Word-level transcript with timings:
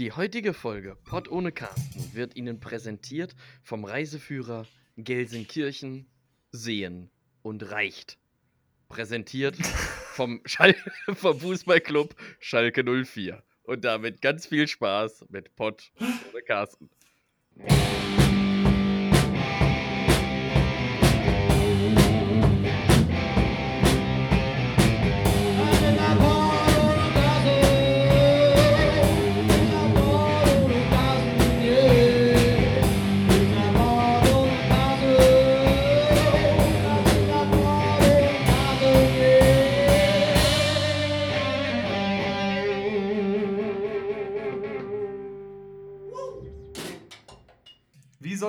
Die 0.00 0.12
heutige 0.12 0.54
Folge 0.54 0.96
Pott 1.04 1.28
ohne 1.30 1.52
Carsten 1.52 2.14
wird 2.14 2.34
Ihnen 2.34 2.58
präsentiert 2.58 3.36
vom 3.62 3.84
Reiseführer 3.84 4.66
Gelsenkirchen, 4.96 6.06
Seen 6.52 7.10
und 7.42 7.70
Reicht. 7.70 8.16
Präsentiert 8.88 9.56
vom, 10.14 10.40
Schal 10.46 10.74
vom 11.12 11.38
Fußballclub 11.38 12.16
Schalke 12.38 12.82
04. 12.82 13.42
Und 13.64 13.84
damit 13.84 14.22
ganz 14.22 14.46
viel 14.46 14.68
Spaß 14.68 15.26
mit 15.28 15.54
Pott 15.54 15.92
ohne 16.00 16.42
Carsten. 16.46 16.88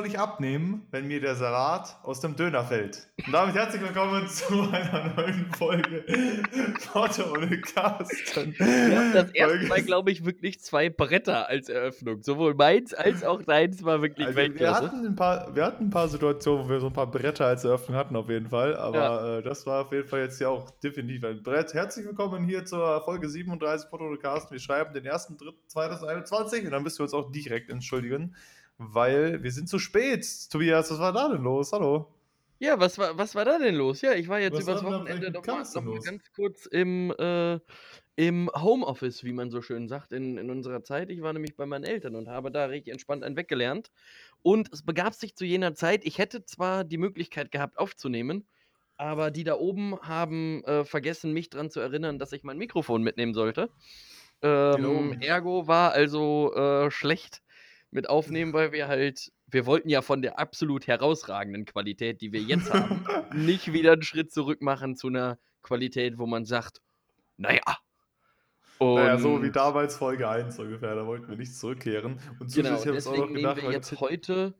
Soll 0.01 0.07
ich 0.09 0.17
abnehmen, 0.17 0.87
wenn 0.89 1.05
mir 1.07 1.21
der 1.21 1.35
Salat 1.35 1.95
aus 2.01 2.21
dem 2.21 2.35
Döner 2.35 2.63
fällt? 2.63 3.07
Und 3.23 3.33
damit 3.33 3.53
herzlich 3.53 3.83
willkommen 3.83 4.27
zu 4.27 4.61
einer 4.71 5.13
neuen 5.15 5.45
Folge 5.55 6.03
Porto 6.91 7.31
ohne 7.31 7.61
Carsten. 7.61 8.55
Wir 8.57 8.97
haben 8.99 9.13
das 9.13 9.29
erste 9.29 9.43
Folge- 9.57 9.67
Mal, 9.67 9.81
glaube 9.83 10.09
ich, 10.09 10.25
wirklich 10.25 10.59
zwei 10.59 10.89
Bretter 10.89 11.47
als 11.49 11.69
Eröffnung. 11.69 12.23
Sowohl 12.23 12.55
meins 12.55 12.95
als 12.95 13.23
auch 13.23 13.43
deins 13.43 13.83
war 13.83 14.01
wirklich 14.01 14.25
Also 14.25 14.37
wir, 14.37 14.43
Weltklasse. 14.45 14.85
hatten 14.87 15.05
ein 15.05 15.15
paar, 15.15 15.55
wir 15.55 15.65
hatten 15.65 15.83
ein 15.85 15.89
paar 15.91 16.07
Situationen, 16.07 16.65
wo 16.65 16.69
wir 16.71 16.79
so 16.79 16.87
ein 16.87 16.93
paar 16.93 17.11
Bretter 17.11 17.45
als 17.45 17.63
Eröffnung 17.63 17.95
hatten, 17.95 18.15
auf 18.15 18.27
jeden 18.27 18.49
Fall. 18.49 18.75
Aber 18.75 19.37
äh, 19.37 19.43
das 19.43 19.67
war 19.67 19.85
auf 19.85 19.91
jeden 19.91 20.07
Fall 20.07 20.21
jetzt 20.21 20.41
ja 20.41 20.47
auch 20.49 20.71
definitiv 20.79 21.23
ein 21.25 21.43
Brett. 21.43 21.75
Herzlich 21.75 22.07
willkommen 22.07 22.43
hier 22.45 22.65
zur 22.65 23.03
Folge 23.03 23.29
37 23.29 23.87
Porto 23.91 24.07
ohne 24.07 24.17
Carsten. 24.17 24.51
Wir 24.53 24.59
schreiben 24.59 24.95
den 24.95 25.05
1.3.2021 25.05 26.65
und 26.65 26.71
dann 26.71 26.81
müssen 26.81 26.97
wir 26.97 27.03
uns 27.03 27.13
auch 27.13 27.31
direkt 27.31 27.69
entschuldigen, 27.69 28.35
weil 28.81 29.43
wir 29.43 29.51
sind 29.51 29.69
zu 29.69 29.79
spät. 29.79 30.25
Tobias, 30.49 30.91
was 30.91 30.99
war 30.99 31.13
da 31.13 31.29
denn 31.29 31.43
los? 31.43 31.71
Hallo. 31.71 32.07
Ja, 32.59 32.79
was 32.79 32.97
war, 32.97 33.17
was 33.17 33.33
war 33.35 33.45
da 33.45 33.57
denn 33.57 33.75
los? 33.75 34.01
Ja, 34.01 34.13
ich 34.13 34.27
war 34.27 34.39
jetzt 34.39 34.53
Was 34.53 34.63
übers 34.63 34.83
Wochenende 34.83 35.31
noch 35.31 35.45
mal, 35.45 35.63
noch 35.63 35.83
mal 35.83 35.99
ganz 35.99 36.31
kurz 36.35 36.67
im, 36.67 37.11
äh, 37.17 37.59
im 38.15 38.51
Homeoffice, 38.53 39.23
wie 39.23 39.33
man 39.33 39.49
so 39.49 39.61
schön 39.61 39.87
sagt, 39.87 40.11
in, 40.11 40.37
in 40.37 40.49
unserer 40.49 40.83
Zeit. 40.83 41.09
Ich 41.09 41.21
war 41.21 41.33
nämlich 41.33 41.55
bei 41.55 41.65
meinen 41.65 41.83
Eltern 41.83 42.15
und 42.15 42.27
habe 42.27 42.51
da 42.51 42.65
richtig 42.65 42.91
entspannt 42.91 43.23
einen 43.23 43.35
weggelernt. 43.35 43.91
Und 44.43 44.69
es 44.71 44.83
begab 44.83 45.13
sich 45.13 45.35
zu 45.35 45.45
jener 45.45 45.73
Zeit, 45.73 46.05
ich 46.05 46.17
hätte 46.17 46.45
zwar 46.45 46.83
die 46.83 46.97
Möglichkeit 46.97 47.51
gehabt 47.51 47.77
aufzunehmen, 47.79 48.47
aber 48.95 49.31
die 49.31 49.43
da 49.43 49.55
oben 49.55 49.99
haben 50.01 50.63
äh, 50.65 50.85
vergessen, 50.85 51.33
mich 51.33 51.49
daran 51.49 51.71
zu 51.71 51.79
erinnern, 51.79 52.19
dass 52.19 52.31
ich 52.31 52.43
mein 52.43 52.57
Mikrofon 52.57 53.01
mitnehmen 53.01 53.33
sollte. 53.33 53.69
Ähm, 54.43 54.85
oben. 54.85 55.21
ergo 55.21 55.67
war 55.67 55.93
also 55.93 56.53
äh, 56.55 56.91
schlecht 56.91 57.41
mit 57.91 58.09
aufnehmen, 58.09 58.53
weil 58.53 58.71
wir 58.71 58.87
halt, 58.87 59.31
wir 59.47 59.65
wollten 59.65 59.89
ja 59.89 60.01
von 60.01 60.21
der 60.21 60.39
absolut 60.39 60.87
herausragenden 60.87 61.65
Qualität, 61.65 62.21
die 62.21 62.31
wir 62.31 62.41
jetzt 62.41 62.73
haben, 62.73 63.05
nicht 63.33 63.73
wieder 63.73 63.93
einen 63.93 64.03
Schritt 64.03 64.31
zurück 64.31 64.61
machen 64.61 64.95
zu 64.95 65.07
einer 65.07 65.37
Qualität, 65.61 66.17
wo 66.17 66.25
man 66.25 66.45
sagt, 66.45 66.81
naja. 67.37 67.61
Und 68.79 68.95
Naja, 68.95 69.17
so 69.19 69.43
wie 69.43 69.51
damals 69.51 69.95
Folge 69.97 70.27
1 70.27 70.57
ungefähr, 70.57 70.95
da 70.95 71.05
wollten 71.05 71.29
wir 71.29 71.37
nicht 71.37 71.55
zurückkehren. 71.55 72.19
Und 72.39 72.51
Genau, 72.51 72.77
zusätzlich 72.77 72.87
habe 72.87 72.97
ich 72.97 73.05
auch 73.05 73.11
noch 73.11 73.15
deswegen 73.17 73.33
gedacht, 73.35 73.55
nehmen 73.57 73.67
wir 73.67 73.75
jetzt 73.75 73.99
heute 73.99 74.55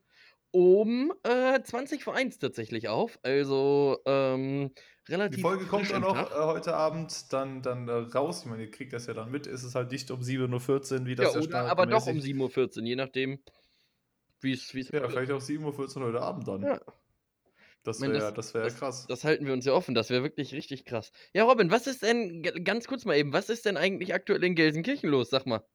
um 0.52 1.14
äh, 1.24 1.62
20 1.64 2.04
vor 2.04 2.14
1 2.14 2.38
tatsächlich 2.38 2.88
auf. 2.90 3.18
Also 3.24 3.98
ähm, 4.06 4.72
relativ 5.10 5.38
die 5.38 5.42
Folge 5.42 5.66
kommt 5.66 5.92
dann 5.92 6.04
auch 6.04 6.32
äh, 6.32 6.46
heute 6.46 6.76
Abend 6.76 7.32
dann, 7.34 7.62
dann 7.62 7.88
äh, 7.88 7.92
raus. 7.92 8.42
Ich 8.42 8.46
meine, 8.46 8.64
ihr 8.64 8.72
kriegt 8.72 8.94
das 8.94 9.08
ja 9.08 9.14
dann 9.14 9.32
mit. 9.32 9.48
Ist 9.48 9.64
es 9.64 9.76
halt 9.76 9.92
nicht 9.92 10.12
um 10.12 10.22
7.14 10.22 11.00
Uhr, 11.02 11.06
wie 11.06 11.16
das 11.16 11.34
Ja, 11.34 11.40
ja, 11.42 11.48
oder 11.48 11.60
aber 11.72 11.86
doch 11.86 12.08
um 12.08 12.18
standardmäßig- 12.18 12.54
7.14 12.54 12.78
Uhr, 12.78 12.84
je 12.86 12.96
nachdem, 12.96 13.44
wie 14.42 14.54
es 14.54 14.72
Ja, 14.74 15.08
vielleicht 15.08 15.32
auch 15.32 15.42
7.14 15.42 15.98
Uhr 15.98 16.08
heute 16.08 16.22
Abend 16.22 16.48
dann. 16.48 16.64
Ja. 16.64 16.80
Das 17.84 18.00
wäre 18.00 18.32
das 18.34 18.54
wär 18.54 18.64
das, 18.64 18.78
krass. 18.78 19.08
Das 19.08 19.24
halten 19.24 19.46
wir 19.46 19.54
uns 19.54 19.66
ja 19.66 19.74
offen, 19.74 19.96
das 19.96 20.12
wäre 20.12 20.22
wirklich 20.22 20.54
richtig 20.54 20.86
krass. 20.86 21.12
Ja, 21.34 21.46
Robin, 21.46 21.72
was 21.72 21.88
ist 21.88 22.04
denn, 22.04 22.44
ganz 22.64 22.88
kurz 22.88 23.06
mal 23.06 23.18
eben, 23.18 23.34
was 23.34 23.50
ist 23.50 23.66
denn 23.66 23.76
eigentlich 23.76 24.14
aktuell 24.14 24.44
in 24.44 24.54
Gelsenkirchen 24.54 25.10
los, 25.10 25.32
sag 25.32 25.48
mal? 25.48 25.66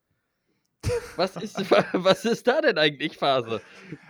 Was 1.16 1.36
ist, 1.36 1.58
was 1.92 2.24
ist 2.24 2.46
da 2.46 2.60
denn 2.60 2.78
eigentlich 2.78 3.16
Phase? 3.16 3.60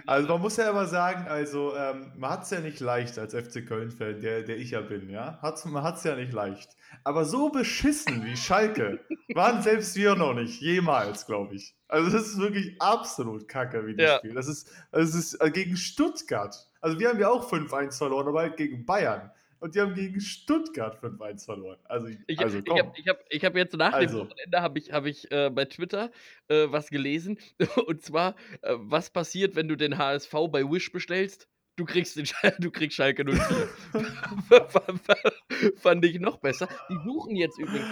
Also 0.07 0.29
man 0.29 0.41
muss 0.41 0.57
ja 0.57 0.71
immer 0.71 0.87
sagen, 0.87 1.27
also 1.29 1.75
ähm, 1.77 2.13
man 2.17 2.31
hat 2.31 2.43
es 2.43 2.51
ja 2.51 2.61
nicht 2.61 2.81
leicht 2.81 3.19
als 3.19 3.35
FC 3.35 3.67
Köln-Fan, 3.67 4.21
der, 4.21 4.43
der 4.43 4.57
ich 4.57 4.73
ja 4.73 4.81
bin, 4.81 5.09
ja. 5.09 5.39
Hat's, 5.43 5.65
man 5.65 5.83
hat 5.83 5.97
es 5.97 6.05
ja 6.05 6.17
nicht 6.17 6.33
leicht. 6.33 6.71
Aber 7.05 7.25
so 7.25 7.51
beschissen 7.51 8.25
wie 8.25 8.37
Schalke 8.37 9.01
waren 9.35 9.63
selbst 9.63 9.97
wir 9.97 10.15
noch 10.15 10.35
nicht, 10.35 10.61
jemals, 10.61 11.27
glaube 11.27 11.55
ich. 11.55 11.75
Also 11.89 12.11
das 12.11 12.27
ist 12.27 12.39
wirklich 12.39 12.81
absolut 12.81 13.49
kacke, 13.49 13.87
wie 13.87 13.95
die 13.95 14.03
Ja. 14.03 14.19
spielen. 14.19 14.35
Das 14.35 14.49
ist, 14.49 14.71
das 14.93 15.15
ist 15.15 15.35
äh, 15.35 15.51
gegen 15.51 15.77
Stuttgart. 15.77 16.55
Also 16.81 16.99
wir 16.99 17.09
haben 17.09 17.21
ja 17.21 17.29
auch 17.29 17.51
5-1 17.51 17.99
verloren, 17.99 18.29
aber 18.29 18.41
halt 18.41 18.57
gegen 18.57 18.85
Bayern. 18.85 19.31
Und 19.61 19.75
die 19.75 19.81
haben 19.81 19.95
gegen 19.95 20.21
Stuttgart 20.21 21.03
5-1 21.03 21.45
verloren. 21.45 21.79
Also, 21.85 22.09
Ich, 22.27 22.39
also 22.39 22.59
ich 22.59 22.71
habe 22.79 22.93
ich 22.97 23.09
hab, 23.09 23.25
ich 23.31 23.45
hab 23.45 23.57
jetzt 23.57 23.75
nach 23.77 23.93
Also. 23.93 24.21
dem 24.25 24.29
Wochenende 24.31 24.63
hab 24.63 24.77
ich, 24.77 24.93
hab 24.93 25.07
ich 25.07 25.31
äh, 25.33 25.51
bei 25.51 25.65
Twitter 25.65 26.11
äh, 26.49 26.67
was 26.71 26.89
gelesen. 26.91 27.39
Und 27.87 28.03
zwar, 28.03 28.37
äh, 28.63 28.75
was 28.77 29.11
passiert, 29.11 29.57
wenn 29.57 29.69
du 29.69 29.77
den 29.77 29.99
HSV 29.99 30.33
bei 30.51 30.63
Wish 30.63 30.93
bestellst? 30.93 31.49
Du 31.77 31.85
kriegst, 31.85 32.17
den, 32.17 32.25
Schal- 32.27 32.57
du 32.59 32.71
kriegst 32.71 32.97
Schalke 32.97 33.25
04. 33.25 33.69
Fand 35.77 36.05
ich 36.05 36.19
noch 36.21 36.39
besser. 36.39 36.69
Die 36.91 36.97
suchen 37.05 37.37
jetzt 37.37 37.59
übrigens, 37.59 37.87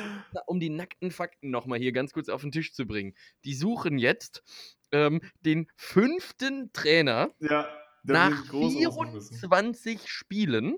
um 0.47 0.59
die 0.61 0.71
nackten 0.71 1.11
Fakten 1.11 1.51
nochmal 1.51 1.79
hier 1.79 1.93
ganz 1.93 2.13
kurz 2.13 2.29
auf 2.29 2.41
den 2.43 2.53
Tisch 2.53 2.73
zu 2.73 2.87
bringen. 2.87 3.15
Die 3.45 3.55
suchen 3.55 3.99
jetzt 3.99 4.43
ähm, 4.93 5.21
den 5.41 5.67
fünften 5.77 6.73
Trainer 6.73 7.31
ja, 7.41 7.69
nach 8.05 8.31
will 8.31 8.49
groß 8.49 8.87
ausmachen 8.87 9.13
müssen. 9.15 9.37
24 9.37 10.09
Spielen. 10.09 10.77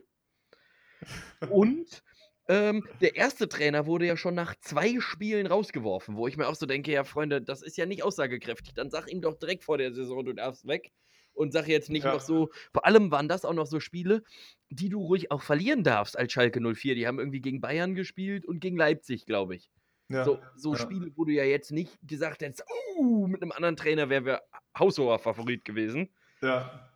Und 1.51 2.03
ähm, 2.49 2.87
der 3.01 3.17
erste 3.17 3.49
Trainer 3.49 3.87
wurde 3.87 4.07
ja 4.07 4.17
schon 4.17 4.34
nach 4.34 4.55
zwei 4.61 5.01
Spielen 5.01 5.47
rausgeworfen, 5.47 6.17
wo 6.17 6.29
ich 6.29 6.37
mir 6.37 6.47
auch 6.47 6.55
so 6.55 6.67
denke, 6.67 6.93
ja 6.93 7.05
Freunde, 7.05 7.43
das 7.43 7.62
ist 7.62 7.77
ja 7.77 7.87
nicht 7.87 8.03
aussagekräftig. 8.05 8.75
Dann 8.75 8.91
sag 8.91 9.11
ihm 9.11 9.21
doch 9.21 9.34
direkt 9.34 9.65
vor 9.65 9.79
der 9.79 9.93
Saison, 9.93 10.25
du 10.25 10.33
darfst 10.33 10.67
weg. 10.67 10.93
Und 11.33 11.53
sag 11.53 11.69
jetzt 11.69 11.91
nicht 11.91 12.05
Ja. 12.05 12.15
noch 12.15 12.21
so, 12.21 12.49
vor 12.73 12.87
allem 12.87 13.11
waren 13.11 13.29
das 13.29 13.45
auch 13.45 13.53
noch 13.53 13.67
so 13.67 13.79
Spiele, 13.79 14.23
die 14.71 14.89
du 14.89 15.03
ruhig 15.03 15.31
auch 15.31 15.43
verlieren 15.43 15.84
darfst 15.84 16.17
als 16.19 16.33
Schalke 16.33 16.61
04. 16.61 16.95
Die 16.95 17.07
haben 17.07 17.19
irgendwie 17.19 17.43
gegen 17.43 17.61
Bayern 17.61 17.95
gespielt 17.95 18.47
und 18.47 18.61
gegen 18.61 18.78
Leipzig, 18.78 19.27
glaube 19.27 19.57
ich. 19.57 19.69
Ja. 20.09 20.25
So, 20.25 20.39
so 20.55 20.73
ja. 20.73 20.78
Spiele, 20.78 21.11
wo 21.15 21.25
du 21.27 21.33
ja 21.33 21.45
jetzt 21.45 21.73
nicht 21.73 21.93
gesagt 22.03 22.41
hättest, 22.41 22.65
uh, 22.97 23.27
mit 23.27 23.43
einem 23.43 23.53
anderen 23.53 23.77
Trainer 23.77 24.09
wären 24.09 24.25
wir 24.25 24.41
haushoher 24.78 25.19
Favorit 25.19 25.65
gewesen. 25.65 26.09
ja. 26.41 26.89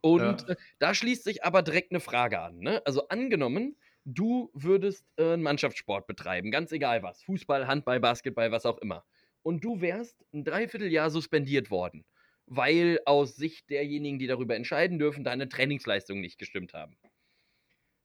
Und 0.00 0.42
Ja. 0.42 0.48
äh, 0.48 0.56
da 0.78 0.94
schließt 0.94 1.24
sich 1.24 1.44
aber 1.44 1.62
direkt 1.62 1.92
eine 1.92 2.00
Frage 2.00 2.40
an. 2.40 2.58
Ne? 2.58 2.82
Also 2.84 3.08
angenommen, 3.08 3.76
du 4.04 4.50
würdest 4.54 5.06
äh, 5.16 5.32
einen 5.32 5.42
Mannschaftssport 5.42 6.06
betreiben, 6.06 6.50
ganz 6.50 6.72
egal 6.72 7.02
was. 7.02 7.22
Fußball, 7.22 7.66
Handball, 7.66 8.00
Basketball, 8.00 8.52
was 8.52 8.66
auch 8.66 8.78
immer. 8.78 9.04
Und 9.42 9.62
du 9.64 9.80
wärst 9.80 10.24
ein 10.32 10.44
Dreivierteljahr 10.44 11.10
suspendiert 11.10 11.70
worden, 11.70 12.04
weil 12.46 13.00
aus 13.06 13.36
Sicht 13.36 13.70
derjenigen, 13.70 14.18
die 14.18 14.26
darüber 14.26 14.56
entscheiden 14.56 14.98
dürfen, 14.98 15.24
deine 15.24 15.48
Trainingsleistungen 15.48 16.20
nicht 16.20 16.38
gestimmt 16.38 16.72
haben. 16.74 16.96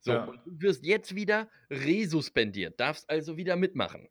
So, 0.01 0.13
Ja. 0.13 0.23
und 0.25 0.39
du 0.45 0.61
wirst 0.61 0.85
jetzt 0.85 1.15
wieder 1.15 1.49
resuspendiert, 1.69 2.79
darfst 2.79 3.09
also 3.09 3.35
wieder 3.37 3.55
mitmachen. 3.55 4.07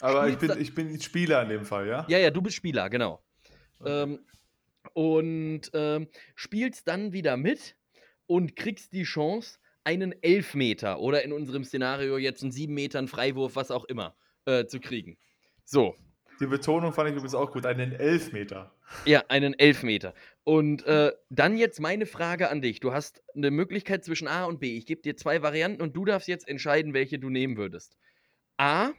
Aber 0.00 0.28
ich 0.28 0.38
bin, 0.38 0.52
ich 0.60 0.74
bin 0.74 1.00
Spieler 1.00 1.42
in 1.42 1.48
dem 1.48 1.64
Fall, 1.64 1.88
ja? 1.88 2.06
Ja, 2.08 2.18
ja, 2.18 2.30
du 2.30 2.40
bist 2.40 2.54
Spieler, 2.56 2.88
genau. 2.88 3.24
Okay. 3.80 4.02
Ähm, 4.02 4.20
und 4.94 5.62
ähm, 5.74 6.08
spielst 6.34 6.88
dann 6.88 7.12
wieder 7.12 7.36
mit 7.36 7.76
und 8.26 8.56
kriegst 8.56 8.92
die 8.92 9.04
Chance, 9.04 9.58
einen 9.84 10.14
Elfmeter 10.22 11.00
oder 11.00 11.24
in 11.24 11.32
unserem 11.32 11.64
Szenario 11.64 12.18
jetzt 12.18 12.42
einen 12.42 12.52
sieben 12.52 12.74
Metern 12.74 13.08
Freiwurf, 13.08 13.56
was 13.56 13.70
auch 13.70 13.84
immer, 13.86 14.14
äh, 14.44 14.66
zu 14.66 14.80
kriegen. 14.80 15.16
So, 15.64 15.96
Die 16.40 16.46
Betonung 16.46 16.92
fand 16.92 17.08
ich 17.08 17.14
übrigens 17.14 17.34
auch 17.34 17.52
gut. 17.52 17.64
Einen 17.66 17.92
Elfmeter. 17.92 18.74
ja, 19.06 19.24
einen 19.28 19.58
Elfmeter. 19.58 20.14
Und 20.44 20.84
äh, 20.86 21.12
dann 21.30 21.56
jetzt 21.56 21.80
meine 21.80 22.06
Frage 22.06 22.50
an 22.50 22.60
dich. 22.60 22.80
Du 22.80 22.92
hast 22.92 23.22
eine 23.34 23.50
Möglichkeit 23.50 24.04
zwischen 24.04 24.28
A 24.28 24.44
und 24.44 24.60
B. 24.60 24.76
Ich 24.76 24.86
gebe 24.86 25.00
dir 25.02 25.16
zwei 25.16 25.42
Varianten 25.42 25.80
und 25.82 25.94
du 25.96 26.04
darfst 26.04 26.28
jetzt 26.28 26.46
entscheiden, 26.48 26.92
welche 26.94 27.18
du 27.18 27.30
nehmen 27.30 27.56
würdest. 27.56 27.96
A 28.58 28.90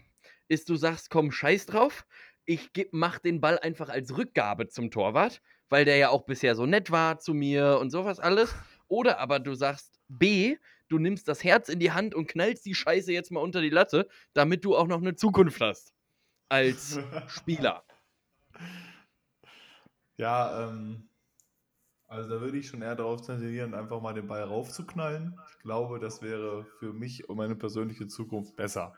ist, 0.47 0.69
du 0.69 0.75
sagst, 0.75 1.09
komm, 1.11 1.31
scheiß 1.31 1.67
drauf. 1.67 2.05
Ich 2.45 2.73
geb, 2.73 2.89
mach 2.93 3.19
den 3.19 3.41
Ball 3.41 3.59
einfach 3.59 3.89
als 3.89 4.17
Rückgabe 4.17 4.67
zum 4.67 4.89
Torwart, 4.89 5.41
weil 5.69 5.85
der 5.85 5.97
ja 5.97 6.09
auch 6.09 6.25
bisher 6.25 6.55
so 6.55 6.65
nett 6.65 6.91
war 6.91 7.19
zu 7.19 7.33
mir 7.33 7.77
und 7.79 7.89
sowas 7.89 8.19
alles. 8.19 8.53
Oder 8.87 9.19
aber 9.19 9.39
du 9.39 9.53
sagst 9.53 9.99
B, 10.07 10.57
du 10.89 10.97
nimmst 10.97 11.27
das 11.27 11.43
Herz 11.43 11.69
in 11.69 11.79
die 11.79 11.91
Hand 11.91 12.15
und 12.15 12.27
knallst 12.27 12.65
die 12.65 12.75
Scheiße 12.75 13.11
jetzt 13.11 13.31
mal 13.31 13.41
unter 13.41 13.61
die 13.61 13.69
Latte, 13.69 14.07
damit 14.33 14.65
du 14.65 14.75
auch 14.75 14.87
noch 14.87 15.01
eine 15.01 15.15
Zukunft 15.15 15.61
hast. 15.61 15.93
Als 16.49 16.99
Spieler. 17.27 17.83
Ja, 20.17 20.67
ähm, 20.67 21.07
also 22.07 22.27
da 22.27 22.41
würde 22.41 22.57
ich 22.57 22.67
schon 22.67 22.81
eher 22.81 22.95
darauf 22.95 23.21
tendieren, 23.21 23.73
einfach 23.73 24.01
mal 24.01 24.13
den 24.13 24.27
Ball 24.27 24.43
raufzuknallen. 24.43 25.39
Ich 25.51 25.59
glaube, 25.59 25.99
das 25.99 26.21
wäre 26.21 26.65
für 26.79 26.91
mich 26.91 27.29
und 27.29 27.37
meine 27.37 27.55
persönliche 27.55 28.07
Zukunft 28.07 28.57
besser. 28.57 28.95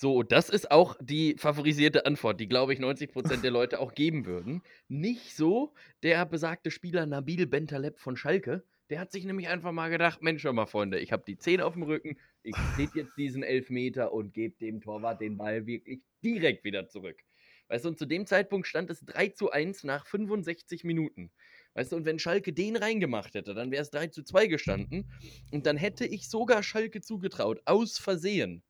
So, 0.00 0.22
das 0.22 0.48
ist 0.48 0.70
auch 0.70 0.96
die 0.98 1.36
favorisierte 1.36 2.06
Antwort, 2.06 2.40
die, 2.40 2.48
glaube 2.48 2.72
ich, 2.72 2.80
90% 2.80 3.42
der 3.42 3.50
Leute 3.50 3.80
auch 3.80 3.92
geben 3.92 4.24
würden. 4.24 4.62
Nicht 4.88 5.36
so 5.36 5.74
der 6.02 6.24
besagte 6.24 6.70
Spieler 6.70 7.04
Nabil 7.04 7.46
Bentaleb 7.46 7.98
von 7.98 8.16
Schalke. 8.16 8.64
Der 8.88 8.98
hat 8.98 9.12
sich 9.12 9.26
nämlich 9.26 9.48
einfach 9.48 9.72
mal 9.72 9.90
gedacht, 9.90 10.22
Mensch, 10.22 10.42
hör 10.42 10.54
mal, 10.54 10.64
Freunde, 10.64 11.00
ich 11.00 11.12
habe 11.12 11.24
die 11.26 11.36
10 11.36 11.60
auf 11.60 11.74
dem 11.74 11.82
Rücken, 11.82 12.16
ich 12.42 12.56
seht 12.78 12.94
jetzt 12.94 13.18
diesen 13.18 13.42
Elfmeter 13.42 14.14
und 14.14 14.32
gebe 14.32 14.56
dem 14.56 14.80
Torwart 14.80 15.20
den 15.20 15.36
Ball 15.36 15.66
wirklich 15.66 16.00
direkt 16.24 16.64
wieder 16.64 16.88
zurück. 16.88 17.20
Weißt 17.68 17.84
du, 17.84 17.90
und 17.90 17.98
zu 17.98 18.06
dem 18.06 18.24
Zeitpunkt 18.24 18.66
stand 18.66 18.88
es 18.88 19.04
3 19.04 19.28
zu 19.28 19.50
1 19.50 19.84
nach 19.84 20.06
65 20.06 20.82
Minuten. 20.82 21.30
Weißt 21.74 21.92
du, 21.92 21.96
und 21.96 22.06
wenn 22.06 22.18
Schalke 22.18 22.54
den 22.54 22.76
reingemacht 22.76 23.34
hätte, 23.34 23.52
dann 23.52 23.70
wäre 23.70 23.82
es 23.82 23.90
3 23.90 24.06
zu 24.06 24.22
2 24.22 24.46
gestanden. 24.46 25.12
Und 25.52 25.66
dann 25.66 25.76
hätte 25.76 26.06
ich 26.06 26.30
sogar 26.30 26.62
Schalke 26.62 27.02
zugetraut, 27.02 27.60
aus 27.66 27.98
Versehen 27.98 28.62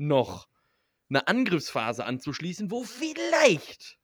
noch 0.00 0.49
eine 1.10 1.28
Angriffsphase 1.28 2.04
anzuschließen, 2.04 2.70
wo 2.70 2.84
vielleicht, 2.84 3.98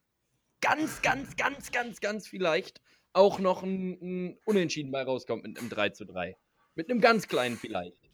ganz, 0.60 1.00
ganz, 1.02 1.36
ganz, 1.36 1.70
ganz, 1.70 2.00
ganz 2.00 2.26
vielleicht 2.26 2.80
auch 3.12 3.38
noch 3.38 3.62
ein, 3.62 3.98
ein 4.02 4.38
Unentschieden 4.44 4.92
bei 4.92 5.02
rauskommt 5.02 5.44
mit 5.44 5.58
einem 5.58 5.70
3 5.70 5.90
zu 5.90 6.04
3. 6.04 6.36
Mit 6.74 6.90
einem 6.90 7.00
ganz 7.00 7.28
kleinen 7.28 7.56
vielleicht. 7.56 8.10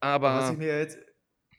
Aber. 0.00 0.34
Was 0.34 0.50
ich 0.50 0.58
mir 0.58 0.78
jetzt, 0.78 0.98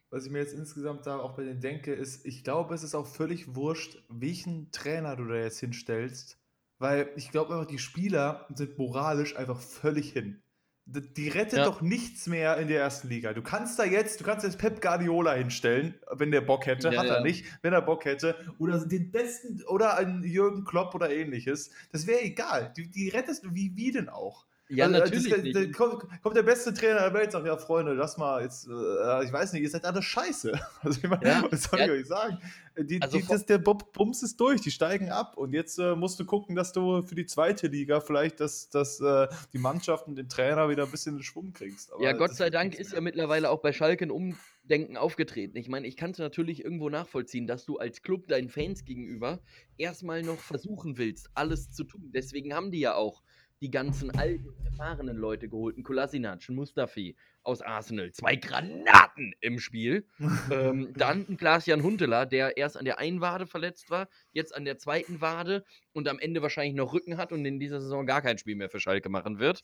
was 0.10 0.26
ich 0.26 0.32
mir 0.32 0.40
jetzt 0.40 0.54
insgesamt 0.54 1.06
da 1.06 1.20
auch 1.20 1.36
bei 1.36 1.44
denen 1.44 1.62
denke, 1.62 1.94
ist, 1.94 2.26
ich 2.26 2.44
glaube, 2.44 2.74
es 2.74 2.84
ist 2.84 2.96
auch 2.96 3.08
völlig 3.08 3.56
wurscht, 3.56 4.04
welchen 4.10 4.72
Trainer 4.72 5.16
du 5.16 5.26
da 5.26 5.36
jetzt 5.36 5.60
hinstellst. 5.60 6.38
Weil 6.78 7.10
ich 7.16 7.32
glaube 7.32 7.54
einfach, 7.54 7.68
die 7.68 7.80
Spieler 7.80 8.48
sind 8.54 8.78
moralisch 8.78 9.38
einfach 9.38 9.62
völlig 9.62 10.12
hin. 10.12 10.42
Die 10.88 11.30
rettet 11.30 11.60
ja. 11.60 11.66
doch 11.66 11.82
nichts 11.82 12.28
mehr 12.28 12.58
in 12.58 12.68
der 12.68 12.80
ersten 12.80 13.10
Liga. 13.10 13.34
Du 13.34 13.42
kannst 13.42 13.80
da 13.80 13.86
jetzt, 13.86 14.20
du 14.20 14.24
kannst 14.24 14.46
jetzt 14.46 14.60
Pep 14.60 14.82
Guardiola 14.82 15.34
hinstellen, 15.34 15.96
wenn 16.12 16.30
der 16.30 16.42
Bock 16.42 16.68
hätte, 16.68 16.90
ja, 16.90 17.00
hat 17.00 17.08
er 17.08 17.18
ja. 17.18 17.22
nicht, 17.24 17.46
wenn 17.64 17.74
er 17.74 17.82
Bock 17.82 18.06
hätte, 18.06 18.36
oder 18.60 18.86
den 18.86 19.12
besten, 19.12 19.64
oder 19.64 19.98
einen 19.98 20.24
Jürgen 20.24 20.64
Klopp 20.64 20.94
oder 20.94 21.10
ähnliches. 21.10 21.72
Das 21.92 22.06
wäre 22.06 22.22
egal. 22.22 22.72
Die, 22.78 22.90
die 22.90 23.10
rettest 23.10 23.46
du, 23.46 23.56
wie, 23.56 23.76
wie 23.76 23.92
denn 23.92 24.10
auch? 24.10 24.46
Ja, 24.68 24.86
also, 24.86 24.98
natürlich. 24.98 25.30
Das, 25.30 25.44
der, 25.44 25.72
kommt, 25.72 26.06
kommt, 26.24 26.36
der 26.36 26.44
beste 26.44 26.74
Trainer 26.74 27.02
der 27.02 27.14
Welt 27.14 27.26
und 27.26 27.32
sagt: 27.32 27.46
Ja, 27.46 27.58
Freunde, 27.58 27.94
lass 27.94 28.18
mal 28.18 28.42
jetzt, 28.42 28.68
äh, 28.68 29.24
ich 29.24 29.32
weiß 29.32 29.54
nicht, 29.54 29.62
ihr 29.62 29.70
seid 29.70 29.86
alle 29.86 30.02
scheiße. 30.02 30.60
Also, 30.82 31.00
ich 31.04 31.10
meine, 31.10 31.26
ja, 31.26 31.44
was 31.50 31.64
soll 31.64 31.80
ja. 31.80 31.86
ich 31.86 31.92
euch 31.92 32.08
sagen? 32.08 32.40
Die, 32.78 33.02
also, 33.02 33.18
die, 33.18 33.26
das, 33.26 33.46
der 33.46 33.60
Bums 33.60 34.24
ist 34.24 34.40
durch, 34.40 34.62
die 34.62 34.72
steigen 34.72 35.10
ab. 35.10 35.38
Und 35.38 35.54
jetzt 35.54 35.78
äh, 35.78 35.96
musst 35.96 36.20
du 36.20 36.26
gucken, 36.26 36.56
dass 36.56 36.74
du 36.74 37.04
für 37.04 37.16
die 37.16 37.26
zweite 37.26 37.68
Liga 37.68 38.02
vielleicht 38.02 38.40
das, 38.40 38.70
das, 38.70 39.00
äh, 39.00 39.28
die 39.54 39.60
Mannschaft 39.60 40.08
und 40.08 40.16
den 40.16 40.30
Trainer 40.30 40.68
wieder 40.70 40.84
ein 40.84 40.92
bisschen 40.92 41.18
in 41.18 41.24
Schwung 41.24 41.54
kriegst. 41.54 41.94
Aber 41.94 42.04
ja, 42.04 42.14
Gott 42.14 42.36
sei 42.36 42.50
Dank 42.50 42.76
ist 42.76 42.94
ja 42.94 43.02
mittlerweile 43.02 43.50
auch 43.52 43.62
bei 43.62 43.72
Schalke 43.72 44.06
ein 44.06 44.12
Umdenken 44.12 44.98
aufgetreten. 44.98 45.58
Ich 45.58 45.70
meine, 45.70 45.88
ich 45.88 45.96
kann 45.96 46.12
es 46.12 46.18
natürlich 46.18 46.64
irgendwo 46.64 46.90
nachvollziehen, 46.90 47.48
dass 47.48 47.66
du 47.66 47.78
als 47.78 48.02
Club 48.02 48.28
deinen 48.28 48.50
Fans 48.50 48.84
gegenüber 48.84 49.40
erstmal 49.78 50.24
noch 50.24 50.40
versuchen 50.40 50.98
willst, 50.98 51.30
alles 51.36 51.72
zu 51.72 51.84
tun. 51.84 52.12
Deswegen 52.14 52.54
haben 52.54 52.72
die 52.72 52.80
ja 52.80 52.96
auch 52.96 53.22
die 53.62 53.72
ganzen 53.72 54.12
alten, 54.12 54.54
erfahrenen 54.66 55.18
Leute 55.18 55.48
geholt. 55.48 55.78
Ein 55.78 55.84
Kolasinac, 55.84 56.48
ein 56.50 56.56
Mustafi 56.56 57.16
aus 57.44 57.62
Arsenal. 57.62 58.12
Zwei 58.12 58.36
Granaten 58.36 59.34
im 59.40 59.60
Spiel. 59.60 60.07
ähm, 60.52 60.94
dann 60.98 61.25
ein 61.30 61.38
Klaas-Jan 61.38 61.84
Huntelaar, 61.84 62.25
der 62.25 62.57
erst 62.57 62.78
an 62.78 62.86
der 62.86 63.00
einen 63.00 63.22
Wade 63.22 63.48
verletzt 63.48 63.90
war, 63.90 64.10
jetzt 64.31 64.54
an 64.54 64.66
der 64.66 64.78
zweiten 64.78 65.22
Wade 65.22 65.63
und 65.94 66.07
am 66.10 66.19
Ende 66.19 66.42
wahrscheinlich 66.42 66.75
noch 66.75 66.94
Rücken 66.94 67.18
hat 67.18 67.31
und 67.31 67.46
in 67.46 67.60
dieser 67.60 67.80
Saison 67.80 68.06
gar 68.06 68.22
kein 68.22 68.38
Spiel 68.38 68.56
mehr 68.56 68.69
für 68.69 68.80
Schalke 68.80 69.10
machen 69.10 69.40
wird. 69.40 69.62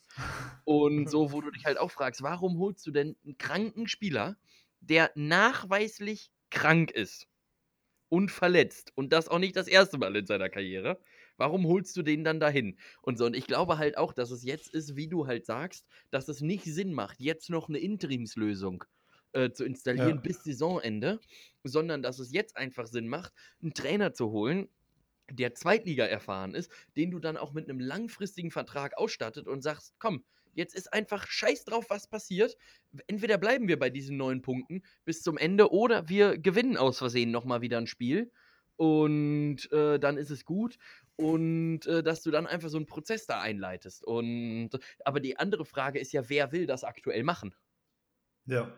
Und 0.63 1.09
so, 1.09 1.31
wo 1.31 1.41
du 1.41 1.51
dich 1.51 1.65
halt 1.65 1.77
auch 1.77 1.91
fragst, 1.91 2.21
warum 2.23 2.57
holst 2.59 2.85
du 2.87 2.91
denn 2.91 3.17
einen 3.25 3.37
kranken 3.37 3.87
Spieler, 3.87 4.37
der 4.79 5.11
nachweislich 5.15 6.31
krank 6.49 6.91
ist 6.91 7.27
und 8.09 8.31
verletzt 8.31 8.91
und 8.95 9.11
das 9.11 9.27
auch 9.27 9.39
nicht 9.39 9.55
das 9.55 9.67
erste 9.67 9.97
Mal 9.97 10.15
in 10.15 10.25
seiner 10.25 10.49
Karriere? 10.49 10.99
Warum 11.41 11.65
holst 11.65 11.97
du 11.97 12.03
den 12.03 12.23
dann 12.23 12.39
dahin? 12.39 12.77
Und 13.01 13.17
so, 13.17 13.25
und 13.25 13.35
ich 13.35 13.47
glaube 13.47 13.79
halt 13.79 13.97
auch, 13.97 14.13
dass 14.13 14.29
es 14.29 14.43
jetzt 14.43 14.75
ist, 14.75 14.95
wie 14.95 15.07
du 15.07 15.25
halt 15.25 15.43
sagst, 15.47 15.87
dass 16.11 16.27
es 16.27 16.41
nicht 16.41 16.65
Sinn 16.65 16.93
macht, 16.93 17.19
jetzt 17.19 17.49
noch 17.49 17.67
eine 17.67 17.79
Interimslösung 17.79 18.83
äh, 19.31 19.49
zu 19.49 19.65
installieren 19.65 20.17
ja. 20.17 20.21
bis 20.21 20.43
Saisonende, 20.43 21.19
sondern 21.63 22.03
dass 22.03 22.19
es 22.19 22.31
jetzt 22.31 22.57
einfach 22.57 22.85
Sinn 22.85 23.07
macht, 23.07 23.33
einen 23.59 23.73
Trainer 23.73 24.13
zu 24.13 24.29
holen, 24.29 24.69
der 25.31 25.55
Zweitliga 25.55 26.05
erfahren 26.05 26.53
ist, 26.53 26.71
den 26.95 27.09
du 27.09 27.17
dann 27.17 27.37
auch 27.37 27.53
mit 27.53 27.67
einem 27.67 27.79
langfristigen 27.79 28.51
Vertrag 28.51 28.95
ausstattet 28.99 29.47
und 29.47 29.63
sagst, 29.63 29.95
komm, 29.97 30.23
jetzt 30.53 30.75
ist 30.75 30.93
einfach 30.93 31.25
scheiß 31.25 31.65
drauf, 31.65 31.87
was 31.89 32.07
passiert. 32.07 32.55
Entweder 33.07 33.39
bleiben 33.39 33.67
wir 33.67 33.79
bei 33.79 33.89
diesen 33.89 34.15
neun 34.15 34.43
Punkten 34.43 34.83
bis 35.05 35.23
zum 35.23 35.39
Ende 35.39 35.71
oder 35.71 36.07
wir 36.07 36.37
gewinnen 36.37 36.77
aus 36.77 36.99
Versehen 36.99 37.31
nochmal 37.31 37.61
wieder 37.61 37.79
ein 37.79 37.87
Spiel 37.87 38.31
und 38.81 39.71
äh, 39.71 39.99
dann 39.99 40.17
ist 40.17 40.31
es 40.31 40.43
gut 40.43 40.79
und 41.21 41.85
äh, 41.85 42.01
dass 42.01 42.23
du 42.23 42.31
dann 42.31 42.47
einfach 42.47 42.69
so 42.69 42.77
einen 42.77 42.87
Prozess 42.87 43.27
da 43.27 43.39
einleitest. 43.39 44.03
Und 44.03 44.71
aber 45.05 45.19
die 45.19 45.37
andere 45.37 45.65
Frage 45.65 45.99
ist 45.99 46.11
ja, 46.13 46.27
wer 46.29 46.51
will 46.51 46.65
das 46.65 46.83
aktuell 46.83 47.23
machen? 47.23 47.53
Ja. 48.45 48.71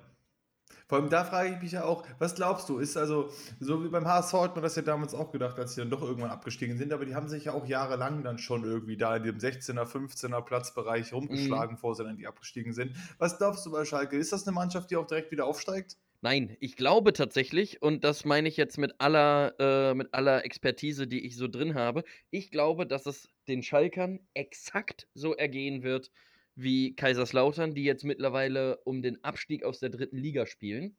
Vor 0.88 0.98
allem 0.98 1.10
da 1.10 1.24
frage 1.24 1.54
ich 1.56 1.62
mich 1.62 1.72
ja 1.72 1.86
auch, 1.86 2.06
was 2.20 2.36
glaubst 2.36 2.68
du? 2.68 2.80
Ist 2.80 2.98
also, 2.98 3.30
so 3.60 3.84
wie 3.84 3.90
beim 3.90 4.06
HSV 4.06 4.34
hat 4.34 4.56
man 4.56 4.64
das 4.64 4.76
ja 4.76 4.82
damals 4.82 5.14
auch 5.14 5.32
gedacht, 5.32 5.58
als 5.58 5.76
sie 5.76 5.82
dann 5.82 5.90
doch 5.90 6.02
irgendwann 6.02 6.32
abgestiegen 6.32 6.78
sind, 6.78 6.92
aber 6.92 7.06
die 7.06 7.16
haben 7.16 7.30
sich 7.30 7.46
ja 7.46 7.54
auch 7.54 7.66
jahrelang 7.66 8.24
dann 8.24 8.38
schon 8.38 8.64
irgendwie 8.64 8.98
da 8.98 9.16
in 9.16 9.24
dem 9.24 9.38
16er, 9.38 9.86
15er 9.86 10.42
Platzbereich 10.42 11.14
rumgeschlagen, 11.14 11.74
mhm. 11.74 11.76
bevor 11.76 11.96
sie 11.96 12.04
dann 12.04 12.18
die 12.18 12.28
abgestiegen 12.28 12.74
sind. 12.74 12.96
Was 13.18 13.38
glaubst 13.38 13.66
du 13.66 13.72
bei 13.72 13.86
Schalke? 13.86 14.18
Ist 14.18 14.34
das 14.34 14.46
eine 14.46 14.54
Mannschaft, 14.54 14.92
die 14.92 14.98
auch 14.98 15.08
direkt 15.08 15.32
wieder 15.32 15.46
aufsteigt? 15.46 15.98
Nein, 16.24 16.56
ich 16.62 16.78
glaube 16.78 17.12
tatsächlich, 17.12 17.82
und 17.82 18.06
das 18.06 18.24
meine 18.24 18.48
ich 18.48 18.56
jetzt 18.56 18.78
mit 18.78 18.94
aller, 18.98 19.56
äh, 19.60 19.94
mit 19.94 20.14
aller 20.14 20.46
Expertise, 20.46 21.06
die 21.06 21.26
ich 21.26 21.36
so 21.36 21.50
drin 21.50 21.76
habe, 21.76 22.06
ich 22.30 22.50
glaube, 22.50 22.88
dass 22.88 23.06
es 23.06 23.28
den 23.50 23.62
Schalkern 23.62 24.22
exakt 24.34 25.10
so 25.14 25.36
ergehen 25.36 25.84
wird 25.84 26.12
wie 26.56 26.96
Kaiserslautern, 26.96 27.76
die 27.76 27.84
jetzt 27.84 28.06
mittlerweile 28.06 28.78
um 28.86 29.02
den 29.02 29.22
Abstieg 29.22 29.66
aus 29.66 29.80
der 29.80 29.90
dritten 29.90 30.16
Liga 30.16 30.46
spielen. 30.46 30.96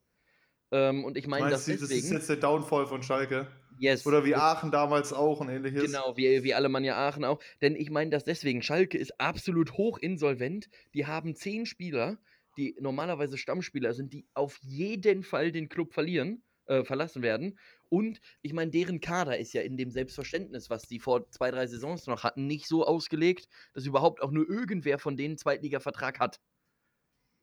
Ähm, 0.71 1.07
und 1.07 1.17
ich 1.17 1.27
meine, 1.27 1.49
das, 1.49 1.65
deswegen, 1.65 1.81
das 1.81 1.91
ist 1.91 2.11
jetzt 2.11 2.29
der 2.29 2.37
Downfall 2.37 2.87
von 2.87 3.03
Schalke. 3.03 3.47
Yes. 3.79 4.05
Oder 4.05 4.27
wie 4.27 4.35
Aachen 4.35 4.71
damals 4.71 5.15
auch 5.15 5.41
und 5.41 5.49
ähnliches. 5.49 5.85
Genau, 5.85 6.19
wie, 6.19 6.45
wie 6.45 6.53
Alemannia 6.53 6.97
Aachen 6.97 7.25
auch. 7.25 7.41
Denn 7.63 7.77
ich 7.77 7.89
meine 7.89 8.11
das 8.11 8.25
deswegen. 8.25 8.61
Schalke 8.61 8.99
ist 8.99 9.19
absolut 9.19 9.73
hoch 9.73 9.97
insolvent. 9.97 10.69
Die 10.93 11.07
haben 11.07 11.35
zehn 11.35 11.65
Spieler, 11.65 12.19
die 12.57 12.77
normalerweise 12.81 13.39
Stammspieler 13.39 13.95
sind, 13.95 14.13
die 14.13 14.27
auf 14.35 14.59
jeden 14.63 15.23
Fall 15.23 15.53
den 15.53 15.69
Club 15.69 15.93
verlieren, 15.93 16.43
äh, 16.67 16.85
verlassen 16.85 17.23
werden. 17.23 17.59
Und 17.89 18.21
ich 18.43 18.53
meine, 18.53 18.71
deren 18.71 19.01
Kader 19.01 19.39
ist 19.39 19.53
ja 19.53 19.63
in 19.63 19.77
dem 19.77 19.91
Selbstverständnis, 19.91 20.71
was 20.71 20.83
die 20.83 20.99
vor 20.99 21.31
zwei, 21.31 21.51
drei 21.51 21.67
Saisons 21.67 22.07
noch 22.07 22.25
hatten, 22.25 22.47
nicht 22.47 22.67
so 22.67 22.87
ausgelegt, 22.87 23.49
dass 23.73 23.87
überhaupt 23.87 24.23
auch 24.23 24.31
nur 24.31 24.49
irgendwer 24.49 24.99
von 24.99 25.17
denen 25.17 25.33
einen 25.33 25.39
Zweitliga-Vertrag 25.39 26.19
hat. 26.19 26.41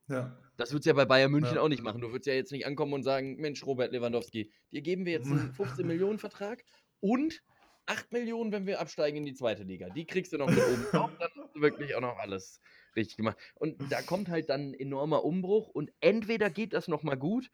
Ja. 0.08 0.38
Das 0.58 0.74
wird 0.74 0.82
es 0.82 0.86
ja 0.86 0.94
bei 0.94 1.06
Bayern 1.06 1.32
München 1.32 1.56
ja. 1.56 1.62
auch 1.62 1.70
nicht 1.70 1.84
machen. 1.84 2.02
Du 2.02 2.12
würdest 2.12 2.28
ja 2.28 2.34
jetzt 2.34 2.52
nicht 2.52 2.66
ankommen 2.66 2.94
und 2.94 3.04
sagen, 3.04 3.38
Mensch, 3.38 3.66
Robert 3.66 3.92
Lewandowski, 3.92 4.52
dir 4.72 4.82
geben 4.82 5.06
wir 5.06 5.14
jetzt 5.14 5.28
einen 5.28 5.54
15-Millionen-Vertrag 5.58 6.64
und 7.00 7.42
8 7.86 8.12
Millionen, 8.12 8.52
wenn 8.52 8.66
wir 8.66 8.80
absteigen 8.80 9.18
in 9.18 9.26
die 9.26 9.34
zweite 9.34 9.64
Liga. 9.64 9.90
Die 9.90 10.06
kriegst 10.06 10.34
du 10.34 10.38
noch 10.38 10.50
mit 10.50 10.60
oben 10.60 10.86
drauf, 10.92 11.12
dann 11.20 11.30
hast 11.44 11.56
du 11.56 11.62
wirklich 11.62 11.96
auch 11.96 12.02
noch 12.02 12.18
alles 12.18 12.60
richtig 12.96 13.18
gemacht. 13.18 13.38
Und 13.56 13.78
da 13.92 14.02
kommt 14.02 14.30
halt 14.30 14.50
dann 14.50 14.72
ein 14.72 14.74
enormer 14.74 15.24
Umbruch 15.24 15.68
und 15.68 15.92
entweder 16.00 16.50
geht 16.50 16.74
das 16.74 16.88
nochmal 16.88 17.18
gut, 17.18 17.50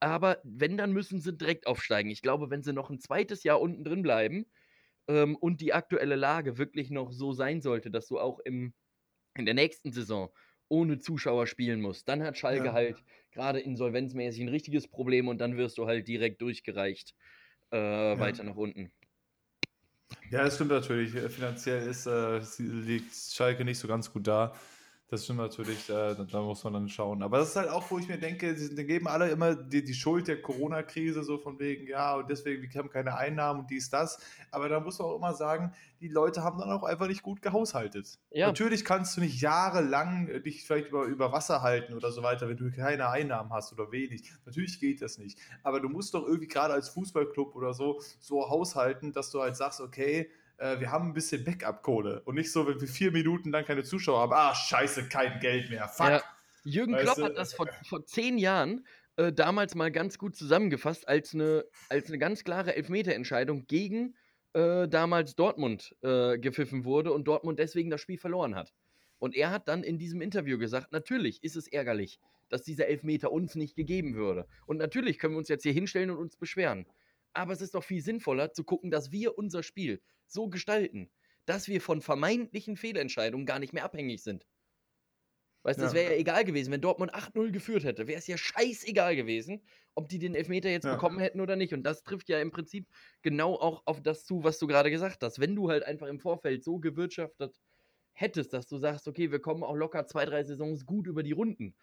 aber 0.00 0.38
wenn, 0.44 0.76
dann 0.76 0.92
müssen 0.92 1.20
sie 1.20 1.32
direkt 1.32 1.66
aufsteigen. 1.66 2.10
Ich 2.10 2.22
glaube, 2.22 2.50
wenn 2.50 2.62
sie 2.62 2.72
noch 2.72 2.90
ein 2.90 3.00
zweites 3.00 3.44
Jahr 3.44 3.60
unten 3.60 3.84
drin 3.84 4.02
bleiben 4.02 4.46
ähm, 5.08 5.36
und 5.36 5.60
die 5.60 5.72
aktuelle 5.72 6.16
Lage 6.16 6.58
wirklich 6.58 6.90
noch 6.90 7.12
so 7.12 7.32
sein 7.32 7.62
sollte, 7.62 7.90
dass 7.90 8.06
du 8.06 8.18
auch 8.18 8.38
im, 8.40 8.74
in 9.34 9.46
der 9.46 9.54
nächsten 9.54 9.92
Saison 9.92 10.30
ohne 10.68 10.98
Zuschauer 10.98 11.46
spielen 11.46 11.80
musst, 11.80 12.08
dann 12.08 12.22
hat 12.22 12.36
Schalke 12.36 12.66
ja. 12.66 12.72
halt 12.72 13.02
gerade 13.30 13.60
insolvenzmäßig 13.60 14.42
ein 14.42 14.48
richtiges 14.48 14.88
Problem 14.88 15.28
und 15.28 15.40
dann 15.40 15.56
wirst 15.56 15.78
du 15.78 15.86
halt 15.86 16.08
direkt 16.08 16.42
durchgereicht 16.42 17.14
äh, 17.72 17.76
ja. 17.76 18.18
weiter 18.18 18.42
nach 18.44 18.56
unten. 18.56 18.92
Ja, 20.30 20.44
das 20.44 20.56
stimmt 20.56 20.70
natürlich. 20.70 21.12
Finanziell 21.32 21.86
ist, 21.86 22.06
äh, 22.06 22.40
liegt 22.58 23.14
Schalke 23.14 23.64
nicht 23.64 23.78
so 23.78 23.86
ganz 23.88 24.12
gut 24.12 24.26
da. 24.26 24.54
Das 25.08 25.22
stimmt 25.22 25.38
natürlich, 25.38 25.86
da, 25.86 26.14
da, 26.14 26.42
muss 26.42 26.64
man 26.64 26.72
dann 26.72 26.88
schauen. 26.88 27.22
Aber 27.22 27.38
das 27.38 27.50
ist 27.50 27.56
halt 27.56 27.68
auch, 27.68 27.88
wo 27.92 27.98
ich 27.98 28.08
mir 28.08 28.18
denke, 28.18 28.56
sie 28.56 28.74
geben 28.86 29.06
alle 29.06 29.30
immer 29.30 29.54
die, 29.54 29.84
die 29.84 29.94
Schuld 29.94 30.26
der 30.26 30.42
Corona-Krise, 30.42 31.22
so 31.22 31.38
von 31.38 31.60
wegen, 31.60 31.86
ja, 31.86 32.16
und 32.16 32.28
deswegen, 32.28 32.60
wir 32.60 32.70
haben 32.76 32.90
keine 32.90 33.16
Einnahmen 33.16 33.60
und 33.60 33.70
dies, 33.70 33.88
das. 33.88 34.18
Aber 34.50 34.68
da 34.68 34.80
muss 34.80 34.98
man 34.98 35.06
auch 35.06 35.16
immer 35.16 35.32
sagen, 35.34 35.72
die 36.00 36.08
Leute 36.08 36.42
haben 36.42 36.58
dann 36.58 36.72
auch 36.72 36.82
einfach 36.82 37.06
nicht 37.06 37.22
gut 37.22 37.40
gehaushaltet. 37.40 38.18
Ja. 38.32 38.48
Natürlich 38.48 38.84
kannst 38.84 39.16
du 39.16 39.20
nicht 39.20 39.40
jahrelang 39.40 40.42
dich 40.42 40.64
vielleicht 40.64 40.88
über, 40.88 41.04
über 41.04 41.30
Wasser 41.30 41.62
halten 41.62 41.94
oder 41.94 42.10
so 42.10 42.24
weiter, 42.24 42.48
wenn 42.48 42.56
du 42.56 42.72
keine 42.72 43.08
Einnahmen 43.08 43.52
hast 43.52 43.72
oder 43.72 43.92
wenig. 43.92 44.32
Natürlich 44.44 44.80
geht 44.80 45.02
das 45.02 45.18
nicht. 45.18 45.38
Aber 45.62 45.78
du 45.78 45.88
musst 45.88 46.14
doch 46.14 46.26
irgendwie 46.26 46.48
gerade 46.48 46.74
als 46.74 46.88
Fußballclub 46.88 47.54
oder 47.54 47.74
so 47.74 48.00
so 48.18 48.50
haushalten, 48.50 49.12
dass 49.12 49.30
du 49.30 49.40
halt 49.40 49.54
sagst, 49.54 49.80
okay, 49.80 50.30
äh, 50.58 50.80
wir 50.80 50.90
haben 50.90 51.08
ein 51.08 51.14
bisschen 51.14 51.44
Backup-Kohle 51.44 52.22
und 52.24 52.34
nicht 52.34 52.50
so, 52.52 52.66
wenn 52.66 52.80
wir 52.80 52.88
vier 52.88 53.12
Minuten 53.12 53.50
lang 53.50 53.64
keine 53.64 53.82
Zuschauer 53.82 54.20
haben, 54.20 54.32
ah, 54.32 54.54
scheiße, 54.54 55.08
kein 55.08 55.40
Geld 55.40 55.70
mehr, 55.70 55.88
fuck. 55.88 56.08
Ja. 56.08 56.22
Jürgen 56.64 56.94
weißt 56.94 57.04
Klopp 57.04 57.28
hat 57.28 57.36
das 57.36 57.54
vor, 57.54 57.68
vor 57.88 58.04
zehn 58.06 58.38
Jahren 58.38 58.84
äh, 59.16 59.32
damals 59.32 59.74
mal 59.74 59.90
ganz 59.92 60.18
gut 60.18 60.36
zusammengefasst 60.36 61.08
als 61.08 61.32
eine, 61.32 61.64
als 61.88 62.08
eine 62.08 62.18
ganz 62.18 62.44
klare 62.44 62.74
Elfmeterentscheidung 62.74 63.66
gegen 63.66 64.14
äh, 64.52 64.88
damals 64.88 65.36
Dortmund 65.36 65.94
äh, 66.02 66.38
gepfiffen 66.38 66.84
wurde 66.84 67.12
und 67.12 67.28
Dortmund 67.28 67.58
deswegen 67.58 67.90
das 67.90 68.00
Spiel 68.00 68.18
verloren 68.18 68.54
hat. 68.54 68.72
Und 69.18 69.34
er 69.34 69.50
hat 69.50 69.68
dann 69.68 69.82
in 69.82 69.98
diesem 69.98 70.20
Interview 70.20 70.58
gesagt, 70.58 70.92
natürlich 70.92 71.42
ist 71.42 71.56
es 71.56 71.68
ärgerlich, 71.68 72.18
dass 72.48 72.62
dieser 72.62 72.86
Elfmeter 72.86 73.32
uns 73.32 73.54
nicht 73.54 73.76
gegeben 73.76 74.14
würde. 74.14 74.46
Und 74.66 74.78
natürlich 74.78 75.18
können 75.18 75.34
wir 75.34 75.38
uns 75.38 75.48
jetzt 75.48 75.62
hier 75.62 75.72
hinstellen 75.72 76.10
und 76.10 76.18
uns 76.18 76.36
beschweren. 76.36 76.86
Aber 77.36 77.52
es 77.52 77.60
ist 77.60 77.74
doch 77.74 77.84
viel 77.84 78.02
sinnvoller 78.02 78.52
zu 78.52 78.64
gucken, 78.64 78.90
dass 78.90 79.12
wir 79.12 79.36
unser 79.36 79.62
Spiel 79.62 80.00
so 80.26 80.48
gestalten, 80.48 81.10
dass 81.44 81.68
wir 81.68 81.80
von 81.80 82.00
vermeintlichen 82.00 82.76
Fehlentscheidungen 82.76 83.46
gar 83.46 83.58
nicht 83.58 83.72
mehr 83.72 83.84
abhängig 83.84 84.22
sind. 84.22 84.46
Weißt 85.62 85.80
du, 85.80 85.82
ja. 85.82 85.88
es 85.88 85.94
wäre 85.94 86.12
ja 86.12 86.18
egal 86.18 86.44
gewesen, 86.44 86.70
wenn 86.70 86.80
Dortmund 86.80 87.12
8-0 87.12 87.50
geführt 87.50 87.82
hätte, 87.82 88.06
wäre 88.06 88.18
es 88.18 88.28
ja 88.28 88.38
scheißegal 88.38 89.16
gewesen, 89.16 89.66
ob 89.96 90.08
die 90.08 90.20
den 90.20 90.36
Elfmeter 90.36 90.70
jetzt 90.70 90.84
ja. 90.84 90.94
bekommen 90.94 91.18
hätten 91.18 91.40
oder 91.40 91.56
nicht. 91.56 91.74
Und 91.74 91.82
das 91.82 92.04
trifft 92.04 92.28
ja 92.28 92.40
im 92.40 92.52
Prinzip 92.52 92.88
genau 93.22 93.54
auch 93.54 93.82
auf 93.84 94.00
das 94.00 94.24
zu, 94.24 94.44
was 94.44 94.58
du 94.58 94.68
gerade 94.68 94.90
gesagt 94.90 95.22
hast. 95.22 95.40
Wenn 95.40 95.56
du 95.56 95.68
halt 95.68 95.82
einfach 95.82 96.06
im 96.06 96.20
Vorfeld 96.20 96.62
so 96.62 96.78
gewirtschaftet 96.78 97.60
hättest, 98.12 98.52
dass 98.52 98.68
du 98.68 98.78
sagst, 98.78 99.08
okay, 99.08 99.32
wir 99.32 99.40
kommen 99.40 99.64
auch 99.64 99.74
locker 99.74 100.06
zwei, 100.06 100.24
drei 100.24 100.44
Saisons 100.44 100.86
gut 100.86 101.08
über 101.08 101.24
die 101.24 101.32
Runden, 101.32 101.74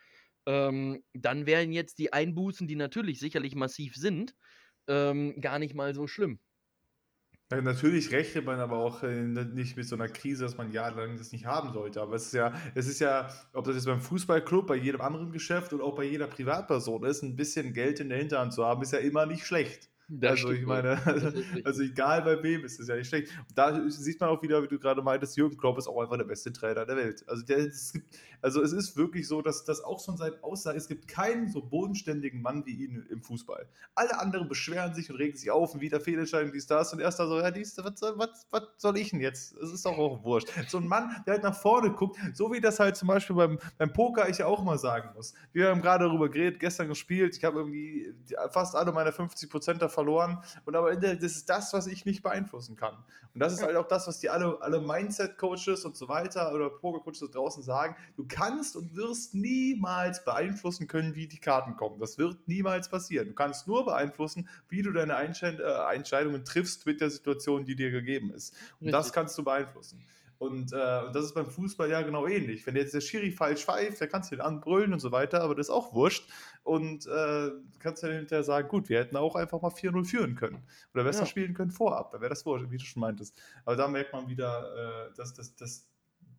ähm, 0.45 1.03
dann 1.13 1.45
wären 1.45 1.73
jetzt 1.73 1.99
die 1.99 2.13
Einbußen, 2.13 2.67
die 2.67 2.75
natürlich 2.75 3.19
sicherlich 3.19 3.53
massiv 3.53 3.95
sind, 3.95 4.33
ähm, 4.87 5.39
gar 5.39 5.59
nicht 5.59 5.75
mal 5.75 5.93
so 5.93 6.07
schlimm. 6.07 6.39
Ja, 7.51 7.61
natürlich 7.61 8.11
rechnet 8.11 8.45
man 8.45 8.59
aber 8.59 8.77
auch 8.77 9.03
äh, 9.03 9.21
nicht 9.25 9.77
mit 9.77 9.87
so 9.87 9.95
einer 9.95 10.07
Krise, 10.07 10.43
dass 10.43 10.57
man 10.57 10.71
jahrelang 10.71 11.17
das 11.17 11.31
nicht 11.31 11.45
haben 11.45 11.71
sollte. 11.71 12.01
Aber 12.01 12.15
es 12.15 12.25
ist 12.27 12.33
ja, 12.33 12.53
es 12.73 12.87
ist 12.87 12.99
ja, 12.99 13.29
ob 13.53 13.65
das 13.65 13.75
jetzt 13.75 13.85
beim 13.85 14.01
Fußballclub, 14.01 14.65
bei 14.65 14.75
jedem 14.75 15.01
anderen 15.01 15.31
Geschäft 15.31 15.71
und 15.71 15.81
auch 15.81 15.95
bei 15.95 16.05
jeder 16.05 16.25
Privatperson 16.25 17.03
ist, 17.03 17.21
ein 17.21 17.35
bisschen 17.35 17.73
Geld 17.73 17.99
in 17.99 18.09
der 18.09 18.17
Hinterhand 18.17 18.53
zu 18.53 18.65
haben, 18.65 18.81
ist 18.81 18.93
ja 18.93 18.99
immer 18.99 19.27
nicht 19.27 19.45
schlecht. 19.45 19.92
Das 20.09 20.31
also 20.31 20.51
ich 20.51 20.65
meine, 20.65 20.99
also 21.63 21.81
egal 21.81 22.21
bei 22.23 22.41
wem 22.43 22.65
ist 22.65 22.79
es 22.79 22.87
ja 22.87 22.95
nicht 22.95 23.07
schlecht. 23.07 23.31
Und 23.37 23.57
da 23.57 23.89
sieht 23.89 24.19
man 24.19 24.29
auch 24.29 24.41
wieder, 24.41 24.61
wie 24.61 24.67
du 24.67 24.77
gerade 24.77 25.01
meintest, 25.01 25.37
Jürgen 25.37 25.57
Klopp 25.57 25.77
ist 25.77 25.87
auch 25.87 26.01
einfach 26.01 26.17
der 26.17 26.25
beste 26.25 26.51
Trainer 26.51 26.85
der 26.85 26.97
Welt. 26.97 27.23
Also, 27.27 27.43
der, 27.45 27.59
es, 27.59 27.93
gibt, 27.93 28.17
also 28.41 28.61
es 28.61 28.73
ist 28.73 28.97
wirklich 28.97 29.27
so, 29.27 29.41
dass 29.41 29.63
das 29.63 29.81
auch 29.81 30.03
schon 30.03 30.17
seit 30.17 30.43
Aussage, 30.43 30.77
es 30.77 30.87
gibt 30.87 31.07
keinen 31.07 31.49
so 31.49 31.61
bodenständigen 31.61 32.41
Mann 32.41 32.65
wie 32.65 32.83
ihn 32.83 33.05
im 33.09 33.21
Fußball. 33.21 33.67
Alle 33.95 34.19
anderen 34.19 34.49
beschweren 34.49 34.93
sich 34.93 35.09
und 35.09 35.15
regen 35.15 35.37
sich 35.37 35.49
auf 35.49 35.73
und 35.73 35.79
wieder 35.81 36.01
Fehlentscheidung, 36.01 36.51
dies, 36.51 36.67
das 36.67 36.91
und 36.91 36.99
erst 36.99 37.19
da 37.19 37.27
so, 37.27 37.39
ja, 37.39 37.51
dies, 37.51 37.77
was, 37.77 38.01
was, 38.01 38.47
was 38.51 38.63
soll 38.77 38.97
ich 38.97 39.11
denn 39.11 39.21
jetzt? 39.21 39.55
Es 39.57 39.71
ist 39.71 39.85
doch 39.85 39.97
auch 39.97 40.23
wurscht. 40.23 40.49
So 40.67 40.79
ein 40.79 40.87
Mann, 40.87 41.23
der 41.25 41.35
halt 41.35 41.43
nach 41.43 41.55
vorne 41.55 41.91
guckt, 41.91 42.17
so 42.33 42.51
wie 42.51 42.59
das 42.59 42.79
halt 42.79 42.97
zum 42.97 43.07
Beispiel 43.07 43.35
beim, 43.35 43.59
beim 43.77 43.93
Poker 43.93 44.27
ich 44.27 44.39
ja 44.39 44.47
auch 44.47 44.61
mal 44.63 44.77
sagen 44.77 45.11
muss. 45.15 45.33
Wir 45.53 45.69
haben 45.69 45.81
gerade 45.81 46.05
darüber 46.05 46.29
geredet, 46.29 46.59
gestern 46.59 46.89
gespielt, 46.89 47.37
ich 47.37 47.43
habe 47.43 47.59
irgendwie 47.59 48.13
fast 48.51 48.75
alle 48.75 48.91
meine 48.91 49.11
50% 49.11 49.75
da 49.75 49.87
verloren 49.93 50.43
und 50.65 50.75
aber 50.75 50.95
das 50.95 51.21
ist 51.21 51.49
das, 51.49 51.73
was 51.73 51.87
ich 51.87 52.05
nicht 52.05 52.23
beeinflussen 52.23 52.75
kann. 52.75 52.95
Und 53.33 53.39
das 53.39 53.53
ist 53.53 53.63
halt 53.63 53.75
auch 53.75 53.87
das, 53.87 54.07
was 54.07 54.19
die 54.19 54.29
alle, 54.29 54.61
alle 54.61 54.79
Mindset-Coaches 54.79 55.85
und 55.85 55.97
so 55.97 56.07
weiter 56.07 56.53
oder 56.53 56.69
Poker-Coaches 56.69 57.31
draußen 57.31 57.63
sagen. 57.63 57.95
Du 58.15 58.25
kannst 58.27 58.75
und 58.75 58.95
wirst 58.95 59.33
niemals 59.33 60.23
beeinflussen 60.23 60.87
können, 60.87 61.15
wie 61.15 61.27
die 61.27 61.39
Karten 61.39 61.75
kommen. 61.75 61.99
Das 61.99 62.19
wird 62.19 62.47
niemals 62.47 62.89
passieren. 62.89 63.29
Du 63.29 63.33
kannst 63.33 63.67
nur 63.67 63.85
beeinflussen, 63.85 64.47
wie 64.69 64.83
du 64.83 64.91
deine 64.91 65.15
äh, 65.15 65.95
Entscheidungen 65.95 66.45
triffst 66.45 66.85
mit 66.85 67.01
der 67.01 67.09
Situation, 67.09 67.65
die 67.65 67.75
dir 67.75 67.89
gegeben 67.89 68.31
ist. 68.31 68.53
Und 68.79 68.87
Richtig. 68.87 68.91
das 68.91 69.13
kannst 69.13 69.37
du 69.37 69.43
beeinflussen. 69.43 70.05
Und, 70.43 70.73
äh, 70.73 70.75
das 71.13 71.23
ist 71.23 71.33
beim 71.33 71.45
Fußball 71.45 71.89
ja 71.89 72.01
genau 72.01 72.27
ähnlich. 72.27 72.67
Wenn 72.67 72.75
jetzt 72.75 72.93
der 72.93 72.99
Schiri 72.99 73.31
falsch 73.31 73.63
pfeift, 73.63 74.01
dann 74.01 74.09
kannst 74.09 74.29
du 74.29 74.35
ihn 74.35 74.41
anbrüllen 74.41 74.91
und 74.91 74.99
so 74.99 75.11
weiter, 75.13 75.41
aber 75.41 75.55
das 75.55 75.67
ist 75.67 75.73
auch 75.73 75.93
wurscht. 75.93 76.29
Und 76.63 77.07
äh, 77.07 77.49
kannst 77.79 78.03
du 78.03 78.07
dann 78.07 78.17
hinterher 78.17 78.43
sagen, 78.43 78.67
gut, 78.67 78.89
wir 78.89 78.99
hätten 78.99 79.15
auch 79.15 79.35
einfach 79.35 79.61
mal 79.61 79.69
4-0 79.69 80.03
führen 80.05 80.35
können. 80.35 80.61
Oder 80.93 81.05
besser 81.05 81.21
ja. 81.21 81.25
spielen 81.27 81.53
können 81.53 81.71
vorab. 81.71 82.11
Dann 82.11 82.19
wäre 82.19 82.29
das 82.29 82.45
wurscht, 82.45 82.69
wie 82.69 82.77
du 82.77 82.83
schon 82.83 82.99
meintest. 82.99 83.39
Aber 83.63 83.77
da 83.77 83.87
merkt 83.87 84.11
man 84.11 84.27
wieder, 84.27 85.07
äh, 85.09 85.15
dass, 85.15 85.33
dass, 85.33 85.55
dass 85.55 85.87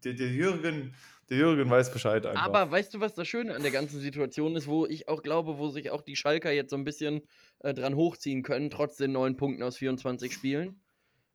der, 0.04 0.12
der 0.12 0.28
Jürgen, 0.28 0.94
der 1.30 1.38
Jürgen 1.38 1.70
weiß 1.70 1.90
Bescheid 1.90 2.26
einfach. 2.26 2.42
Aber 2.42 2.70
weißt 2.70 2.92
du, 2.92 3.00
was 3.00 3.14
das 3.14 3.26
Schöne 3.26 3.54
an 3.54 3.62
der 3.62 3.70
ganzen 3.70 4.00
Situation 4.00 4.54
ist, 4.54 4.66
wo 4.66 4.84
ich 4.84 5.08
auch 5.08 5.22
glaube, 5.22 5.56
wo 5.56 5.70
sich 5.70 5.90
auch 5.90 6.02
die 6.02 6.16
Schalker 6.16 6.52
jetzt 6.52 6.70
so 6.70 6.76
ein 6.76 6.84
bisschen 6.84 7.22
äh, 7.60 7.72
dran 7.72 7.96
hochziehen 7.96 8.42
können, 8.42 8.68
trotz 8.68 8.96
den 8.96 9.12
neun 9.12 9.36
Punkten 9.36 9.62
aus 9.62 9.78
24 9.78 10.32
Spielen? 10.32 10.80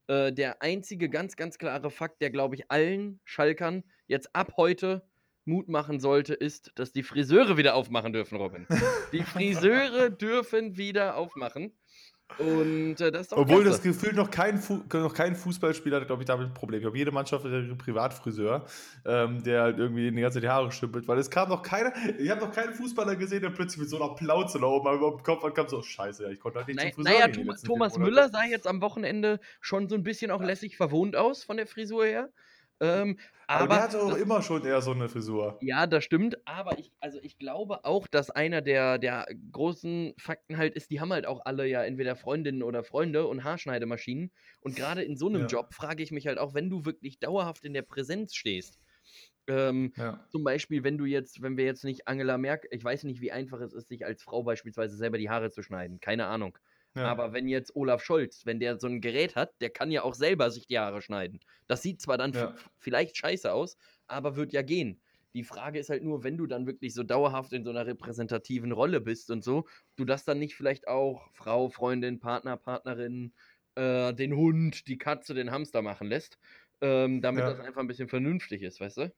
Äh, 0.09 0.33
der 0.33 0.63
einzige 0.63 1.07
ganz, 1.07 1.35
ganz 1.35 1.59
klare 1.59 1.91
Fakt, 1.91 2.19
der, 2.21 2.31
glaube 2.31 2.55
ich, 2.55 2.71
allen 2.71 3.19
Schalkern 3.25 3.83
jetzt 4.07 4.35
ab 4.35 4.53
heute 4.57 5.07
Mut 5.45 5.69
machen 5.69 5.99
sollte, 5.99 6.33
ist, 6.33 6.71
dass 6.75 6.91
die 6.91 7.03
Friseure 7.03 7.57
wieder 7.57 7.75
aufmachen 7.75 8.11
dürfen, 8.11 8.37
Robin. 8.37 8.65
Die 9.13 9.21
Friseure 9.21 10.09
dürfen 10.09 10.77
wieder 10.77 11.15
aufmachen. 11.15 11.77
Und 12.38 13.01
äh, 13.01 13.12
das 13.12 13.27
ist 13.27 13.33
Obwohl 13.33 13.63
klasse. 13.63 13.69
das 13.69 13.81
Gefühl 13.81 14.13
noch 14.13 14.29
kein, 14.29 14.59
Fu 14.59 14.81
noch 14.93 15.13
kein 15.13 15.36
Fußballspieler 15.36 16.00
hat, 16.00 16.07
glaube 16.07 16.21
ich, 16.21 16.27
damit 16.27 16.48
ein 16.48 16.53
Problem. 16.53 16.79
Ich 16.79 16.83
glaube, 16.83 16.98
jede 16.98 17.12
Mannschaft 17.12 17.43
hat 17.43 17.51
einen 17.51 17.77
Privatfriseur, 17.77 18.65
ähm, 19.05 19.43
der 19.43 19.63
halt 19.63 19.79
irgendwie 19.79 20.09
die 20.09 20.21
ganze 20.21 20.36
Zeit 20.36 20.43
die 20.43 20.50
Haare 20.50 20.71
stümpelt, 20.71 21.07
weil 21.07 21.17
es 21.17 21.29
kam 21.29 21.50
noch 21.50 21.63
keiner, 21.63 21.91
ich 22.17 22.29
habe 22.29 22.41
noch 22.41 22.51
keinen 22.51 22.74
Fußballer 22.74 23.15
gesehen, 23.15 23.41
der 23.41 23.50
plötzlich 23.50 23.79
mit 23.79 23.89
so 23.89 24.01
einer 24.01 24.15
Plauze 24.15 24.59
da 24.59 24.67
oben 24.67 24.95
über 24.95 25.12
dem 25.12 25.24
Kopf 25.24 25.53
kam, 25.53 25.67
so, 25.67 25.81
scheiße, 25.81 26.24
ja, 26.24 26.29
ich 26.29 26.39
konnte 26.39 26.59
halt 26.59 26.67
nicht 26.67 26.77
naja, 26.77 26.91
zum 26.91 27.03
Friseur 27.03 27.19
Naja, 27.19 27.33
Thomas, 27.33 27.62
Thomas 27.62 27.98
Müller 27.98 28.29
sah 28.29 28.45
jetzt 28.45 28.67
am 28.67 28.81
Wochenende 28.81 29.39
schon 29.59 29.89
so 29.89 29.95
ein 29.95 30.03
bisschen 30.03 30.31
auch 30.31 30.41
lässig 30.41 30.77
verwohnt 30.77 31.15
aus 31.15 31.43
von 31.43 31.57
der 31.57 31.67
Frisur 31.67 32.05
her. 32.05 32.29
Ähm, 32.81 33.17
aber, 33.48 33.63
aber 33.63 33.74
der 33.74 33.83
hatte 33.83 34.01
auch 34.01 34.15
immer 34.15 34.41
schon 34.41 34.63
eher 34.63 34.81
so 34.81 34.91
eine 34.91 35.09
Frisur. 35.09 35.57
Ja, 35.62 35.88
das 35.88 36.03
stimmt. 36.03 36.38
Aber 36.45 36.77
ich, 36.77 36.91
also 37.00 37.19
ich 37.21 37.38
glaube 37.38 37.83
auch, 37.83 38.07
dass 38.07 38.29
einer 38.29 38.62
der, 38.62 39.00
der 39.00 39.27
großen 39.51 40.13
Fakten 40.17 40.57
halt 40.57 40.75
ist, 40.75 40.91
die 40.91 41.01
haben 41.01 41.12
halt 41.12 41.25
auch 41.25 41.41
alle 41.45 41.65
ja 41.65 41.83
entweder 41.83 42.15
Freundinnen 42.15 42.62
oder 42.63 42.83
Freunde 42.83 43.25
und 43.27 43.43
Haarschneidemaschinen. 43.43 44.31
Und 44.62 44.75
gerade 44.75 45.03
in 45.03 45.17
so 45.17 45.27
einem 45.27 45.41
ja. 45.41 45.48
Job 45.48 45.74
frage 45.74 46.03
ich 46.03 46.12
mich 46.12 46.27
halt 46.27 46.38
auch, 46.38 46.53
wenn 46.53 46.69
du 46.69 46.86
wirklich 46.86 47.19
dauerhaft 47.19 47.65
in 47.65 47.74
der 47.74 47.81
Präsenz 47.81 48.36
stehst. 48.36 48.79
Ähm, 49.48 49.93
ja. 49.95 50.24
Zum 50.29 50.43
Beispiel, 50.43 50.83
wenn 50.83 51.00
du 51.00 51.05
jetzt, 51.05 51.41
wenn 51.41 51.57
wir 51.57 51.65
jetzt 51.65 51.83
nicht 51.83 52.07
Angela 52.07 52.38
Merkel, 52.38 52.69
ich 52.71 52.83
weiß 52.83 53.03
nicht, 53.05 53.19
wie 53.19 53.31
einfach 53.31 53.59
es 53.62 53.74
ist, 53.74 53.88
sich 53.88 54.05
als 54.05 54.21
Frau 54.21 54.43
beispielsweise 54.43 54.95
selber 54.95 55.17
die 55.17 55.29
Haare 55.29 55.50
zu 55.50 55.63
schneiden. 55.63 56.00
Keine 56.00 56.27
Ahnung. 56.27 56.55
Ja. 56.96 57.05
Aber 57.05 57.34
wenn 57.34 57.48
jetzt 57.48 57.75
Olaf 57.75 58.03
Scholz, 58.03 58.46
wenn 58.46 58.60
der 58.60 58.79
so 58.79 58.88
ein 58.88 59.01
Gerät 59.01 59.36
hat, 59.36 59.53
der 59.62 59.69
kann 59.69 59.91
ja 59.91 60.03
auch 60.03 60.15
selber 60.15 60.50
sich 60.50 60.65
die 60.67 60.79
Haare 60.79 61.01
schneiden. 61.01 61.39
Das 61.67 61.81
sieht 61.81 62.01
zwar 62.01 62.17
dann 62.17 62.34
ja. 62.34 62.55
vielleicht 62.79 63.15
scheiße 63.17 63.51
aus, 63.53 63.77
aber 64.08 64.36
wird 64.36 64.53
ja 64.53 64.62
gehen. 64.63 65.01
Die 65.36 65.43
Frage 65.43 65.77
ist 65.77 65.89
halt 65.89 66.03
nur, 66.03 66.24
wenn 66.24 66.38
du 66.38 66.48
dann 66.48 66.65
wirklich 66.65 66.96
so 66.96 67.03
dauerhaft 67.03 67.53
in 67.53 67.63
so 67.63 67.69
einer 67.69 67.86
repräsentativen 67.86 68.72
Rolle 68.72 69.00
bist 69.00 69.29
und 69.29 69.43
so, 69.43 69.67
du 69.96 70.05
das 70.05 70.25
dann 70.25 70.39
nicht 70.39 70.55
vielleicht 70.55 70.88
auch 70.88 71.29
Frau, 71.34 71.69
Freundin, 71.69 72.19
Partner, 72.19 72.58
Partnerin, 72.58 73.34
äh, 73.75 74.13
den 74.13 74.36
Hund, 74.36 74.88
die 74.88 74.98
Katze, 74.98 75.36
den 75.36 75.51
Hamster 75.51 75.84
machen 75.84 76.08
lässt, 76.08 76.39
ähm, 76.81 77.22
damit 77.22 77.43
ja. 77.43 77.51
das 77.51 77.60
einfach 77.60 77.81
ein 77.81 77.88
bisschen 77.88 78.10
vernünftig 78.10 78.63
ist, 78.63 78.79
weißt 78.79 78.98
du? 78.98 79.13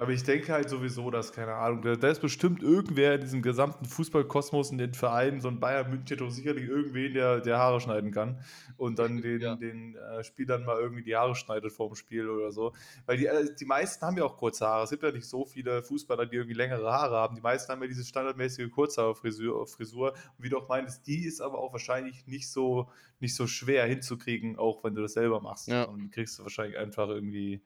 Aber 0.00 0.12
ich 0.12 0.22
denke 0.22 0.50
halt 0.50 0.70
sowieso, 0.70 1.10
dass, 1.10 1.30
keine 1.30 1.56
Ahnung, 1.56 1.82
da, 1.82 1.94
da 1.94 2.08
ist 2.08 2.22
bestimmt 2.22 2.62
irgendwer 2.62 3.16
in 3.16 3.20
diesem 3.20 3.42
gesamten 3.42 3.84
Fußballkosmos 3.84 4.70
in 4.70 4.78
den 4.78 4.94
Vereinen, 4.94 5.42
so 5.42 5.48
ein 5.48 5.60
Bayern 5.60 5.90
München 5.90 6.16
doch 6.16 6.30
sicherlich 6.30 6.70
irgendwen, 6.70 7.12
der, 7.12 7.40
der 7.40 7.58
Haare 7.58 7.82
schneiden 7.82 8.10
kann 8.10 8.42
und 8.78 8.98
dann 8.98 9.20
den, 9.20 9.42
ja. 9.42 9.56
den 9.56 9.96
äh, 9.96 10.24
Spielern 10.24 10.64
mal 10.64 10.80
irgendwie 10.80 11.02
die 11.02 11.14
Haare 11.14 11.34
schneidet 11.34 11.70
vor 11.70 11.88
dem 11.88 11.96
Spiel 11.96 12.30
oder 12.30 12.50
so. 12.50 12.72
Weil 13.04 13.18
die, 13.18 13.26
äh, 13.26 13.54
die 13.54 13.66
meisten 13.66 14.06
haben 14.06 14.16
ja 14.16 14.24
auch 14.24 14.38
kurze 14.38 14.66
Haare. 14.66 14.84
Es 14.84 14.90
gibt 14.90 15.02
ja 15.02 15.12
nicht 15.12 15.28
so 15.28 15.44
viele 15.44 15.82
Fußballer, 15.82 16.24
die 16.24 16.36
irgendwie 16.36 16.56
längere 16.56 16.90
Haare 16.90 17.16
haben. 17.16 17.36
Die 17.36 17.42
meisten 17.42 17.70
haben 17.70 17.82
ja 17.82 17.88
diese 17.88 18.04
standardmäßige 18.04 18.70
Kurzhaarfrisur. 18.70 19.66
Frisur. 19.66 20.14
Und 20.38 20.44
wie 20.44 20.48
du 20.48 20.56
auch 20.56 20.68
meintest, 20.70 21.06
die 21.06 21.26
ist 21.26 21.42
aber 21.42 21.58
auch 21.58 21.72
wahrscheinlich 21.72 22.26
nicht 22.26 22.50
so, 22.50 22.88
nicht 23.18 23.34
so 23.34 23.46
schwer 23.46 23.84
hinzukriegen, 23.84 24.56
auch 24.56 24.82
wenn 24.82 24.94
du 24.94 25.02
das 25.02 25.12
selber 25.12 25.42
machst. 25.42 25.68
Ja. 25.68 25.82
Und 25.82 25.98
die 25.98 26.08
kriegst 26.08 26.38
du 26.38 26.44
wahrscheinlich 26.44 26.78
einfach 26.78 27.10
irgendwie 27.10 27.60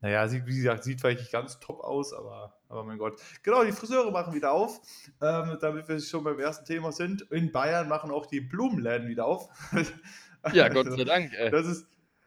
naja, 0.00 0.28
sieht, 0.28 0.46
wie 0.46 0.56
gesagt, 0.56 0.84
sieht 0.84 1.00
vielleicht 1.00 1.20
nicht 1.20 1.32
ganz 1.32 1.58
top 1.58 1.80
aus, 1.80 2.12
aber, 2.12 2.58
aber 2.68 2.84
mein 2.84 2.98
Gott. 2.98 3.20
Genau, 3.42 3.64
die 3.64 3.72
Friseure 3.72 4.10
machen 4.10 4.34
wieder 4.34 4.52
auf, 4.52 4.80
ähm, 5.22 5.56
damit 5.60 5.88
wir 5.88 5.98
schon 6.00 6.22
beim 6.22 6.38
ersten 6.38 6.64
Thema 6.66 6.92
sind. 6.92 7.22
In 7.30 7.50
Bayern 7.50 7.88
machen 7.88 8.10
auch 8.10 8.26
die 8.26 8.40
Blumenläden 8.40 9.08
wieder 9.08 9.24
auf. 9.24 9.48
ja, 10.52 10.68
Gott 10.68 10.92
sei 10.92 11.04
Dank. 11.04 11.32
Ey. 11.32 11.50
Das 11.50 11.66
ist, 11.66 11.86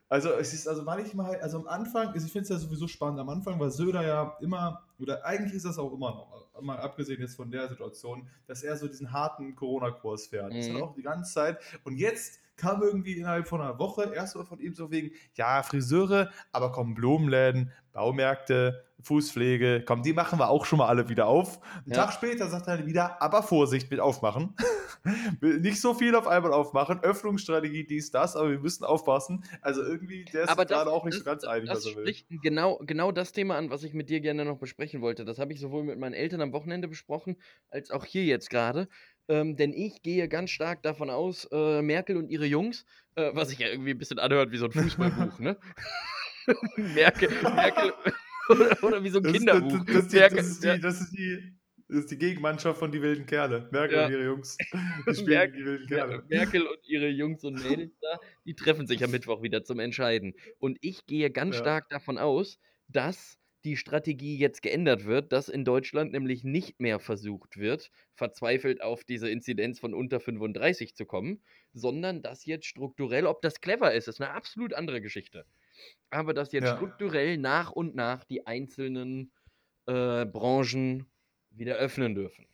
also 0.10 0.32
es 0.32 0.54
ist 0.54 0.68
also 0.68 0.82
manchmal, 0.82 1.40
also 1.40 1.60
am 1.60 1.68
Anfang, 1.68 2.16
ich 2.16 2.24
finde 2.24 2.42
es 2.42 2.50
ja 2.50 2.58
sowieso 2.58 2.88
spannend, 2.88 3.20
am 3.20 3.30
Anfang 3.30 3.60
war 3.60 3.70
Söder 3.70 4.02
ja 4.02 4.36
immer, 4.42 4.84
oder 4.98 5.24
eigentlich 5.24 5.54
ist 5.54 5.66
das 5.66 5.78
auch 5.78 5.94
immer 5.94 6.10
noch, 6.10 6.62
mal 6.62 6.80
abgesehen 6.80 7.22
jetzt 7.22 7.36
von 7.36 7.52
der 7.52 7.70
Situation, 7.70 8.28
dass 8.48 8.64
er 8.64 8.76
so 8.76 8.88
diesen 8.88 9.12
harten 9.12 9.56
Corona-Kurs 9.56 10.28
fährt. 10.28 10.52
Mhm. 10.52 10.58
Das 10.58 10.70
hat 10.70 10.82
auch 10.82 10.96
die 10.96 11.04
ganze 11.04 11.32
Zeit. 11.32 11.60
Und 11.84 11.96
jetzt 11.96 12.40
kam 12.60 12.82
irgendwie 12.82 13.14
innerhalb 13.14 13.48
von 13.48 13.62
einer 13.62 13.80
Woche 13.80 14.14
erstmal 14.14 14.46
von 14.46 14.60
ihm 14.60 14.74
so 14.74 14.92
wegen, 14.92 15.12
ja, 15.36 15.64
Friseure, 15.64 16.30
aber 16.52 16.72
kommen 16.72 16.94
Blumenläden, 16.94 17.72
Baumärkte, 17.92 18.84
Fußpflege, 19.02 19.84
komm, 19.86 20.04
die 20.04 20.14
machen 20.14 20.40
wir 20.40 20.50
auch 20.50 20.66
schon 20.66 20.80
mal 20.80 20.88
alle 20.88 21.08
wieder 21.08 21.28
auf. 21.28 21.60
Einen 21.78 21.94
ja. 21.94 21.96
Tag 21.96 22.14
später 22.14 22.50
sagt 22.50 22.68
er 22.68 22.86
wieder, 22.86 23.22
aber 23.22 23.44
Vorsicht 23.44 23.90
mit 23.90 24.00
aufmachen. 24.00 24.56
Nicht 25.42 25.80
so 25.80 25.94
viel 25.94 26.16
auf 26.16 26.28
einmal 26.28 26.52
aufmachen, 26.52 27.00
Öffnungsstrategie, 27.00 27.86
dies, 27.86 28.12
das, 28.12 28.36
aber 28.36 28.52
wir 28.52 28.60
müssen 28.60 28.84
aufpassen. 28.84 29.46
Also 29.62 29.82
irgendwie, 29.82 30.26
der 30.26 30.44
ist 30.44 30.68
gerade 30.68 30.92
auch 30.92 31.06
nicht 31.06 31.16
das, 31.16 31.20
so 31.20 31.26
ganz 31.26 31.44
einig, 31.46 31.70
was 31.70 31.86
er 31.86 31.96
will. 31.96 32.14
Genau, 32.42 32.80
genau 32.84 33.12
das 33.12 33.32
Thema 33.32 33.58
an, 33.58 33.70
was 33.70 33.84
ich 33.84 33.94
mit 33.94 34.10
dir 34.10 34.20
gerne 34.20 34.44
noch 34.44 34.58
besprechen 34.58 35.02
wollte. 35.02 35.24
Das 35.24 35.40
habe 35.40 35.54
ich 35.54 35.60
sowohl 35.62 35.84
mit 35.84 35.98
meinen 35.98 36.14
Eltern 36.14 36.42
am 36.42 36.52
Wochenende 36.52 36.90
besprochen, 36.90 37.38
als 37.70 37.92
auch 37.92 38.04
hier 38.04 38.26
jetzt 38.26 38.50
gerade. 38.50 38.90
Ähm, 39.30 39.56
denn 39.56 39.74
ich 39.74 40.02
gehe 40.02 40.28
ganz 40.28 40.50
stark 40.50 40.82
davon 40.82 41.12
aus, 41.12 41.48
äh, 41.52 41.84
Merkel 41.84 42.18
und 42.18 42.30
ihre 42.30 42.48
Jungs, 42.48 42.84
äh, 43.14 43.30
was 43.34 43.50
sich 43.50 43.60
ja 43.60 43.68
irgendwie 43.68 43.92
ein 43.92 43.98
bisschen 44.00 44.18
anhört 44.18 44.52
wie 44.52 44.58
so 44.58 44.66
ein 44.66 44.72
Fußballbuch, 44.74 45.38
ne? 45.40 45.56
Merkel, 46.96 47.30
Merkel 47.44 47.94
oder, 48.50 48.84
oder, 48.84 49.04
wie 49.04 49.10
so 49.10 49.20
ein 49.20 49.24
das, 49.24 49.34
Kinderbuch. 49.34 49.86
Das, 49.86 49.96
das, 50.08 50.14
Merkel, 50.14 50.38
das, 50.38 50.48
ist 50.48 50.64
die, 50.64 50.80
das, 50.80 51.02
ist 51.02 51.12
die, 51.12 51.54
das 51.88 51.98
ist 52.00 52.12
die 52.12 52.18
Gegenmannschaft 52.18 52.80
von 52.80 52.92
die 52.92 53.04
wilden 53.04 53.28
Kerle. 53.28 53.70
Merkel 53.72 53.98
ja. 53.98 54.06
und 54.08 54.12
ihre 54.12 54.26
Jungs. 54.26 54.58
Die 55.08 55.14
spielen 55.14 55.28
Merkel, 55.28 55.60
die 55.60 55.66
wilden 55.66 55.88
Kerle. 55.88 56.24
Merkel 56.28 56.66
und 56.66 56.80
ihre 56.88 57.08
Jungs 57.10 57.44
und 57.44 57.64
Mädels 57.64 57.92
da, 58.02 58.20
die 58.46 58.56
treffen 58.56 58.88
sich 58.88 59.04
am 59.04 59.12
Mittwoch 59.12 59.44
wieder 59.44 59.64
zum 59.64 59.80
Entscheiden. 59.80 60.34
Und 60.58 60.80
ich 60.82 61.06
gehe 61.06 61.30
ganz 61.30 61.56
ja. 61.56 61.62
stark 61.62 61.90
davon 61.90 62.18
aus, 62.18 62.58
dass 62.88 63.39
die 63.66 63.76
Strategie 63.76 64.38
jetzt 64.38 64.62
geändert 64.62 65.06
wird, 65.06 65.32
dass 65.32 65.50
in 65.50 65.66
Deutschland 65.66 66.14
nämlich 66.14 66.44
nicht 66.44 66.80
mehr 66.80 67.00
versucht 67.00 67.58
wird, 67.58 67.92
verzweifelt 68.14 68.82
auf 68.82 69.04
diese 69.04 69.30
Inzidenz 69.30 69.80
von 69.80 69.94
unter 69.94 70.20
35 70.20 70.96
zu 70.96 71.06
kommen, 71.06 71.42
sondern 71.74 72.22
dass 72.22 72.46
jetzt 72.46 72.66
strukturell, 72.66 73.26
ob 73.26 73.42
das 73.42 73.60
clever 73.60 73.94
ist, 73.94 74.08
ist 74.08 74.22
eine 74.22 74.32
absolut 74.32 74.74
andere 74.74 75.02
Geschichte. 75.02 75.46
Aber 76.10 76.34
dass 76.34 76.52
jetzt 76.52 76.66
ja. 76.66 76.76
strukturell 76.78 77.38
nach 77.38 77.72
und 77.72 77.96
nach 77.96 78.24
die 78.24 78.48
einzelnen 78.48 79.32
äh, 79.88 80.26
Branchen 80.26 81.06
wieder 81.52 81.76
öffnen 81.76 82.16
dürfen. 82.16 82.46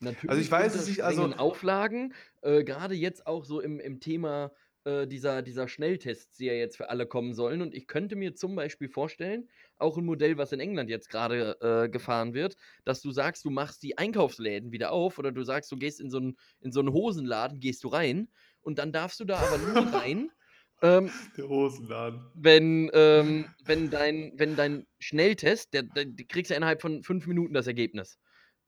Natürlich 0.00 0.30
also 0.30 0.42
ich 0.42 0.50
weiß 0.50 0.74
es 0.74 0.88
nicht, 0.88 1.02
also 1.02 1.24
Auflagen, 1.34 2.12
äh, 2.42 2.64
gerade 2.64 2.94
jetzt 2.94 3.26
auch 3.26 3.44
so 3.44 3.60
im, 3.60 3.80
im 3.80 4.00
Thema 4.00 4.52
äh, 4.86 5.08
dieser, 5.08 5.42
dieser 5.42 5.66
Schnelltests, 5.66 6.36
die 6.36 6.46
ja 6.46 6.52
jetzt 6.52 6.76
für 6.76 6.90
alle 6.90 7.06
kommen 7.06 7.34
sollen. 7.34 7.60
Und 7.60 7.74
ich 7.74 7.88
könnte 7.88 8.14
mir 8.14 8.36
zum 8.36 8.54
Beispiel 8.54 8.88
vorstellen, 8.88 9.48
auch 9.78 9.98
ein 9.98 10.04
Modell, 10.04 10.38
was 10.38 10.52
in 10.52 10.60
England 10.60 10.88
jetzt 10.88 11.10
gerade 11.10 11.56
äh, 11.60 11.88
gefahren 11.88 12.34
wird, 12.34 12.56
dass 12.84 13.00
du 13.00 13.10
sagst, 13.10 13.44
du 13.44 13.50
machst 13.50 13.82
die 13.82 13.98
Einkaufsläden 13.98 14.70
wieder 14.70 14.92
auf 14.92 15.18
oder 15.18 15.32
du 15.32 15.42
sagst, 15.42 15.72
du 15.72 15.76
gehst 15.76 16.00
in 16.00 16.08
so 16.08 16.18
einen, 16.18 16.36
in 16.60 16.70
so 16.70 16.78
einen 16.78 16.92
Hosenladen, 16.92 17.58
gehst 17.58 17.82
du 17.82 17.88
rein 17.88 18.28
und 18.60 18.78
dann 18.78 18.92
darfst 18.92 19.18
du 19.18 19.24
da 19.24 19.38
aber 19.38 19.58
nur 19.58 19.92
rein. 19.92 20.30
Ähm, 20.82 21.10
der 21.38 21.48
Hosenladen. 21.48 22.20
Wenn, 22.34 22.90
ähm, 22.92 23.46
wenn, 23.64 23.88
dein, 23.88 24.34
wenn 24.36 24.56
dein 24.56 24.86
Schnelltest, 24.98 25.72
der, 25.72 25.84
der, 25.84 26.04
der 26.04 26.26
kriegst 26.26 26.50
ja 26.50 26.56
innerhalb 26.58 26.82
von 26.82 27.02
fünf 27.02 27.26
Minuten 27.26 27.54
das 27.54 27.66
Ergebnis. 27.66 28.18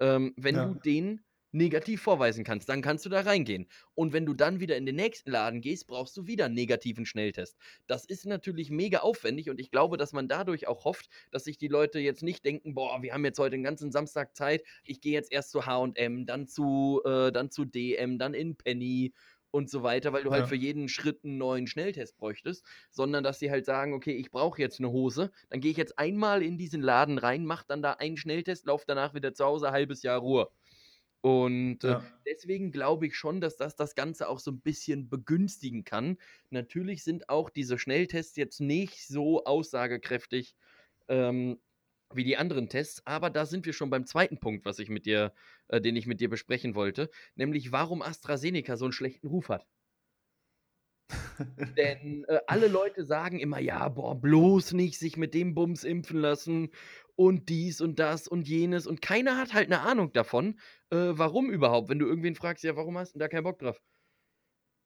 Ähm, 0.00 0.32
wenn 0.38 0.56
ja. 0.56 0.64
du 0.64 0.80
den 0.80 1.20
negativ 1.52 2.02
vorweisen 2.02 2.44
kannst, 2.44 2.68
dann 2.68 2.82
kannst 2.82 3.04
du 3.06 3.08
da 3.08 3.20
reingehen. 3.20 3.68
Und 3.94 4.12
wenn 4.12 4.26
du 4.26 4.34
dann 4.34 4.60
wieder 4.60 4.76
in 4.76 4.86
den 4.86 4.96
nächsten 4.96 5.30
Laden 5.30 5.60
gehst, 5.60 5.86
brauchst 5.86 6.16
du 6.16 6.26
wieder 6.26 6.46
einen 6.46 6.54
negativen 6.54 7.06
Schnelltest. 7.06 7.56
Das 7.86 8.04
ist 8.04 8.26
natürlich 8.26 8.70
mega 8.70 8.98
aufwendig 9.00 9.50
und 9.50 9.60
ich 9.60 9.70
glaube, 9.70 9.96
dass 9.96 10.12
man 10.12 10.28
dadurch 10.28 10.68
auch 10.68 10.84
hofft, 10.84 11.08
dass 11.30 11.44
sich 11.44 11.58
die 11.58 11.68
Leute 11.68 11.98
jetzt 11.98 12.22
nicht 12.22 12.44
denken, 12.44 12.74
boah, 12.74 13.02
wir 13.02 13.12
haben 13.12 13.24
jetzt 13.24 13.38
heute 13.38 13.52
den 13.52 13.62
ganzen 13.62 13.92
Samstag 13.92 14.36
Zeit, 14.36 14.62
ich 14.84 15.00
gehe 15.00 15.12
jetzt 15.12 15.32
erst 15.32 15.50
zu 15.50 15.66
H&M, 15.66 16.26
dann 16.26 16.46
zu, 16.46 17.00
äh, 17.04 17.32
dann 17.32 17.50
zu 17.50 17.64
DM, 17.64 18.18
dann 18.18 18.34
in 18.34 18.56
Penny 18.56 19.12
und 19.50 19.70
so 19.70 19.82
weiter, 19.82 20.12
weil 20.12 20.24
du 20.24 20.30
halt 20.30 20.40
ja. 20.40 20.42
halt 20.42 20.48
für 20.50 20.56
jeden 20.56 20.88
Schritt 20.88 21.24
einen 21.24 21.38
neuen 21.38 21.66
Schnelltest 21.66 22.16
bräuchtest, 22.18 22.64
sondern 22.90 23.24
dass 23.24 23.38
sie 23.38 23.50
halt 23.50 23.64
sagen, 23.64 23.94
okay, 23.94 24.12
ich 24.12 24.30
brauche 24.30 24.60
jetzt 24.60 24.78
eine 24.78 24.90
Hose, 24.90 25.30
dann 25.48 25.60
gehe 25.60 25.70
ich 25.70 25.76
jetzt 25.76 25.98
einmal 25.98 26.42
in 26.42 26.58
diesen 26.58 26.82
Laden 26.82 27.18
rein, 27.18 27.46
mach 27.46 27.64
dann 27.64 27.82
da 27.82 27.92
einen 27.92 28.16
Schnelltest, 28.16 28.66
lauf 28.66 28.84
danach 28.84 29.14
wieder 29.14 29.32
zu 29.32 29.44
Hause, 29.44 29.70
halbes 29.70 30.02
Jahr 30.02 30.18
Ruhe. 30.18 30.50
Und 31.20 31.82
äh, 31.82 31.98
deswegen 32.26 32.70
glaube 32.70 33.06
ich 33.06 33.16
schon, 33.16 33.40
dass 33.40 33.56
das 33.56 33.74
das 33.74 33.94
Ganze 33.94 34.28
auch 34.28 34.38
so 34.38 34.52
ein 34.52 34.60
bisschen 34.60 35.08
begünstigen 35.08 35.84
kann. 35.84 36.16
Natürlich 36.50 37.02
sind 37.02 37.28
auch 37.28 37.50
diese 37.50 37.78
Schnelltests 37.78 38.36
jetzt 38.36 38.60
nicht 38.60 39.06
so 39.06 39.44
aussagekräftig 39.44 40.54
ähm, 41.08 41.58
wie 42.14 42.24
die 42.24 42.36
anderen 42.36 42.68
Tests, 42.68 43.02
aber 43.04 43.30
da 43.30 43.46
sind 43.46 43.66
wir 43.66 43.72
schon 43.72 43.90
beim 43.90 44.06
zweiten 44.06 44.38
Punkt, 44.38 44.64
was 44.64 44.78
ich 44.78 44.88
mit 44.88 45.06
dir, 45.06 45.32
äh, 45.68 45.80
den 45.80 45.96
ich 45.96 46.06
mit 46.06 46.20
dir 46.20 46.30
besprechen 46.30 46.74
wollte, 46.74 47.10
nämlich 47.34 47.72
warum 47.72 48.00
AstraZeneca 48.00 48.76
so 48.76 48.86
einen 48.86 48.92
schlechten 48.92 49.26
Ruf 49.26 49.48
hat. 49.48 49.66
Denn 51.76 52.24
äh, 52.28 52.40
alle 52.46 52.68
Leute 52.68 53.04
sagen 53.04 53.40
immer, 53.40 53.58
ja, 53.58 53.88
boah, 53.88 54.18
bloß 54.18 54.72
nicht 54.72 54.98
sich 54.98 55.16
mit 55.16 55.34
dem 55.34 55.54
Bums 55.54 55.84
impfen 55.84 56.18
lassen 56.18 56.70
und 57.18 57.48
dies 57.48 57.80
und 57.80 57.98
das 57.98 58.28
und 58.28 58.46
jenes 58.46 58.86
und 58.86 59.02
keiner 59.02 59.36
hat 59.36 59.52
halt 59.52 59.66
eine 59.66 59.80
Ahnung 59.80 60.12
davon, 60.12 60.60
äh, 60.90 60.96
warum 60.96 61.50
überhaupt. 61.50 61.88
Wenn 61.88 61.98
du 61.98 62.06
irgendwen 62.06 62.36
fragst, 62.36 62.62
ja, 62.62 62.76
warum 62.76 62.96
hast 62.96 63.16
du 63.16 63.18
da 63.18 63.26
keinen 63.26 63.42
Bock 63.42 63.58
drauf? 63.58 63.82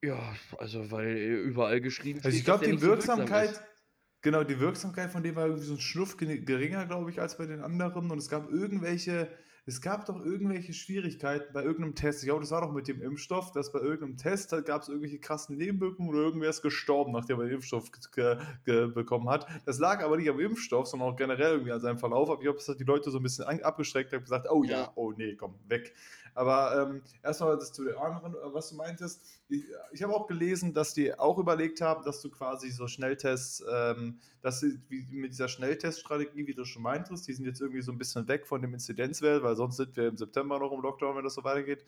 Ja, 0.02 0.34
also 0.56 0.90
weil 0.90 1.14
überall 1.14 1.82
geschrieben 1.82 2.20
steht. 2.20 2.26
Also 2.26 2.38
ich 2.38 2.44
glaube, 2.44 2.66
die 2.66 2.80
Wirksamkeit, 2.80 3.54
so 3.54 3.60
genau, 4.22 4.44
die 4.44 4.58
Wirksamkeit 4.58 5.10
von 5.10 5.22
dem 5.22 5.36
war 5.36 5.44
irgendwie 5.44 5.66
so 5.66 5.74
ein 5.74 5.80
Schnuff 5.80 6.16
geringer, 6.16 6.86
glaube 6.86 7.10
ich, 7.10 7.20
als 7.20 7.36
bei 7.36 7.44
den 7.44 7.60
anderen. 7.60 8.10
Und 8.10 8.16
es 8.16 8.30
gab 8.30 8.50
irgendwelche 8.50 9.28
es 9.64 9.80
gab 9.80 10.06
doch 10.06 10.18
irgendwelche 10.24 10.72
Schwierigkeiten 10.72 11.52
bei 11.52 11.62
irgendeinem 11.62 11.94
Test. 11.94 12.22
Ich 12.22 12.26
glaube, 12.26 12.40
das 12.40 12.50
war 12.50 12.62
doch 12.62 12.72
mit 12.72 12.88
dem 12.88 13.00
Impfstoff, 13.00 13.52
dass 13.52 13.70
bei 13.70 13.78
irgendeinem 13.78 14.16
Test 14.16 14.50
gab 14.64 14.82
es 14.82 14.88
irgendwelche 14.88 15.20
krassen 15.20 15.56
Nebenwirkungen 15.56 16.10
oder 16.10 16.18
irgendwer 16.18 16.50
ist 16.50 16.62
gestorben, 16.62 17.12
nachdem 17.12 17.38
er 17.38 17.46
den 17.46 17.54
Impfstoff 17.54 17.90
bekommen 18.64 19.28
hat. 19.28 19.46
Das 19.64 19.78
lag 19.78 20.02
aber 20.02 20.16
nicht 20.16 20.28
am 20.28 20.40
Impfstoff, 20.40 20.88
sondern 20.88 21.10
auch 21.10 21.16
generell 21.16 21.52
irgendwie 21.52 21.72
an 21.72 21.80
seinem 21.80 21.98
Verlauf. 21.98 22.28
Aber 22.28 22.40
ich 22.40 22.44
glaube, 22.44 22.58
das 22.58 22.68
hat 22.68 22.80
die 22.80 22.84
Leute 22.84 23.10
so 23.10 23.18
ein 23.18 23.22
bisschen 23.22 23.44
abgeschreckt 23.62 24.12
und 24.12 24.22
gesagt, 24.22 24.48
oh 24.50 24.64
ja, 24.64 24.90
oh 24.96 25.12
nee, 25.12 25.36
komm, 25.36 25.54
weg. 25.68 25.94
Aber 26.34 26.88
ähm, 26.90 27.02
erstmal 27.22 27.56
das 27.56 27.72
zu 27.72 27.84
den 27.84 27.96
anderen, 27.96 28.34
äh, 28.34 28.54
was 28.54 28.70
du 28.70 28.76
meintest. 28.76 29.22
Ich, 29.48 29.64
ich 29.92 30.02
habe 30.02 30.14
auch 30.14 30.26
gelesen, 30.26 30.72
dass 30.72 30.94
die 30.94 31.16
auch 31.18 31.38
überlegt 31.38 31.80
haben, 31.80 32.04
dass 32.04 32.20
du 32.20 32.30
quasi 32.30 32.70
so 32.70 32.86
Schnelltests, 32.88 33.64
ähm, 33.70 34.18
dass 34.40 34.60
sie 34.60 34.80
wie 34.88 35.06
mit 35.10 35.32
dieser 35.32 35.48
Schnellteststrategie, 35.48 36.46
wie 36.46 36.54
du 36.54 36.64
schon 36.64 36.82
meintest, 36.82 37.28
die 37.28 37.32
sind 37.32 37.44
jetzt 37.44 37.60
irgendwie 37.60 37.82
so 37.82 37.92
ein 37.92 37.98
bisschen 37.98 38.26
weg 38.28 38.46
von 38.46 38.62
dem 38.62 38.72
Inzidenzwert, 38.72 39.42
weil 39.42 39.56
sonst 39.56 39.76
sind 39.76 39.96
wir 39.96 40.08
im 40.08 40.16
September 40.16 40.58
noch 40.58 40.72
im 40.72 40.80
Lockdown, 40.80 41.16
wenn 41.16 41.24
das 41.24 41.34
so 41.34 41.44
weitergeht. 41.44 41.84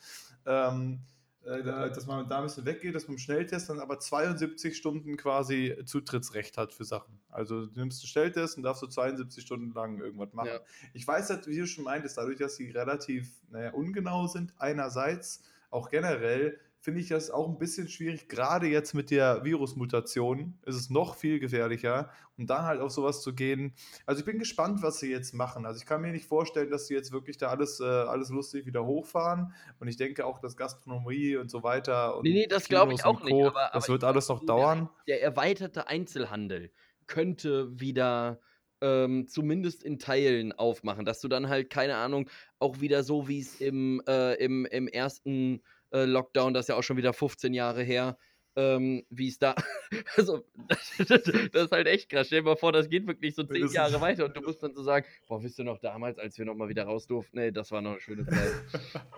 Ähm, 0.47 1.01
äh, 1.01 1.14
dass 1.45 2.07
man 2.07 2.29
da 2.29 2.39
ein 2.39 2.45
bisschen 2.45 2.65
weggeht, 2.65 2.95
dass 2.95 3.07
man 3.07 3.15
im 3.15 3.19
Schnelltest 3.19 3.69
dann 3.69 3.79
aber 3.79 3.99
72 3.99 4.77
Stunden 4.77 5.17
quasi 5.17 5.77
Zutrittsrecht 5.85 6.57
hat 6.57 6.73
für 6.73 6.85
Sachen. 6.85 7.21
Also 7.31 7.67
du 7.67 7.81
nimmst 7.81 8.03
einen 8.03 8.09
Schnelltest 8.09 8.57
und 8.57 8.63
darfst 8.63 8.83
du 8.83 8.87
72 8.87 9.45
Stunden 9.45 9.73
lang 9.75 10.01
irgendwas 10.01 10.33
machen. 10.33 10.49
Ja. 10.49 10.61
Ich 10.95 11.07
weiß 11.07 11.31
halt, 11.31 11.47
wie 11.47 11.59
du 11.59 11.67
schon 11.67 11.85
meintest, 11.85 12.17
dadurch, 12.17 12.39
dass 12.39 12.57
sie 12.57 12.71
relativ 12.71 13.31
naja, 13.51 13.73
ungenau 13.73 14.27
sind, 14.27 14.55
einerseits 14.59 15.43
auch 15.71 15.91
generell 15.91 16.59
finde 16.85 17.01
ich 17.01 17.09
das 17.09 17.31
auch 17.31 17.49
ein 17.49 17.57
bisschen 17.57 17.89
schwierig. 17.89 18.29
Gerade 18.29 18.67
jetzt 18.67 18.93
mit 18.93 19.11
der 19.11 19.43
Virusmutation 19.43 20.59
ist 20.67 20.75
es 20.75 20.91
noch 20.91 21.17
viel 21.17 21.41
gefährlicher. 21.41 22.11
Und 22.37 22.51
dann 22.51 22.65
halt 22.65 22.83
auf 22.83 22.91
sowas 22.91 23.23
zu 23.23 23.35
gehen. 23.35 23.73
Also 24.05 24.19
ich 24.21 24.27
bin 24.27 24.39
gespannt, 24.39 24.83
was 24.83 24.99
sie 24.99 25.11
jetzt 25.11 25.33
machen. 25.33 25.65
Also 25.65 25.79
ich 25.81 25.87
kann 25.87 26.03
mir 26.03 26.13
nicht 26.13 26.27
vorstellen, 26.27 26.71
dass 26.71 26.87
sie 26.87 26.93
jetzt 26.93 27.11
wirklich 27.11 27.39
da 27.39 27.49
alles, 27.49 27.81
äh, 27.81 27.85
alles 27.85 28.29
lustig 28.29 28.67
wieder 28.67 28.85
hochfahren. 28.85 29.55
Und 29.81 29.89
ich 29.89 29.97
denke 29.97 30.27
auch, 30.27 30.41
dass 30.41 30.59
Gastronomie 30.59 31.37
und 31.37 31.51
so 31.51 31.63
weiter. 31.63 32.19
Und 32.19 32.25
nee, 32.25 32.35
nee, 32.35 32.47
das 32.47 32.69
glaube 32.69 32.93
ich 32.93 33.03
auch 33.07 33.21
Co, 33.21 33.27
nicht. 33.29 33.47
Aber, 33.47 33.71
das 33.73 33.89
wird 33.89 34.05
alles 34.05 34.29
noch 34.29 34.45
dauern. 34.45 34.91
Der, 35.09 35.17
der 35.17 35.25
erweiterte 35.25 35.89
Einzelhandel 35.89 36.71
könnte 37.07 37.81
wieder 37.81 38.41
ähm, 38.83 39.27
zumindest 39.27 39.83
in 39.83 39.99
Teilen 39.99 40.53
aufmachen, 40.53 41.07
dass 41.07 41.23
du 41.23 41.29
dann 41.29 41.49
halt, 41.49 41.71
keine 41.71 41.97
Ahnung, 41.97 42.29
auch 42.59 42.83
wieder 42.83 43.05
so 43.05 43.27
wie 43.27 43.41
es 43.41 43.59
im, 43.63 44.03
äh, 44.07 44.35
im, 44.35 44.67
im 44.67 44.87
ersten 44.87 45.63
äh, 45.95 46.05
Lockdown, 46.05 46.53
das 46.53 46.65
ist 46.65 46.69
ja 46.69 46.77
auch 46.77 46.83
schon 46.83 46.97
wieder 46.97 47.13
15 47.13 47.55
Jahre 47.55 47.83
her, 47.83 48.19
ähm, 48.57 49.05
wie 49.11 49.29
es 49.29 49.39
da. 49.39 49.55
also, 50.17 50.45
das, 50.69 50.95
das, 51.09 51.65
ist 51.65 51.73
halt 51.73 51.87
echt 51.87 52.09
krass. 52.09 52.27
Stell 52.27 52.41
dir 52.41 52.47
mal 52.47 52.57
vor, 52.57 52.73
das 52.73 52.89
geht 52.89 53.07
wirklich 53.07 53.35
so 53.35 53.45
10 53.45 53.69
Jahre 53.69 54.01
weiter 54.01 54.25
und 54.25 54.37
du 54.37 54.43
musst 54.43 54.63
dann 54.63 54.75
so 54.75 54.83
sagen: 54.83 55.07
Boah, 55.29 55.43
wisst 55.43 55.59
ihr 55.59 55.65
noch 55.65 55.79
damals, 55.79 56.19
als 56.19 56.37
wir 56.37 56.45
nochmal 56.45 56.69
wieder 56.69 56.85
raus 56.85 57.07
durften? 57.07 57.39
Nee, 57.39 57.53
das 57.53 57.71
war 57.71 57.81
noch 57.81 57.93
eine 57.93 58.01
schöne 58.01 58.27
Zeit. 58.27 58.53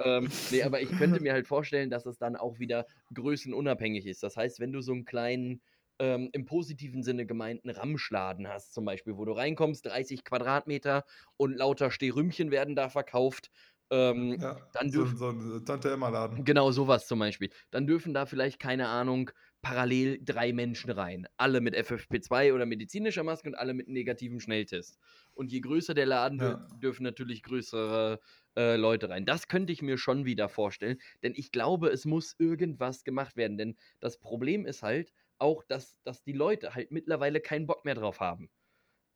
ähm, 0.05 0.29
nee, 0.51 0.63
aber 0.63 0.81
ich 0.81 0.91
könnte 0.91 1.21
mir 1.21 1.33
halt 1.33 1.47
vorstellen, 1.47 1.91
dass 1.91 2.07
es 2.07 2.19
dann 2.19 2.37
auch 2.37 2.59
wieder 2.59 2.87
größenunabhängig 3.15 4.07
ist. 4.07 4.23
Das 4.23 4.37
heißt, 4.37 4.61
wenn 4.61 4.73
du 4.73 4.81
so 4.81 4.93
einen 4.93 5.05
kleinen. 5.05 5.63
Ähm, 5.99 6.29
im 6.33 6.45
positiven 6.45 7.03
Sinne 7.03 7.25
gemeinten 7.25 7.71
Ramschladen 7.71 8.49
hast, 8.49 8.75
zum 8.75 8.85
Beispiel, 8.85 9.17
wo 9.17 9.25
du 9.25 9.33
reinkommst, 9.33 9.87
30 9.87 10.25
Quadratmeter 10.25 11.07
und 11.39 11.57
lauter 11.57 11.91
Stehrümchen 11.91 12.51
werden 12.51 12.77
da 12.77 12.91
verkauft 12.91 13.51
ähm, 13.91 14.39
ja, 14.41 14.57
dann 14.73 14.91
dürfen, 14.93 15.17
so, 15.17 15.31
so 15.41 15.57
ein 15.57 15.65
Tante 15.65 15.91
Emma 15.93 16.09
Laden. 16.09 16.45
Genau, 16.45 16.71
sowas 16.71 17.07
zum 17.07 17.19
Beispiel. 17.21 17.51
Dann 17.71 17.87
dürfen 17.87 18.13
da 18.13 18.27
vielleicht, 18.27 18.59
keine 18.59 18.89
Ahnung, 18.89 19.31
parallel 19.63 20.19
drei 20.23 20.53
Menschen 20.53 20.91
rein. 20.91 21.27
Alle 21.39 21.63
mit 21.63 21.75
FFP2 21.75 22.53
oder 22.53 22.67
medizinischer 22.67 23.23
Maske 23.23 23.49
und 23.49 23.55
alle 23.55 23.73
mit 23.73 23.89
negativem 23.89 24.39
Schnelltest. 24.41 24.99
Und 25.33 25.51
je 25.51 25.61
größer 25.61 25.95
der 25.95 26.05
Laden 26.07 26.41
Ja. 26.41 26.43
wird, 26.43 26.61
dürfen 26.71 27.05
natürlich 27.05 27.43
größere 27.43 28.21
äh, 28.57 28.77
Leute 28.77 29.09
rein. 29.09 29.25
Das 29.25 29.49
könnte 29.49 29.73
ich 29.73 29.81
mir 29.81 29.97
schon 29.97 30.27
wieder 30.27 30.49
vorstellen, 30.51 30.99
denn 31.23 31.33
ich 31.35 31.53
glaube, 31.53 31.89
es 31.89 32.05
muss 32.05 32.35
irgendwas 32.39 33.03
gemacht 33.05 33.37
werden. 33.37 33.57
Denn 33.57 33.77
das 34.01 34.19
Problem 34.19 34.67
ist 34.67 34.83
halt 34.83 35.13
auch, 35.39 35.65
dass, 35.65 35.97
dass 36.05 36.23
die 36.23 36.33
Leute 36.33 36.75
halt 36.75 36.91
mittlerweile 36.91 37.41
keinen 37.41 37.67
Bock 37.67 37.85
mehr 37.87 37.95
drauf 37.95 38.21
haben. 38.21 38.51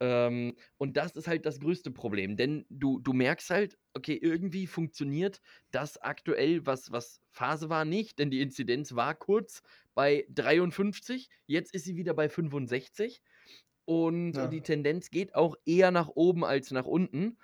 Ähm, 0.01 0.57
und 0.79 0.97
das 0.97 1.13
ist 1.13 1.29
halt 1.29 1.45
das 1.47 1.61
größte 1.61 1.91
Problem, 1.91 2.37
denn 2.37 2.65
du, 2.71 3.01
du 3.01 3.13
merkst 3.13 3.51
halt, 3.51 3.79
okay, 3.95 4.19
irgendwie 4.21 4.67
funktioniert 4.67 5.41
das 5.71 5.99
aktuell, 5.99 6.65
was, 6.67 6.91
was 6.91 7.21
Phase 7.31 7.69
war, 7.69 7.85
nicht, 7.85 8.19
denn 8.19 8.31
die 8.31 8.41
Inzidenz 8.41 8.95
war 8.95 9.15
kurz 9.15 9.63
bei 9.95 10.27
53, 10.31 11.29
jetzt 11.47 11.75
ist 11.75 11.85
sie 11.85 11.97
wieder 11.97 12.15
bei 12.15 12.29
65 12.31 13.23
und 13.85 14.33
Ja. 14.33 14.51
die 14.51 14.63
Tendenz 14.63 15.11
geht 15.11 15.35
auch 15.35 15.57
eher 15.67 15.91
nach 15.91 16.09
oben 16.09 16.45
als 16.45 16.71
nach 16.71 16.87
unten. 16.87 17.39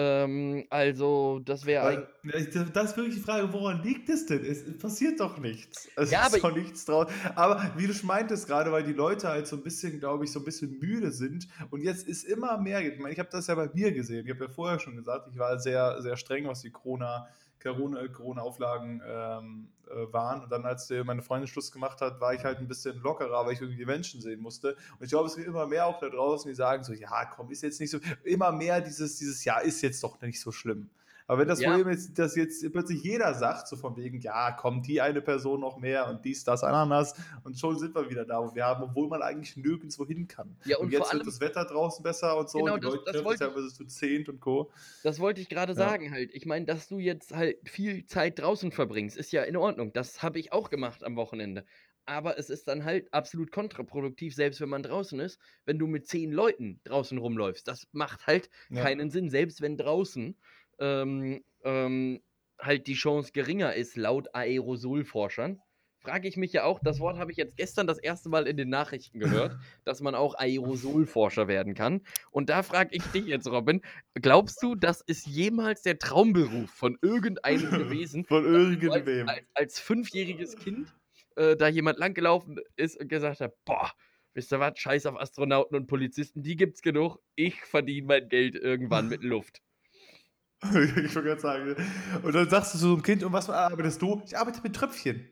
Ähm, 0.00 0.64
also, 0.70 1.40
das 1.44 1.66
wäre 1.66 2.08
eigentlich. 2.22 2.70
Das 2.72 2.90
ist 2.90 2.96
wirklich 2.96 3.16
die 3.16 3.20
Frage, 3.20 3.52
woran 3.52 3.82
liegt 3.82 4.08
es 4.08 4.26
denn? 4.26 4.44
Es 4.44 4.78
passiert 4.78 5.18
doch 5.18 5.38
nichts. 5.38 5.88
Es 5.96 6.12
Ja, 6.12 6.28
ist 6.28 6.42
doch 6.42 6.54
nichts 6.54 6.84
draus. 6.84 7.10
Aber 7.34 7.72
wie 7.76 7.88
du 7.88 8.06
meintest 8.06 8.46
gerade, 8.46 8.70
weil 8.70 8.84
die 8.84 8.92
Leute 8.92 9.26
halt 9.26 9.48
so 9.48 9.56
ein 9.56 9.64
bisschen, 9.64 9.98
glaube 9.98 10.24
ich, 10.24 10.30
so 10.30 10.38
ein 10.38 10.44
bisschen 10.44 10.78
müde 10.78 11.10
sind 11.10 11.48
und 11.70 11.82
jetzt 11.82 12.06
ist 12.06 12.22
immer 12.22 12.58
mehr, 12.58 12.80
ich 12.80 12.96
meine, 13.00 13.12
ich 13.12 13.18
habe 13.18 13.28
das 13.32 13.48
ja 13.48 13.56
bei 13.56 13.68
mir 13.74 13.90
gesehen. 13.90 14.24
Ich 14.24 14.32
habe 14.32 14.44
ja 14.44 14.50
vorher 14.50 14.78
schon 14.78 14.94
gesagt, 14.94 15.28
ich 15.32 15.38
war 15.38 15.58
sehr, 15.58 16.00
sehr 16.00 16.16
streng, 16.16 16.46
was 16.46 16.62
die 16.62 16.70
Corona, 16.70 17.26
Corona-Auflagen 17.60 19.02
ähm, 19.06 19.68
äh, 19.86 20.12
waren. 20.12 20.42
Und 20.42 20.50
dann, 20.50 20.64
als 20.64 20.90
meine 21.04 21.22
Freundin 21.22 21.46
Schluss 21.46 21.72
gemacht 21.72 22.00
hat, 22.00 22.20
war 22.20 22.34
ich 22.34 22.44
halt 22.44 22.58
ein 22.58 22.68
bisschen 22.68 23.00
lockerer, 23.00 23.46
weil 23.46 23.52
ich 23.52 23.60
irgendwie 23.60 23.78
die 23.78 23.86
Menschen 23.86 24.20
sehen 24.20 24.40
musste. 24.40 24.76
Und 24.98 25.04
ich 25.04 25.10
glaube, 25.10 25.26
es 25.26 25.36
gibt 25.36 25.48
immer 25.48 25.66
mehr 25.66 25.86
auch 25.86 25.98
da 25.98 26.08
draußen, 26.08 26.48
die 26.48 26.54
sagen 26.54 26.84
so, 26.84 26.92
ja, 26.92 27.24
komm, 27.26 27.50
ist 27.50 27.62
jetzt 27.62 27.80
nicht 27.80 27.90
so, 27.90 27.98
immer 28.24 28.52
mehr 28.52 28.80
dieses, 28.80 29.16
dieses, 29.16 29.44
ja, 29.44 29.58
ist 29.58 29.82
jetzt 29.82 30.02
doch 30.02 30.20
nicht 30.20 30.40
so 30.40 30.52
schlimm. 30.52 30.90
Aber 31.28 31.40
wenn 31.40 31.48
das 31.48 31.60
Ja. 31.60 31.70
Problem 31.70 31.92
ist, 31.92 32.18
dass 32.18 32.34
jetzt 32.36 32.68
plötzlich 32.72 33.02
jeder 33.04 33.34
sagt, 33.34 33.68
so 33.68 33.76
von 33.76 33.96
wegen, 33.98 34.18
ja, 34.20 34.50
kommt 34.52 34.86
die 34.86 35.00
eine 35.02 35.20
Person 35.20 35.60
noch 35.60 35.76
mehr 35.78 36.08
und 36.08 36.24
dies, 36.24 36.42
das, 36.42 36.64
Ananas 36.64 37.14
und 37.44 37.58
schon 37.58 37.78
sind 37.78 37.94
wir 37.94 38.08
wieder 38.08 38.24
da, 38.24 38.40
wo 38.42 38.54
wir 38.54 38.64
haben, 38.64 38.82
obwohl 38.82 39.08
man 39.08 39.20
eigentlich 39.22 39.54
nirgendwo 39.56 40.06
hin 40.06 40.26
kann. 40.26 40.56
Ja, 40.64 40.78
und, 40.78 40.86
und 40.86 40.92
jetzt 40.92 41.10
allem, 41.10 41.18
wird 41.18 41.26
das 41.28 41.40
Wetter 41.40 41.64
draußen 41.66 42.02
besser 42.02 42.36
und 42.38 42.48
so, 42.48 42.58
Genau, 42.60 42.76
die 42.76 42.80
das- 42.80 42.90
Leute 42.92 43.02
das 43.04 43.12
treffen 43.12 43.24
wollte 43.26 43.44
sich 43.44 43.54
teilweise 43.54 43.74
zu 43.74 43.84
zehnt 43.84 44.28
und 44.30 44.40
Co. 44.40 44.70
Das 45.04 45.20
wollte 45.20 45.42
ich 45.42 45.50
gerade 45.50 45.72
Ja. 45.72 45.78
sagen 45.78 46.10
halt. 46.10 46.30
Ich 46.34 46.46
meine, 46.46 46.64
dass 46.64 46.88
du 46.88 46.98
jetzt 46.98 47.36
halt 47.36 47.58
viel 47.68 48.06
Zeit 48.06 48.38
draußen 48.38 48.72
verbringst, 48.72 49.18
ist 49.18 49.30
ja 49.30 49.42
in 49.42 49.56
Ordnung. 49.58 49.92
Das 49.92 50.22
habe 50.22 50.38
ich 50.38 50.52
auch 50.54 50.70
gemacht 50.70 51.04
am 51.04 51.16
Wochenende. 51.16 51.64
Aber 52.06 52.38
es 52.38 52.48
ist 52.48 52.68
dann 52.68 52.86
halt 52.86 53.12
absolut 53.12 53.52
kontraproduktiv, 53.52 54.34
selbst 54.34 54.62
wenn 54.62 54.70
man 54.70 54.82
draußen 54.82 55.20
ist, 55.20 55.38
wenn 55.66 55.78
du 55.78 55.86
mit 55.86 56.06
zehn 56.06 56.32
Leuten 56.32 56.80
draußen 56.84 57.18
rumläufst. 57.18 57.68
Das 57.68 57.86
macht 57.92 58.26
halt 58.26 58.48
Ja. 58.70 58.82
keinen 58.82 59.10
Sinn, 59.10 59.28
selbst 59.28 59.60
wenn 59.60 59.76
draußen 59.76 60.34
ähm, 60.78 61.42
ähm, 61.64 62.20
halt 62.58 62.86
die 62.86 62.94
Chance 62.94 63.32
geringer 63.32 63.74
ist, 63.74 63.96
laut 63.96 64.34
Aerosolforschern. 64.34 65.60
Frage 66.00 66.28
ich 66.28 66.36
mich 66.36 66.52
ja 66.52 66.62
auch, 66.64 66.78
das 66.80 67.00
Wort 67.00 67.18
habe 67.18 67.32
ich 67.32 67.36
jetzt 67.36 67.56
gestern 67.56 67.88
das 67.88 67.98
erste 67.98 68.28
Mal 68.28 68.46
in 68.46 68.56
den 68.56 68.68
Nachrichten 68.68 69.18
gehört, 69.18 69.56
dass 69.84 70.00
man 70.00 70.14
auch 70.14 70.36
Aerosolforscher 70.38 71.48
werden 71.48 71.74
kann. 71.74 72.02
Und 72.30 72.50
da 72.50 72.62
frage 72.62 72.90
ich 72.92 73.02
dich 73.06 73.26
jetzt, 73.26 73.48
Robin, 73.48 73.82
glaubst 74.14 74.62
du, 74.62 74.74
das 74.76 75.00
ist 75.00 75.26
jemals 75.26 75.82
der 75.82 75.98
Traumberuf 75.98 76.70
von 76.70 76.96
irgendeinem 77.02 77.70
gewesen, 77.70 78.24
Von 78.24 78.44
du 78.44 78.50
als, 78.50 78.82
irgendwem. 78.82 79.28
als, 79.28 79.44
als 79.54 79.80
fünfjähriges 79.80 80.56
Kind 80.56 80.94
äh, 81.36 81.56
da 81.56 81.68
jemand 81.68 81.98
langgelaufen 81.98 82.60
ist 82.76 83.00
und 83.00 83.08
gesagt 83.08 83.40
hat, 83.40 83.52
boah, 83.64 83.92
wisst 84.34 84.52
ihr 84.52 84.60
was, 84.60 84.78
scheiß 84.78 85.06
auf 85.06 85.20
Astronauten 85.20 85.76
und 85.76 85.88
Polizisten, 85.88 86.42
die 86.42 86.56
gibt's 86.56 86.80
genug, 86.80 87.18
ich 87.34 87.60
verdiene 87.62 88.06
mein 88.06 88.28
Geld 88.28 88.54
irgendwann 88.54 89.08
mit 89.08 89.22
Luft. 89.24 89.60
ich 90.62 91.14
wollte 91.14 91.22
gerade 91.22 91.40
sagen. 91.40 91.76
Und 92.22 92.34
dann 92.34 92.48
sagst 92.48 92.74
du 92.74 92.78
so 92.78 92.92
einem 92.94 93.02
Kind, 93.02 93.22
und 93.22 93.32
was 93.32 93.48
arbeitest 93.48 94.02
du? 94.02 94.22
Ich 94.26 94.36
arbeite 94.36 94.60
mit 94.62 94.74
Tröpfchen. 94.74 95.30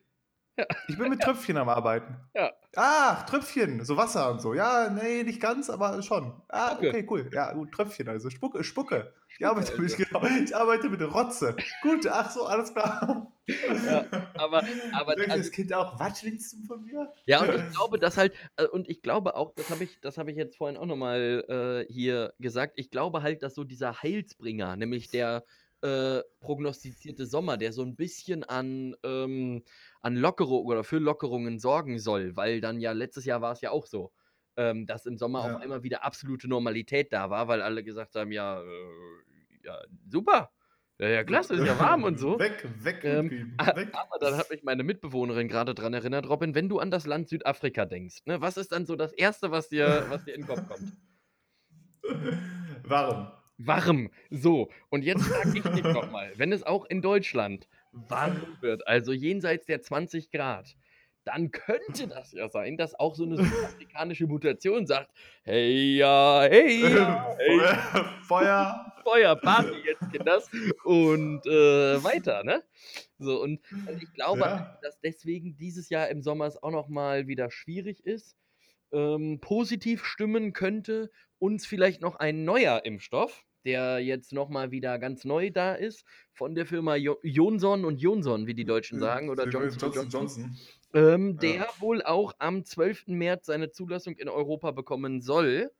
Ja. 0.57 0.65
Ich 0.89 0.97
bin 0.97 1.11
mit 1.11 1.21
Tröpfchen 1.21 1.57
am 1.59 1.69
Arbeiten. 1.69 2.17
Ja. 2.35 2.53
Ach, 2.77 3.27
Tröpfchen, 3.27 3.85
so 3.85 3.97
Wasser 3.97 4.31
und 4.31 4.41
so. 4.41 4.55
Ja, 4.55 4.89
nee, 4.91 5.23
nicht 5.23 5.41
ganz, 5.41 5.69
aber 5.69 6.03
schon. 6.03 6.33
Ah, 6.49 6.73
Spucke. 6.73 6.89
okay, 6.89 7.07
cool. 7.11 7.31
Ja, 7.33 7.53
gut, 7.53 7.73
Tröpfchen, 7.73 8.09
also 8.09 8.31
Spucke. 8.31 8.65
Spucke. 8.65 9.13
Ich 9.39 9.47
arbeite 9.47 9.81
mit, 9.81 9.97
genau, 9.97 10.25
ich 10.25 10.57
arbeite 10.57 10.89
mit 10.89 11.03
Rotze. 11.03 11.57
Gut, 11.83 12.07
ach 12.07 12.31
so, 12.31 12.47
alles 12.47 12.73
klar. 12.73 13.31
Ja, 13.47 14.07
aber, 14.35 14.65
aber 14.93 15.15
Denkt 15.15 15.31
also, 15.31 15.45
das 15.45 15.53
Kind 15.53 15.73
auch, 15.73 16.01
was 16.01 16.25
willst 16.25 16.55
du 16.55 16.67
von 16.67 16.85
mir? 16.85 17.13
Ja, 17.27 17.43
und 17.43 17.55
ich 17.55 17.75
glaube, 17.75 17.99
dass 17.99 18.17
halt, 18.17 18.33
äh, 18.57 18.67
und 18.67 18.89
ich 18.89 19.03
glaube 19.03 19.37
auch, 19.37 19.53
das 19.55 19.71
habe 19.71 19.85
ich, 19.85 20.01
das 20.01 20.17
habe 20.19 20.31
ich 20.31 20.37
jetzt 20.37 20.57
vorhin 20.57 20.77
auch 20.77 20.87
nochmal 20.87 21.85
äh, 21.89 21.93
hier 21.93 22.33
gesagt, 22.39 22.75
ich 22.77 22.91
glaube 22.91 23.23
halt, 23.23 23.43
dass 23.43 23.55
so 23.55 23.65
dieser 23.65 24.03
Heilsbringer, 24.03 24.77
nämlich 24.77 25.11
der 25.11 25.45
äh, 25.87 26.23
prognostizierte 26.41 27.27
Sommer, 27.27 27.57
der 27.57 27.73
so 27.73 27.83
ein 27.83 27.97
bisschen 27.97 28.45
an, 28.45 28.97
ähm, 29.05 29.65
an 30.03 30.17
Lockerung 30.17 30.67
oder 30.67 30.85
für 30.85 30.99
Lockerungen 30.99 31.59
sorgen 31.59 31.99
soll, 31.99 32.37
weil 32.37 32.61
dann 32.61 32.81
ja 32.81 32.93
letztes 32.93 33.25
Jahr 33.25 33.41
war 33.43 33.53
es 33.53 33.61
ja 33.63 33.71
auch 33.71 33.87
so, 33.87 34.13
ähm, 34.57 34.87
dass 34.87 35.07
im 35.07 35.19
Sommer 35.19 35.43
Ja. 35.43 35.45
auf 35.45 35.57
einmal 35.57 35.83
wieder 35.83 36.05
absolute 36.05 36.49
Normalität 36.49 37.13
da 37.13 37.31
war, 37.31 37.49
weil 37.49 37.63
alle 37.63 37.85
gesagt 37.85 38.17
haben, 38.17 38.33
ja, 38.33 38.61
äh, 38.63 38.67
ja, 39.65 39.81
super, 40.09 40.51
ja, 40.99 41.09
ja, 41.09 41.25
klasse, 41.25 41.55
ist 41.57 41.65
ja 41.65 41.79
warm 41.79 42.05
und 42.05 42.19
so. 42.19 42.41
Weg, 42.41 42.65
weg, 42.85 43.03
Ähm, 43.03 43.33
weg. 43.75 43.89
Aber 43.93 44.19
dann 44.21 44.37
hat 44.37 44.51
mich 44.51 44.63
meine 44.65 44.85
Mitbewohnerin 44.85 45.49
gerade 45.49 45.75
dran 45.75 45.95
erinnert, 45.95 46.29
Robin, 46.29 46.55
wenn 46.55 46.69
du 46.69 46.79
an 46.81 46.91
das 46.91 47.07
Land 47.07 47.29
Südafrika 47.29 47.87
denkst, 47.87 48.27
ne, 48.27 48.41
was 48.43 48.57
ist 48.59 48.73
dann 48.73 48.87
so 48.87 48.97
das 48.97 49.13
Erste, 49.13 49.51
was 49.51 49.69
dir, 49.69 50.05
was 50.09 50.25
dir 50.25 50.35
in 50.35 50.43
den 50.43 50.47
Kopf 50.47 50.67
kommt? 50.67 50.93
Warum? 52.85 53.36
Warm. 53.59 54.11
So, 54.31 54.71
und 54.91 55.03
jetzt 55.03 55.23
frage 55.25 55.57
ich 55.59 55.63
dich 55.65 55.83
doch 55.83 56.11
mal, 56.11 56.33
wenn 56.37 56.53
es 56.53 56.63
auch 56.63 56.85
in 56.87 57.03
Deutschland 57.03 57.69
warm 57.93 58.37
wird, 58.61 58.87
also 58.87 59.13
jenseits 59.13 59.67
der 59.67 59.81
20 59.81 60.31
Grad, 60.31 60.77
dann 61.25 61.51
könnte 61.51 62.07
das 62.07 62.31
ja 62.33 62.49
sein, 62.49 62.77
dass 62.77 62.95
auch 62.95 63.17
so 63.17 63.25
eine 63.25 63.37
südafrikanische 63.39 64.27
Mutation 64.29 64.87
sagt, 64.87 65.11
hey 65.43 65.97
ja, 65.97 66.43
hey 66.49 66.81
ja, 66.97 67.35
hey 67.39 67.61
Feuer, 68.23 68.93
Feuer. 69.03 69.35
Party 69.37 69.75
jetzt, 69.85 70.13
Kinders. 70.13 70.49
Und 70.85 71.45
äh, 71.47 72.05
weiter, 72.05 72.45
ne? 72.45 72.63
So, 73.19 73.41
und, 73.43 73.61
und 73.89 74.03
ich 74.03 74.13
glaube, 74.13 74.41
Ja. 74.41 74.79
dass 74.83 75.01
deswegen 75.01 75.57
dieses 75.57 75.89
Jahr 75.89 76.09
im 76.11 76.23
Sommer 76.23 76.47
es 76.47 76.63
auch 76.63 76.71
noch 76.71 76.89
mal 76.89 77.27
wieder 77.27 77.51
schwierig 77.51 78.05
ist. 78.05 78.37
Ähm, 78.93 79.39
positiv 79.41 80.05
stimmen 80.05 80.53
könnte 80.53 81.11
uns 81.39 81.67
vielleicht 81.67 82.03
noch 82.03 82.17
ein 82.17 82.45
neuer 82.45 82.85
Impfstoff, 82.85 83.45
der 83.67 83.99
jetzt 83.99 84.33
noch 84.33 84.49
mal 84.49 84.71
wieder 84.71 84.99
ganz 84.99 85.25
neu 85.25 85.51
da 85.51 85.75
ist, 85.75 86.05
von 86.33 86.55
der 86.55 86.67
Firma 86.67 86.97
jo 86.97 87.19
Johnson 87.23 87.85
und 87.85 87.99
Johnson, 88.01 88.47
wie 88.47 88.55
die 88.55 88.65
Deutschen 88.65 88.99
sagen, 88.99 89.29
oder 89.29 89.47
Johnson, 89.49 89.93
Johnson, 89.93 90.11
Johnson. 90.11 90.57
Ähm, 90.95 91.39
der 91.39 91.55
Ja. 91.57 91.67
wohl 91.81 92.03
auch 92.03 92.33
am 92.39 92.65
12. 92.65 93.15
März 93.15 93.47
seine 93.47 93.71
Zulassung 93.71 94.15
in 94.17 94.29
Europa 94.29 94.71
bekommen 94.71 95.21
soll. 95.21 95.71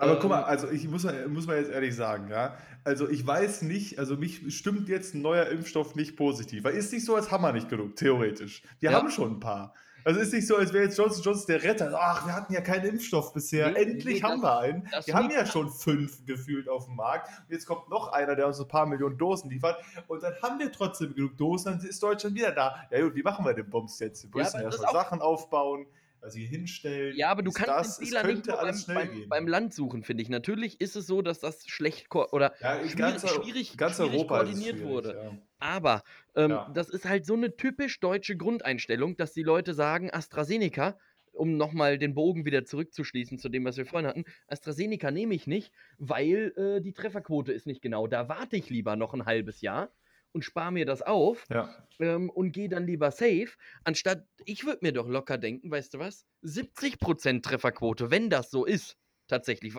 Aber 0.00 0.12
Ähm, 0.12 0.18
guck 0.20 0.30
mal, 0.30 0.42
also 0.44 0.70
ich 0.70 0.86
muss, 0.88 1.04
muss 1.28 1.46
mal 1.46 1.58
jetzt 1.58 1.70
ehrlich 1.70 1.94
sagen, 1.94 2.28
ja. 2.30 2.56
Also 2.84 3.08
ich 3.08 3.26
weiß 3.26 3.62
nicht, 3.62 3.98
also 3.98 4.16
mich 4.16 4.56
stimmt 4.56 4.88
jetzt 4.88 5.14
ein 5.14 5.22
neuer 5.22 5.46
Impfstoff 5.46 5.96
nicht 5.96 6.16
positiv. 6.16 6.62
Weil 6.64 6.74
ist 6.74 6.92
nicht 6.92 7.04
so, 7.04 7.16
als 7.16 7.30
haben 7.32 7.42
wir 7.42 7.52
nicht 7.52 7.68
genug, 7.68 7.96
theoretisch. 7.96 8.62
Wir 8.78 8.92
Ja. 8.92 8.96
haben 8.96 9.10
schon 9.10 9.32
ein 9.36 9.40
paar. 9.40 9.74
Also 10.08 10.20
ist 10.20 10.32
nicht 10.32 10.46
so, 10.46 10.56
als 10.56 10.72
wäre 10.72 10.84
jetzt 10.84 10.96
Johnson 10.96 11.22
Johnson 11.22 11.46
der 11.48 11.62
Retter. 11.62 11.94
Ach, 12.00 12.24
wir 12.26 12.34
hatten 12.34 12.50
ja 12.54 12.62
keinen 12.62 12.86
Impfstoff 12.86 13.34
bisher. 13.34 13.70
Nee, 13.72 13.82
Endlich 13.82 14.22
nee, 14.22 14.22
haben 14.22 14.40
das- 14.40 14.50
wir 14.50 14.58
einen. 14.60 14.88
Wir 15.04 15.14
haben 15.14 15.30
ja 15.30 15.44
schon 15.44 15.68
fünf 15.70 16.24
gefühlt 16.24 16.66
auf 16.66 16.86
dem 16.86 16.96
Markt. 16.96 17.28
Und 17.46 17.52
jetzt 17.52 17.66
kommt 17.66 17.90
noch 17.90 18.08
einer, 18.10 18.34
der 18.34 18.46
uns 18.46 18.58
ein 18.58 18.68
paar 18.68 18.86
Millionen 18.86 19.18
Dosen 19.18 19.50
liefert. 19.50 19.76
Und 20.06 20.22
dann 20.22 20.32
haben 20.42 20.58
wir 20.58 20.72
trotzdem 20.72 21.14
genug 21.14 21.36
Dosen, 21.36 21.78
dann 21.78 21.86
ist 21.86 22.02
Deutschland 22.02 22.34
wieder 22.34 22.52
da. 22.52 22.74
Ja 22.90 23.02
gut, 23.02 23.14
wie 23.16 23.22
machen 23.22 23.44
wir 23.44 23.52
den 23.52 23.68
Bums 23.68 23.98
jetzt? 24.00 24.24
Wir 24.24 24.30
Ja, 24.40 24.44
müssen 24.46 24.62
das 24.62 24.76
erstmal 24.80 24.92
Sachen 24.94 25.20
aufbauen, 25.20 25.84
also 26.22 26.38
hier 26.38 26.48
hinstellen. 26.48 27.14
Ja, 27.14 27.28
aber 27.30 27.42
du 27.42 27.50
kannst 27.52 27.68
das. 27.68 27.98
den 27.98 28.04
Es 28.04 28.08
Fehler 28.10 28.24
nicht 28.72 28.86
beim, 28.86 28.94
beim, 28.94 29.28
beim 29.28 29.46
Land 29.46 29.74
suchen, 29.74 30.04
finde 30.04 30.22
ich. 30.22 30.30
Natürlich 30.30 30.80
ist 30.80 30.96
es 30.96 31.06
so, 31.06 31.20
dass 31.20 31.38
das 31.40 31.66
schlecht 31.68 32.06
oder 32.14 32.54
Ja, 32.62 32.76
schwierig, 32.78 32.96
ganz, 32.96 33.28
schwierig, 33.30 33.76
ganz 33.76 33.96
schwierig 33.96 34.26
koordiniert 34.26 34.76
schwierig, 34.78 34.88
wurde. 34.88 35.14
Ja. 35.22 35.38
Aber 35.60 36.02
ähm, 36.38 36.62
Ja. 36.62 36.66
das 36.66 36.90
ist 36.90 37.06
halt 37.06 37.26
so 37.26 37.34
eine 37.34 37.56
typisch 37.56 38.00
deutsche 38.00 38.36
Grundeinstellung, 38.38 39.16
dass 39.18 39.34
die 39.34 39.44
Leute 39.44 39.74
sagen, 39.74 40.10
AstraZeneca, 40.12 40.98
um 41.32 41.56
nochmal 41.58 41.98
den 41.98 42.14
Bogen 42.14 42.46
wieder 42.46 42.64
zurückzuschließen 42.64 43.38
zu 43.38 43.50
dem, 43.50 43.64
was 43.66 43.76
wir 43.78 43.86
vorhin 43.86 44.08
hatten, 44.08 44.24
AstraZeneca 44.48 45.10
nehme 45.12 45.34
ich 45.34 45.46
nicht, 45.46 45.72
weil 45.98 46.52
äh, 46.56 46.80
die 46.82 46.94
Trefferquote 46.94 47.52
ist 47.52 47.66
nicht 47.66 47.82
genau. 47.82 48.06
Da 48.08 48.28
warte 48.30 48.56
ich 48.56 48.70
lieber 48.70 48.96
noch 48.96 49.14
ein 49.14 49.26
halbes 49.26 49.60
Jahr 49.62 49.92
und 50.32 50.44
spare 50.44 50.72
mir 50.72 50.86
das 50.86 51.02
auf 51.02 51.48
Ja. 51.50 51.88
ähm, 52.00 52.30
und 52.30 52.52
gehe 52.52 52.68
dann 52.68 52.86
lieber 52.86 53.10
safe, 53.10 53.50
anstatt, 53.84 54.26
ich 54.44 54.64
würde 54.64 54.80
mir 54.82 54.92
doch 54.92 55.08
locker 55.08 55.38
denken, 55.38 55.70
weißt 55.70 55.94
du 55.94 55.98
was, 55.98 56.26
70% 56.42 57.44
Trefferquote, 57.44 58.10
wenn 58.10 58.30
das 58.30 58.50
so 58.50 58.64
ist, 58.64 58.96
tatsächlich, 59.28 59.74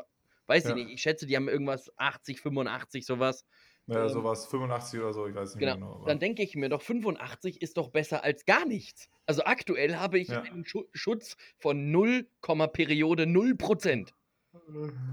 weiß 0.48 0.66
Ja. 0.66 0.70
ich 0.70 0.76
nicht, 0.76 0.90
ich 0.92 1.02
schätze, 1.02 1.26
die 1.28 1.36
haben 1.36 1.48
irgendwas 1.50 1.92
80, 1.98 2.42
85, 2.42 3.06
sowas 3.06 3.46
Ja, 3.90 4.04
ähm, 4.04 4.10
sowas, 4.10 4.46
85 4.48 5.00
oder 5.00 5.14
so, 5.14 5.28
ich 5.28 5.36
weiß 5.36 5.56
nicht 5.56 5.60
genau. 5.60 5.76
genau 5.76 6.06
Dann 6.06 6.20
denke 6.20 6.44
ich 6.44 6.56
mir 6.56 6.70
doch, 6.70 6.82
85 6.82 7.62
ist 7.62 7.78
doch 7.78 7.90
besser 7.90 8.24
als 8.24 8.46
gar 8.46 8.66
nichts. 8.66 9.10
Also 9.26 9.44
aktuell 9.44 9.96
habe 9.96 10.20
ich 10.20 10.28
ja. 10.30 10.42
einen 10.42 10.66
Schutz 10.66 11.38
von 11.58 11.92
0, 11.92 12.28
Periode 12.74 13.26
0 13.26 13.56
Prozent. 13.56 14.14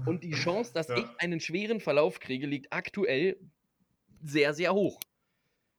Und 0.05 0.23
die 0.23 0.31
Chance, 0.31 0.73
dass 0.73 0.87
ja. 0.87 0.97
ich 0.97 1.05
einen 1.19 1.39
schweren 1.39 1.79
Verlauf 1.79 2.19
kriege, 2.19 2.47
liegt 2.47 2.73
aktuell 2.73 3.37
sehr, 4.23 4.53
sehr 4.53 4.73
hoch. 4.73 4.99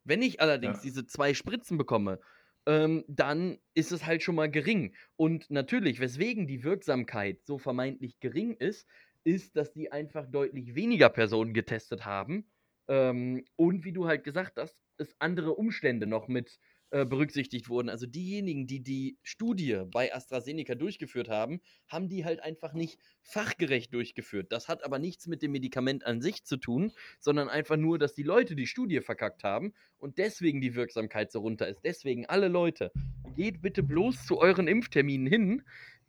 Wenn 0.04 0.22
ich 0.22 0.40
allerdings 0.40 0.78
ja. 0.78 0.82
diese 0.84 1.06
zwei 1.06 1.34
Spritzen 1.34 1.76
bekomme, 1.76 2.20
ähm, 2.66 3.04
dann 3.08 3.58
ist 3.74 3.92
es 3.92 4.06
halt 4.06 4.22
schon 4.22 4.34
mal 4.34 4.50
gering. 4.50 4.94
Und 5.16 5.50
natürlich, 5.50 6.00
weswegen 6.00 6.46
die 6.46 6.62
Wirksamkeit 6.64 7.44
so 7.44 7.58
vermeintlich 7.58 8.20
gering 8.20 8.54
ist, 8.54 8.86
ist, 9.24 9.56
dass 9.56 9.72
die 9.72 9.90
einfach 9.90 10.26
deutlich 10.26 10.74
weniger 10.74 11.08
Personen 11.08 11.52
getestet 11.52 12.04
haben. 12.04 12.46
Ähm, 12.88 13.44
und 13.56 13.84
wie 13.84 13.92
du 13.92 14.06
halt 14.06 14.24
gesagt 14.24 14.58
hast, 14.58 14.76
es 14.96 15.14
andere 15.18 15.54
Umstände 15.54 16.06
noch 16.06 16.28
mit 16.28 16.58
äh, 16.90 17.04
berücksichtigt 17.04 17.68
wurden. 17.68 17.90
Also 17.90 18.06
diejenigen, 18.06 18.66
die 18.66 18.82
die 18.82 19.18
Studie 19.22 19.82
bei 19.90 20.14
AstraZeneca 20.14 20.74
durchgeführt 20.74 21.28
haben, 21.28 21.60
haben 21.86 22.08
die 22.08 22.24
halt 22.24 22.42
einfach 22.42 22.72
nicht 22.72 22.98
fachgerecht 23.20 23.92
durchgeführt. 23.92 24.52
Das 24.52 24.68
hat 24.68 24.84
aber 24.84 24.98
nichts 24.98 25.26
mit 25.26 25.42
dem 25.42 25.52
Medikament 25.52 26.06
an 26.06 26.22
sich 26.22 26.44
zu 26.44 26.56
tun, 26.56 26.92
sondern 27.20 27.50
einfach 27.50 27.76
nur, 27.76 27.98
dass 27.98 28.14
die 28.14 28.22
Leute 28.22 28.56
die 28.56 28.66
Studie 28.66 29.02
verkackt 29.02 29.44
haben 29.44 29.74
und 29.98 30.16
deswegen 30.16 30.62
die 30.62 30.74
Wirksamkeit 30.74 31.30
so 31.30 31.40
runter 31.40 31.68
ist. 31.68 31.80
Deswegen 31.84 32.24
alle 32.24 32.48
Leute, 32.48 32.90
geht 33.36 33.60
bitte 33.60 33.82
bloß 33.82 34.26
zu 34.26 34.38
euren 34.38 34.66
Impfterminen 34.66 35.26
hin, 35.26 35.62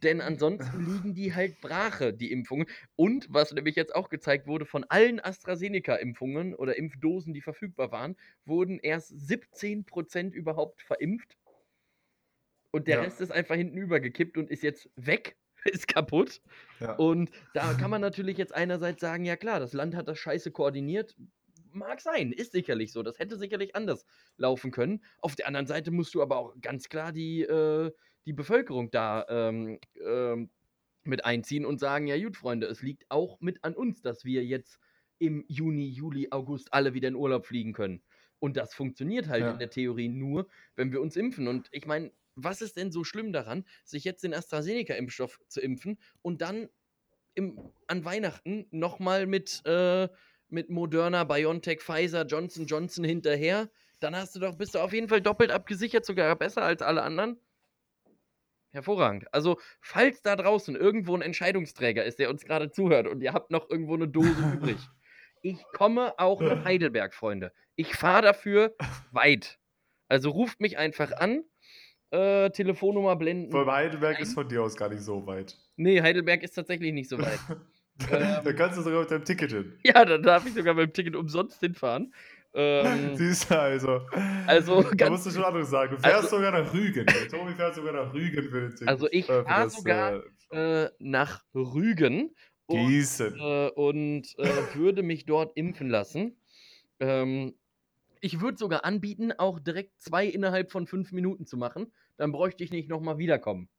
denn 0.04 0.22
ansonsten 0.22 0.86
liegen 0.86 1.14
die 1.14 1.34
halt 1.34 1.60
brache, 1.62 2.14
die 2.14 2.32
Impfungen. 2.32 2.68
Und 2.96 3.28
was 3.30 3.54
nämlich 3.54 3.76
jetzt 3.76 3.96
auch 3.96 4.10
gezeigt 4.10 4.48
wurde, 4.48 4.66
von 4.66 4.86
allen 4.86 5.20
AstraZeneca-Impfungen 5.20 6.56
oder 6.56 6.78
Impfdosen, 6.78 7.34
die 7.34 7.42
verfügbar 7.42 7.92
waren, 7.92 8.16
wurden 8.46 8.80
erst 8.80 9.12
17% 9.14 10.32
überhaupt 10.32 10.82
verimpft. 10.82 11.38
Und 12.72 12.88
der 12.88 12.98
ja. 12.98 13.04
Rest 13.04 13.22
ist 13.22 13.32
einfach 13.32 13.56
hinten 13.56 13.78
übergekippt 13.78 14.38
und 14.38 14.50
ist 14.50 14.64
jetzt 14.64 14.90
weg, 14.96 15.38
ist 15.66 15.88
kaputt. 15.88 16.42
Ja. 16.80 16.96
Und 16.96 17.32
da 17.54 17.74
kann 17.74 17.92
man 17.92 18.02
natürlich 18.02 18.38
jetzt 18.38 18.54
einerseits 18.54 19.02
sagen, 19.02 19.26
ja 19.26 19.36
klar, 19.36 19.60
das 19.60 19.74
Land 19.74 19.96
hat 19.96 20.08
das 20.08 20.20
scheiße 20.20 20.52
koordiniert. 20.52 21.16
Mag 21.72 22.02
sein, 22.02 22.32
ist 22.32 22.52
sicherlich 22.52 22.92
so. 22.92 23.04
Das 23.04 23.20
hätte 23.20 23.38
sicherlich 23.38 23.76
anders 23.76 24.06
laufen 24.38 24.72
können. 24.72 25.04
Auf 25.20 25.36
der 25.36 25.48
anderen 25.48 25.68
Seite 25.68 25.92
musst 25.92 26.16
du 26.16 26.22
aber 26.22 26.38
auch 26.38 26.56
ganz 26.62 26.90
klar 26.90 27.12
die, 27.12 27.42
äh, 27.42 27.92
die 28.30 28.34
Bevölkerung 28.34 28.92
da 28.92 29.26
ähm, 29.28 29.80
ähm, 30.06 30.52
mit 31.04 31.26
einziehen 31.26 31.66
und 31.66 31.80
sagen, 31.80 32.06
ja 32.06 32.16
gut, 32.24 32.38
Freunde, 32.38 32.68
es 32.68 32.84
liegt 32.84 33.10
auch 33.10 33.42
mit 33.42 33.64
an 33.64 33.74
uns, 33.74 34.04
dass 34.04 34.24
wir 34.24 34.46
jetzt 34.46 34.80
im 35.18 35.44
Juni, 35.48 35.90
Juli, 35.90 36.28
August 36.30 36.72
alle 36.72 36.94
wieder 36.94 37.08
in 37.08 37.16
Urlaub 37.16 37.48
fliegen 37.48 37.74
können. 37.74 38.04
Und 38.38 38.56
das 38.56 38.76
funktioniert 38.76 39.30
halt 39.30 39.42
ja. 39.42 39.52
in 39.52 39.58
der 39.58 39.72
Theorie 39.72 40.10
nur, 40.10 40.48
wenn 40.76 40.92
wir 40.92 41.02
uns 41.02 41.16
impfen. 41.16 41.48
Und 41.48 41.70
ich 41.72 41.88
meine, 41.88 42.12
was 42.36 42.62
ist 42.62 42.78
denn 42.78 42.92
so 42.92 43.04
schlimm 43.04 43.34
daran, 43.34 43.66
sich 43.84 44.04
jetzt 44.04 44.24
den 44.24 44.36
AstraZeneca-Impfstoff 44.36 45.40
zu 45.48 45.60
impfen 45.60 45.98
und 46.22 46.42
dann 46.42 46.70
im, 47.34 47.60
an 47.88 48.06
Weihnachten 48.06 48.68
nochmal 48.70 49.26
mit, 49.26 49.64
äh, 49.66 50.08
mit 50.50 50.70
Moderna, 50.70 51.24
BioNTech, 51.24 51.82
Pfizer, 51.82 52.28
Johnson 52.28 52.68
Johnson 52.68 53.04
hinterher? 53.04 53.72
Dann 54.00 54.16
hast 54.16 54.36
du 54.36 54.40
doch, 54.40 54.56
bist 54.56 54.76
du 54.76 54.80
auf 54.80 54.94
jeden 54.94 55.10
Fall 55.10 55.22
doppelt 55.22 55.50
abgesichert, 55.50 56.06
sogar 56.06 56.36
besser 56.36 56.62
als 56.62 56.84
alle 56.84 57.02
anderen. 57.02 57.40
Hervorragend. 58.72 59.26
Also, 59.34 59.60
falls 59.82 60.22
da 60.22 60.36
draußen 60.36 60.76
irgendwo 60.76 61.16
ein 61.16 61.22
Entscheidungsträger 61.22 62.04
ist, 62.04 62.20
der 62.20 62.30
uns 62.30 62.46
gerade 62.46 62.72
zuhört 62.72 63.08
und 63.08 63.22
ihr 63.22 63.34
habt 63.34 63.52
noch 63.52 63.70
irgendwo 63.70 63.96
eine 63.96 64.08
Dose 64.08 64.54
übrig, 64.54 64.78
ich 65.42 65.64
komme 65.74 66.14
auch 66.20 66.42
nach 66.42 66.66
Heidelberg, 66.66 67.14
Freunde. 67.14 67.52
Ich 67.76 67.96
fahre 67.96 68.22
dafür 68.22 68.76
weit. 69.12 69.58
Also 70.08 70.30
ruft 70.32 70.60
mich 70.60 70.78
einfach 70.78 71.12
an, 71.14 71.44
äh, 72.12 72.50
Telefonnummer 72.52 73.16
blenden. 73.16 73.52
Von 73.52 73.70
Heidelberg 73.70 74.18
ein. 74.18 74.24
ist 74.24 74.34
von 74.34 74.48
dir 74.48 74.64
aus 74.64 74.76
gar 74.76 74.90
nicht 74.90 75.02
so 75.02 75.26
weit. 75.28 75.58
Nee, 75.76 76.02
Heidelberg 76.02 76.44
ist 76.44 76.54
tatsächlich 76.54 76.94
nicht 76.94 77.10
so 77.10 77.20
weit. 77.20 77.40
da, 78.10 78.44
ähm, 78.44 78.56
kannst 78.56 78.78
du 78.78 78.82
sogar 78.82 79.02
mit 79.02 79.12
deinem 79.12 79.26
Ticket 79.26 79.52
hin. 79.52 79.80
Ja, 79.84 80.06
da 80.06 80.18
darf 80.18 80.46
ich 80.46 80.54
sogar 80.54 80.74
mit 80.74 80.90
dem 80.90 80.94
Ticket 80.94 81.16
umsonst 81.16 81.60
hinfahren. 81.60 82.14
Ähm, 82.54 83.16
Siehst 83.16 83.50
du, 83.50 83.60
also. 83.60 84.02
Also, 84.48 84.84
da 84.96 85.10
musst 85.10 85.26
du 85.26 85.32
schon 85.32 85.44
anderes 85.44 85.70
sagen. 85.70 85.96
Du 85.96 86.02
fährst 86.02 86.24
also, 86.24 86.38
sogar 86.38 86.52
nach 86.52 86.74
Rügen. 86.74 87.06
Tobi 87.06 87.54
fährt 87.54 87.76
sogar 87.76 87.94
nach 87.94 88.14
Rügen 88.14 88.50
für 88.50 88.70
den 88.70 88.88
Also, 88.88 89.08
ich 89.12 89.30
äh, 89.30 89.44
fahre 89.44 89.70
sogar 89.70 90.24
äh, 90.52 90.90
nach 91.00 91.44
Rügen. 91.54 92.36
Und, 92.66 93.20
äh, 93.20 93.70
und 93.70 94.28
äh, 94.38 94.76
würde 94.76 95.02
mich 95.02 95.26
dort 95.26 95.58
impfen 95.58 95.90
lassen. 95.90 96.38
Ähm, 97.00 97.56
ich 98.22 98.42
würde 98.42 98.58
sogar 98.58 98.86
anbieten, 98.86 99.32
auch 99.32 99.60
direkt 99.60 100.00
zwei 100.02 100.28
innerhalb 100.28 100.72
von 100.72 100.86
fünf 100.86 101.12
Minuten 101.12 101.46
zu 101.46 101.58
machen. 101.58 101.92
Dann 102.18 102.32
bräuchte 102.32 102.64
ich 102.64 102.72
nicht 102.72 102.90
nochmal 102.90 103.18
wiederkommen. 103.18 103.70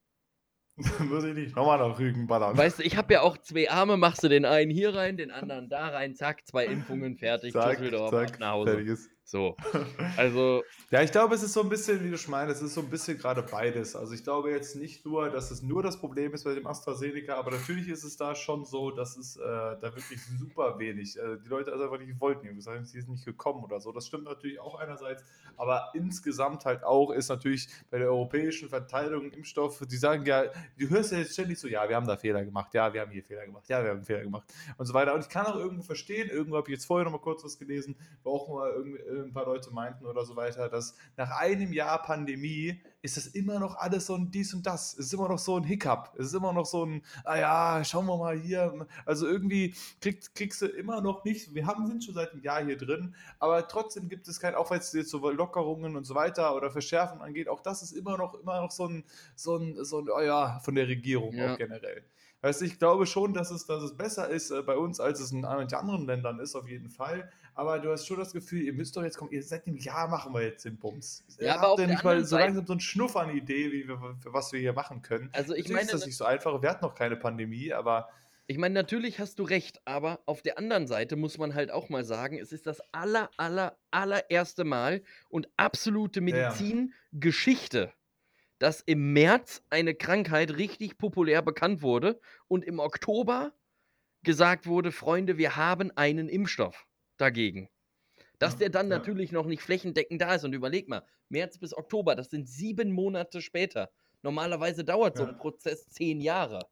Muss 1.09 1.25
ich 1.25 1.35
nicht 1.35 1.57
nochmal 1.57 1.79
nach 1.79 1.99
Rügen 1.99 2.27
ballern. 2.27 2.57
Weißt 2.57 2.79
du, 2.79 2.83
ich 2.83 2.97
habe 2.97 3.13
ja 3.13 3.21
auch 3.23 3.37
zwei 3.39 3.71
Arme, 3.71 3.97
machst 3.97 4.23
du 4.23 4.29
den 4.29 4.45
einen 4.45 4.71
hier 4.71 4.95
rein, 4.95 5.17
den 5.17 5.31
anderen 5.31 5.69
da 5.69 5.89
rein, 5.89 6.15
zack, 6.15 6.47
zwei 6.47 6.67
Impfungen, 6.67 7.17
fertig, 7.17 7.53
zack, 7.53 7.79
Düsseldorf, 7.79 8.11
zack, 8.11 8.41
nach 8.41 8.53
Hause. 8.53 8.73
Fertig 8.73 8.89
ist. 8.89 9.11
So. 9.31 9.57
Also. 10.17 10.65
Ja, 10.91 11.03
ich 11.03 11.13
glaube, 11.13 11.37
es 11.37 11.43
ist 11.43 11.53
so 11.53 11.63
ein 11.63 11.69
bisschen, 11.69 12.03
wie 12.05 12.11
du 12.11 12.19
schon 12.19 12.33
meinst, 12.33 12.57
es 12.57 12.63
ist 12.63 12.75
so 12.75 12.81
ein 12.81 12.91
bisschen 12.91 13.17
gerade 13.17 13.43
beides. 13.43 13.95
Also 13.95 14.13
ich 14.13 14.25
glaube 14.25 14.51
jetzt 14.51 14.75
nicht 14.75 15.07
nur, 15.07 15.31
dass 15.31 15.53
es 15.53 15.63
nur 15.63 15.85
das 15.85 16.01
Problem 16.01 16.35
ist 16.35 16.43
bei 16.43 16.53
dem 16.53 16.67
AstraZeneca, 16.67 17.37
aber 17.37 17.53
natürlich 17.53 17.89
ist 17.89 18.03
es 18.03 18.17
da 18.17 18.35
schon 18.35 18.65
so, 18.65 18.91
dass 18.91 19.17
es 19.17 19.37
äh, 19.37 19.41
da 19.41 19.83
wirklich 19.83 20.21
super 20.39 20.81
wenig, 20.81 21.17
äh, 21.17 21.37
die 21.45 21.49
Leute 21.49 21.71
also 21.71 21.85
einfach 21.85 22.01
nicht 22.01 22.21
wollten, 22.21 22.61
sagen, 22.61 22.85
sie 22.85 23.01
sind 23.01 23.11
nicht 23.11 23.25
gekommen 23.25 23.63
oder 23.63 23.81
so. 23.81 23.93
Das 23.93 24.09
stimmt 24.09 24.25
natürlich 24.25 24.59
auch 24.59 24.75
einerseits, 24.75 25.23
aber 25.57 25.93
insgesamt 25.95 26.65
halt 26.65 26.83
auch 26.83 27.13
ist 27.13 27.29
natürlich 27.29 27.69
bei 27.89 27.99
der 27.99 28.09
europäischen 28.09 28.69
Verteilung 28.69 29.31
Impfstoff, 29.31 29.81
die 29.89 29.97
sagen 29.97 30.27
ja, 30.27 30.47
du 30.77 30.89
hörst 30.89 31.13
ja 31.13 31.19
jetzt 31.19 31.35
ständig 31.35 31.61
so, 31.61 31.69
ja, 31.69 31.89
wir 31.89 31.95
haben 31.95 32.07
da 32.07 32.17
Fehler 32.17 32.45
gemacht, 32.45 32.75
ja, 32.75 32.93
wir 32.93 33.01
haben 33.01 33.13
hier 33.13 33.23
Fehler 33.23 33.47
gemacht, 33.47 33.69
ja, 33.69 33.83
wir 33.83 33.91
haben 33.91 34.03
Fehler 34.03 34.23
gemacht 34.23 34.53
und 34.77 34.87
so 34.87 34.93
weiter. 34.93 35.15
Und 35.15 35.21
ich 35.21 35.29
kann 35.29 35.47
auch 35.47 35.57
irgendwo 35.57 35.85
verstehen, 35.85 36.29
irgendwo 36.29 36.57
habe 36.57 36.69
ich 36.69 36.75
jetzt 36.75 36.87
vorher 36.87 37.05
noch 37.05 37.13
mal 37.13 37.19
kurz 37.19 37.45
was 37.45 37.57
gelesen, 37.57 37.95
auch 38.25 38.49
mal 38.49 38.71
irgendwie 38.71 39.20
ein 39.23 39.33
paar 39.33 39.45
Leute 39.45 39.71
meinten 39.71 40.07
oder 40.07 40.25
so 40.25 40.37
weiter, 40.37 40.69
dass 40.69 40.97
nach 41.17 41.31
einem 41.31 41.73
Jahr 41.73 42.03
Pandemie 42.03 42.81
ist 43.03 43.17
das 43.17 43.27
immer 43.29 43.59
noch 43.59 43.77
alles 43.77 44.07
so 44.07 44.15
ein 44.15 44.31
dies 44.31 44.53
und 44.53 44.67
das. 44.67 44.93
Es 44.95 45.07
ist 45.07 45.15
immer 45.15 45.29
noch 45.29 45.39
so 45.39 45.57
ein 45.57 45.65
Hiccup. 45.65 46.13
Es 46.19 46.27
ist 46.27 46.35
immer 46.35 46.53
noch 46.53 46.67
so 46.67 46.85
ein, 46.85 47.03
ah 47.25 47.37
ja, 47.37 47.85
schauen 47.85 48.07
wir 48.07 48.17
mal 48.17 48.39
hier. 48.39 48.87
Also 49.07 49.27
irgendwie 49.27 49.75
krieg, 50.01 50.35
kriegst 50.35 50.61
du 50.63 50.67
immer 50.67 51.01
noch 51.01 51.25
nicht, 51.25 51.55
wir 51.55 51.67
haben, 51.67 51.87
sind 51.87 52.05
schon 52.05 52.15
seit 52.15 52.33
einem 52.33 52.43
Jahr 52.43 52.65
hier 52.65 52.77
drin, 52.77 53.15
aber 53.39 53.67
trotzdem 53.69 54.09
gibt 54.09 54.29
es 54.29 54.41
kein, 54.41 54.55
auch 54.55 54.71
wenn 54.71 54.81
es 54.81 54.93
jetzt 54.93 55.11
so 55.11 55.31
Lockerungen 55.31 55.97
und 55.97 56.05
so 56.05 56.15
weiter 56.15 56.55
oder 56.55 56.71
Verschärfungen 56.71 57.23
angeht, 57.23 57.49
auch 57.49 57.61
das 57.61 57.83
ist 57.83 57.93
immer 57.93 58.19
noch, 58.19 58.35
immer 58.35 58.61
noch 58.61 58.71
so 58.71 58.87
ein, 58.87 59.05
so 59.35 59.57
ein, 59.57 59.83
so 59.85 60.01
ein, 60.01 60.09
oh 60.11 60.21
ja, 60.21 60.59
von 60.61 60.75
der 60.75 60.89
Regierung 60.89 61.35
ja. 61.35 61.53
auch 61.53 61.59
generell. 61.59 62.05
Weißt 62.43 62.63
ich 62.63 62.79
glaube 62.79 63.07
schon, 63.07 63.35
dass 63.35 63.51
es, 63.51 63.67
dass 63.67 63.83
es 63.83 63.97
besser 63.97 64.29
ist 64.29 64.51
äh, 64.51 64.63
bei 64.63 64.77
uns, 64.77 64.99
als 64.99 65.21
es 65.21 65.31
in 65.31 65.43
manchen 65.43 65.77
anderen 65.77 66.07
Ländern 66.07 66.39
ist, 66.41 66.55
auf 66.55 66.69
jeden 66.69 66.89
Fall. 66.89 67.31
Aber 67.55 67.79
du 67.79 67.91
hast 67.91 68.07
schon 68.07 68.19
das 68.19 68.33
Gefühl, 68.33 68.63
ihr 68.63 68.73
müsst 68.73 68.97
doch 68.97 69.03
jetzt 69.03 69.19
kommen, 69.19 69.33
ihr 69.33 69.43
seit 69.43 69.67
einem 69.67 69.77
Jahr 69.77 70.09
machen 70.09 70.33
wir 70.33 70.43
jetzt 70.43 70.65
den 70.65 70.79
Bums. 70.79 71.25
Ja, 71.39 71.57
aber 71.57 71.71
habt 71.71 71.81
ihr 71.81 71.87
nicht 71.87 72.05
mal 72.05 72.25
so 72.25 72.37
langsam 72.37 72.67
so 72.67 72.73
einen 72.73 72.81
Schnuff 72.81 73.17
an 73.17 73.37
Idee, 73.37 73.73
wie 73.73 73.89
wir, 73.89 74.17
was 74.25 74.53
wir 74.53 74.61
hier 74.61 74.73
machen 74.73 75.03
können. 75.03 75.31
Also 75.33 75.55
ich 75.55 75.69
meine, 75.69 75.83
ist 75.83 75.95
das 75.95 76.07
nicht 76.07 76.17
so 76.17 76.25
einfach. 76.25 76.63
Wir 76.63 76.71
hatten 76.71 76.85
noch 76.85 76.95
keine 76.95 77.17
Pandemie, 77.17 77.73
aber 77.73 78.09
ich 78.47 78.59
meine, 78.59 78.75
natürlich 78.75 79.21
hast 79.21 79.39
du 79.39 79.45
recht, 79.45 79.81
aber 79.85 80.21
auf 80.27 80.43
der 80.43 80.59
anderen 80.59 80.89
Seite 80.89 81.15
muss 81.15 81.39
man 81.39 81.55
halt 81.55 81.71
auch 81.71 81.89
mal 81.89 82.05
sagen, 82.05 82.37
es 82.37 82.51
ist 82.53 82.67
das 82.67 82.81
aller, 82.93 83.31
aller, 83.37 83.77
allererste 83.93 84.65
Mal 84.65 85.03
und 85.29 85.49
absolute 85.57 86.21
Medizingeschichte. 86.21 87.79
Ja 87.79 87.93
dass 88.61 88.83
im 88.83 89.15
März 89.15 89.63
eine 89.71 89.95
Krankheit 89.95 90.57
richtig 90.59 90.99
populär 90.99 91.41
bekannt 91.41 91.81
wurde 91.81 92.21
und 92.47 92.63
im 92.63 92.79
Oktober 92.79 93.55
gesagt 94.23 94.67
wurde, 94.67 94.93
Freunde, 94.93 95.39
wir 95.39 95.57
haben 95.57 95.91
einen 95.97 96.29
Impfstoff 96.29 96.87
dagegen. 97.21 97.69
Dass 98.39 98.57
der 98.57 98.71
dann 98.71 98.91
ja. 98.91 98.97
natürlich 98.99 99.33
noch 99.33 99.47
nicht 99.47 99.63
flächendeckend 99.63 100.21
da 100.23 100.35
ist. 100.35 100.45
Und 100.45 100.55
überleg 100.55 100.89
mal, 100.89 101.05
März 101.29 101.59
bis 101.59 101.77
Oktober, 101.77 102.15
das 102.15 102.31
sind 102.31 102.49
sieben 102.49 102.93
Monate 102.93 103.43
später. 103.43 103.91
Normalerweise 104.23 104.85
dauert 104.85 105.19
ja. 105.19 105.25
so 105.25 105.31
ein 105.31 105.39
Prozess 105.39 105.89
zehn 105.89 106.21
Jahre, 106.21 106.67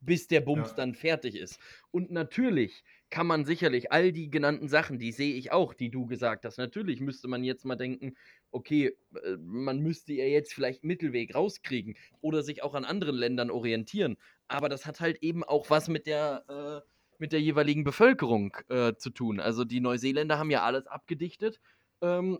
bis 0.00 0.26
der 0.26 0.40
Bums 0.40 0.70
ja. 0.70 0.76
dann 0.76 0.94
fertig 0.94 1.36
ist. 1.36 1.58
Und 1.90 2.10
natürlich 2.10 2.84
kann 3.10 3.26
man 3.26 3.44
sicherlich 3.44 3.92
all 3.92 4.12
die 4.12 4.30
genannten 4.30 4.68
Sachen, 4.68 4.98
die 4.98 5.12
sehe 5.12 5.34
ich 5.34 5.52
auch, 5.52 5.72
die 5.72 5.90
du 5.90 6.06
gesagt 6.06 6.44
hast. 6.44 6.58
Natürlich 6.58 7.00
müsste 7.00 7.28
man 7.28 7.44
jetzt 7.44 7.64
mal 7.64 7.76
denken, 7.76 8.16
okay, 8.50 8.96
äh, 9.22 9.36
man 9.38 9.80
müsste 9.80 10.12
ja 10.12 10.24
jetzt 10.24 10.52
vielleicht 10.52 10.82
einen 10.82 10.88
Mittelweg 10.88 11.34
rauskriegen 11.34 11.96
oder 12.20 12.42
sich 12.42 12.62
auch 12.62 12.74
an 12.74 12.84
anderen 12.84 13.16
Ländern 13.16 13.50
orientieren. 13.50 14.16
Aber 14.48 14.68
das 14.68 14.84
hat 14.86 15.00
halt 15.00 15.22
eben 15.22 15.44
auch 15.44 15.70
was 15.70 15.88
mit 15.88 16.06
der, 16.06 16.44
äh, 16.84 16.93
mit 17.20 17.32
der 17.32 17.40
jeweiligen 17.40 17.84
Bevölkerung 17.84 18.56
äh, 18.68 18.94
zu 18.96 19.10
tun. 19.10 19.40
Also 19.40 19.64
die 19.64 19.80
Neuseeländer 19.80 20.38
haben 20.38 20.50
ja 20.50 20.62
alles 20.62 20.86
abgedichtet. 20.86 21.60
Ähm, 22.02 22.38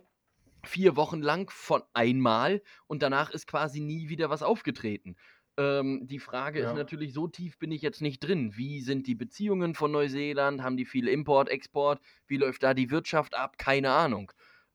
vier 0.65 0.95
Wochen 0.95 1.21
lang 1.21 1.49
von 1.51 1.83
einmal 1.93 2.61
und 2.87 3.01
danach 3.03 3.29
ist 3.31 3.47
quasi 3.47 3.79
nie 3.81 4.09
wieder 4.09 4.29
was 4.29 4.43
aufgetreten. 4.43 5.15
Ähm, 5.57 6.07
die 6.07 6.19
Frage 6.19 6.59
Ja. 6.59 6.61
ist 6.61 6.73
natürlich, 6.73 7.13
so 7.13 7.27
tief 7.27 7.57
bin 7.59 7.71
ich 7.71 7.81
jetzt 7.81 8.01
nicht 8.01 8.19
drin. 8.19 8.57
Wie 8.57 8.81
sind 8.81 9.07
die 9.07 9.15
Beziehungen 9.15 9.75
von 9.75 9.91
Neuseeland? 9.91 10.61
Haben 10.63 10.77
die 10.77 10.85
viel 10.85 11.07
Import, 11.07 11.49
Export? 11.49 12.01
Wie 12.27 12.37
läuft 12.37 12.63
da 12.63 12.73
die 12.73 12.91
Wirtschaft 12.91 13.35
ab? 13.35 13.57
Keine 13.57 13.91
Ahnung. 13.91 14.31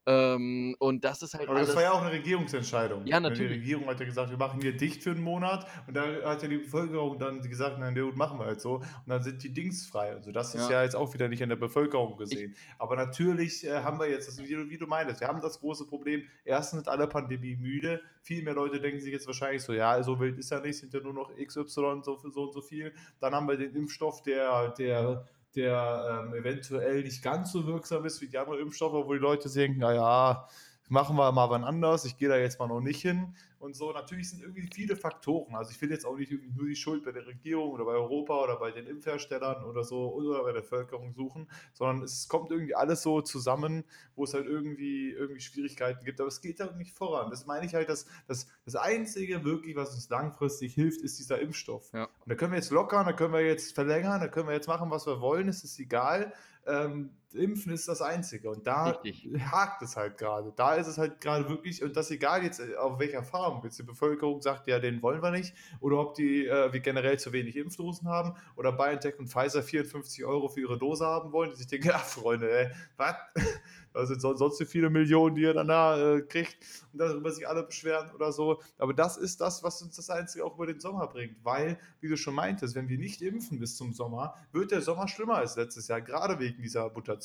Ähm, 0.06 0.74
und 0.78 1.04
das 1.04 1.20
ist 1.22 1.34
halt 1.34 1.48
Aber 1.48 1.58
das 1.58 1.68
alles. 1.68 1.76
war 1.76 1.82
ja 1.82 1.92
auch 1.92 2.00
eine 2.02 2.10
Regierungsentscheidung. 2.12 3.06
Ja, 3.06 3.20
Ne, 3.20 3.28
natürlich. 3.28 3.52
Die 3.52 3.58
Regierung 3.58 3.86
hat 3.86 4.00
ja 4.00 4.06
gesagt, 4.06 4.30
wir 4.30 4.38
machen 4.38 4.60
hier 4.60 4.76
dicht 4.76 5.02
für 5.02 5.10
einen 5.10 5.22
Monat. 5.22 5.66
Und 5.86 5.94
da 5.94 6.02
hat 6.24 6.42
ja 6.42 6.48
die 6.48 6.56
Bevölkerung 6.58 7.18
dann 7.18 7.42
gesagt, 7.42 7.78
nein, 7.78 7.94
gut, 7.94 8.16
machen 8.16 8.38
wir 8.38 8.46
halt 8.46 8.60
so. 8.60 8.76
Und 8.76 8.84
dann 9.06 9.22
sind 9.22 9.42
die 9.42 9.52
Dings 9.52 9.86
frei. 9.86 10.12
Also 10.12 10.32
das 10.32 10.54
ist 10.54 10.70
Ja. 10.70 10.82
jetzt 10.82 10.96
auch 10.96 11.12
wieder 11.12 11.28
nicht 11.28 11.42
in 11.42 11.50
der 11.50 11.56
Bevölkerung 11.56 12.16
gesehen. 12.16 12.54
Aber 12.78 12.96
natürlich 12.96 13.64
äh, 13.66 13.82
haben 13.82 13.98
wir 14.00 14.08
jetzt, 14.08 14.26
das, 14.26 14.38
wie, 14.38 14.54
du- 14.54 14.70
wie 14.70 14.78
du 14.78 14.86
meintest, 14.86 15.20
wir 15.20 15.28
haben 15.28 15.40
das 15.42 15.60
große 15.60 15.86
Problem. 15.86 16.22
Erstens 16.44 16.80
sind 16.80 16.88
alle 16.88 17.06
Pandemie 17.06 17.56
müde. 17.56 18.00
Viel 18.22 18.42
mehr 18.42 18.54
Leute 18.54 18.80
denken 18.80 19.00
sich 19.00 19.12
jetzt 19.12 19.26
wahrscheinlich 19.26 19.62
so, 19.62 19.72
ja, 19.74 20.02
so 20.02 20.18
wild 20.18 20.38
ist 20.38 20.50
ja 20.50 20.60
nicht, 20.60 20.78
sind 20.78 20.92
ja 20.94 21.00
nur 21.00 21.12
noch 21.14 21.30
XY 21.36 22.00
so, 22.02 22.18
so 22.30 22.42
und 22.42 22.52
so 22.54 22.62
viel. 22.62 22.92
Dann 23.20 23.34
haben 23.34 23.46
wir 23.48 23.56
den 23.56 23.74
Impfstoff, 23.74 24.22
der, 24.22 24.68
der 24.78 25.26
der 25.56 26.24
ähm, 26.26 26.34
eventuell 26.34 27.02
nicht 27.02 27.22
ganz 27.22 27.52
so 27.52 27.66
wirksam 27.66 28.04
ist 28.04 28.20
wie 28.20 28.28
die 28.28 28.38
anderen 28.38 28.60
Impfstoffe, 28.60 29.06
wo 29.06 29.12
die 29.12 29.18
Leute 29.18 29.50
denken, 29.50 29.80
naja, 29.80 30.46
machen 30.90 31.16
wir 31.16 31.30
mal 31.32 31.48
wann 31.50 31.64
anders, 31.64 32.04
ich 32.04 32.18
gehe 32.18 32.28
da 32.28 32.36
jetzt 32.36 32.58
mal 32.58 32.66
noch 32.66 32.80
nicht 32.80 33.00
hin 33.00 33.34
und 33.60 33.76
so. 33.76 33.92
Natürlich 33.92 34.30
sind 34.30 34.42
irgendwie 34.42 34.68
viele 34.72 34.96
Faktoren. 34.96 35.54
Also 35.54 35.70
ich 35.70 35.80
will 35.80 35.90
jetzt 35.90 36.04
auch 36.04 36.16
nicht 36.16 36.32
nur 36.32 36.66
die 36.66 36.74
Schuld 36.74 37.04
bei 37.04 37.12
der 37.12 37.26
Regierung 37.26 37.70
oder 37.70 37.84
bei 37.84 37.92
Europa 37.92 38.42
oder 38.42 38.56
bei 38.58 38.72
den 38.72 38.86
Impfherstellern 38.86 39.64
oder 39.64 39.84
so 39.84 40.12
oder 40.12 40.42
bei 40.42 40.52
der 40.52 40.62
Bevölkerung 40.62 41.12
suchen, 41.14 41.48
sondern 41.74 42.02
es 42.02 42.28
kommt 42.28 42.50
irgendwie 42.50 42.74
alles 42.74 43.02
so 43.02 43.20
zusammen, 43.20 43.84
wo 44.16 44.24
es 44.24 44.34
halt 44.34 44.46
irgendwie, 44.46 45.10
irgendwie 45.12 45.40
Schwierigkeiten 45.40 46.04
gibt. 46.04 46.20
Aber 46.20 46.28
es 46.28 46.40
geht 46.40 46.58
halt 46.58 46.76
nicht 46.76 46.96
voran. 46.96 47.30
Das 47.30 47.46
meine 47.46 47.66
ich 47.66 47.74
halt, 47.74 47.88
dass 47.88 48.06
das, 48.26 48.48
das 48.64 48.74
Einzige 48.74 49.44
wirklich, 49.44 49.76
was 49.76 49.94
uns 49.94 50.08
langfristig 50.08 50.74
hilft, 50.74 51.02
ist 51.02 51.18
dieser 51.20 51.40
Impfstoff. 51.40 51.92
Ja. 51.92 52.04
Und 52.04 52.28
da 52.28 52.34
können 52.34 52.52
wir 52.52 52.58
jetzt 52.58 52.70
lockern, 52.70 53.06
da 53.06 53.12
können 53.12 53.32
wir 53.32 53.46
jetzt 53.46 53.74
verlängern, 53.74 54.20
da 54.20 54.26
können 54.26 54.48
wir 54.48 54.54
jetzt 54.54 54.68
machen, 54.68 54.90
was 54.90 55.06
wir 55.06 55.20
wollen, 55.20 55.48
es 55.48 55.62
ist 55.62 55.78
egal. 55.78 56.32
Ähm, 56.66 57.10
Impfen 57.34 57.72
ist 57.72 57.86
das 57.88 58.02
Einzige. 58.02 58.50
Und 58.50 58.66
da 58.66 58.90
Richtig. 58.90 59.28
hakt 59.50 59.82
es 59.82 59.96
halt 59.96 60.18
gerade. 60.18 60.52
Da 60.56 60.74
ist 60.74 60.86
es 60.86 60.98
halt 60.98 61.20
gerade 61.20 61.48
wirklich, 61.48 61.82
und 61.82 61.96
das 61.96 62.10
egal 62.10 62.42
jetzt 62.42 62.60
äh, 62.60 62.76
auf 62.76 62.98
welcher 62.98 63.22
Farm. 63.22 63.60
Jetzt 63.64 63.78
die 63.78 63.82
Bevölkerung 63.84 64.42
sagt, 64.42 64.66
ja, 64.66 64.78
den 64.78 65.02
wollen 65.02 65.22
wir 65.22 65.30
nicht. 65.30 65.54
Oder 65.80 65.98
ob 65.98 66.14
die 66.14 66.46
äh, 66.46 66.72
wir 66.72 66.80
generell 66.80 67.18
zu 67.18 67.32
wenig 67.32 67.56
Impfdosen 67.56 68.08
haben. 68.08 68.34
Oder 68.56 68.72
BioNTech 68.72 69.18
und 69.18 69.28
Pfizer 69.28 69.62
54 69.62 70.24
Euro 70.24 70.48
für 70.48 70.60
ihre 70.60 70.78
Dose 70.78 71.04
haben 71.06 71.32
wollen. 71.32 71.50
Die 71.50 71.56
sich 71.56 71.66
denken, 71.66 71.90
ach 71.94 72.04
Freunde, 72.04 72.50
ey, 72.50 72.70
was? 72.96 73.14
Das 73.92 74.06
sind 74.08 74.20
so- 74.22 74.36
sonst 74.36 74.58
so 74.58 74.64
viele 74.64 74.88
Millionen, 74.88 75.34
die 75.34 75.42
ihr 75.42 75.52
dann 75.52 75.66
da 75.66 76.14
äh, 76.14 76.22
kriegt 76.22 76.58
und 76.92 77.00
darüber 77.00 77.32
sich 77.32 77.48
alle 77.48 77.64
beschweren 77.64 78.08
oder 78.14 78.30
so. 78.30 78.62
Aber 78.78 78.94
das 78.94 79.16
ist 79.16 79.40
das, 79.40 79.64
was 79.64 79.82
uns 79.82 79.96
das 79.96 80.08
Einzige 80.10 80.44
auch 80.44 80.54
über 80.54 80.66
den 80.68 80.78
Sommer 80.78 81.08
bringt. 81.08 81.44
Weil, 81.44 81.76
wie 82.00 82.06
du 82.08 82.16
schon 82.16 82.34
meintest, 82.36 82.76
wenn 82.76 82.88
wir 82.88 82.98
nicht 82.98 83.20
impfen 83.20 83.58
bis 83.58 83.76
zum 83.76 83.92
Sommer, 83.92 84.36
wird 84.52 84.70
der 84.70 84.80
Sommer 84.80 85.08
schlimmer 85.08 85.38
als 85.38 85.56
letztes 85.56 85.88
Jahr, 85.88 86.00
gerade 86.02 86.38
wegen 86.38 86.62
dieser 86.62 86.88
Mutation. 86.88 87.19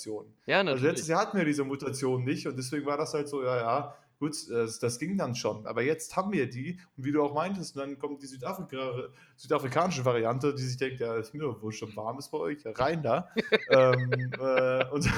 Ja, 0.45 0.57
Also 0.57 0.71
natürlich. 0.71 0.91
letztes 0.91 1.07
Jahr 1.07 1.21
hatten 1.21 1.37
wir 1.37 1.45
diese 1.45 1.63
Mutation 1.63 2.23
nicht 2.23 2.47
und 2.47 2.57
deswegen 2.57 2.85
war 2.85 2.97
das 2.97 3.13
halt 3.13 3.27
so, 3.27 3.43
ja, 3.43 3.57
ja, 3.57 3.95
gut, 4.19 4.35
das, 4.49 4.79
das 4.79 4.99
ging 4.99 5.17
dann 5.17 5.35
schon. 5.35 5.65
Aber 5.67 5.81
jetzt 5.81 6.15
haben 6.15 6.31
wir 6.31 6.49
die 6.49 6.79
und 6.97 7.05
wie 7.05 7.11
du 7.11 7.23
auch 7.23 7.33
meintest, 7.33 7.77
dann 7.77 7.99
kommt 7.99 8.21
die 8.21 8.27
Südafrika, 8.27 9.09
südafrikanische 9.35 10.05
Variante, 10.05 10.53
die 10.53 10.63
sich 10.63 10.77
denkt, 10.77 10.99
ja, 10.99 11.15
ist 11.15 11.33
mir 11.33 11.61
wohl 11.61 11.71
schon 11.71 11.95
warm 11.95 12.17
ist 12.19 12.29
bei 12.31 12.37
euch, 12.37 12.63
ja, 12.63 12.71
rein 12.71 13.03
da. 13.03 13.29
ähm, 13.69 14.31
äh, 14.39 14.85
und 14.89 15.09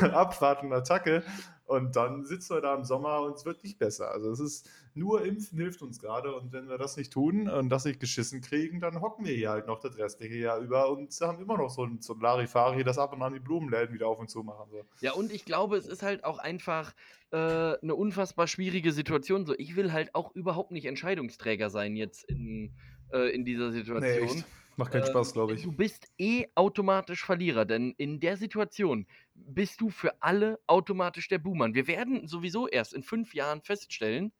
abwarten, 0.00 0.72
Attacke. 0.72 1.22
Und 1.66 1.96
dann 1.96 2.24
sitzen 2.24 2.54
wir 2.54 2.60
da 2.60 2.74
im 2.74 2.84
Sommer 2.84 3.22
und 3.22 3.34
es 3.34 3.44
wird 3.44 3.62
nicht 3.64 3.78
besser. 3.78 4.12
Also 4.12 4.30
es 4.30 4.38
ist 4.38 4.70
nur 4.94 5.24
Impfen 5.24 5.58
hilft 5.58 5.82
uns 5.82 5.98
gerade 5.98 6.34
und 6.34 6.52
wenn 6.52 6.68
wir 6.68 6.78
das 6.78 6.96
nicht 6.96 7.12
tun 7.12 7.48
und 7.48 7.68
das 7.68 7.84
nicht 7.84 8.00
geschissen 8.00 8.40
kriegen, 8.40 8.80
dann 8.80 9.00
hocken 9.00 9.26
wir 9.26 9.34
hier 9.34 9.50
halt 9.50 9.66
noch 9.66 9.80
das 9.80 9.98
restliche 9.98 10.38
Jahr 10.38 10.58
über 10.58 10.90
und 10.90 11.12
haben 11.20 11.42
immer 11.42 11.58
noch 11.58 11.68
so 11.68 11.84
ein, 11.84 12.00
so 12.00 12.14
ein 12.14 12.20
Larifari, 12.20 12.84
das 12.84 12.98
ab 12.98 13.12
und 13.12 13.22
an 13.22 13.34
die 13.34 13.40
Blumenläden 13.40 13.94
wieder 13.94 14.06
auf 14.06 14.18
und 14.18 14.30
zu 14.30 14.42
machen. 14.42 14.70
So. 14.70 14.84
Ja, 15.00 15.12
und 15.12 15.32
ich 15.32 15.44
glaube, 15.44 15.76
es 15.76 15.86
ist 15.86 16.02
halt 16.02 16.24
auch 16.24 16.38
einfach 16.38 16.94
äh, 17.30 17.36
eine 17.36 17.94
unfassbar 17.94 18.46
schwierige 18.46 18.92
Situation. 18.92 19.44
So, 19.44 19.54
ich 19.58 19.74
will 19.74 19.92
halt 19.92 20.14
auch 20.14 20.34
überhaupt 20.34 20.70
nicht 20.70 20.86
Entscheidungsträger 20.86 21.68
sein 21.68 21.96
jetzt 21.96 22.24
in, 22.24 22.72
äh, 23.12 23.34
in 23.34 23.44
dieser 23.44 23.72
Situation. 23.72 24.44
Macht 24.76 24.92
keinen 24.92 25.04
Ähm, 25.04 25.04
Spaß, 25.04 25.32
glaube 25.32 25.54
ich. 25.54 25.62
Du 25.62 25.72
bist 25.72 26.08
eh 26.18 26.46
automatisch 26.54 27.24
Verlierer, 27.24 27.64
denn 27.64 27.94
in 27.98 28.20
der 28.20 28.36
Situation 28.36 29.06
bist 29.34 29.80
du 29.80 29.90
für 29.90 30.22
alle 30.22 30.60
automatisch 30.66 31.28
der 31.28 31.38
Buhmann. 31.38 31.74
Wir 31.74 31.86
werden 31.86 32.26
sowieso 32.28 32.68
erst 32.68 32.92
in 32.94 33.02
fünf 33.02 33.34
Jahren 33.34 33.62
feststellen, 33.62 34.32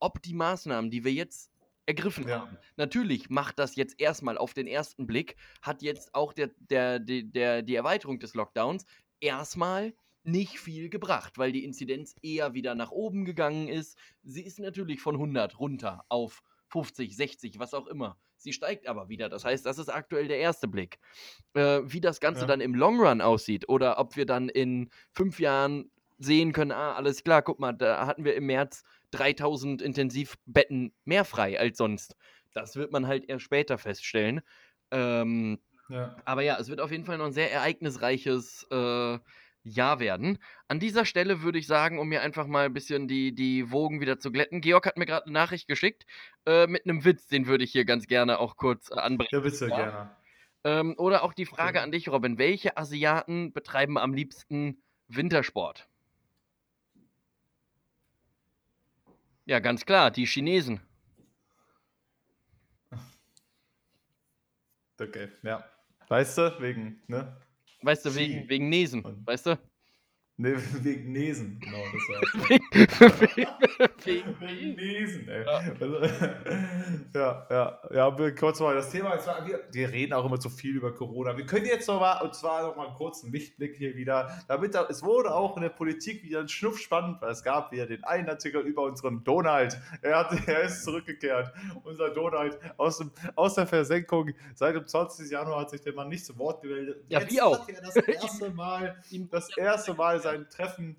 ob 0.00 0.22
die 0.22 0.34
Maßnahmen, 0.34 0.90
die 0.90 1.04
wir 1.04 1.12
jetzt 1.12 1.50
ergriffen 1.86 2.26
Ja. 2.26 2.40
haben, 2.40 2.58
natürlich 2.76 3.30
macht 3.30 3.58
das 3.58 3.76
jetzt 3.76 4.00
erstmal 4.00 4.38
auf 4.38 4.54
den 4.54 4.66
ersten 4.66 5.06
Blick, 5.06 5.36
hat 5.62 5.82
jetzt 5.82 6.14
auch 6.14 6.32
der, 6.32 6.50
der, 6.58 6.98
der, 6.98 7.22
der, 7.24 7.62
die 7.62 7.74
Erweiterung 7.76 8.18
des 8.18 8.34
Lockdowns 8.34 8.86
erstmal 9.20 9.94
nicht 10.24 10.58
viel 10.58 10.90
gebracht, 10.90 11.38
weil 11.38 11.52
die 11.52 11.64
Inzidenz 11.64 12.16
eher 12.22 12.54
wieder 12.54 12.74
nach 12.74 12.90
oben 12.90 13.24
gegangen 13.24 13.68
ist. 13.68 13.96
Sie 14.22 14.42
ist 14.42 14.58
natürlich 14.58 15.00
von 15.00 15.16
100 15.16 15.60
runter 15.60 16.04
auf 16.08 16.42
50, 16.68 17.16
60, 17.16 17.58
was 17.60 17.74
auch 17.74 17.86
immer. 17.86 18.18
Sie 18.36 18.52
steigt 18.52 18.86
aber 18.86 19.08
wieder. 19.08 19.28
Das 19.28 19.44
heißt, 19.44 19.64
das 19.66 19.78
ist 19.78 19.88
aktuell 19.88 20.28
der 20.28 20.38
erste 20.38 20.68
Blick. 20.68 20.98
Äh, 21.54 21.80
wie 21.84 22.00
das 22.00 22.20
Ganze 22.20 22.40
Ja. 22.42 22.46
dann 22.46 22.60
im 22.60 22.74
Long 22.74 23.00
Run 23.00 23.20
aussieht 23.20 23.68
oder 23.68 23.98
ob 23.98 24.16
wir 24.16 24.26
dann 24.26 24.48
in 24.48 24.90
fünf 25.12 25.40
Jahren 25.40 25.90
sehen 26.18 26.52
können, 26.52 26.72
ah, 26.72 26.94
alles 26.94 27.24
klar, 27.24 27.42
guck 27.42 27.60
mal, 27.60 27.72
da 27.72 28.06
hatten 28.06 28.24
wir 28.24 28.34
im 28.34 28.46
März 28.46 28.82
3000 29.10 29.82
Intensivbetten 29.82 30.94
mehr 31.04 31.24
frei 31.24 31.58
als 31.60 31.78
sonst. 31.78 32.16
Das 32.52 32.76
wird 32.76 32.92
man 32.92 33.06
halt 33.06 33.28
erst 33.28 33.44
später 33.44 33.78
feststellen. 33.78 34.40
Ähm, 34.90 35.58
Ja. 35.88 36.16
aber 36.24 36.42
ja, 36.42 36.58
es 36.58 36.68
wird 36.68 36.80
auf 36.80 36.90
jeden 36.90 37.04
Fall 37.04 37.18
noch 37.18 37.26
ein 37.26 37.32
sehr 37.32 37.52
ereignisreiches 37.52 38.66
äh, 38.70 39.18
Jahr 39.68 40.00
werden. 40.00 40.38
An 40.68 40.80
dieser 40.80 41.04
Stelle 41.04 41.42
würde 41.42 41.58
ich 41.58 41.66
sagen, 41.66 41.98
um 41.98 42.08
mir 42.08 42.22
einfach 42.22 42.46
mal 42.46 42.66
ein 42.66 42.72
bisschen 42.72 43.08
die, 43.08 43.34
die 43.34 43.70
Wogen 43.70 44.00
wieder 44.00 44.18
zu 44.18 44.30
glätten. 44.32 44.60
Georg 44.60 44.86
hat 44.86 44.96
mir 44.96 45.06
gerade 45.06 45.26
eine 45.26 45.32
Nachricht 45.32 45.68
geschickt 45.68 46.06
äh, 46.46 46.66
mit 46.66 46.84
einem 46.84 47.04
Witz, 47.04 47.26
den 47.26 47.46
würde 47.46 47.64
ich 47.64 47.72
hier 47.72 47.84
ganz 47.84 48.06
gerne 48.06 48.38
auch 48.38 48.56
kurz 48.56 48.90
äh, 48.90 48.94
anbringen. 48.94 49.30
ja, 49.32 49.40
bitte 49.40 49.68
Ja. 49.68 49.76
gerne. 49.76 50.16
Ähm, 50.64 50.94
oder 50.98 51.22
auch 51.22 51.32
die 51.34 51.46
Frage 51.46 51.78
Okay. 51.78 51.84
an 51.84 51.92
dich, 51.92 52.08
Robin. 52.08 52.38
Welche 52.38 52.76
Asiaten 52.76 53.52
betreiben 53.52 53.98
am 53.98 54.14
liebsten 54.14 54.82
Wintersport? 55.08 55.88
Ja, 59.46 59.60
ganz 59.60 59.86
klar, 59.86 60.10
die 60.10 60.26
Chinesen. 60.26 60.80
Okay, 65.00 65.28
ja. 65.42 65.64
Weißt 66.08 66.38
du, 66.38 66.60
wegen, 66.60 67.02
ne? 67.06 67.36
Weißt 67.86 68.04
du, 68.04 68.14
wegen, 68.16 68.48
wegen 68.48 68.68
Nesen, 68.68 69.08
weißt 69.24 69.46
du? 69.46 69.58
Ne, 70.38 70.54
wegen 70.84 71.12
Nesen, 71.12 71.58
genau, 71.60 71.78
das 71.92 72.48
wegen, 72.50 73.46
Wegen 74.40 74.76
Nesen, 74.76 75.28
ey. 75.28 75.44
Ja. 75.44 75.62
Also, 75.80 76.00
ja, 77.14 77.46
ja, 77.50 77.80
ja, 77.90 78.30
kurz 78.32 78.60
mal 78.60 78.74
das 78.74 78.90
Thema. 78.90 79.16
War, 79.26 79.46
wir, 79.46 79.60
wir 79.72 79.90
reden 79.90 80.12
auch 80.12 80.26
immer 80.26 80.38
zu 80.38 80.50
viel 80.50 80.76
über 80.76 80.94
Corona. 80.94 81.38
Wir 81.38 81.46
können 81.46 81.64
jetzt 81.64 81.88
noch 81.88 82.00
mal, 82.00 82.20
und 82.20 82.34
zwar 82.34 82.66
noch 82.66 82.76
mal 82.76 82.88
einen 82.88 82.96
kurzen 82.96 83.32
Lichtblick 83.32 83.76
hier 83.76 83.96
wieder, 83.96 84.44
damit 84.46 84.74
da, 84.74 84.86
es 84.90 85.02
wurde 85.02 85.34
auch 85.34 85.56
in 85.56 85.62
der 85.62 85.70
Politik 85.70 86.22
wieder 86.22 86.40
ein 86.40 86.48
Schnuff 86.48 86.78
spannend, 86.78 87.22
weil 87.22 87.30
es 87.30 87.42
gab 87.42 87.72
wieder 87.72 87.86
den 87.86 88.04
einen 88.04 88.28
Artikel 88.28 88.60
über 88.60 88.82
unseren 88.82 89.24
Donald. 89.24 89.80
Er, 90.02 90.18
hat, 90.18 90.46
er 90.46 90.64
ist 90.64 90.84
zurückgekehrt. 90.84 91.50
Unser 91.82 92.10
Donald 92.10 92.58
aus, 92.76 92.98
dem, 92.98 93.10
aus 93.36 93.54
der 93.54 93.66
Versenkung. 93.66 94.32
Seit 94.54 94.74
dem 94.74 94.86
20. 94.86 95.30
Januar 95.30 95.60
hat 95.60 95.70
sich 95.70 95.80
der 95.80 95.94
Mann 95.94 96.10
nicht 96.10 96.26
zu 96.26 96.36
Wort 96.36 96.60
gemeldet. 96.60 97.04
Ja, 97.08 97.20
Jetzt 97.20 97.32
wie 97.32 97.40
auch. 97.40 97.58
Hat 97.58 97.70
er 97.70 97.80
das 97.80 97.96
erste 97.96 98.50
Mal 98.50 98.96
das 99.30 99.56
erste 99.56 99.94
Mal 99.94 100.20
sein 100.26 100.48
Treffen 100.50 100.96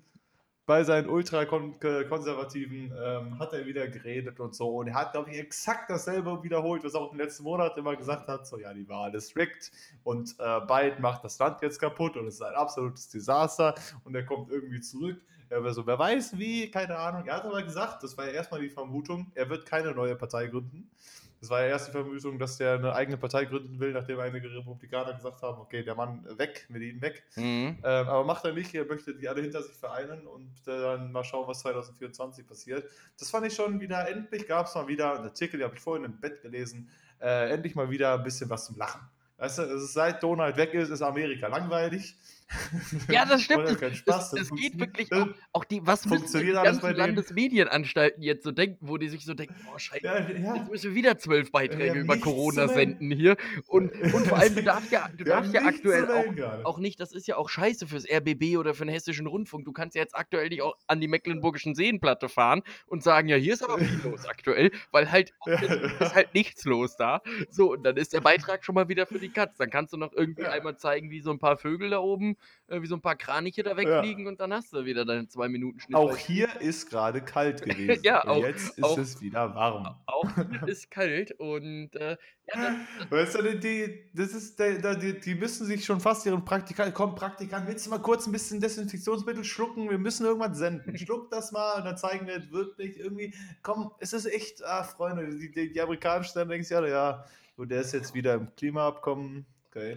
bei 0.68 0.84
seinen 0.84 1.08
ultrakonservativen 1.08 2.92
ähm, 3.02 3.38
hat 3.38 3.54
er 3.54 3.64
wieder 3.64 3.88
geredet 3.88 4.38
und 4.38 4.54
so. 4.54 4.68
Und 4.76 4.88
er 4.88 4.94
hat, 4.94 5.12
glaube 5.12 5.30
ich, 5.30 5.38
exakt 5.38 5.88
dasselbe 5.88 6.42
wiederholt, 6.42 6.84
was 6.84 6.92
er 6.92 7.00
auch 7.00 7.12
im 7.12 7.18
letzten 7.18 7.44
Monat 7.44 7.74
immer 7.78 7.96
gesagt 7.96 8.28
hat. 8.28 8.46
So, 8.46 8.58
ja, 8.58 8.74
die 8.74 8.86
Wahl 8.86 9.14
ist 9.14 9.34
rigged 9.34 9.72
und 10.04 10.36
äh, 10.38 10.60
Biden 10.66 11.00
macht 11.00 11.24
das 11.24 11.38
Land 11.38 11.62
jetzt 11.62 11.80
kaputt 11.80 12.18
und 12.18 12.26
es 12.26 12.34
ist 12.34 12.42
ein 12.42 12.54
absolutes 12.54 13.08
Desaster 13.08 13.74
und 14.04 14.14
er 14.14 14.26
kommt 14.26 14.50
irgendwie 14.50 14.80
zurück. 14.80 15.22
War 15.48 15.72
so, 15.72 15.86
wer 15.86 15.98
weiß 15.98 16.36
wie, 16.36 16.70
keine 16.70 16.98
Ahnung. 16.98 17.26
Er 17.26 17.36
hat 17.36 17.46
aber 17.46 17.62
gesagt, 17.62 18.02
das 18.02 18.18
war 18.18 18.26
ja 18.26 18.32
erstmal 18.32 18.60
die 18.60 18.68
Vermutung, 18.68 19.32
er 19.34 19.48
wird 19.48 19.64
keine 19.64 19.92
neue 19.92 20.16
Partei 20.16 20.48
gründen. 20.48 20.90
Das 21.40 21.50
war 21.50 21.60
ja 21.60 21.68
erst 21.68 21.88
die 21.88 21.92
Vermutung, 21.92 22.38
dass 22.38 22.56
der 22.56 22.74
eine 22.74 22.92
eigene 22.94 23.16
Partei 23.16 23.44
gründen 23.44 23.78
will, 23.78 23.92
nachdem 23.92 24.18
einige 24.18 24.52
Republikaner 24.52 25.14
gesagt 25.14 25.40
haben, 25.42 25.60
okay, 25.60 25.84
der 25.84 25.94
Mann 25.94 26.26
weg, 26.36 26.66
wir 26.68 26.80
ihn 26.80 27.00
weg. 27.00 27.22
Mhm. 27.36 27.42
Ähm, 27.42 27.78
aber 27.82 28.24
macht 28.24 28.44
er 28.44 28.52
nicht, 28.52 28.74
er 28.74 28.84
möchte 28.84 29.14
die 29.14 29.28
alle 29.28 29.42
hinter 29.42 29.62
sich 29.62 29.76
vereinen 29.76 30.26
und 30.26 30.50
äh, 30.66 30.80
dann 30.80 31.12
mal 31.12 31.24
schauen, 31.24 31.46
was 31.46 31.60
2024 31.60 32.46
passiert. 32.46 32.90
Das 33.18 33.30
fand 33.30 33.46
ich 33.46 33.54
schon 33.54 33.80
wieder, 33.80 34.08
endlich 34.08 34.48
gab 34.48 34.66
es 34.66 34.74
mal 34.74 34.88
wieder 34.88 35.14
einen 35.14 35.24
Artikel, 35.24 35.58
den 35.58 35.66
habe 35.66 35.76
ich 35.76 35.82
vorhin 35.82 36.04
im 36.04 36.18
Bett 36.18 36.42
gelesen, 36.42 36.90
äh, 37.20 37.50
endlich 37.52 37.74
mal 37.74 37.88
wieder 37.90 38.14
ein 38.14 38.24
bisschen 38.24 38.50
was 38.50 38.66
zum 38.66 38.76
Lachen. 38.76 39.00
Weißt 39.38 39.58
du, 39.58 39.78
seit 39.78 40.22
Donald 40.22 40.56
weg 40.56 40.74
ist, 40.74 40.90
ist 40.90 41.02
Amerika 41.02 41.46
langweilig. 41.46 42.16
Ja, 43.08 43.24
das 43.24 43.42
stimmt. 43.42 43.64
Es, 43.68 43.98
Spaß. 43.98 44.30
Das 44.30 44.40
es 44.40 44.50
geht 44.50 44.78
wirklich 44.78 45.12
auch, 45.12 45.28
auch 45.52 45.64
die, 45.64 45.86
was 45.86 46.04
müssen 46.04 46.18
funktioniert 46.18 46.58
die 46.58 46.62
ganzen? 46.64 46.94
Landesmedienanstalten 46.96 48.22
jetzt 48.22 48.44
so 48.44 48.52
denken, 48.52 48.88
wo 48.88 48.96
die 48.96 49.08
sich 49.08 49.24
so 49.24 49.34
denken, 49.34 49.54
oh 49.74 49.78
scheiße, 49.78 50.04
Ja, 50.04 50.18
ja. 50.20 50.56
jetzt 50.56 50.70
müssen 50.70 50.90
wir 50.90 50.94
wieder 50.94 51.18
zwölf 51.18 51.52
Beiträge 51.52 52.00
über 52.00 52.16
Corona 52.18 52.68
senden 52.68 53.10
hier. 53.10 53.36
Und, 53.66 53.92
und 54.14 54.26
vor 54.26 54.38
allem, 54.38 54.54
du 54.54 54.62
darfst 54.62 54.90
ja, 54.92 55.08
du 55.16 55.24
darfst 55.24 55.52
ja 55.52 55.62
aktuell 55.62 56.10
auch 56.10 56.24
auch 56.64 56.78
nicht, 56.78 57.00
das 57.00 57.12
ist 57.12 57.26
ja 57.26 57.36
auch 57.36 57.48
scheiße 57.48 57.86
fürs 57.86 58.04
RBB 58.10 58.56
oder 58.58 58.74
für 58.74 58.84
den 58.84 58.92
Hessischen 58.92 59.26
Rundfunk. 59.26 59.64
Du 59.64 59.72
kannst 59.72 59.94
ja 59.96 60.02
jetzt 60.02 60.14
aktuell 60.16 60.48
nicht 60.48 60.62
auch 60.62 60.76
an 60.86 61.00
die 61.00 61.08
Mecklenburgischen 61.08 61.74
Seenplatte 61.74 62.28
fahren 62.28 62.62
und 62.86 63.02
sagen, 63.02 63.28
ja, 63.28 63.36
hier 63.36 63.54
ist 63.54 63.62
aber 63.62 63.78
viel 63.78 64.00
los 64.10 64.26
aktuell, 64.26 64.70
weil 64.90 65.10
halt 65.10 65.32
Ja. 65.46 65.60
ist 65.60 66.14
halt 66.14 66.34
nichts 66.34 66.64
los 66.64 66.96
da. 66.96 67.22
So, 67.50 67.72
und 67.72 67.82
dann 67.84 67.96
ist 67.96 68.12
der 68.12 68.20
Beitrag 68.20 68.64
schon 68.64 68.74
mal 68.74 68.88
wieder 68.88 69.06
für 69.06 69.18
die 69.18 69.30
Katz. 69.30 69.56
Dann 69.58 69.70
kannst 69.70 69.92
du 69.92 69.96
noch 69.96 70.12
irgendwie 70.12 70.46
einmal 70.46 70.76
zeigen, 70.76 71.10
wie 71.10 71.20
so 71.20 71.30
ein 71.30 71.38
paar 71.38 71.56
Vögel 71.56 71.90
da 71.90 71.98
oben, 71.98 72.36
äh, 72.68 72.82
wie 72.82 72.86
so 72.86 72.94
ein 72.94 73.00
paar 73.00 73.16
Kraniche 73.16 73.62
da 73.62 73.76
wegfliegen 73.76 74.26
und 74.26 74.40
dann 74.40 74.52
hast 74.52 74.72
du 74.72 74.84
wieder 74.84 75.04
deine 75.04 75.26
zwei 75.28 75.48
Minuten 75.48 75.80
Schnitt. 75.80 75.96
Auch 75.96 76.16
hier 76.16 76.48
ist 76.60 76.90
gerade 76.90 77.20
kalt 77.22 77.62
gewesen. 77.62 78.00
Ja, 78.04 78.22
Und 78.22 78.28
auch- 78.30 78.42
jetzt 78.44 78.78
ist 78.78 78.84
auch- 78.84 78.98
es 78.98 79.20
wieder 79.20 79.54
warm. 79.54 79.96
Auch 80.06 80.28
hier 80.34 80.68
ist 80.68 80.90
kalt 80.90 81.32
und 81.32 81.94
äh, 81.96 82.16
ja, 82.54 82.76
das, 83.00 83.10
Weißt 83.10 83.34
du, 83.36 83.58
die- 83.58 84.04
das 84.14 84.32
ist, 84.32 84.58
die, 84.58 85.20
die 85.20 85.34
müssen 85.34 85.66
sich 85.66 85.84
schon 85.84 86.00
fast 86.00 86.24
ihren 86.26 86.44
Praktikant, 86.44 86.94
komm, 86.94 87.14
Praktikant, 87.14 87.66
willst 87.68 87.86
du 87.86 87.90
mal 87.90 87.98
kurz 88.00 88.26
ein 88.26 88.32
bisschen 88.32 88.60
Desinfektionsmittel 88.60 89.44
schlucken? 89.44 89.90
Wir 89.90 89.98
müssen 89.98 90.26
irgendwas 90.26 90.56
senden. 90.58 90.96
Schluck 90.98 91.30
das 91.30 91.52
mal 91.52 91.78
und 91.78 91.84
dann 91.84 91.96
zeigen 91.96 92.26
wir 92.26 92.36
es 92.36 92.50
wirklich 92.50 92.98
irgendwie, 92.98 93.34
komm, 93.62 93.92
es 94.00 94.12
ist 94.12 94.26
echt, 94.26 94.64
ah, 94.64 94.82
Freunde, 94.84 95.28
die, 95.36 95.50
die, 95.50 95.72
die 95.72 95.80
amerikanischen 95.80 96.32
dann 96.34 96.48
denken 96.48 96.64
sich 96.64 96.76
alle, 96.76 96.90
ja, 96.90 97.24
und 97.56 97.70
der 97.70 97.80
ist 97.80 97.92
jetzt 97.92 98.14
wieder 98.14 98.34
im 98.34 98.54
Klimaabkommen, 98.56 99.44
okay. 99.68 99.96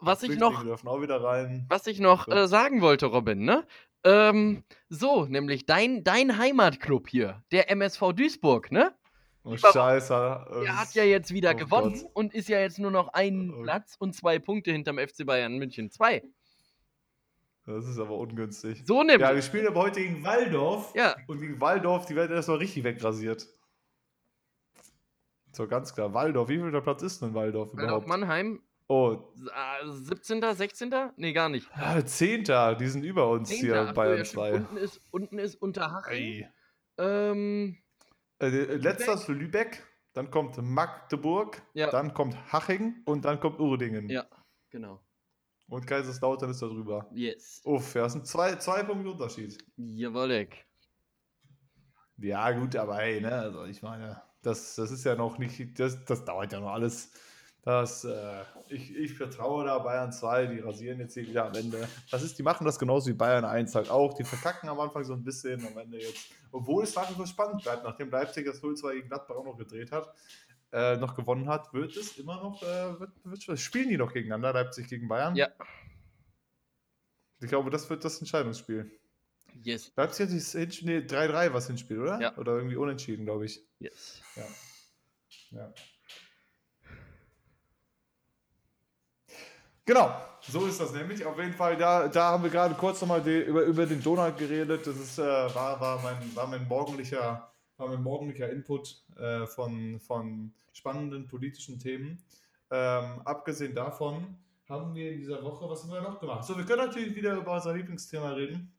Was 0.00 0.22
ich 0.22 0.38
noch 0.38 0.64
was 0.64 1.86
ich 1.86 2.00
noch 2.00 2.28
äh, 2.28 2.46
sagen 2.48 2.80
wollte, 2.80 3.06
Robin, 3.06 3.44
ne? 3.44 3.66
Ähm, 4.04 4.64
so, 4.88 5.24
nämlich 5.26 5.66
dein, 5.66 6.04
dein 6.04 6.38
Heimatclub 6.38 7.08
hier, 7.08 7.42
der 7.50 7.70
MSV 7.70 8.12
Duisburg, 8.14 8.70
ne? 8.70 8.94
Oh, 9.44 9.54
Lieber- 9.54 9.72
Scheiße. 9.72 10.46
Der 10.62 10.78
hat 10.78 10.94
ja 10.94 11.04
jetzt 11.04 11.32
wieder 11.32 11.52
oh 11.54 11.56
gewonnen 11.56 12.00
Gott. 12.02 12.10
und 12.14 12.34
ist 12.34 12.48
ja 12.48 12.60
jetzt 12.60 12.78
nur 12.78 12.90
noch 12.90 13.08
einen 13.08 13.50
Oh. 13.54 13.62
Platz 13.62 13.96
und 13.98 14.14
zwei 14.14 14.38
Punkte 14.38 14.72
hinterm 14.72 14.98
FC 14.98 15.24
Bayern 15.24 15.56
München 15.58 15.90
2. 15.90 16.22
Das 17.64 17.86
ist 17.86 17.98
aber 17.98 18.16
ungünstig. 18.16 18.82
So 18.86 19.02
nämlich. 19.02 19.20
Ja, 19.20 19.34
wir 19.34 19.42
spielen 19.42 19.66
aber 19.66 19.80
heute 19.82 20.00
gegen 20.00 20.24
Waldorf. 20.24 20.94
Ja. 20.94 21.16
Und 21.26 21.40
gegen 21.40 21.60
Waldorf, 21.60 22.06
die 22.06 22.16
werden 22.16 22.34
erstmal 22.34 22.58
richtig 22.58 22.84
wegrasiert. 22.84 23.46
So, 25.52 25.66
ganz 25.66 25.94
klar. 25.94 26.14
Waldorf, 26.14 26.48
wie 26.48 26.58
viel 26.58 26.70
der 26.70 26.80
Platz 26.80 27.02
ist 27.02 27.20
denn 27.22 27.34
Waldorf 27.34 27.70
Waldorf 27.72 27.82
überhaupt? 27.84 28.06
Mannheim, 28.06 28.62
Oh, 28.90 29.34
äh, 29.54 29.86
17., 29.90 30.40
16.? 30.54 30.94
Nee, 31.16 31.32
gar 31.34 31.48
nicht. 31.50 31.68
ah, 31.74 32.02
Zehnter, 32.04 32.74
die 32.74 32.86
sind 32.88 33.04
über 33.04 33.28
uns 33.30 33.50
Zehnter. 33.50 33.64
hier, 33.64 33.86
Ach 33.90 33.92
Bayern 33.92 34.18
ja, 34.18 34.24
stimmt. 34.24 34.42
2. 34.46 34.52
Unten 34.54 34.76
ist, 34.78 35.00
unten 35.10 35.38
ist 35.38 35.54
Unterhaching. 35.56 36.46
Ähm, 36.96 37.76
Äh, 38.40 38.46
äh, 38.46 38.76
letzter 38.76 39.14
ist 39.14 39.28
Lübeck, 39.28 39.86
dann 40.14 40.30
kommt 40.30 40.56
Magdeburg, 40.62 41.60
Ja. 41.74 41.90
dann 41.90 42.14
kommt 42.14 42.34
Haching 42.52 43.02
und 43.04 43.24
dann 43.26 43.38
kommt 43.40 43.60
Urdingen. 43.60 44.08
ja, 44.08 44.26
genau. 44.70 45.00
Und 45.68 45.86
Kaiserslautern 45.86 46.48
ist 46.50 46.62
da 46.62 46.66
drüber. 46.66 47.10
Yes. 47.12 47.60
Uff, 47.64 47.94
ja, 47.94 48.04
das 48.04 48.14
sind 48.14 48.26
zwei, 48.26 48.54
zwei 48.56 48.82
Punkte 48.84 49.10
Unterschied. 49.10 49.58
Jawollek. 49.76 50.64
Ja, 52.16 52.50
gut, 52.52 52.74
aber 52.74 52.96
hey, 52.96 53.20
ne, 53.20 53.30
also 53.32 53.64
ich 53.66 53.82
meine, 53.82 54.22
das, 54.42 54.76
das 54.76 54.90
ist 54.90 55.04
ja 55.04 55.14
noch 55.14 55.36
nicht, 55.38 55.78
das, 55.78 56.04
das 56.06 56.24
dauert 56.24 56.52
ja 56.52 56.60
noch 56.60 56.72
alles. 56.72 57.12
Das, 57.62 58.04
äh, 58.04 58.44
ich, 58.68 58.96
ich 58.96 59.14
vertraue 59.14 59.64
da 59.64 59.78
Bayern 59.78 60.12
2, 60.12 60.46
die 60.46 60.60
rasieren 60.60 61.00
jetzt 61.00 61.14
hier 61.14 61.26
wieder 61.26 61.46
am 61.46 61.54
Ende. 61.54 61.88
Das 62.10 62.22
ist, 62.22 62.38
die 62.38 62.42
machen 62.42 62.64
das 62.64 62.78
genauso 62.78 63.10
wie 63.10 63.14
Bayern 63.14 63.44
1 63.44 63.74
halt 63.74 63.90
auch. 63.90 64.14
Die 64.14 64.24
verkacken 64.24 64.68
am 64.68 64.80
Anfang 64.80 65.04
so 65.04 65.12
ein 65.12 65.24
bisschen, 65.24 65.66
am 65.66 65.76
Ende 65.76 65.98
jetzt. 65.98 66.30
Obwohl 66.50 66.84
es 66.84 66.94
nach 66.94 67.10
wie 67.10 67.14
vor 67.14 67.26
spannend 67.26 67.62
bleibt, 67.62 67.84
nachdem 67.84 68.10
Leipzig 68.10 68.46
das 68.46 68.62
0-2 68.62 68.94
gegen 68.94 69.08
Gladbach 69.08 69.36
auch 69.36 69.44
noch 69.44 69.58
gedreht 69.58 69.92
hat, 69.92 70.14
äh, 70.72 70.96
noch 70.96 71.14
gewonnen 71.14 71.48
hat, 71.48 71.72
wird 71.74 71.96
es 71.96 72.16
immer 72.18 72.36
noch, 72.36 72.62
äh, 72.62 73.00
wird, 73.00 73.10
wird, 73.24 73.58
spielen 73.58 73.88
die 73.88 73.96
noch 73.96 74.12
gegeneinander, 74.12 74.52
Leipzig 74.52 74.88
gegen 74.88 75.08
Bayern? 75.08 75.34
Ja. 75.34 75.48
Ich 77.40 77.48
glaube, 77.48 77.70
das 77.70 77.88
wird 77.90 78.04
das 78.04 78.18
Entscheidungsspiel. 78.18 78.90
Yes. 79.62 79.92
Leipzig 79.96 80.26
hat 80.26 80.32
Hinspiel, 80.32 81.00
nee, 81.00 81.06
3-3 81.06 81.52
was 81.52 81.66
Hinspiel, 81.66 82.00
oder? 82.00 82.20
Ja. 82.20 82.36
Oder 82.36 82.56
irgendwie 82.56 82.76
unentschieden, 82.76 83.24
glaube 83.24 83.46
ich. 83.46 83.62
Yes. 83.78 84.22
Ja. 85.50 85.72
Genau, 89.88 90.14
so 90.42 90.66
ist 90.66 90.78
das 90.78 90.92
nämlich. 90.92 91.24
Auf 91.24 91.38
jeden 91.38 91.54
Fall, 91.54 91.74
da, 91.74 92.08
da 92.08 92.32
haben 92.32 92.42
wir 92.42 92.50
gerade 92.50 92.74
kurz 92.74 93.00
nochmal 93.00 93.26
über, 93.26 93.62
über 93.62 93.86
den 93.86 94.02
Donald 94.02 94.36
geredet. 94.36 94.86
Das 94.86 94.94
ist, 94.94 95.18
äh, 95.18 95.22
war, 95.22 95.80
war, 95.80 96.02
mein, 96.02 96.36
war, 96.36 96.46
mein 96.46 96.68
morgendlicher, 96.68 97.50
war 97.78 97.88
mein 97.88 98.02
morgendlicher 98.02 98.50
Input 98.50 99.02
äh, 99.16 99.46
von, 99.46 99.98
von 99.98 100.52
spannenden 100.74 101.26
politischen 101.26 101.78
Themen. 101.78 102.22
Ähm, 102.70 103.22
abgesehen 103.24 103.74
davon 103.74 104.36
haben 104.68 104.94
wir 104.94 105.10
in 105.10 105.20
dieser 105.20 105.42
Woche, 105.42 105.66
was 105.70 105.84
haben 105.84 105.92
wir 105.92 106.02
noch 106.02 106.20
gemacht? 106.20 106.44
So, 106.44 106.58
wir 106.58 106.66
können 106.66 106.84
natürlich 106.84 107.16
wieder 107.16 107.32
über 107.36 107.54
unser 107.54 107.72
Lieblingsthema 107.72 108.32
reden. 108.32 108.70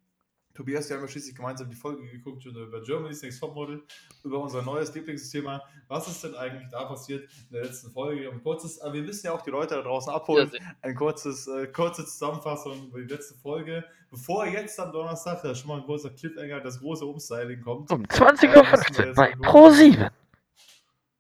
Tobias, 0.60 0.90
wir 0.90 0.98
haben 0.98 1.04
ja 1.04 1.08
schließlich 1.08 1.36
gemeinsam 1.36 1.70
die 1.70 1.76
Folge 1.76 2.06
geguckt 2.06 2.46
über 2.46 2.82
Germany's 2.82 3.22
Next 3.22 3.40
Topmodel, 3.40 3.82
über 4.26 4.40
unser 4.40 4.62
neues 4.62 4.94
Lieblingsthema. 4.94 5.64
Was 5.88 6.10
ist 6.10 6.22
denn 6.22 6.36
eigentlich 6.36 6.68
da 6.70 6.84
passiert 6.84 7.30
in 7.50 7.54
der 7.54 7.64
letzten 7.64 7.90
Folge? 7.92 8.30
Ein 8.30 8.44
kurzes, 8.44 8.78
aber 8.82 8.96
wir 8.96 9.04
müssen 9.04 9.26
ja 9.26 9.32
auch 9.32 9.42
die 9.42 9.52
Leute 9.52 9.76
da 9.76 9.82
draußen 9.82 10.12
abholen. 10.12 10.52
Ja, 10.54 10.60
ein 10.82 10.96
kurzes, 10.96 11.48
äh, 11.48 11.68
kurze 11.68 12.06
Zusammenfassung 12.06 12.90
über 12.90 13.00
die 13.00 13.08
letzte 13.08 13.36
Folge. 13.36 13.86
Bevor 14.12 14.48
jetzt 14.48 14.78
am 14.82 14.92
Donnerstag, 14.92 15.42
das 15.44 15.54
ist 15.54 15.60
schon 15.60 15.70
mal 15.70 15.78
ein 15.78 15.86
großer 15.86 16.10
Cliffhanger, 16.10 16.60
das 16.60 16.82
große 16.82 17.06
Umstyling 17.06 17.62
kommt. 17.62 17.90
Um 17.90 18.04
20.15 18.04 19.08
Uhr 19.08 19.14
bei 19.14 19.34
Pro7. 19.36 20.12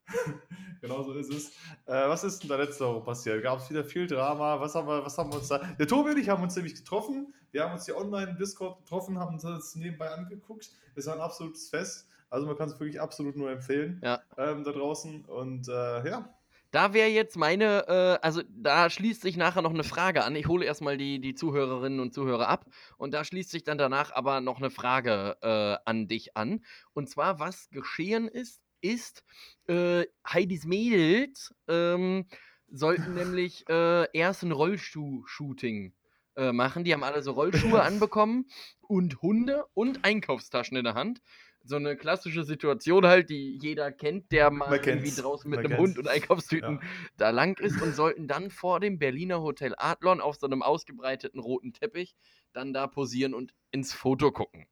Genau 0.81 1.03
so 1.03 1.13
ist 1.13 1.31
es. 1.31 1.49
Äh, 1.85 2.07
was 2.07 2.23
ist 2.23 2.41
denn 2.41 2.49
da 2.49 2.55
letzte 2.55 2.85
Woche 2.85 3.01
passiert? 3.01 3.43
Gab 3.43 3.59
es 3.59 3.69
wieder 3.69 3.83
viel 3.83 4.07
Drama? 4.07 4.59
Was 4.59 4.75
haben, 4.75 4.87
wir, 4.87 5.03
was 5.05 5.17
haben 5.17 5.31
wir 5.31 5.37
uns 5.37 5.47
da. 5.47 5.57
Der 5.57 5.87
Tobi 5.87 6.11
und 6.11 6.17
ich 6.17 6.29
haben 6.29 6.43
uns 6.43 6.55
nämlich 6.55 6.75
getroffen. 6.75 7.33
Wir 7.51 7.63
haben 7.63 7.73
uns 7.73 7.85
hier 7.85 7.97
online 7.97 8.31
im 8.31 8.37
Discord 8.37 8.79
getroffen, 8.79 9.19
haben 9.19 9.33
uns 9.33 9.43
das 9.43 9.75
nebenbei 9.75 10.09
angeguckt. 10.09 10.69
Es 10.95 11.07
war 11.07 11.15
ein 11.15 11.21
absolutes 11.21 11.69
Fest. 11.69 12.07
Also 12.29 12.45
man 12.45 12.55
kann 12.55 12.69
es 12.69 12.79
wirklich 12.79 13.01
absolut 13.01 13.35
nur 13.35 13.49
empfehlen. 13.51 13.99
Ja. 14.03 14.21
Ähm, 14.37 14.63
da 14.63 14.71
draußen. 14.71 15.25
Und 15.25 15.67
äh, 15.67 16.07
ja. 16.07 16.33
Da 16.71 16.93
wäre 16.93 17.09
jetzt 17.09 17.35
meine, 17.35 17.87
äh, 17.87 18.19
also 18.21 18.43
da 18.47 18.91
schließt 18.91 19.21
sich 19.21 19.37
nachher 19.37 19.63
noch 19.63 19.73
eine 19.73 19.83
Frage 19.83 20.23
an. 20.23 20.35
Ich 20.35 20.47
hole 20.47 20.65
erstmal 20.65 20.97
die, 20.97 21.19
die 21.19 21.33
Zuhörerinnen 21.33 21.99
und 21.99 22.13
Zuhörer 22.13 22.47
ab 22.47 22.65
und 22.97 23.13
da 23.15 23.23
schließt 23.23 23.49
sich 23.49 23.63
dann 23.63 23.79
danach 23.79 24.11
aber 24.13 24.39
noch 24.39 24.57
eine 24.57 24.69
Frage 24.69 25.37
äh, 25.41 25.77
an 25.89 26.07
dich 26.07 26.37
an. 26.37 26.63
Und 26.93 27.09
zwar, 27.09 27.39
was 27.39 27.69
geschehen 27.71 28.27
ist, 28.27 28.61
ist, 28.81 29.23
äh, 29.67 30.05
Heidis 30.27 30.65
Mädels 30.65 31.53
ähm, 31.67 32.25
sollten 32.67 33.13
nämlich 33.15 33.67
äh, 33.69 34.07
erst 34.13 34.43
ein 34.43 34.51
Rollschuh-Shooting 34.51 35.93
äh, 36.35 36.51
machen. 36.51 36.83
Die 36.83 36.93
haben 36.93 37.03
alle 37.03 37.21
so 37.21 37.31
Rollschuhe 37.33 37.81
anbekommen 37.81 38.45
und 38.81 39.21
Hunde 39.21 39.65
und 39.73 40.05
Einkaufstaschen 40.05 40.77
in 40.77 40.85
der 40.85 40.95
Hand. 40.95 41.21
So 41.61 41.75
eine 41.75 41.97
klassische 41.97 42.45
Situation 42.45 43.05
halt, 43.05 43.29
die 43.29 43.59
jeder 43.61 43.91
kennt, 43.91 44.31
der 44.31 44.49
mal 44.49 44.73
irgendwie 44.73 45.11
draußen 45.11 45.49
mit 45.49 45.59
einem. 45.59 45.77
Hund 45.77 45.99
und 45.99 46.07
Einkaufstüten 46.07 46.79
da 47.17 47.31
lang 47.31 47.59
ist 47.59 47.81
und 47.81 47.93
sollten 47.93 48.29
dann 48.29 48.49
vor 48.49 48.79
dem 48.79 48.97
Berliner 48.97 49.41
Hotel 49.41 49.75
Adlon 49.77 50.21
auf 50.21 50.37
so 50.37 50.47
einem 50.47 50.63
ausgebreiteten 50.63 51.39
roten 51.39 51.73
Teppich 51.73 52.15
dann 52.53 52.73
da 52.73 52.87
posieren 52.87 53.33
und 53.33 53.53
ins 53.71 53.91
Foto 53.91 54.31
gucken. 54.31 54.67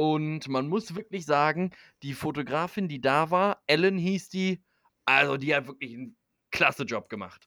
Und 0.00 0.48
man 0.48 0.66
muss 0.66 0.94
wirklich 0.94 1.26
sagen, 1.26 1.72
die 2.02 2.14
Fotografin, 2.14 2.88
die 2.88 3.02
da 3.02 3.30
war, 3.30 3.62
Ellen 3.66 3.98
hieß 3.98 4.30
die, 4.30 4.62
also 5.04 5.36
die 5.36 5.54
hat 5.54 5.66
wirklich 5.66 5.92
einen 5.92 6.16
klasse 6.50 6.84
Job 6.84 7.10
gemacht. 7.10 7.46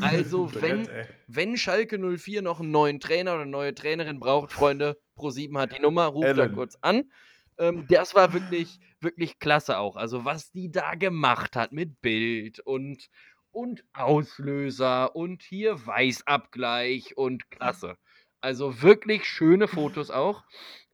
Also, 0.00 0.50
wenn, 0.62 0.88
wenn 1.26 1.58
Schalke 1.58 1.98
04 1.98 2.40
noch 2.40 2.60
einen 2.60 2.70
neuen 2.70 3.00
Trainer 3.00 3.34
oder 3.34 3.42
eine 3.42 3.50
neue 3.50 3.74
Trainerin 3.74 4.18
braucht, 4.18 4.50
Freunde, 4.50 4.98
Pro7 5.18 5.58
hat 5.58 5.76
die 5.76 5.82
Nummer, 5.82 6.06
ruft 6.06 6.38
da 6.38 6.48
kurz 6.48 6.78
an. 6.80 7.12
Ähm, 7.58 7.84
das 7.90 8.14
war 8.14 8.32
wirklich, 8.32 8.80
wirklich 9.02 9.38
klasse 9.38 9.76
auch. 9.76 9.96
Also, 9.96 10.24
was 10.24 10.52
die 10.52 10.70
da 10.70 10.94
gemacht 10.94 11.54
hat 11.54 11.72
mit 11.72 12.00
Bild 12.00 12.60
und, 12.60 13.10
und 13.50 13.84
Auslöser 13.92 15.14
und 15.14 15.42
hier 15.42 15.86
Weißabgleich 15.86 17.18
und 17.18 17.50
klasse. 17.50 17.98
Also 18.40 18.80
wirklich 18.80 19.26
schöne 19.26 19.68
Fotos 19.68 20.10
auch. 20.10 20.44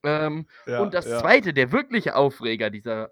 Ähm, 0.02 0.46
Ja, 0.66 0.80
und 0.80 0.94
das 0.94 1.06
ja. 1.08 1.18
zweite, 1.18 1.52
der 1.52 1.72
wirkliche 1.72 2.14
Aufreger 2.16 2.70
dieser 2.70 3.10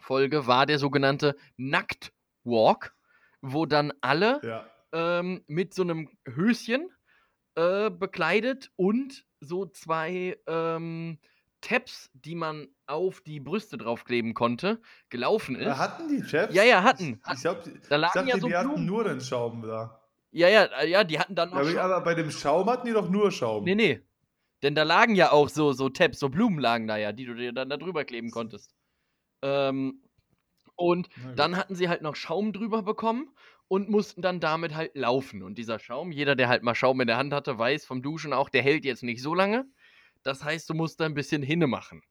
Folge 0.00 0.46
war 0.46 0.66
der 0.66 0.78
sogenannte 0.78 1.36
Nacktwalk, 1.56 2.94
wo 3.40 3.66
dann 3.66 3.92
alle 4.00 4.40
Ja. 4.42 4.66
ähm, 4.92 5.42
mit 5.46 5.74
so 5.74 5.82
einem 5.82 6.08
Höschen 6.26 6.90
äh, 7.56 7.90
bekleidet 7.90 8.70
und 8.76 9.24
so 9.40 9.66
zwei 9.66 10.36
ähm, 10.46 11.18
Tabs, 11.60 12.10
die 12.12 12.34
man 12.36 12.68
auf 12.86 13.20
die 13.20 13.40
Brüste 13.40 13.76
draufkleben 13.78 14.32
konnte, 14.34 14.80
gelaufen 15.10 15.56
ist. 15.56 15.66
Äh, 15.66 15.70
Hatten 15.74 16.08
die 16.08 16.22
Chaps? 16.22 16.54
Ja, 16.54 16.62
ja, 16.62 16.82
hatten. 16.84 17.20
Ich, 17.34 17.40
glaub, 17.40 17.62
die- 17.64 17.72
da 17.72 17.78
ich 17.80 17.90
lagen 17.90 18.12
dachte, 18.14 18.28
ja 18.28 18.38
so 18.38 18.46
die 18.48 18.56
hatten 18.56 18.84
nur 18.86 19.04
den 19.04 19.20
Schaum 19.20 19.62
da. 19.62 20.00
Ja, 20.30 20.48
ja, 20.48 20.64
äh, 20.64 20.88
ja, 20.88 21.04
die 21.04 21.18
hatten 21.18 21.34
dann 21.34 21.50
noch. 21.50 21.62
Ja, 21.68 21.82
aber 21.82 22.00
bei 22.02 22.14
dem 22.14 22.30
Schaum 22.30 22.68
hatten 22.70 22.86
die 22.86 22.92
doch 22.92 23.08
nur 23.08 23.30
Schaum. 23.32 23.64
Nee, 23.64 23.74
nee. 23.74 24.00
Denn 24.62 24.74
da 24.74 24.82
lagen 24.82 25.14
ja 25.14 25.32
auch 25.32 25.48
so, 25.48 25.72
so 25.72 25.88
Tabs, 25.88 26.18
so 26.18 26.28
Blumen 26.28 26.58
lagen 26.58 26.86
da 26.88 26.96
ja, 26.96 27.12
die 27.12 27.24
du 27.24 27.34
dir 27.34 27.52
dann 27.52 27.70
da 27.70 27.76
drüber 27.76 28.04
kleben 28.04 28.30
konntest. 28.30 28.74
Ähm, 29.42 30.02
und 30.76 31.08
dann 31.34 31.56
hatten 31.56 31.74
sie 31.74 31.88
halt 31.88 32.02
noch 32.02 32.16
Schaum 32.16 32.52
drüber 32.52 32.82
bekommen 32.82 33.34
und 33.68 33.90
mussten 33.90 34.22
dann 34.22 34.40
damit 34.40 34.74
halt 34.74 34.94
laufen. 34.96 35.42
Und 35.42 35.58
dieser 35.58 35.78
Schaum, 35.78 36.12
jeder, 36.12 36.36
der 36.36 36.48
halt 36.48 36.62
mal 36.62 36.74
Schaum 36.74 37.00
in 37.00 37.06
der 37.08 37.18
Hand 37.18 37.32
hatte, 37.32 37.58
weiß 37.58 37.84
vom 37.84 38.02
Duschen 38.02 38.32
auch, 38.32 38.48
der 38.48 38.62
hält 38.62 38.84
jetzt 38.84 39.02
nicht 39.02 39.22
so 39.22 39.34
lange. 39.34 39.66
Das 40.22 40.44
heißt, 40.44 40.70
du 40.70 40.74
musst 40.74 41.00
da 41.00 41.06
ein 41.06 41.14
bisschen 41.14 41.42
hinne 41.42 41.66
machen. 41.66 42.02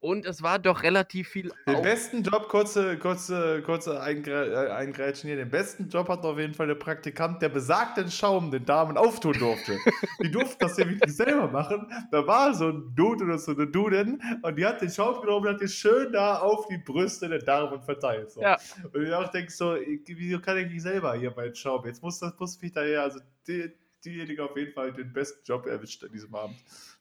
Und 0.00 0.26
es 0.26 0.42
war 0.42 0.60
doch 0.60 0.84
relativ 0.84 1.28
viel. 1.28 1.52
Den 1.66 1.82
besten 1.82 2.22
Job, 2.22 2.48
kurze, 2.48 2.96
kurze, 2.98 3.62
kurze 3.62 3.94
äh, 3.94 4.70
Eingrätschen 4.70 5.26
hier, 5.26 5.36
den 5.36 5.50
besten 5.50 5.88
Job 5.88 6.08
hat 6.08 6.24
auf 6.24 6.38
jeden 6.38 6.54
Fall 6.54 6.68
der 6.68 6.76
Praktikant, 6.76 7.42
der 7.42 7.48
besagten 7.48 8.08
Schaum 8.08 8.52
den 8.52 8.64
Damen 8.64 8.96
auftun 8.96 9.32
durfte. 9.32 9.76
die 10.22 10.30
durften 10.30 10.58
das 10.60 10.76
ja 10.76 10.88
wirklich 10.88 11.16
selber 11.16 11.48
machen. 11.48 11.92
Da 12.12 12.24
war 12.24 12.54
so 12.54 12.68
ein 12.68 12.94
Dude 12.94 13.24
oder 13.24 13.38
so 13.38 13.52
eine 13.52 13.66
Dudin 13.66 14.22
und 14.42 14.56
die 14.56 14.64
hat 14.64 14.80
den 14.80 14.90
Schaum 14.90 15.20
genommen 15.20 15.46
und 15.46 15.54
hat 15.54 15.60
den 15.60 15.68
schön 15.68 16.12
da 16.12 16.38
auf 16.38 16.68
die 16.68 16.78
Brüste 16.78 17.28
der 17.28 17.40
Damen 17.40 17.82
verteilt. 17.82 18.30
So. 18.30 18.40
Ja. 18.40 18.56
Und 18.92 19.02
ich 19.02 19.12
auch 19.12 19.28
denke 19.32 19.50
so, 19.50 19.76
wieso 20.06 20.40
kann 20.40 20.58
ich 20.58 20.68
nicht 20.68 20.82
selber 20.82 21.14
hier 21.14 21.32
meinen 21.34 21.56
Schaum? 21.56 21.84
Jetzt 21.84 22.04
muss 22.04 22.20
das 22.20 22.38
muss 22.38 22.60
mich 22.62 22.70
daher, 22.70 23.02
also 23.02 23.18
die, 23.48 23.72
diejenige 24.04 24.44
auf 24.44 24.56
jeden 24.56 24.72
Fall 24.72 24.92
den 24.92 25.12
besten 25.12 25.40
Job 25.44 25.66
erwischt 25.66 26.04
an 26.04 26.12
diesem 26.12 26.32
Abend. 26.34 26.56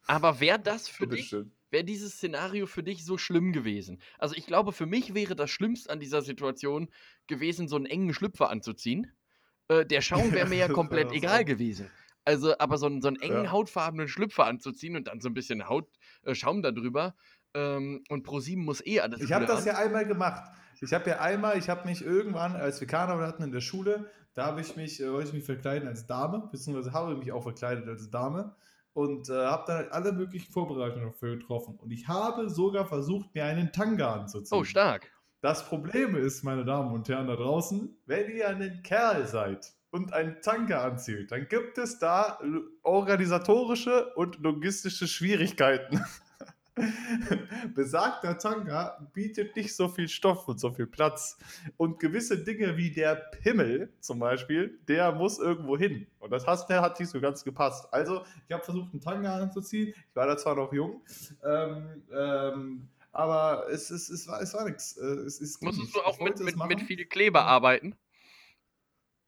Aber 0.08 0.40
wäre 0.40 0.60
das 0.60 0.88
für 0.88 1.06
dich, 1.06 1.36
wäre 1.70 1.84
dieses 1.84 2.14
Szenario 2.14 2.66
für 2.66 2.84
dich 2.84 3.06
so 3.06 3.18
schlimm 3.18 3.54
gewesen? 3.54 4.02
Also 4.18 4.36
ich 4.36 4.46
glaube, 4.46 4.72
für 4.72 4.86
mich 4.86 5.14
wäre 5.14 5.36
das 5.36 5.50
Schlimmste 5.50 5.90
an 5.90 6.00
dieser 6.00 6.22
Situation 6.22 6.90
gewesen, 7.28 7.68
so 7.68 7.76
einen 7.76 7.86
engen 7.86 8.14
Schlüpfer 8.14 8.50
anzuziehen. 8.50 9.12
Äh, 9.68 9.86
der 9.86 10.02
Schaum 10.02 10.32
wäre 10.32 10.48
mir 10.48 10.58
ja 10.58 10.68
komplett 10.68 11.12
egal 11.12 11.46
gewesen. 11.46 11.90
Also, 12.26 12.58
aber 12.60 12.78
so 12.78 12.88
einen, 12.88 13.02
so 13.02 13.08
einen 13.08 13.22
engen, 13.22 13.46
ja. 13.46 13.52
hautfarbenen 13.52 14.10
Schlüpfer 14.10 14.46
anzuziehen 14.46 14.98
und 14.98 15.08
dann 15.08 15.22
so 15.22 15.30
ein 15.30 15.34
bisschen 15.34 15.70
Haut, 15.70 15.88
äh, 16.24 16.36
Schaum 16.36 16.62
darüber. 16.62 17.16
Ähm, 17.54 18.04
und 18.10 18.24
ProSieben 18.24 18.66
muss 18.66 18.86
eh 18.86 19.00
alles. 19.00 19.22
Ich 19.22 19.32
habe 19.32 19.46
das 19.46 19.64
ja 19.64 19.78
einmal 19.78 20.06
gemacht. 20.06 20.44
Ich 20.82 20.94
habe 20.94 21.10
ja 21.10 21.20
einmal, 21.20 21.58
ich 21.58 21.70
habe 21.70 21.88
mich 21.88 22.04
irgendwann, 22.04 22.56
als 22.56 22.82
wir 22.82 22.88
Karneval 22.88 23.26
hatten 23.26 23.44
in 23.44 23.52
der 23.52 23.62
Schule, 23.62 24.12
da 24.34 24.46
habe 24.46 24.62
ich 24.62 24.76
mich, 24.76 25.02
äh, 25.02 25.12
wollte 25.12 25.30
ich 25.30 25.34
mich 25.34 25.46
verkleiden 25.46 25.88
als 25.88 26.06
Dame, 26.06 26.50
beziehungsweise 26.52 26.92
habe 26.94 27.16
mich 27.16 27.32
auch 27.32 27.44
verkleidet 27.44 27.88
als 27.88 28.12
Dame 28.12 28.56
und 28.98 29.30
äh, 29.30 29.46
habe 29.46 29.64
dann 29.68 29.76
halt 29.76 29.92
alle 29.92 30.12
möglichen 30.12 30.52
Vorbereitungen 30.52 31.12
dafür 31.12 31.38
getroffen. 31.38 31.78
Und 31.80 31.92
ich 31.92 32.08
habe 32.08 32.50
sogar 32.50 32.88
versucht, 32.88 33.32
mir 33.36 33.46
einen 33.46 33.72
Tanga 33.72 34.12
anzuziehen. 34.12 34.58
Oh, 34.58 34.64
stark. 34.64 35.12
Das 35.40 35.70
Problem 35.70 36.16
ist, 36.16 36.44
meine 36.44 36.66
Damen 36.66 36.92
und 36.92 37.08
Herren 37.08 37.28
da 37.28 37.36
draußen, 37.36 37.96
wenn 38.08 38.36
ihr 38.36 38.48
ein 38.48 38.82
Kerl 38.82 39.28
seid 39.28 39.72
und 39.92 40.14
einen 40.14 40.42
Tanga 40.42 40.84
anzieht, 40.84 41.32
dann 41.32 41.48
gibt 41.48 41.78
es 41.78 42.00
da 42.00 42.40
organisatorische 42.82 44.16
und 44.16 44.40
logistische 44.40 45.08
Schwierigkeiten. 45.08 46.04
Besagter 47.76 48.38
Tanga 48.38 49.08
bietet 49.14 49.56
nicht 49.56 49.76
so 49.76 49.88
viel 49.88 50.08
Stoff 50.08 50.48
und 50.48 50.60
so 50.60 50.72
viel 50.72 50.88
Platz. 50.88 51.38
Und 51.78 52.00
gewisse 52.00 52.44
Dinge 52.44 52.78
wie 52.78 52.92
der 52.92 53.16
Pimmel 53.16 53.92
zum 54.00 54.20
Beispiel, 54.20 54.80
der 54.88 55.12
muss 55.12 55.40
irgendwo 55.40 55.78
hin. 55.78 56.08
Und 56.20 56.32
das 56.32 56.46
hat, 56.46 56.70
der 56.70 56.82
hat 56.82 57.00
nicht 57.00 57.10
so 57.10 57.20
ganz 57.20 57.44
gepasst. 57.44 57.88
Also, 57.92 58.24
ich 58.48 58.54
habe 58.54 58.64
versucht, 58.64 58.92
einen 58.94 59.02
Tanga 59.02 59.36
anzuziehen. 59.36 59.94
Ich 60.10 60.16
war 60.16 60.28
da 60.28 60.38
zwar 60.38 60.56
noch 60.56 60.74
jung, 60.74 61.02
ähm, 61.44 62.04
ähm, 62.12 62.88
aber 63.12 63.66
es, 63.72 63.90
es, 63.90 64.10
es 64.10 64.28
war, 64.28 64.42
es 64.42 64.54
war 64.54 64.66
nichts. 64.66 64.98
Äh, 64.98 65.24
Musstest 65.66 65.96
du 65.96 66.02
auch 66.02 66.20
mit, 66.20 66.40
mit, 66.40 66.56
mit 66.68 66.82
viel 66.82 67.06
Kleber 67.06 67.46
arbeiten? 67.46 67.96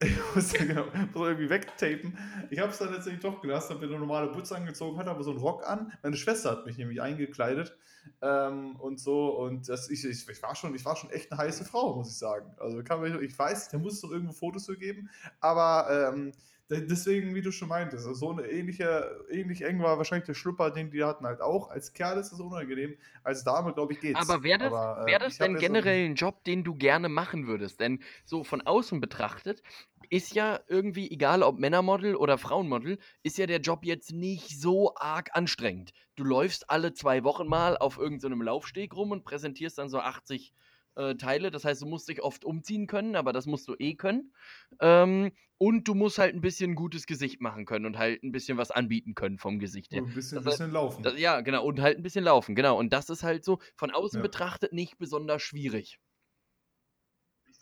Ich 0.02 0.18
musste 0.34 0.66
genau, 0.66 0.86
muss 1.14 1.28
irgendwie 1.28 1.50
wegtapen. 1.50 2.18
Ich 2.50 2.60
habe 2.60 2.72
es 2.72 2.78
dann 2.78 2.94
letztendlich 2.94 3.22
doch 3.22 3.42
gelassen, 3.42 3.72
habe 3.74 3.86
mir 3.86 3.92
eine 3.92 4.00
normale 4.00 4.32
Butze 4.32 4.56
angezogen, 4.56 4.98
hatte 4.98 5.12
aber 5.12 5.24
so 5.24 5.32
einen 5.32 5.40
Rock 5.40 5.68
an. 5.68 5.92
Meine 6.02 6.16
Schwester 6.16 6.52
hat 6.52 6.66
mich 6.66 6.78
nämlich 6.78 7.02
eingekleidet 7.02 7.78
ähm, 8.22 8.78
und 8.78 9.00
so. 9.00 9.36
Und 9.38 9.68
das, 9.68 9.90
ich, 9.90 10.06
ich, 10.06 10.30
ich, 10.30 10.42
war 10.42 10.56
schon, 10.56 10.74
ich 10.74 10.86
war 10.86 10.96
schon 10.96 11.10
echt 11.10 11.32
eine 11.32 11.42
heiße 11.42 11.66
Frau, 11.66 11.96
muss 11.96 12.12
ich 12.12 12.18
sagen. 12.18 12.50
Also 12.60 12.82
kann 12.82 13.02
man, 13.02 13.22
ich 13.22 13.38
weiß, 13.38 13.70
da 13.70 13.78
muss 13.78 13.96
es 13.96 14.02
doch 14.02 14.12
irgendwo 14.12 14.32
Fotos 14.32 14.68
für 14.68 14.78
geben, 14.78 15.10
aber 15.42 16.12
ähm, 16.14 16.32
deswegen, 16.70 17.34
wie 17.34 17.42
du 17.42 17.52
schon 17.52 17.70
meintest, 17.70 18.06
so 18.16 18.32
eine 18.32 18.44
ähnliche, 18.44 19.26
ähnlich 19.30 19.64
eng 19.64 19.82
war 19.82 19.98
wahrscheinlich 19.98 20.28
der 20.28 20.36
Schlüpper, 20.36 20.70
den 20.70 20.92
die 20.92 21.04
hatten 21.04 21.26
halt 21.26 21.42
auch. 21.42 21.70
Als 21.70 21.94
Kerl 21.94 22.20
ist 22.20 22.32
das 22.32 22.40
unangenehm, 22.40 22.96
als 23.24 23.44
Dame, 23.44 23.74
glaube 23.74 23.94
ich, 23.94 24.00
geht's. 24.00 24.20
Aber 24.20 24.44
wäre 24.44 24.60
das, 24.60 24.74
Aber, 24.74 25.04
äh, 25.04 25.06
wär 25.08 25.20
das 25.20 25.38
denn 25.38 25.56
generell 25.56 26.06
ein 26.06 26.16
Job, 26.16 26.44
den 26.44 26.64
du 26.64 26.76
gerne 26.76 27.10
machen 27.10 27.48
würdest? 27.48 27.80
Denn 27.80 28.04
so 28.24 28.44
von 28.44 28.62
außen 28.62 29.00
betrachtet 29.02 29.64
ist 30.12 30.34
ja 30.34 30.60
irgendwie, 30.68 31.10
egal 31.12 31.44
ob 31.44 31.60
Männermodel 31.60 32.16
oder 32.16 32.38
Frauenmodel, 32.38 32.98
ist 33.24 33.38
ja 33.38 33.46
der 33.46 33.60
Job 33.60 33.86
jetzt 33.86 34.12
nicht 34.12 34.60
so 34.60 34.96
arg 34.96 35.30
anstrengend. 35.34 35.92
Du 36.16 36.24
läufst 36.24 36.70
alle 36.70 36.94
zwei 36.94 37.24
Wochen 37.24 37.48
mal 37.48 37.78
auf 37.78 37.98
irgendeinem 37.98 38.40
so 38.40 38.46
Laufsteg 38.46 38.96
rum 38.96 39.12
und 39.12 39.24
präsentierst 39.24 39.78
dann 39.78 39.90
so 39.90 40.00
80 40.00 40.54
äh, 40.96 41.16
Teile. 41.16 41.52
Das 41.52 41.66
heißt, 41.66 41.82
du 41.82 41.86
musst 41.86 42.10
dich 42.10 42.22
oft 42.22 42.46
umziehen 42.46 42.88
können, 42.88 43.16
aber 43.16 43.34
das 43.34 43.46
musst 43.46 43.68
du 43.68 43.76
eh 43.80 43.96
können. 43.96 44.34
Ähm, 44.80 45.32
und 45.58 45.88
du 45.88 45.94
musst 45.94 46.18
halt 46.18 46.36
ein 46.36 46.42
bisschen 46.42 46.76
gutes 46.76 47.06
Gesicht 47.06 47.42
machen 47.42 47.66
können 47.66 47.86
und 47.86 47.98
halt 47.98 48.24
ein 48.24 48.32
bisschen 48.32 48.58
was 48.58 48.72
anbieten 48.72 49.14
können 49.14 49.38
vom 49.38 49.60
Gesicht 49.60 49.92
her. 49.92 50.04
Und 50.04 50.10
ein 50.10 50.16
bisschen, 50.16 50.36
das 50.38 50.46
bisschen 50.46 50.72
laufen. 50.72 51.04
Das, 51.04 51.20
ja, 51.20 51.42
genau. 51.42 51.66
Und 51.66 51.82
halt 51.82 51.98
ein 51.98 52.04
bisschen 52.04 52.24
laufen, 52.24 52.56
genau. 52.56 52.78
Und 52.78 52.94
das 52.94 53.10
ist 53.10 53.24
halt 53.24 53.44
so 53.44 53.60
von 53.76 53.92
außen 53.92 54.20
ja. 54.20 54.24
betrachtet 54.24 54.72
nicht 54.72 54.98
besonders 54.98 55.42
schwierig. 55.42 56.00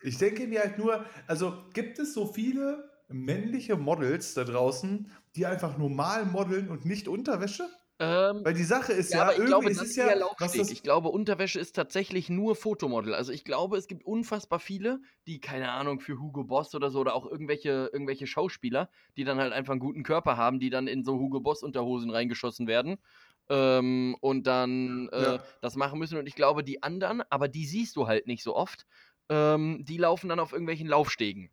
Ich 0.01 0.17
denke 0.19 0.45
mir 0.45 0.59
halt 0.59 0.77
nur, 0.77 1.05
also 1.25 1.63
gibt 1.73 1.97
es 1.97 2.13
so 2.13 2.27
viele 2.27 2.91
männliche 3.07 3.77
Models 3.77 4.35
da 4.35 4.43
draußen, 4.43 5.09
die 5.35 5.45
einfach 5.45 5.77
normal 5.77 6.25
modeln 6.25 6.69
und 6.69 6.85
nicht 6.85 7.07
Unterwäsche? 7.07 7.67
Ähm, 7.99 8.41
Weil 8.43 8.53
die 8.53 8.63
Sache 8.63 8.93
ist 8.93 9.11
ja, 9.11 9.31
ja 9.31 9.37
ich 9.39 9.45
glaube, 9.45 9.69
das 9.69 9.81
ist 9.81 9.95
ja, 9.95 10.07
was 10.37 10.53
das 10.53 10.69
ich 10.69 10.83
glaube, 10.83 11.09
Unterwäsche 11.09 11.59
ist 11.59 11.75
tatsächlich 11.75 12.29
nur 12.29 12.55
Fotomodel. 12.55 13.15
Also 13.15 13.31
ich 13.31 13.43
glaube, 13.43 13.75
es 13.77 13.87
gibt 13.87 14.05
unfassbar 14.05 14.59
viele, 14.59 15.01
die, 15.25 15.41
keine 15.41 15.71
Ahnung, 15.71 15.99
für 15.99 16.19
Hugo 16.19 16.43
Boss 16.43 16.75
oder 16.75 16.91
so, 16.91 16.99
oder 16.99 17.15
auch 17.15 17.25
irgendwelche, 17.25 17.89
irgendwelche 17.91 18.27
Schauspieler, 18.27 18.89
die 19.15 19.23
dann 19.23 19.39
halt 19.39 19.51
einfach 19.51 19.71
einen 19.71 19.79
guten 19.79 20.03
Körper 20.03 20.37
haben, 20.37 20.59
die 20.59 20.69
dann 20.69 20.87
in 20.87 21.03
so 21.03 21.17
Hugo 21.17 21.39
Boss 21.39 21.63
Unterhosen 21.63 22.11
reingeschossen 22.11 22.67
werden. 22.67 22.97
Ähm, 23.49 24.15
und 24.19 24.45
dann 24.45 25.09
äh, 25.11 25.21
ja. 25.21 25.43
das 25.61 25.75
machen 25.75 25.97
müssen. 25.97 26.19
Und 26.19 26.27
ich 26.27 26.35
glaube, 26.35 26.63
die 26.63 26.83
anderen, 26.83 27.23
aber 27.31 27.47
die 27.47 27.65
siehst 27.65 27.95
du 27.95 28.05
halt 28.05 28.27
nicht 28.27 28.43
so 28.43 28.55
oft, 28.55 28.85
ähm, 29.29 29.83
die 29.85 29.97
laufen 29.97 30.29
dann 30.29 30.39
auf 30.39 30.51
irgendwelchen 30.51 30.87
Laufstegen. 30.87 31.49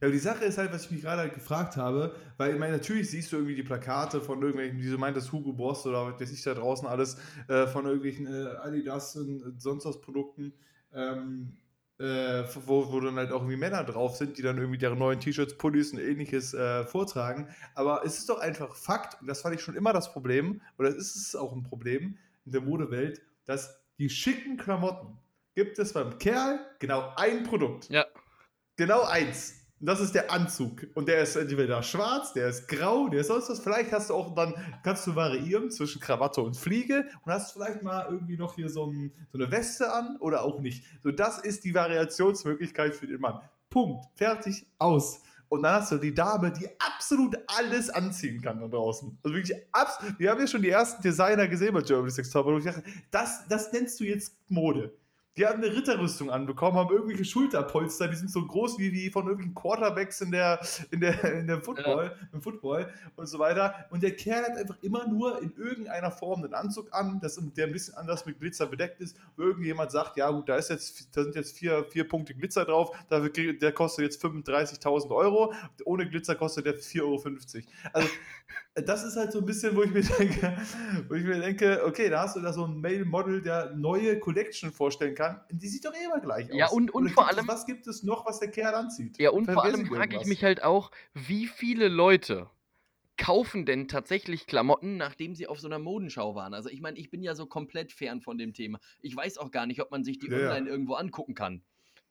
Ja, 0.00 0.08
die 0.08 0.18
Sache 0.18 0.44
ist 0.44 0.58
halt, 0.58 0.72
was 0.72 0.84
ich 0.84 0.90
mich 0.90 1.02
gerade 1.02 1.22
halt 1.22 1.34
gefragt 1.34 1.76
habe, 1.76 2.14
weil 2.36 2.52
ich 2.52 2.58
meine, 2.58 2.74
natürlich 2.74 3.10
siehst 3.10 3.32
du 3.32 3.36
irgendwie 3.36 3.54
die 3.54 3.62
Plakate 3.62 4.20
von 4.20 4.40
irgendwelchen, 4.40 4.78
wie 4.78 4.90
du 4.90 4.98
meintest, 4.98 5.32
Hugo 5.32 5.52
Boss 5.52 5.86
oder 5.86 6.06
was 6.06 6.20
weiß 6.20 6.32
ich 6.32 6.42
da 6.42 6.54
draußen 6.54 6.86
alles, 6.86 7.16
äh, 7.48 7.66
von 7.66 7.86
irgendwelchen 7.86 8.26
äh, 8.26 8.56
Adidas 8.62 9.16
und 9.16 9.60
sonst 9.60 9.86
was 9.86 10.00
Produkten, 10.00 10.52
ähm, 10.92 11.56
äh, 11.98 12.44
wo, 12.66 12.92
wo 12.92 13.00
dann 13.00 13.16
halt 13.16 13.32
auch 13.32 13.40
irgendwie 13.40 13.56
Männer 13.56 13.84
drauf 13.84 14.16
sind, 14.16 14.36
die 14.36 14.42
dann 14.42 14.58
irgendwie 14.58 14.78
deren 14.78 14.98
neuen 14.98 15.18
T-Shirts, 15.18 15.56
Pullis 15.56 15.92
und 15.92 15.98
ähnliches 15.98 16.52
äh, 16.52 16.84
vortragen. 16.84 17.48
Aber 17.74 18.02
es 18.04 18.18
ist 18.18 18.28
doch 18.28 18.38
einfach 18.38 18.74
Fakt, 18.76 19.20
und 19.20 19.26
das 19.26 19.40
fand 19.40 19.54
ich 19.54 19.62
schon 19.62 19.76
immer 19.76 19.94
das 19.94 20.12
Problem, 20.12 20.60
oder 20.78 20.90
es 20.90 21.16
ist 21.16 21.34
auch 21.36 21.52
ein 21.52 21.62
Problem 21.62 22.18
in 22.44 22.52
der 22.52 22.60
Modewelt, 22.60 23.22
dass 23.46 23.80
die 23.98 24.10
schicken 24.10 24.58
Klamotten 24.58 25.18
gibt 25.54 25.78
es 25.78 25.94
beim 25.94 26.18
Kerl 26.18 26.60
genau 26.78 27.14
ein 27.16 27.44
Produkt. 27.44 27.88
Ja. 27.88 28.04
Genau 28.76 29.02
eins. 29.04 29.65
Das 29.78 30.00
ist 30.00 30.14
der 30.14 30.32
Anzug. 30.32 30.86
Und 30.94 31.06
der 31.06 31.22
ist 31.22 31.36
entweder 31.36 31.82
schwarz, 31.82 32.32
der 32.32 32.48
ist 32.48 32.66
grau, 32.66 33.08
der 33.08 33.20
ist 33.20 33.26
sonst 33.26 33.50
was. 33.50 33.60
Vielleicht 33.60 33.92
hast 33.92 34.08
du 34.08 34.14
auch 34.14 34.34
dann, 34.34 34.54
kannst 34.82 35.06
du 35.06 35.14
variieren 35.14 35.70
zwischen 35.70 36.00
Krawatte 36.00 36.40
und 36.40 36.56
Fliege 36.56 37.06
und 37.24 37.32
hast 37.32 37.52
vielleicht 37.52 37.82
mal 37.82 38.06
irgendwie 38.10 38.38
noch 38.38 38.54
hier 38.54 38.70
so, 38.70 38.86
ein, 38.86 39.12
so 39.30 39.38
eine 39.38 39.50
Weste 39.50 39.92
an 39.92 40.16
oder 40.20 40.44
auch 40.44 40.60
nicht. 40.60 40.84
So, 41.02 41.10
das 41.10 41.38
ist 41.38 41.64
die 41.64 41.74
Variationsmöglichkeit 41.74 42.94
für 42.94 43.06
den 43.06 43.20
Mann. 43.20 43.40
Punkt. 43.68 44.06
Fertig. 44.14 44.66
Aus. 44.78 45.20
Und 45.48 45.62
dann 45.62 45.74
hast 45.74 45.92
du 45.92 45.98
die 45.98 46.14
Dame, 46.14 46.50
die 46.50 46.68
absolut 46.80 47.36
alles 47.46 47.90
anziehen 47.90 48.40
kann 48.40 48.58
da 48.60 48.68
draußen. 48.68 49.18
Also 49.22 49.36
wirklich 49.36 49.56
absolut. 49.72 50.18
Wir 50.18 50.30
haben 50.30 50.40
ja 50.40 50.46
schon 50.46 50.62
die 50.62 50.70
ersten 50.70 51.02
Designer 51.02 51.46
gesehen 51.46 51.74
bei 51.74 51.82
Germany 51.82 52.10
Sex 52.10 52.30
Top. 52.30 52.46
Und 52.46 52.58
ich 52.58 52.64
dachte, 52.64 52.82
das, 53.10 53.46
das 53.48 53.72
nennst 53.72 54.00
du 54.00 54.04
jetzt 54.04 54.34
Mode. 54.48 54.96
Die 55.36 55.46
haben 55.46 55.62
eine 55.62 55.74
Ritterrüstung 55.74 56.30
anbekommen, 56.30 56.78
haben 56.78 56.90
irgendwelche 56.90 57.26
Schulterpolster, 57.26 58.08
die 58.08 58.16
sind 58.16 58.30
so 58.30 58.46
groß 58.46 58.78
wie 58.78 58.90
die 58.90 59.10
von 59.10 59.24
irgendwelchen 59.24 59.54
Quarterbacks 59.54 60.22
in 60.22 60.30
der, 60.30 60.60
in 60.90 61.00
der, 61.00 61.22
in 61.34 61.46
der 61.46 61.60
Football, 61.60 62.06
ja. 62.06 62.28
im 62.32 62.40
Football 62.40 62.90
und 63.16 63.26
so 63.26 63.38
weiter. 63.38 63.86
Und 63.90 64.02
der 64.02 64.16
Kerl 64.16 64.44
hat 64.44 64.56
einfach 64.56 64.78
immer 64.80 65.06
nur 65.06 65.42
in 65.42 65.52
irgendeiner 65.56 66.10
Form 66.10 66.42
einen 66.42 66.54
Anzug 66.54 66.88
an, 66.94 67.20
das, 67.20 67.38
der 67.54 67.66
ein 67.66 67.72
bisschen 67.72 67.94
anders 67.96 68.24
mit 68.24 68.40
Glitzer 68.40 68.66
bedeckt 68.66 69.00
ist, 69.00 69.18
wo 69.36 69.42
irgendjemand 69.42 69.90
sagt, 69.90 70.16
ja 70.16 70.30
gut, 70.30 70.48
da 70.48 70.56
ist 70.56 70.70
jetzt, 70.70 71.14
da 71.14 71.22
sind 71.22 71.34
jetzt 71.34 71.58
vier, 71.58 71.84
vier 71.84 72.08
Punkte 72.08 72.34
Glitzer 72.34 72.64
drauf, 72.64 72.96
der 73.10 73.72
kostet 73.72 74.04
jetzt 74.06 74.24
35.000 74.24 75.14
Euro, 75.14 75.52
ohne 75.84 76.08
Glitzer 76.08 76.34
kostet 76.34 76.64
der 76.64 76.76
4,50 76.76 77.02
Euro. 77.02 77.20
Also 77.92 78.08
das 78.74 79.04
ist 79.04 79.16
halt 79.16 79.32
so 79.32 79.40
ein 79.40 79.46
bisschen, 79.46 79.74
wo 79.74 79.82
ich 79.82 79.90
mir 79.90 80.02
denke, 80.18 80.56
wo 81.08 81.14
ich 81.14 81.24
mir 81.24 81.40
denke, 81.40 81.82
okay, 81.84 82.08
da 82.08 82.22
hast 82.22 82.36
du 82.36 82.40
da 82.40 82.52
so 82.52 82.64
ein 82.64 82.80
Male-Model, 82.80 83.42
der 83.42 83.74
neue 83.74 84.18
Collection 84.18 84.72
vorstellen 84.72 85.14
kann 85.14 85.25
kann, 85.34 85.40
die 85.50 85.68
sieht 85.68 85.84
doch 85.84 85.94
eh 85.94 86.04
immer 86.04 86.20
gleich 86.20 86.50
aus. 86.50 86.56
Ja, 86.56 86.68
und, 86.68 86.92
und 86.92 87.10
vor 87.10 87.28
allem. 87.28 87.44
Es, 87.44 87.48
was 87.48 87.66
gibt 87.66 87.86
es 87.86 88.02
noch, 88.02 88.26
was 88.26 88.40
der 88.40 88.50
Kerl 88.50 88.74
anzieht? 88.74 89.18
Ja, 89.18 89.30
und 89.30 89.46
vor 89.46 89.64
allem 89.64 89.86
frage 89.86 90.16
ich 90.20 90.26
mich 90.26 90.44
halt 90.44 90.62
auch, 90.62 90.90
wie 91.14 91.46
viele 91.46 91.88
Leute 91.88 92.48
kaufen 93.16 93.64
denn 93.64 93.88
tatsächlich 93.88 94.46
Klamotten, 94.46 94.96
nachdem 94.96 95.34
sie 95.34 95.46
auf 95.46 95.60
so 95.60 95.68
einer 95.68 95.78
Modenschau 95.78 96.34
waren? 96.34 96.54
Also 96.54 96.68
ich 96.68 96.80
meine, 96.80 96.98
ich 96.98 97.10
bin 97.10 97.22
ja 97.22 97.34
so 97.34 97.46
komplett 97.46 97.92
fern 97.92 98.20
von 98.20 98.38
dem 98.38 98.52
Thema. 98.52 98.78
Ich 99.00 99.16
weiß 99.16 99.38
auch 99.38 99.50
gar 99.50 99.66
nicht, 99.66 99.80
ob 99.80 99.90
man 99.90 100.04
sich 100.04 100.18
die 100.18 100.28
ja, 100.28 100.36
online 100.36 100.66
ja. 100.66 100.72
irgendwo 100.72 100.94
angucken 100.94 101.34
kann. 101.34 101.62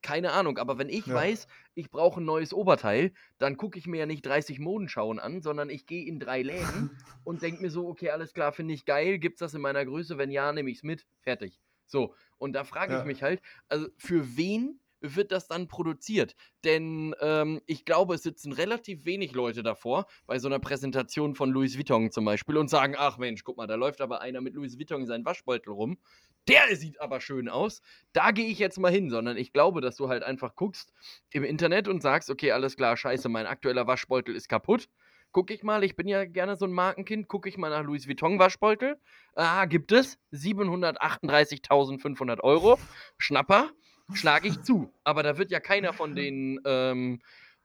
Keine 0.01 0.33
Ahnung, 0.33 0.59
aber 0.59 0.77
wenn 0.77 0.89
ich 0.89 1.07
ja. 1.07 1.15
weiß, 1.15 1.47
ich 1.73 1.89
brauche 1.89 2.21
ein 2.21 2.25
neues 2.25 2.53
Oberteil, 2.53 3.11
dann 3.39 3.57
gucke 3.57 3.79
ich 3.79 3.87
mir 3.87 3.97
ja 3.97 4.05
nicht 4.05 4.23
30 4.23 4.59
Modenschauen 4.59 5.17
an, 5.17 5.41
sondern 5.41 5.71
ich 5.71 5.87
gehe 5.87 6.05
in 6.05 6.19
drei 6.19 6.43
Läden 6.43 6.91
und 7.23 7.41
denke 7.41 7.61
mir 7.63 7.71
so, 7.71 7.87
okay, 7.87 8.11
alles 8.11 8.33
klar, 8.33 8.51
finde 8.51 8.75
ich 8.75 8.85
geil, 8.85 9.17
gibt 9.17 9.35
es 9.35 9.39
das 9.39 9.55
in 9.55 9.61
meiner 9.61 9.83
Größe? 9.83 10.19
Wenn 10.19 10.29
ja, 10.29 10.51
nehme 10.51 10.69
ich 10.69 10.77
es 10.77 10.83
mit, 10.83 11.07
fertig. 11.21 11.59
So, 11.85 12.13
und 12.37 12.53
da 12.53 12.63
frage 12.63 12.97
ich 12.97 13.05
mich 13.05 13.23
halt, 13.23 13.41
also 13.69 13.87
für 13.97 14.37
wen 14.37 14.79
wird 15.01 15.31
das 15.31 15.47
dann 15.47 15.67
produziert? 15.67 16.35
Denn 16.63 17.15
ähm, 17.19 17.61
ich 17.65 17.85
glaube, 17.85 18.15
es 18.15 18.23
sitzen 18.23 18.51
relativ 18.51 19.05
wenig 19.05 19.33
Leute 19.33 19.63
davor, 19.63 20.07
bei 20.25 20.39
so 20.39 20.47
einer 20.47 20.59
Präsentation 20.59 21.35
von 21.35 21.51
Louis 21.51 21.77
Vuitton 21.77 22.11
zum 22.11 22.25
Beispiel, 22.25 22.57
und 22.57 22.69
sagen, 22.69 22.95
ach 22.97 23.17
Mensch, 23.17 23.43
guck 23.43 23.57
mal, 23.57 23.67
da 23.67 23.75
läuft 23.75 24.01
aber 24.01 24.21
einer 24.21 24.41
mit 24.41 24.55
Louis 24.55 24.77
Vuitton 24.77 25.01
in 25.01 25.07
seinen 25.07 25.25
Waschbeutel 25.25 25.73
rum. 25.73 25.97
Der 26.47 26.75
sieht 26.75 27.01
aber 27.01 27.21
schön 27.21 27.49
aus. 27.49 27.81
Da 28.13 28.31
gehe 28.31 28.47
ich 28.47 28.59
jetzt 28.59 28.77
mal 28.77 28.91
hin, 28.91 29.09
sondern 29.09 29.35
ich 29.35 29.51
glaube, 29.51 29.81
dass 29.81 29.95
du 29.95 30.09
halt 30.09 30.23
einfach 30.23 30.55
guckst 30.55 30.93
im 31.31 31.43
Internet 31.43 31.87
und 31.87 32.01
sagst, 32.01 32.29
okay, 32.29 32.51
alles 32.51 32.75
klar, 32.75 32.95
scheiße, 32.97 33.29
mein 33.29 33.47
aktueller 33.47 33.87
Waschbeutel 33.87 34.35
ist 34.35 34.47
kaputt 34.47 34.87
gucke 35.35 35.53
ich 35.53 35.61
mal, 35.63 35.83
ich 35.83 35.97
bin 35.97 36.07
ja 36.07 36.23
gerne 36.23 36.55
so 36.55 36.63
ein 36.63 36.71
Markenkind, 36.71 37.27
gucke 37.27 37.49
ich 37.49 37.57
mal 37.57 37.69
nach 37.69 37.83
Louis 37.83 38.07
Vuitton 38.07 38.39
Waschbeutel. 38.39 38.95
Ah, 39.35 39.65
gibt 39.65 39.91
es 39.91 40.17
738.500 40.31 42.39
Euro. 42.39 42.79
Schnapper 43.17 43.69
schlage 44.13 44.47
ich 44.47 44.61
zu. 44.61 44.93
Aber 45.03 45.23
da 45.23 45.37
wird 45.37 45.51
ja 45.51 45.59
keiner 45.59 45.91
von 45.91 46.15
denen 46.15 46.61
ähm, 46.63 47.21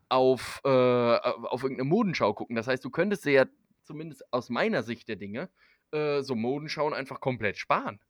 auf, 0.08 0.60
äh, 0.64 0.68
auf 0.68 1.62
irgendeine 1.62 1.88
Modenschau 1.88 2.34
gucken. 2.34 2.56
Das 2.56 2.66
heißt, 2.66 2.84
du 2.84 2.90
könntest 2.90 3.24
ja 3.24 3.44
zumindest 3.84 4.24
aus 4.32 4.50
meiner 4.50 4.82
Sicht 4.82 5.06
der 5.06 5.14
Dinge 5.14 5.48
äh, 5.92 6.22
so 6.22 6.34
Modenschauen 6.34 6.92
einfach 6.92 7.20
komplett 7.20 7.56
sparen. 7.56 8.00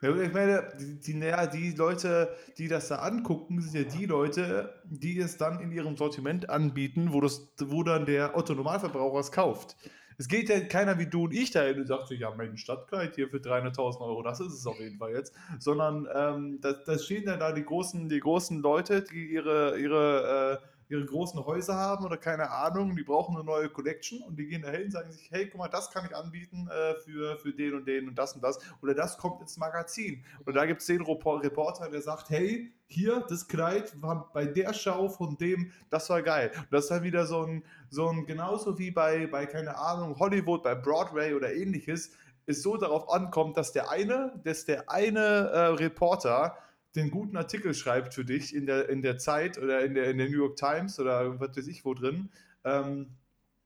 Ja, 0.00 0.14
ich 0.16 0.32
meine, 0.32 0.68
die, 0.78 1.00
die, 1.00 1.48
die, 1.52 1.72
Leute, 1.72 2.28
die 2.56 2.68
das 2.68 2.88
da 2.88 2.96
angucken, 2.96 3.60
sind 3.60 3.74
ja 3.74 3.98
die 3.98 4.06
Leute, 4.06 4.74
die 4.84 5.18
es 5.18 5.36
dann 5.36 5.60
in 5.60 5.72
ihrem 5.72 5.96
Sortiment 5.96 6.48
anbieten, 6.50 7.12
wo, 7.12 7.20
das, 7.20 7.48
wo 7.58 7.82
dann 7.82 8.06
der 8.06 8.36
Otto-Normalverbraucher 8.36 9.18
es 9.18 9.32
kauft. 9.32 9.76
Es 10.16 10.26
geht 10.26 10.48
ja 10.48 10.60
keiner 10.60 10.98
wie 10.98 11.06
du 11.06 11.24
und 11.24 11.32
ich 11.32 11.52
dahin 11.52 11.78
und 11.78 11.86
sagt 11.86 12.10
ja, 12.10 12.32
mein 12.36 12.56
Stadtkleid 12.56 13.14
hier 13.14 13.28
für 13.28 13.36
300.000 13.36 14.00
Euro, 14.00 14.22
das 14.22 14.40
ist 14.40 14.52
es 14.52 14.66
auf 14.66 14.78
jeden 14.80 14.98
Fall 14.98 15.12
jetzt. 15.12 15.32
Sondern 15.60 16.08
ähm, 16.12 16.60
da 16.60 16.98
stehen 16.98 17.24
dann 17.24 17.38
da 17.38 17.52
die 17.52 17.64
großen, 17.64 18.08
die 18.08 18.18
großen 18.18 18.60
Leute, 18.60 19.02
die 19.02 19.26
ihre, 19.32 19.78
ihre 19.78 20.60
äh, 20.60 20.77
ihre 20.88 21.04
großen 21.04 21.44
Häuser 21.44 21.74
haben 21.74 22.04
oder 22.04 22.16
keine 22.16 22.50
Ahnung, 22.50 22.96
die 22.96 23.02
brauchen 23.02 23.36
eine 23.36 23.44
neue 23.44 23.68
Collection 23.68 24.22
und 24.22 24.38
die 24.38 24.46
gehen 24.46 24.62
dahin 24.62 24.84
und 24.84 24.92
sagen 24.92 25.12
sich, 25.12 25.30
hey, 25.30 25.46
guck 25.48 25.58
mal, 25.58 25.68
das 25.68 25.90
kann 25.90 26.06
ich 26.06 26.16
anbieten 26.16 26.68
äh, 26.68 26.94
für, 27.00 27.38
für 27.38 27.52
den 27.52 27.74
und 27.74 27.86
den 27.86 28.08
und 28.08 28.16
das 28.16 28.34
und 28.34 28.42
das. 28.42 28.58
Oder 28.82 28.94
das 28.94 29.18
kommt 29.18 29.40
ins 29.40 29.56
Magazin. 29.58 30.24
Und 30.44 30.54
da 30.54 30.66
gibt 30.66 30.80
es 30.80 30.86
den 30.86 31.02
Reporter, 31.02 31.90
der 31.90 32.02
sagt, 32.02 32.30
hey, 32.30 32.72
hier, 32.86 33.24
das 33.28 33.46
Kleid 33.46 34.00
war 34.00 34.32
bei 34.32 34.46
der 34.46 34.72
Schau 34.72 35.08
von 35.08 35.36
dem, 35.36 35.72
das 35.90 36.08
war 36.08 36.22
geil. 36.22 36.50
Und 36.56 36.72
das 36.72 36.84
ist 36.84 36.90
dann 36.90 37.02
wieder 37.02 37.26
so 37.26 37.44
ein, 37.44 37.62
so 37.90 38.08
ein 38.08 38.24
genauso 38.24 38.78
wie 38.78 38.90
bei, 38.90 39.26
bei, 39.26 39.44
keine 39.44 39.76
Ahnung, 39.76 40.18
Hollywood, 40.18 40.62
bei 40.62 40.74
Broadway 40.74 41.34
oder 41.34 41.52
ähnliches, 41.52 42.12
es 42.46 42.62
so 42.62 42.78
darauf 42.78 43.10
ankommt, 43.10 43.58
dass 43.58 43.72
der 43.72 43.90
eine, 43.90 44.40
dass 44.42 44.64
der 44.64 44.90
eine 44.90 45.20
äh, 45.20 45.58
Reporter 45.74 46.56
den 46.96 47.10
guten 47.10 47.36
Artikel 47.36 47.74
schreibt 47.74 48.14
für 48.14 48.24
dich 48.24 48.54
in 48.54 48.66
der, 48.66 48.88
in 48.88 49.02
der 49.02 49.18
Zeit 49.18 49.58
oder 49.58 49.84
in 49.84 49.94
der, 49.94 50.10
in 50.10 50.18
der 50.18 50.28
New 50.28 50.38
York 50.38 50.56
Times 50.56 50.98
oder 50.98 51.38
was 51.40 51.56
weiß 51.56 51.66
ich 51.66 51.84
wo 51.84 51.94
drin, 51.94 52.30
ähm, 52.64 53.16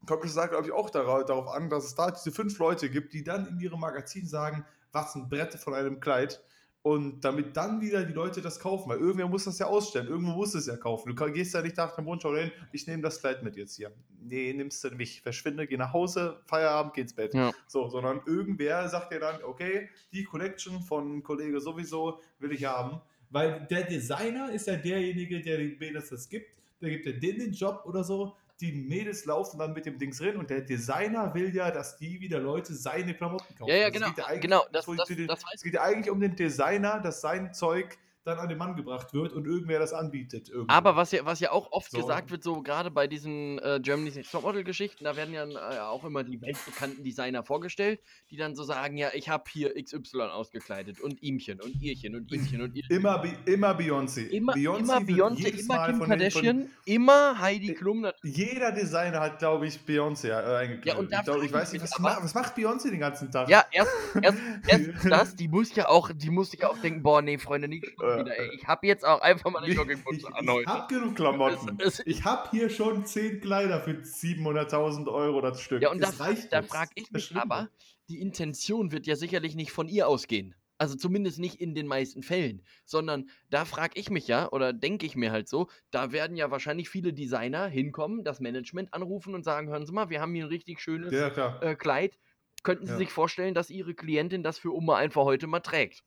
kommt 0.06 0.24
es 0.24 0.34
glaube 0.34 0.64
ich, 0.64 0.72
auch 0.72 0.90
darauf, 0.90 1.24
darauf 1.24 1.48
an, 1.48 1.70
dass 1.70 1.84
es 1.84 1.94
da 1.94 2.10
diese 2.10 2.32
fünf 2.32 2.58
Leute 2.58 2.90
gibt, 2.90 3.12
die 3.12 3.24
dann 3.24 3.46
in 3.46 3.60
ihrem 3.60 3.80
Magazin 3.80 4.26
sagen, 4.26 4.64
was 4.90 5.14
ein 5.14 5.28
Brett 5.28 5.54
von 5.54 5.74
einem 5.74 6.00
Kleid. 6.00 6.42
Und 6.84 7.20
damit 7.20 7.56
dann 7.56 7.80
wieder 7.80 8.02
die 8.02 8.12
Leute 8.12 8.42
das 8.42 8.58
kaufen, 8.58 8.90
weil 8.90 8.98
irgendwer 8.98 9.28
muss 9.28 9.44
das 9.44 9.56
ja 9.60 9.66
ausstellen, 9.66 10.08
irgendwo 10.08 10.32
muss 10.32 10.52
es 10.56 10.66
ja 10.66 10.76
kaufen. 10.76 11.14
Du 11.14 11.32
gehst 11.32 11.54
ja 11.54 11.62
nicht 11.62 11.76
nach 11.76 11.94
dem 11.94 12.06
Wunsch 12.06 12.24
hin, 12.24 12.50
ich 12.72 12.88
nehme 12.88 13.04
das 13.04 13.20
Kleid 13.20 13.44
mit 13.44 13.56
jetzt 13.56 13.76
hier. 13.76 13.92
Nee, 14.20 14.52
nimmst 14.52 14.82
du 14.82 14.90
nicht. 14.90 15.22
Verschwinde, 15.22 15.68
geh 15.68 15.76
nach 15.76 15.92
Hause, 15.92 16.40
Feierabend, 16.46 16.94
geh 16.94 17.02
ins 17.02 17.14
Bett. 17.14 17.34
Ja. 17.34 17.52
So, 17.68 17.88
sondern 17.88 18.20
irgendwer 18.26 18.88
sagt 18.88 19.12
dir 19.12 19.20
dann, 19.20 19.44
okay, 19.44 19.90
die 20.12 20.24
Collection 20.24 20.80
von 20.80 21.22
Kollege 21.22 21.60
sowieso 21.60 22.18
will 22.40 22.50
ich 22.50 22.64
haben. 22.64 23.00
Weil 23.32 23.66
der 23.70 23.84
Designer 23.84 24.52
ist 24.52 24.66
ja 24.66 24.76
derjenige, 24.76 25.40
der 25.40 25.56
den 25.56 25.78
Mädels 25.78 26.10
das 26.10 26.28
gibt. 26.28 26.54
Der 26.80 26.90
gibt 26.90 27.06
ja 27.06 27.12
den 27.12 27.38
den 27.38 27.52
Job 27.52 27.82
oder 27.86 28.04
so. 28.04 28.36
Die 28.60 28.72
Mädels 28.72 29.24
laufen 29.24 29.58
dann 29.58 29.72
mit 29.72 29.86
dem 29.86 29.98
Dings 29.98 30.20
rein 30.20 30.36
und 30.36 30.50
der 30.50 30.60
Designer 30.60 31.34
will 31.34 31.52
ja, 31.52 31.70
dass 31.70 31.96
die 31.96 32.20
wieder 32.20 32.38
Leute 32.38 32.74
seine 32.74 33.14
Klamotten 33.14 33.56
kaufen. 33.56 33.70
Ja, 33.70 33.76
ja, 33.76 33.90
genau. 33.90 34.08
Ja 34.16 34.36
genau 34.36 34.64
das, 34.70 34.86
das, 34.86 35.08
das, 35.08 35.26
das 35.26 35.44
es 35.54 35.62
geht 35.62 35.74
ja 35.74 35.82
eigentlich 35.82 36.10
um 36.10 36.20
den 36.20 36.36
Designer, 36.36 37.00
dass 37.00 37.22
sein 37.22 37.52
Zeug 37.54 37.98
dann 38.24 38.38
an 38.38 38.48
den 38.48 38.58
Mann 38.58 38.76
gebracht 38.76 39.12
wird 39.14 39.32
und 39.32 39.46
irgendwer 39.46 39.80
das 39.80 39.92
anbietet. 39.92 40.48
Irgendwo. 40.48 40.72
Aber 40.72 40.96
was 40.96 41.10
ja, 41.12 41.24
was 41.24 41.40
ja 41.40 41.50
auch 41.50 41.72
oft 41.72 41.90
so. 41.90 41.98
gesagt 41.98 42.30
wird, 42.30 42.42
so 42.42 42.62
gerade 42.62 42.90
bei 42.90 43.06
diesen 43.06 43.58
äh, 43.58 43.80
Germany's 43.82 44.14
Next 44.14 44.30
Topmodel-Geschichten, 44.30 45.04
da 45.04 45.16
werden 45.16 45.34
ja 45.34 45.44
äh, 45.44 45.80
auch 45.80 46.04
immer 46.04 46.22
die 46.22 46.40
weltbekannten 46.40 47.02
Designer 47.02 47.42
vorgestellt, 47.42 48.00
die 48.30 48.36
dann 48.36 48.54
so 48.54 48.62
sagen, 48.62 48.96
ja, 48.96 49.08
ich 49.12 49.28
habe 49.28 49.44
hier 49.50 49.74
XY 49.74 50.22
ausgekleidet 50.32 51.00
und 51.00 51.22
ihmchen 51.22 51.60
und 51.60 51.74
Ihrchen 51.82 52.14
und 52.14 52.30
Ihmchen 52.30 52.62
und 52.62 52.76
Ihrchen. 52.76 52.94
Immer, 52.94 53.24
immer 53.44 53.76
Beyoncé. 53.76 54.28
Immer 54.28 54.54
Beyoncé, 54.54 55.60
immer, 55.60 55.86
Kim 55.86 56.00
Kardashian, 56.00 56.58
den, 56.58 56.70
immer 56.84 57.40
Heidi 57.40 57.74
Klum. 57.74 58.06
Jeder 58.22 58.70
Designer 58.72 59.20
hat, 59.20 59.38
glaube 59.40 59.66
ich, 59.66 59.78
Beyoncé 59.80 60.28
äh, 60.28 60.32
eingekleidet. 60.32 60.86
Ja, 60.86 60.96
und 60.96 61.12
ich, 61.12 61.24
glaub, 61.24 61.42
ich 61.42 61.52
weiß 61.52 61.72
nicht, 61.72 61.82
was, 61.82 61.92
aber, 61.98 62.22
was 62.22 62.34
macht 62.34 62.56
Beyoncé 62.56 62.90
den 62.90 63.00
ganzen 63.00 63.30
Tag? 63.32 63.48
Ja, 63.48 63.64
erst, 63.72 63.90
erst, 64.20 64.38
erst 64.68 64.90
das, 65.10 65.36
die 65.36 65.48
muss 65.48 65.74
ja 65.74 65.88
auch, 65.88 66.10
die 66.14 66.30
muss 66.30 66.56
ja 66.56 66.70
auch 66.70 66.78
denken, 66.78 67.02
boah, 67.02 67.20
nee, 67.20 67.38
Freunde, 67.38 67.68
nicht 67.68 67.86
wieder, 68.20 68.38
ey. 68.38 68.50
Ich 68.54 68.66
habe 68.66 68.86
jetzt 68.86 69.04
auch 69.04 69.20
einfach 69.20 69.50
mal 69.50 69.62
eine 69.62 69.72
Joggingbuchse 69.74 70.34
an 70.34 70.48
heute. 70.48 70.62
Ich 70.62 70.68
habe 70.68 70.94
genug 70.94 71.16
Klamotten. 71.16 71.78
Ich 72.04 72.24
habe 72.24 72.50
hier 72.50 72.70
schon 72.70 73.04
10 73.04 73.40
Kleider 73.40 73.80
für 73.80 73.92
700.000 73.92 75.12
Euro 75.12 75.40
das 75.40 75.60
Stück. 75.60 75.82
Ja, 75.82 75.90
und 75.90 76.02
das 76.02 76.18
da, 76.18 76.24
reicht 76.24 76.52
da 76.52 76.62
frage 76.62 76.90
ich 76.94 77.10
mich 77.10 77.34
aber, 77.36 77.68
die 78.08 78.20
Intention 78.20 78.92
wird 78.92 79.06
ja 79.06 79.16
sicherlich 79.16 79.54
nicht 79.54 79.72
von 79.72 79.88
ihr 79.88 80.08
ausgehen. 80.08 80.54
Also 80.82 80.96
zumindest 80.96 81.38
nicht 81.38 81.60
in 81.60 81.76
den 81.76 81.86
meisten 81.86 82.24
Fällen, 82.24 82.60
sondern 82.84 83.30
da 83.50 83.64
frage 83.64 84.00
ich 84.00 84.10
mich 84.10 84.26
ja 84.26 84.50
oder 84.50 84.72
denke 84.72 85.06
ich 85.06 85.14
mir 85.14 85.30
halt 85.30 85.48
so, 85.48 85.68
da 85.92 86.10
werden 86.10 86.36
ja 86.36 86.50
wahrscheinlich 86.50 86.88
viele 86.88 87.12
Designer 87.12 87.68
hinkommen, 87.68 88.24
das 88.24 88.40
Management 88.40 88.92
anrufen 88.92 89.36
und 89.36 89.44
sagen, 89.44 89.68
hören 89.68 89.86
Sie 89.86 89.92
mal, 89.92 90.10
wir 90.10 90.20
haben 90.20 90.34
hier 90.34 90.44
ein 90.44 90.48
richtig 90.48 90.80
schönes 90.80 91.12
ja, 91.12 91.60
äh, 91.60 91.76
Kleid. 91.76 92.18
Könnten 92.64 92.86
Sie 92.86 92.92
ja. 92.92 92.98
sich 92.98 93.10
vorstellen, 93.10 93.54
dass 93.54 93.70
Ihre 93.70 93.94
Klientin 93.94 94.42
das 94.42 94.58
für 94.58 94.74
Oma 94.74 94.96
einfach 94.96 95.22
heute 95.22 95.46
mal 95.46 95.60
trägt? 95.60 96.02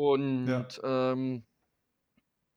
Und 0.00 0.46
ja. 0.46 1.12
ähm, 1.12 1.42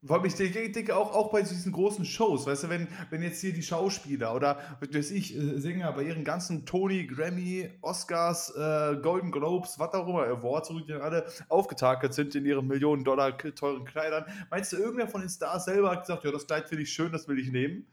vor 0.06 0.16
allem, 0.16 0.26
ich 0.26 0.36
denke 0.36 0.96
auch, 0.96 1.14
auch 1.14 1.30
bei 1.30 1.42
diesen 1.42 1.74
großen 1.74 2.06
Shows, 2.06 2.46
weißt 2.46 2.64
du, 2.64 2.70
wenn, 2.70 2.88
wenn 3.10 3.22
jetzt 3.22 3.42
hier 3.42 3.52
die 3.52 3.62
Schauspieler 3.62 4.34
oder, 4.34 4.60
weiß 4.80 5.12
ich, 5.12 5.36
äh, 5.36 5.60
Sänger 5.60 5.92
bei 5.92 6.04
ihren 6.04 6.24
ganzen 6.24 6.66
Tony, 6.66 7.06
Grammy, 7.06 7.70
Oscars, 7.82 8.56
äh, 8.56 8.96
Golden 9.02 9.30
Globes, 9.30 9.78
was 9.78 9.94
auch 9.94 10.08
immer, 10.08 10.24
Awards, 10.24 10.72
die 10.88 10.94
alle 10.94 11.26
aufgetakelt 11.50 12.14
sind 12.14 12.34
in 12.34 12.46
ihren 12.46 12.66
Millionen 12.66 13.04
Dollar 13.04 13.38
teuren 13.38 13.84
Kleidern, 13.84 14.24
meinst 14.50 14.72
du, 14.72 14.78
irgendwer 14.78 15.10
von 15.10 15.20
den 15.20 15.30
Stars 15.30 15.66
selber 15.66 15.92
hat 15.92 16.04
gesagt, 16.04 16.24
ja, 16.24 16.32
das 16.32 16.48
Kleid 16.48 16.70
finde 16.70 16.84
ich 16.84 16.94
schön, 16.94 17.12
das 17.12 17.28
will 17.28 17.40
ich 17.40 17.52
nehmen? 17.52 17.86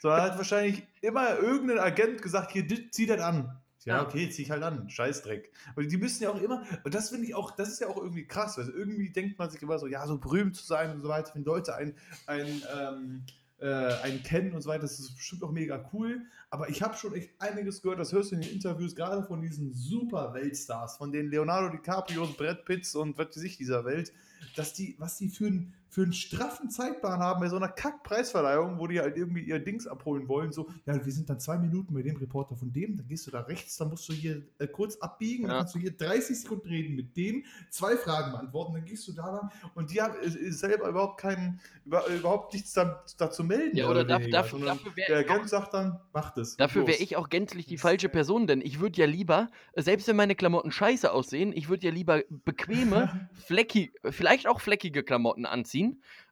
Sondern 0.00 0.20
hat 0.20 0.36
wahrscheinlich 0.36 0.82
immer 1.00 1.38
irgendein 1.38 1.78
Agent 1.78 2.20
gesagt, 2.20 2.52
hier, 2.52 2.66
zieh 2.90 3.06
das 3.06 3.22
an. 3.22 3.61
Ja, 3.84 4.02
okay, 4.02 4.30
zieh 4.30 4.42
ich 4.42 4.50
halt 4.50 4.62
an. 4.62 4.88
Scheißdreck. 4.88 5.50
Und 5.76 5.90
die 5.90 5.96
müssen 5.96 6.22
ja 6.22 6.30
auch 6.30 6.40
immer, 6.40 6.62
und 6.84 6.94
das 6.94 7.10
finde 7.10 7.26
ich 7.26 7.34
auch, 7.34 7.50
das 7.50 7.68
ist 7.68 7.80
ja 7.80 7.88
auch 7.88 7.96
irgendwie 7.96 8.26
krass. 8.26 8.58
Also 8.58 8.72
irgendwie 8.72 9.10
denkt 9.10 9.38
man 9.38 9.50
sich 9.50 9.62
immer 9.62 9.78
so, 9.78 9.86
ja, 9.86 10.06
so 10.06 10.18
berühmt 10.18 10.56
zu 10.56 10.64
sein 10.64 10.90
und 10.90 11.00
so 11.00 11.08
weiter, 11.08 11.34
wenn 11.34 11.44
Leute 11.44 11.74
einen, 11.74 11.94
einen, 12.26 12.62
ähm, 12.76 13.24
äh, 13.58 13.66
einen 14.02 14.22
kennen 14.22 14.52
und 14.52 14.60
so 14.60 14.68
weiter, 14.68 14.82
das 14.82 14.98
ist 14.98 15.16
bestimmt 15.16 15.42
auch 15.44 15.52
mega 15.52 15.88
cool. 15.92 16.26
Aber 16.50 16.68
ich 16.68 16.82
habe 16.82 16.96
schon 16.96 17.14
echt 17.14 17.30
einiges 17.38 17.80
gehört, 17.80 17.98
das 17.98 18.12
hörst 18.12 18.32
du 18.32 18.34
in 18.34 18.42
den 18.42 18.50
Interviews, 18.50 18.94
gerade 18.94 19.22
von 19.22 19.40
diesen 19.40 19.72
super 19.72 20.34
Weltstars, 20.34 20.96
von 20.96 21.12
den 21.12 21.30
Leonardo 21.30 21.68
DiCaprio, 21.70 22.26
Brad 22.36 22.64
Pitts 22.64 22.94
und 22.94 23.16
was 23.16 23.28
weiß 23.28 23.42
ich 23.44 23.56
dieser 23.56 23.84
Welt, 23.84 24.12
dass 24.56 24.74
die, 24.74 24.96
was 24.98 25.16
die 25.18 25.28
für 25.28 25.46
ein, 25.46 25.74
für 25.92 26.04
einen 26.04 26.14
straffen 26.14 26.70
Zeitplan 26.70 27.20
haben 27.20 27.40
bei 27.40 27.50
so 27.50 27.56
einer 27.56 27.68
Kack-Preisverleihung, 27.68 28.78
wo 28.78 28.86
die 28.86 28.98
halt 28.98 29.14
irgendwie 29.18 29.42
ihr 29.42 29.58
Dings 29.58 29.86
abholen 29.86 30.26
wollen. 30.26 30.50
So, 30.50 30.70
ja, 30.86 31.04
wir 31.04 31.12
sind 31.12 31.28
dann 31.28 31.38
zwei 31.38 31.58
Minuten 31.58 31.92
bei 31.92 32.00
dem 32.00 32.16
Reporter 32.16 32.56
von 32.56 32.72
dem, 32.72 32.96
dann 32.96 33.06
gehst 33.06 33.26
du 33.26 33.30
da 33.30 33.40
rechts, 33.40 33.76
dann 33.76 33.90
musst 33.90 34.08
du 34.08 34.14
hier 34.14 34.42
äh, 34.58 34.66
kurz 34.68 34.96
abbiegen, 34.96 35.42
ja. 35.42 35.48
dann 35.48 35.58
kannst 35.58 35.74
du 35.74 35.80
hier 35.80 35.90
30 35.90 36.40
Sekunden 36.40 36.66
reden 36.68 36.96
mit 36.96 37.14
dem, 37.14 37.44
zwei 37.68 37.98
Fragen 37.98 38.32
beantworten, 38.32 38.72
dann 38.72 38.86
gehst 38.86 39.06
du 39.06 39.12
da 39.12 39.30
lang 39.30 39.50
und 39.74 39.90
die 39.90 40.00
haben 40.00 40.14
äh, 40.22 40.50
selber 40.50 40.88
überhaupt 40.88 41.20
keinen, 41.20 41.60
über, 41.84 42.06
überhaupt 42.06 42.54
nichts 42.54 42.72
da, 42.72 43.04
dazu 43.18 43.44
melden. 43.44 43.76
Ja, 43.76 43.84
oder, 43.84 44.00
oder 44.00 44.04
darf, 44.04 44.26
dafür, 44.30 44.60
dafür 44.60 44.96
wäre 44.96 45.24
Der 45.24 45.30
Agent 45.30 45.50
sagt 45.50 45.74
dann, 45.74 46.00
mach 46.14 46.30
das. 46.30 46.56
Dafür 46.56 46.86
wäre 46.86 47.02
ich 47.02 47.16
auch 47.16 47.28
gänzlich 47.28 47.66
die 47.66 47.76
falsche 47.76 48.08
Person, 48.08 48.46
denn 48.46 48.62
ich 48.62 48.80
würde 48.80 48.98
ja 48.98 49.06
lieber, 49.06 49.50
selbst 49.76 50.08
wenn 50.08 50.16
meine 50.16 50.36
Klamotten 50.36 50.72
scheiße 50.72 51.12
aussehen, 51.12 51.52
ich 51.54 51.68
würde 51.68 51.88
ja 51.88 51.92
lieber 51.92 52.22
bequeme, 52.30 53.28
fleckig, 53.46 53.92
vielleicht 54.08 54.46
auch 54.46 54.62
fleckige 54.62 55.02
Klamotten 55.02 55.44
anziehen, 55.44 55.81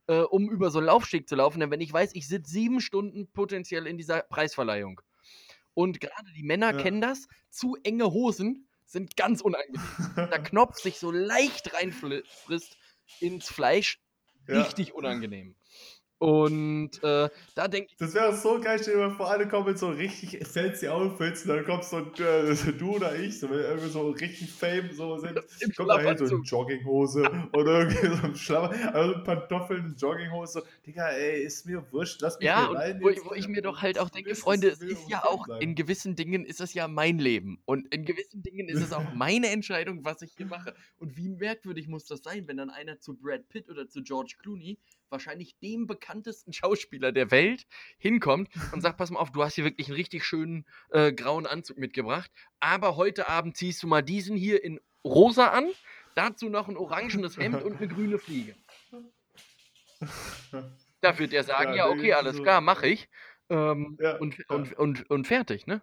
äh, 0.06 0.20
um 0.20 0.50
über 0.50 0.70
so 0.70 0.78
einen 0.78 0.86
Laufsteg 0.86 1.28
zu 1.28 1.36
laufen, 1.36 1.60
denn 1.60 1.70
wenn 1.70 1.80
ich 1.80 1.92
weiß, 1.92 2.14
ich 2.14 2.26
sitze 2.28 2.50
sieben 2.50 2.80
Stunden 2.80 3.28
potenziell 3.32 3.86
in 3.86 3.96
dieser 3.96 4.22
Preisverleihung. 4.22 5.00
Und 5.74 6.00
gerade 6.00 6.32
die 6.36 6.42
Männer 6.42 6.72
ja. 6.72 6.82
kennen 6.82 7.00
das, 7.00 7.28
zu 7.48 7.76
enge 7.84 8.10
Hosen 8.12 8.66
sind 8.86 9.16
ganz 9.16 9.40
unangenehm. 9.40 9.80
Der 10.16 10.42
Knopf 10.42 10.80
sich 10.80 10.98
so 10.98 11.10
leicht 11.10 11.72
reinfrisst 11.74 12.76
ins 13.20 13.48
Fleisch, 13.48 14.00
ja. 14.48 14.62
richtig 14.62 14.94
unangenehm. 14.94 15.54
Und 16.20 17.02
äh, 17.02 17.30
da 17.54 17.66
denke 17.66 17.88
ich. 17.92 17.96
Das 17.96 18.12
wäre 18.12 18.36
so 18.36 18.60
geil, 18.60 18.78
stell 18.78 18.92
dir 18.92 19.08
mal 19.08 19.14
vor, 19.16 19.30
alle 19.30 19.48
kommen 19.48 19.68
mit 19.68 19.78
so 19.78 19.88
richtig 19.88 20.46
fancy 20.46 20.86
Outfits, 20.86 21.44
und 21.44 21.48
dann 21.48 21.64
kommt 21.64 21.82
so, 21.82 21.96
äh, 21.98 22.54
du 22.78 22.96
oder 22.96 23.16
ich, 23.16 23.40
so, 23.40 23.48
wenn 23.48 23.60
irgendwie 23.60 23.88
so 23.88 24.10
richtig 24.10 24.52
Fame 24.52 24.92
so 24.92 25.16
sind, 25.16 25.40
kommt 25.78 25.88
da 25.88 25.98
hin 25.98 26.18
so 26.18 26.34
eine 26.34 26.44
Jogginghose 26.44 27.22
oder 27.54 27.80
irgendwie 27.80 28.06
so 28.08 28.26
ein 28.26 28.36
Schlapper, 28.36 28.94
also 28.94 29.24
Pantoffeln, 29.24 29.96
Jogginghose. 29.96 30.62
Digga, 30.86 31.08
ey, 31.08 31.42
ist 31.42 31.64
mir 31.64 31.90
wurscht, 31.90 32.20
lass 32.20 32.38
mich 32.38 32.48
ja, 32.48 32.66
und 32.66 32.76
rein. 32.76 33.00
Wo, 33.00 33.08
wo 33.24 33.32
ich 33.32 33.48
mir 33.48 33.62
doch 33.62 33.80
halt 33.80 33.98
auch 33.98 34.10
denke, 34.10 34.34
Freunde, 34.34 34.68
es 34.68 34.82
ist 34.82 35.08
ja 35.08 35.24
auch, 35.24 35.46
sein. 35.46 35.62
in 35.62 35.74
gewissen 35.74 36.16
Dingen 36.16 36.44
ist 36.44 36.60
es 36.60 36.74
ja 36.74 36.86
mein 36.86 37.18
Leben. 37.18 37.62
Und 37.64 37.94
in 37.94 38.04
gewissen 38.04 38.42
Dingen 38.42 38.68
ist 38.68 38.82
es 38.82 38.92
auch 38.92 39.04
meine 39.14 39.48
Entscheidung, 39.48 40.04
was 40.04 40.20
ich 40.20 40.34
hier 40.36 40.44
mache. 40.44 40.74
Und 40.98 41.16
wie 41.16 41.30
merkwürdig 41.30 41.88
muss 41.88 42.04
das 42.04 42.20
sein, 42.22 42.46
wenn 42.46 42.58
dann 42.58 42.68
einer 42.68 43.00
zu 43.00 43.14
Brad 43.14 43.48
Pitt 43.48 43.70
oder 43.70 43.88
zu 43.88 44.02
George 44.02 44.34
Clooney 44.38 44.76
wahrscheinlich 45.10 45.58
dem 45.58 45.86
bekanntesten 45.86 46.52
Schauspieler 46.52 47.12
der 47.12 47.30
Welt 47.30 47.66
hinkommt 47.98 48.48
und 48.72 48.80
sagt, 48.80 48.96
pass 48.96 49.10
mal 49.10 49.20
auf, 49.20 49.32
du 49.32 49.42
hast 49.42 49.54
hier 49.54 49.64
wirklich 49.64 49.88
einen 49.88 49.96
richtig 49.96 50.24
schönen 50.24 50.66
äh, 50.90 51.12
grauen 51.12 51.46
Anzug 51.46 51.78
mitgebracht, 51.78 52.30
aber 52.60 52.96
heute 52.96 53.28
Abend 53.28 53.56
ziehst 53.56 53.82
du 53.82 53.86
mal 53.86 54.02
diesen 54.02 54.36
hier 54.36 54.62
in 54.62 54.80
rosa 55.04 55.48
an, 55.48 55.68
dazu 56.14 56.48
noch 56.48 56.68
ein 56.68 56.76
orangenes 56.76 57.36
Hemd 57.36 57.62
und 57.62 57.78
eine 57.78 57.88
grüne 57.88 58.18
Fliege. 58.18 58.54
Da 61.02 61.18
wird 61.18 61.32
er 61.32 61.44
sagen, 61.44 61.70
ja, 61.70 61.86
ja 61.86 61.88
okay, 61.88 62.12
alles 62.12 62.36
so 62.36 62.42
klar, 62.42 62.60
mache 62.60 62.86
ich. 62.86 63.08
Ähm, 63.48 63.96
ja, 64.00 64.16
und, 64.18 64.36
ja. 64.36 64.44
Und, 64.48 64.78
und, 64.78 65.10
und 65.10 65.26
fertig, 65.26 65.66
ne? 65.66 65.80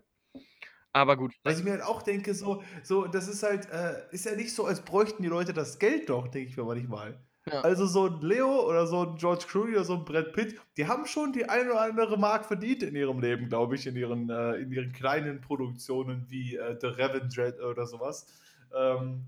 Aber 0.93 1.17
gut. 1.17 1.33
Was 1.43 1.59
ich 1.59 1.63
mir 1.63 1.71
halt 1.71 1.83
auch 1.83 2.01
denke, 2.01 2.33
so, 2.33 2.63
so 2.83 3.07
das 3.07 3.27
ist 3.27 3.43
halt, 3.43 3.69
äh, 3.69 4.03
ist 4.11 4.25
ja 4.25 4.35
nicht 4.35 4.53
so, 4.53 4.65
als 4.65 4.81
bräuchten 4.81 5.21
die 5.21 5.29
Leute 5.29 5.53
das 5.53 5.79
Geld 5.79 6.09
doch, 6.09 6.27
denke 6.27 6.49
ich 6.49 6.57
mir 6.57 6.63
manchmal. 6.63 7.19
Ja. 7.51 7.61
Also 7.61 7.85
so 7.85 8.07
ein 8.07 8.21
Leo 8.21 8.67
oder 8.67 8.87
so 8.87 9.01
ein 9.03 9.15
George 9.15 9.45
Clooney 9.47 9.73
oder 9.73 9.85
so 9.85 9.93
ein 9.95 10.05
Brad 10.05 10.33
Pitt, 10.33 10.59
die 10.75 10.87
haben 10.87 11.05
schon 11.05 11.33
die 11.33 11.47
eine 11.47 11.71
oder 11.71 11.81
andere 11.81 12.17
Mark 12.17 12.45
verdient 12.45 12.83
in 12.83 12.95
ihrem 12.95 13.19
Leben, 13.19 13.47
glaube 13.47 13.75
ich, 13.75 13.87
in 13.87 13.95
ihren, 13.95 14.29
äh, 14.29 14.55
in 14.55 14.71
ihren 14.71 14.91
kleinen 14.91 15.41
Produktionen 15.41 16.25
wie 16.29 16.55
äh, 16.55 16.77
The 16.79 16.87
Revenge 16.87 17.55
oder 17.65 17.85
sowas. 17.85 18.27
Ähm, 18.75 19.25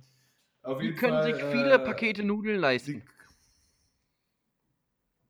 die 0.82 0.94
können 0.94 1.14
Fall, 1.14 1.34
sich 1.34 1.44
viele 1.44 1.74
äh, 1.74 1.80
Pakete 1.80 2.24
Nudeln 2.24 2.60
leisten. 2.60 3.04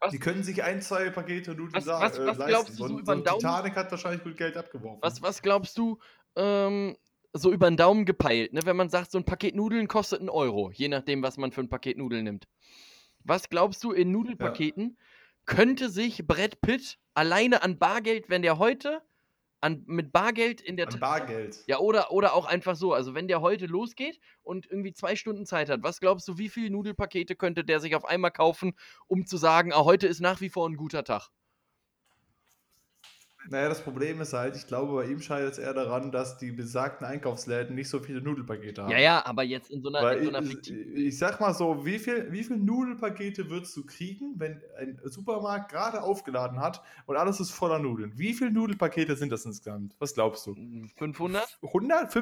Die, 0.03 0.09
die, 0.11 0.19
können 0.19 0.43
sich 0.43 0.63
ein, 0.63 0.81
zwei 0.81 1.09
Pakete 1.09 1.51
Nudeln 1.51 1.73
was, 1.73 1.85
was, 1.85 2.19
was 2.19 2.37
leisten. 2.37 2.45
Glaubst 2.47 2.79
du, 2.79 2.87
so 2.87 2.99
über 2.99 3.15
den 3.15 3.23
Daumen? 3.23 3.39
Titanic 3.39 3.75
hat 3.75 3.91
wahrscheinlich 3.91 4.23
gut 4.23 4.37
Geld 4.37 4.57
abgeworfen. 4.57 4.99
Was, 5.01 5.21
was 5.21 5.41
glaubst 5.41 5.77
du, 5.77 5.99
ähm, 6.35 6.97
so 7.33 7.51
über 7.51 7.69
den 7.69 7.77
Daumen 7.77 8.05
gepeilt, 8.05 8.53
ne? 8.53 8.61
wenn 8.65 8.75
man 8.75 8.89
sagt, 8.89 9.11
so 9.11 9.17
ein 9.17 9.25
Paket 9.25 9.55
Nudeln 9.55 9.87
kostet 9.87 10.19
einen 10.19 10.29
Euro, 10.29 10.71
je 10.71 10.87
nachdem, 10.87 11.21
was 11.21 11.37
man 11.37 11.51
für 11.51 11.61
ein 11.61 11.69
Paket 11.69 11.97
Nudeln 11.97 12.23
nimmt. 12.23 12.47
Was 13.23 13.49
glaubst 13.49 13.83
du, 13.83 13.91
in 13.91 14.11
Nudelpaketen 14.11 14.97
ja. 14.97 15.05
könnte 15.45 15.89
sich 15.89 16.25
Brett 16.25 16.61
Pitt 16.61 16.97
alleine 17.13 17.61
an 17.61 17.77
Bargeld, 17.77 18.29
wenn 18.29 18.41
der 18.41 18.57
heute 18.57 19.01
an, 19.61 19.83
mit 19.87 20.11
Bargeld 20.11 20.61
in 20.61 20.77
der 20.77 20.87
An 20.87 20.99
Bargeld. 20.99 21.59
Ja, 21.67 21.79
oder, 21.79 22.11
oder 22.11 22.33
auch 22.33 22.45
einfach 22.45 22.75
so. 22.75 22.93
Also, 22.93 23.13
wenn 23.13 23.27
der 23.27 23.41
heute 23.41 23.65
losgeht 23.65 24.19
und 24.41 24.65
irgendwie 24.65 24.93
zwei 24.93 25.15
Stunden 25.15 25.45
Zeit 25.45 25.69
hat, 25.69 25.83
was 25.83 25.99
glaubst 25.99 26.27
du, 26.27 26.37
wie 26.37 26.49
viele 26.49 26.69
Nudelpakete 26.69 27.35
könnte 27.35 27.63
der 27.63 27.79
sich 27.79 27.95
auf 27.95 28.05
einmal 28.05 28.31
kaufen, 28.31 28.73
um 29.07 29.25
zu 29.25 29.37
sagen, 29.37 29.73
ah, 29.73 29.83
heute 29.83 30.07
ist 30.07 30.21
nach 30.21 30.41
wie 30.41 30.49
vor 30.49 30.67
ein 30.67 30.77
guter 30.77 31.03
Tag? 31.03 31.29
Naja, 33.47 33.69
das 33.69 33.81
Problem 33.81 34.19
ist 34.21 34.33
halt, 34.33 34.55
ich 34.55 34.67
glaube, 34.67 34.93
bei 34.93 35.05
ihm 35.05 35.21
scheitert 35.21 35.53
es 35.53 35.59
eher 35.59 35.73
daran, 35.73 36.11
dass 36.11 36.37
die 36.37 36.51
besagten 36.51 37.07
Einkaufsläden 37.07 37.73
nicht 37.73 37.89
so 37.89 37.99
viele 37.99 38.21
Nudelpakete 38.21 38.83
haben. 38.83 38.91
Ja, 38.91 38.99
ja, 38.99 39.25
aber 39.25 39.43
jetzt 39.43 39.71
in 39.71 39.81
so 39.81 39.89
einer, 39.89 40.17
in 40.17 40.25
so 40.25 40.35
einer 40.35 40.47
ich, 40.47 40.69
ich 40.69 41.17
sag 41.17 41.39
mal 41.39 41.53
so, 41.53 41.85
wie 41.85 41.99
viele 41.99 42.31
wie 42.31 42.43
viel 42.43 42.57
Nudelpakete 42.57 43.49
würdest 43.49 43.75
du 43.77 43.85
kriegen, 43.85 44.33
wenn 44.37 44.61
ein 44.77 44.99
Supermarkt 45.05 45.71
gerade 45.71 46.03
aufgeladen 46.03 46.59
hat 46.59 46.83
und 47.05 47.15
alles 47.15 47.39
ist 47.39 47.51
voller 47.51 47.79
Nudeln? 47.79 48.11
Wie 48.17 48.33
viele 48.33 48.51
Nudelpakete 48.51 49.15
sind 49.15 49.31
das 49.31 49.45
insgesamt? 49.45 49.95
Was 49.99 50.13
glaubst 50.13 50.45
du? 50.45 50.55
500? 50.97 51.59
100? 51.63 52.13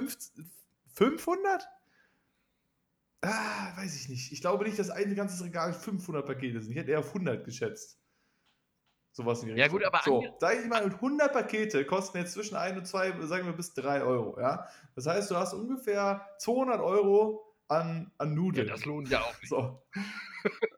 500? 0.94 1.68
Ah, 3.22 3.76
weiß 3.76 3.96
ich 3.96 4.10
nicht. 4.10 4.32
Ich 4.32 4.42
glaube 4.42 4.64
nicht, 4.66 4.78
dass 4.78 4.92
ein 4.92 5.16
ganzes 5.16 5.44
Regal 5.44 5.74
500 5.74 6.26
Pakete 6.26 6.62
sind. 6.62 6.72
Ich 6.72 6.78
hätte 6.78 6.92
eher 6.92 7.00
auf 7.00 7.08
100 7.08 7.44
geschätzt. 7.44 7.98
Sowas 9.18 9.42
in 9.42 9.50
die 9.50 9.56
Ja, 9.56 9.68
gut, 9.68 9.84
aber. 9.84 10.00
So, 10.06 10.24
sag 10.38 10.60
ich 10.60 10.68
mal, 10.68 10.84
100 10.84 11.34
Pakete 11.34 11.84
kosten 11.86 12.20
jetzt 12.20 12.34
zwischen 12.34 12.56
1 12.56 12.78
und 12.78 12.86
2, 12.86 13.26
sagen 13.26 13.48
wir 13.48 13.54
bis 13.54 13.74
3 13.74 14.04
Euro. 14.04 14.40
Ja? 14.40 14.68
Das 14.94 15.08
heißt, 15.08 15.32
du 15.32 15.36
hast 15.36 15.56
ungefähr 15.56 16.28
200 16.38 16.80
Euro 16.80 17.52
an, 17.68 18.12
an 18.20 18.36
Nudeln. 18.36 18.68
Ja, 18.68 18.74
das 18.76 18.86
lohnt 18.86 19.10
ja 19.10 19.22
auch 19.22 19.34
nicht. 19.42 19.50
So. 19.50 19.82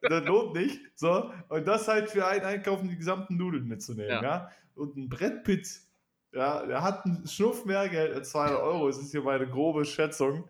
das 0.03 0.23
lohnt 0.23 0.53
nicht. 0.53 0.79
So. 0.95 1.33
Und 1.49 1.67
das 1.67 1.89
halt 1.89 2.09
für 2.09 2.25
einen 2.25 2.45
Einkaufen 2.45 2.87
die 2.87 2.95
gesamten 2.95 3.35
Nudeln 3.35 3.67
mitzunehmen. 3.67 4.09
Ja. 4.09 4.23
ja? 4.23 4.51
Und 4.73 4.95
ein 4.95 5.09
Brettpit 5.09 5.81
ja, 6.31 6.65
der 6.65 6.83
hat 6.83 7.05
einen 7.05 7.27
Schnuff 7.27 7.65
mehr 7.65 7.89
Geld 7.89 8.13
als 8.13 8.29
200 8.31 8.61
Euro. 8.61 8.87
Das 8.87 8.99
ist 8.99 9.11
hier 9.11 9.23
meine 9.23 9.47
grobe 9.47 9.85
Schätzung. 9.85 10.47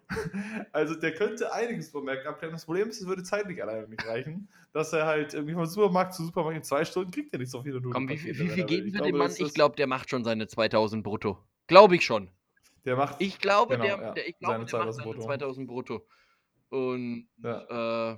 Also 0.71 0.95
der 0.95 1.13
könnte 1.13 1.53
einiges 1.53 1.89
vom 1.89 2.05
Merk 2.05 2.25
abklären. 2.25 2.53
Das 2.53 2.65
Problem 2.65 2.89
ist, 2.89 3.01
es 3.01 3.07
würde 3.07 3.23
zeitlich 3.23 3.61
alleine 3.61 3.87
nicht 3.87 4.05
reichen. 4.05 4.49
Dass 4.73 4.93
er 4.93 5.05
halt 5.05 5.33
irgendwie 5.33 5.53
von 5.53 5.65
Supermarkt 5.65 6.13
zu 6.13 6.25
Supermarkt 6.25 6.57
in 6.57 6.63
zwei 6.63 6.85
Stunden 6.85 7.11
kriegt 7.11 7.33
er 7.33 7.39
nicht 7.39 7.49
so 7.49 7.63
viele 7.63 7.75
Nudeln. 7.75 7.93
Komm, 7.93 8.09
wie, 8.09 8.23
wie, 8.23 8.39
wie 8.39 8.49
viel 8.49 8.65
geben 8.65 8.93
wir 8.93 9.01
dem 9.01 9.17
Mann? 9.17 9.31
Ich 9.35 9.53
glaube, 9.53 9.75
der 9.75 9.87
macht 9.87 10.09
schon 10.09 10.23
seine 10.23 10.47
2000 10.47 11.03
brutto. 11.03 11.39
Glaube 11.67 11.95
ich 11.95 12.05
schon. 12.05 12.29
Der 12.85 12.95
macht. 12.95 13.15
Ich 13.19 13.39
glaube, 13.39 13.77
genau, 13.77 13.85
der, 13.85 14.05
ja, 14.05 14.11
der, 14.11 14.27
ich 14.27 14.37
glaube, 14.37 14.65
der 14.65 14.79
macht 14.79 14.93
seine 14.93 15.03
brutto. 15.03 15.21
2000 15.21 15.67
brutto. 15.67 16.05
Und 16.69 17.27
ja. 17.41 18.11
äh, 18.11 18.17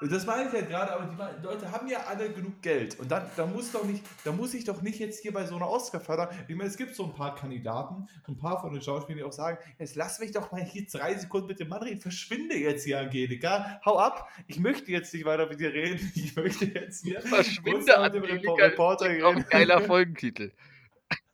das 0.00 0.26
meine 0.26 0.48
ich 0.48 0.52
ja 0.52 0.60
gerade, 0.62 0.92
aber 0.92 1.32
die 1.38 1.44
Leute 1.44 1.70
haben 1.70 1.86
ja 1.88 2.04
alle 2.06 2.30
genug 2.30 2.60
Geld. 2.62 2.98
Und 2.98 3.10
dann, 3.10 3.30
da 3.36 3.46
muss 3.46 3.72
doch 3.72 3.84
nicht, 3.84 4.04
da 4.24 4.32
muss 4.32 4.54
ich 4.54 4.64
doch 4.64 4.82
nicht 4.82 4.98
jetzt 4.98 5.22
hier 5.22 5.32
bei 5.32 5.46
so 5.46 5.56
einer 5.56 5.68
Oscar-Förder. 5.68 6.30
Ich 6.48 6.56
meine, 6.56 6.68
es 6.68 6.76
gibt 6.76 6.94
so 6.94 7.04
ein 7.04 7.14
paar 7.14 7.34
Kandidaten, 7.34 8.06
ein 8.28 8.36
paar 8.36 8.60
von 8.60 8.72
den 8.72 8.82
Schauspielern, 8.82 9.18
die 9.18 9.24
auch 9.24 9.32
sagen, 9.32 9.58
jetzt 9.78 9.96
lass 9.96 10.18
mich 10.18 10.32
doch 10.32 10.52
mal 10.52 10.62
hier 10.62 10.86
drei 10.90 11.14
Sekunden 11.14 11.48
mit 11.48 11.60
dem 11.60 11.68
Mann 11.68 11.82
reden. 11.82 12.00
Verschwinde 12.00 12.56
jetzt 12.56 12.84
hier, 12.84 13.00
Angelika. 13.00 13.80
Hau 13.84 13.98
ab. 13.98 14.28
Ich 14.46 14.58
möchte 14.58 14.90
jetzt 14.90 15.12
nicht 15.14 15.24
weiter 15.24 15.46
mit 15.46 15.60
dir 15.60 15.72
reden. 15.72 16.00
Ich 16.14 16.36
möchte 16.36 16.64
jetzt 16.64 17.04
hier. 17.04 17.20
Verschwinde, 17.20 17.98
Angelika. 17.98 18.52
Reporter 18.52 19.06
reden. 19.06 19.44
Geiler 19.50 19.80
Folgentitel. 19.80 20.52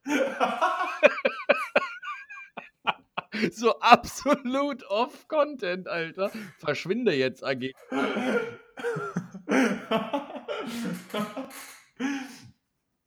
so 3.53 3.79
absolut 3.81 4.85
off-Content, 4.89 5.89
Alter. 5.89 6.31
Verschwinde 6.59 7.15
jetzt, 7.15 7.45
AG. 7.45 7.73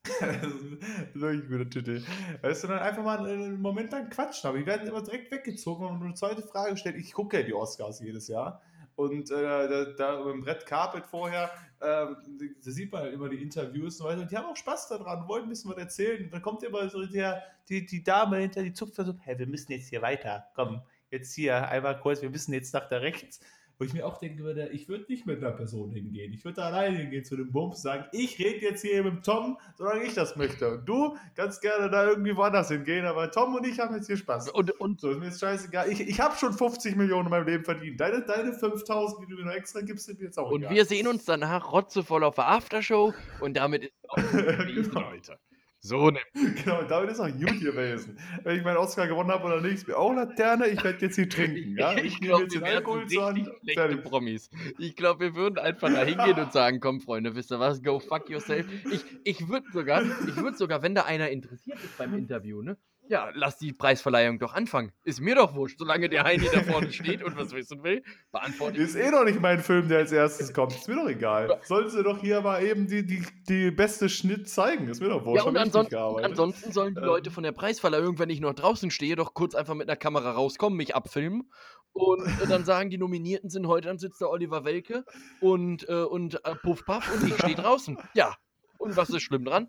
das 0.04 0.44
ist 1.14 1.22
wirklich 1.22 1.50
guter 1.50 1.70
Titel. 1.70 2.04
Weißt 2.42 2.64
du, 2.64 2.68
dann 2.68 2.80
einfach 2.80 3.04
mal 3.04 3.20
einen 3.20 3.62
Moment 3.62 3.92
lang 3.92 4.10
quatschen, 4.10 4.50
aber 4.50 4.58
die 4.58 4.66
werden 4.66 4.88
immer 4.88 5.02
direkt 5.02 5.32
weggezogen 5.32 5.86
und 5.86 6.02
eine 6.04 6.14
zweite 6.14 6.42
Frage 6.42 6.78
stellt. 6.78 6.98
Ich 6.98 7.14
gucke 7.14 7.38
ja 7.40 7.44
die 7.44 7.54
Oscars 7.54 8.00
jedes 8.00 8.28
Jahr. 8.28 8.62
Und 8.96 9.32
äh, 9.32 9.68
da, 9.68 9.86
da 9.86 10.22
beim 10.22 10.44
Red 10.44 10.66
Carpet 10.66 11.06
vorher, 11.06 11.50
äh, 11.80 12.06
da 12.06 12.72
sieht 12.72 12.92
man 12.92 13.02
halt 13.02 13.14
immer 13.14 13.30
die 13.30 13.42
Interviews 13.42 13.96
und 13.96 13.98
so 13.98 14.04
weiter. 14.06 14.22
Und 14.22 14.32
die 14.32 14.38
haben 14.38 14.46
auch 14.46 14.56
Spaß 14.56 14.90
daran, 14.90 15.28
wollen 15.28 15.44
ein 15.44 15.50
bisschen 15.50 15.72
was 15.72 15.78
erzählen. 15.78 16.30
Dann 16.30 16.42
kommt 16.42 16.64
immer 16.64 16.90
so 16.90 17.06
der, 17.06 17.44
die, 17.70 17.86
die 17.86 18.04
Dame 18.04 18.38
hinter, 18.38 18.62
die 18.64 18.74
zupft 18.74 19.00
da 19.00 19.04
so, 19.04 19.14
hey, 19.22 19.38
wir 19.38 19.48
müssen 19.48 19.72
jetzt 19.72 19.90
hier 19.90 20.02
weiter. 20.02 20.48
Komm, 20.56 20.82
jetzt 21.10 21.34
hier 21.34 21.68
einmal 21.68 22.00
kurz, 22.00 22.22
wir 22.22 22.30
müssen 22.30 22.54
jetzt 22.54 22.74
nach 22.74 22.88
da 22.88 22.98
rechts. 22.98 23.40
Wo 23.78 23.86
ich 23.86 23.94
mir 23.94 24.06
auch 24.06 24.18
denken 24.18 24.40
würde, 24.44 24.70
ich 24.70 24.88
würde 24.88 25.06
nicht 25.10 25.26
mit 25.26 25.44
einer 25.44 25.52
Person 25.52 25.92
hingehen. 25.92 26.32
Ich 26.34 26.44
würde 26.46 26.58
da 26.58 26.68
alleine 26.68 26.98
hingehen 26.98 27.26
zu 27.26 27.36
dem 27.36 27.52
Bums 27.52 27.82
sagen, 27.82 28.06
ich 28.12 28.38
rede 28.40 28.60
jetzt 28.66 28.82
hier 28.82 29.04
mit 29.04 29.24
Tom, 29.26 29.58
solange 29.78 30.04
ich 30.04 30.14
das 30.14 30.36
möchte. 30.36 30.76
Und 30.76 30.86
du 30.86 31.18
kannst 31.36 31.62
gerne 31.62 31.90
da 31.90 32.08
irgendwie 32.08 32.36
woanders 32.36 32.70
hingehen, 32.70 33.06
aber 33.06 33.32
Tom 33.32 33.56
und 33.56 33.66
ich 33.66 33.80
haben 33.80 33.96
jetzt 33.96 34.08
hier 34.08 34.18
Spaß. 34.18 34.50
Und, 34.52 34.72
und 34.80 35.02
So, 35.02 35.12
ist 35.12 35.20
mir 35.20 35.26
jetzt 35.26 35.40
scheißegal. 35.40 35.92
Ich, 35.92 36.00
ich 36.02 36.20
habe 36.20 36.36
schon 36.38 36.54
50 36.54 36.96
Millionen 36.96 37.26
in 37.26 37.32
meinem 37.32 37.48
Leben 37.48 37.64
verdient. 37.66 38.00
Deine, 38.00 38.22
deine 38.22 38.54
5000, 38.54 39.22
die 39.28 39.32
du 39.32 39.40
mir 39.40 39.46
noch 39.46 39.54
extra 39.54 39.82
gibst, 39.82 40.06
sind 40.06 40.20
mir 40.20 40.26
jetzt 40.26 40.38
auch 40.38 40.52
Und 40.52 40.62
egal. 40.62 40.74
wir 40.76 40.86
sehen 40.86 41.08
uns 41.08 41.26
danach 41.26 41.72
rotzevoll 41.72 42.24
auf 42.24 42.36
der 42.36 42.48
Aftershow 42.50 43.14
und 43.40 43.56
damit 43.58 43.86
ist 43.86 43.94
auch 44.10 44.18
Genau. 44.32 45.10
Leute. 45.10 45.38
So 45.86 46.10
ne. 46.12 46.20
Genau, 46.34 46.84
damit 46.84 47.12
ist 47.12 47.20
auch 47.20 47.28
gut 47.28 47.60
gewesen. 47.60 48.18
Wenn 48.44 48.58
ich 48.58 48.64
meinen 48.64 48.78
Oscar 48.78 49.06
gewonnen 49.06 49.30
habe 49.30 49.44
oder 49.44 49.60
nicht, 49.60 49.74
ist 49.74 49.88
mir 49.88 49.98
auch 49.98 50.14
Laterne, 50.14 50.68
ich 50.68 50.82
werde 50.82 51.06
jetzt 51.06 51.16
hier 51.16 51.28
trinken. 51.28 51.78
Ja? 51.78 51.92
Ich 51.98 52.22
nehme 52.22 52.46
glaube, 52.46 52.52
wir 52.52 52.64
Alkohol 52.64 53.08
zur 53.08 53.28
richtig 53.28 53.48
Hand. 53.48 53.60
schlechte 53.62 53.82
Fertig. 53.82 54.04
Promis. 54.04 54.50
Ich 54.80 54.96
glaube, 54.96 55.20
wir 55.20 55.36
würden 55.36 55.60
einfach 55.60 55.90
da 55.94 56.06
hingehen 56.06 56.40
und 56.40 56.54
sagen, 56.54 56.80
komm, 56.80 57.02
Freunde, 57.02 57.36
wisst 57.36 57.52
ihr 57.52 57.60
was, 57.60 57.84
go 57.84 58.00
fuck 58.00 58.30
yourself. 58.30 58.66
Ich, 58.94 59.04
ich 59.26 59.50
würde 59.50 59.68
sogar, 59.74 60.04
ich 60.04 60.38
würde 60.38 60.56
sogar, 60.56 60.82
wenn 60.84 60.96
da 60.96 61.04
einer 61.04 61.30
interessiert 61.30 61.84
ist 61.84 61.98
beim 61.98 62.14
Interview, 62.18 62.62
ne? 62.62 62.78
Ja, 63.10 63.30
lass 63.34 63.58
die 63.58 63.74
Preisverleihung 63.74 64.40
doch 64.40 64.54
anfangen. 64.54 64.94
Ist 65.04 65.20
mir 65.20 65.36
doch 65.36 65.54
wurscht, 65.56 65.78
solange 65.78 66.08
der 66.08 66.24
Heini 66.24 66.48
da 66.52 66.64
vorne 66.64 66.92
steht 66.94 67.22
und 67.22 67.36
was 67.36 67.52
wissen 67.52 67.84
will, 67.84 68.02
beantworte 68.32 68.78
ich. 68.78 68.84
Ist 68.84 68.96
eh 68.96 69.12
noch 69.12 69.26
nicht 69.26 69.42
mein 69.42 69.60
Film, 69.60 69.90
der 69.90 70.00
als 70.00 70.12
erstes 70.12 70.54
kommt. 70.54 70.74
Ist 70.74 70.88
mir 70.88 70.96
doch 70.96 71.08
egal. 71.10 71.60
Sollen 71.64 71.90
sie 71.90 72.02
doch 72.02 72.20
hier 72.22 72.42
mal 72.42 72.64
eben 72.64 72.88
die, 72.88 73.06
die, 73.06 73.26
die 73.48 73.72
beste 73.72 74.08
Schnitt 74.08 74.50
zeigen. 74.50 74.88
Ist 74.88 75.02
mir 75.02 75.10
doch 75.10 75.26
wurscht. 75.26 75.44
Ja, 75.44 75.50
und 75.50 75.58
ansonsten, 75.58 75.92
gearbeitet. 75.92 76.32
ansonsten 76.32 76.72
sollen 76.72 76.96
die 76.96 77.02
Ähm. 77.02 77.08
Leute 77.08 77.30
von 77.32 77.44
der 77.44 77.52
Preisverleihung, 77.52 78.20
wenn 78.20 78.30
ich 78.30 78.40
noch 78.40 78.54
draußen 78.54 78.90
stehe, 78.90 79.16
doch 79.16 79.34
kurz 79.34 79.54
einfach 79.54 79.76
mit 79.76 79.90
einer 79.90 79.98
Kamera 79.98 80.32
rauskommen, 80.32 80.78
mich 80.78 80.96
abfilmen. 80.96 81.50
Und 81.92 82.26
äh, 82.42 82.48
dann 82.48 82.66
sagen, 82.66 82.90
die 82.90 82.98
Nominierten 82.98 83.50
sind 83.50 83.68
heute, 83.68 83.90
dann 83.90 84.00
sitzt 84.00 84.22
da 84.22 84.28
Oliver 84.28 84.64
Welke 84.66 85.04
und, 85.42 85.88
äh, 85.90 86.04
und 86.04 86.44
äh, 86.46 86.56
Puff 86.56 86.86
Puff 86.86 87.14
und 87.14 87.28
ich 87.28 87.36
stehe 87.36 87.56
draußen. 87.56 87.98
Ja. 88.14 88.36
Und 88.80 88.98
was 88.98 89.10
ist 89.10 89.22
schlimm 89.22 89.46
dran? 89.46 89.68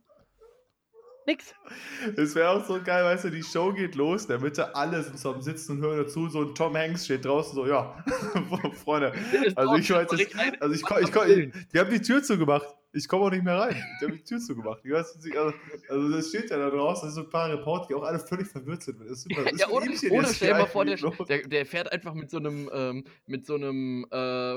Nix. 1.27 1.55
Es 2.17 2.35
wäre 2.35 2.51
auch 2.51 2.65
so 2.67 2.79
geil, 2.83 3.05
weißt 3.05 3.25
du, 3.25 3.31
die 3.31 3.43
Show 3.43 3.73
geht 3.73 3.95
los, 3.95 4.27
der 4.27 4.39
Mitte 4.41 4.75
alle 4.77 5.03
sind 5.03 5.19
so 5.19 5.33
am 5.33 5.41
Sitzen 5.41 5.73
und 5.73 5.81
hören 5.83 5.99
dazu, 5.99 6.29
so 6.29 6.43
ein 6.43 6.55
Tom 6.55 6.77
Hanks 6.77 7.07
steht 7.07 7.25
draußen 7.25 7.55
so, 7.55 7.67
ja, 7.67 7.97
Freunde, 8.85 9.13
also 9.57 9.75
ich 9.77 9.91
weiß 9.91 10.09
jetzt, 10.19 10.37
also 10.61 10.75
ich, 10.75 10.83
ko- 10.83 10.99
ich, 11.01 11.11
ko- 11.13 11.25
ich, 11.25 11.51
die 11.73 11.79
haben 11.79 11.91
die 11.91 12.03
Tür 12.03 12.23
zugemacht, 12.23 12.67
ich 12.95 13.09
komme 13.09 13.25
auch 13.25 13.31
nicht 13.31 13.45
mehr 13.45 13.59
rein, 13.59 13.85
die 14.01 14.05
haben 14.05 14.13
die 14.13 14.23
Tür 14.23 14.39
zugemacht, 14.39 14.85
weiß 14.85 15.17
nicht, 15.17 15.37
also, 15.37 15.53
also 15.89 16.09
das 16.11 16.29
steht 16.29 16.51
ja 16.51 16.59
da 16.59 16.71
draußen, 16.71 17.07
das 17.07 17.15
sind 17.15 17.25
so 17.25 17.29
ein 17.29 17.31
paar 17.31 17.51
Reporter, 17.51 17.89
die 17.89 17.95
auch 17.95 18.05
alle 18.05 18.21
völlig 18.21 18.47
verwirrt 18.47 18.83
sind, 18.83 19.01
das 19.01 19.09
ist 19.09 19.23
super, 19.23 19.45
das 19.51 19.61
Ja, 19.61 19.69
oder, 19.69 19.87
oder 19.87 20.29
stell 20.29 20.49
dir 20.49 20.55
hier 20.55 20.55
mal 20.55 20.67
vor, 20.67 20.85
der, 20.85 20.95
eigentlich 20.95 21.19
los. 21.19 21.27
der, 21.29 21.43
der 21.43 21.67
fährt 21.67 21.91
einfach 21.93 22.15
mit 22.15 22.31
so 22.31 22.39
einem, 22.39 22.71
ähm, 22.73 23.05
mit 23.27 23.47
so 23.47 23.55
einem 23.55 24.07
äh, 24.11 24.17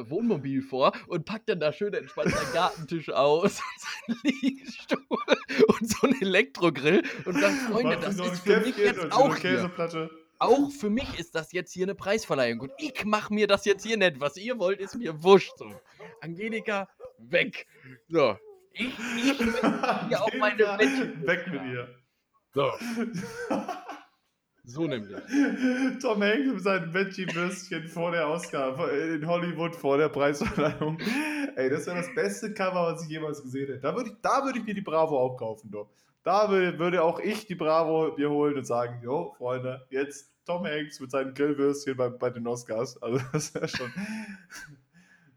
Wohnmobil 0.10 0.62
vor 0.62 0.92
und 1.08 1.26
packt 1.26 1.50
dann 1.50 1.60
da 1.60 1.74
schön 1.74 1.94
entspannt 1.94 2.32
seinen 2.32 2.54
Gartentisch 2.54 3.10
aus 3.10 3.60
und 4.08 4.22
seinen 4.24 4.36
Liegestuhl 4.42 5.00
und 5.68 5.90
so 5.90 6.08
einen 6.08 6.22
Elektrogrill 6.22 7.04
und 7.26 7.40
sagt, 7.40 7.56
Freunde, 7.72 7.96
Macht 7.96 8.04
das 8.04 8.20
ist 8.20 8.40
für 8.42 8.60
mich 8.60 8.78
jetzt 8.78 9.12
auch 9.12 9.36
hier. 9.36 9.56
Käseplatte. 9.56 10.10
Auch 10.40 10.70
für 10.70 10.92
mich 10.92 11.20
ist 11.20 11.34
das 11.34 11.52
jetzt 11.52 11.74
hier 11.74 11.86
eine 11.86 11.96
Preisverleihung 11.96 12.60
und 12.60 12.72
ich 12.78 13.04
mache 13.06 13.34
mir 13.34 13.48
das 13.48 13.66
jetzt 13.66 13.84
hier 13.84 13.98
nicht. 13.98 14.20
Was 14.20 14.38
ihr 14.38 14.60
wollt, 14.60 14.80
ist 14.80 14.96
mir 14.96 15.24
wurscht. 15.24 15.58
So. 15.58 15.66
Angelika, 16.22 16.88
weg. 17.20 17.68
So. 18.08 18.38
Ich, 18.74 18.88
ich 18.88 19.38
bin 19.38 19.54
hier 20.08 20.24
auf 20.24 20.34
meine 20.40 20.56
Bettchen. 20.78 21.28
Weg 21.28 21.48
mit 21.48 21.62
ihr. 21.64 21.96
So. 22.54 22.72
So 24.70 24.86
nämlich. 24.86 25.18
Tom 26.02 26.22
Hanks 26.22 26.46
mit 26.46 26.62
seinen 26.62 26.94
Veggie-Würstchen 26.94 27.88
vor 27.88 28.12
der 28.12 28.28
Oscar, 28.28 28.92
in 28.92 29.26
Hollywood 29.26 29.74
vor 29.74 29.98
der 29.98 30.10
Preisverleihung. 30.10 30.98
Ey, 31.56 31.70
das 31.70 31.88
wäre 31.88 31.96
das 31.96 32.14
beste 32.14 32.54
Cover, 32.54 32.92
was 32.92 33.04
ich 33.04 33.10
jemals 33.10 33.42
gesehen 33.42 33.68
hätte. 33.68 33.80
Da 33.80 33.96
würde 33.96 34.10
ich, 34.10 34.18
da 34.22 34.44
würde 34.44 34.60
ich 34.60 34.66
mir 34.66 34.74
die 34.74 34.82
Bravo 34.82 35.18
auch 35.18 35.38
kaufen, 35.38 35.72
doch. 35.72 35.90
Da 36.24 36.50
würde, 36.52 36.78
würde 36.78 37.02
auch 37.02 37.22
ich 37.22 37.46
die 37.46 37.56
Bravo 37.56 38.14
mir 38.18 38.30
holen 38.30 38.58
und 38.58 38.66
sagen, 38.68 39.00
jo, 39.02 39.34
Freunde, 39.38 39.88
jetzt 39.90 40.34
Tom 40.46 40.66
Hanks 40.66 41.00
mit 41.00 41.12
seinen 41.12 41.34
Grillwürstchen 41.34 41.96
bei, 41.96 42.10
bei 42.10 42.30
den 42.30 42.46
Oscars. 42.46 43.02
Also 43.02 43.22
das 43.32 43.56
wäre 43.56 43.70
schon... 43.70 43.90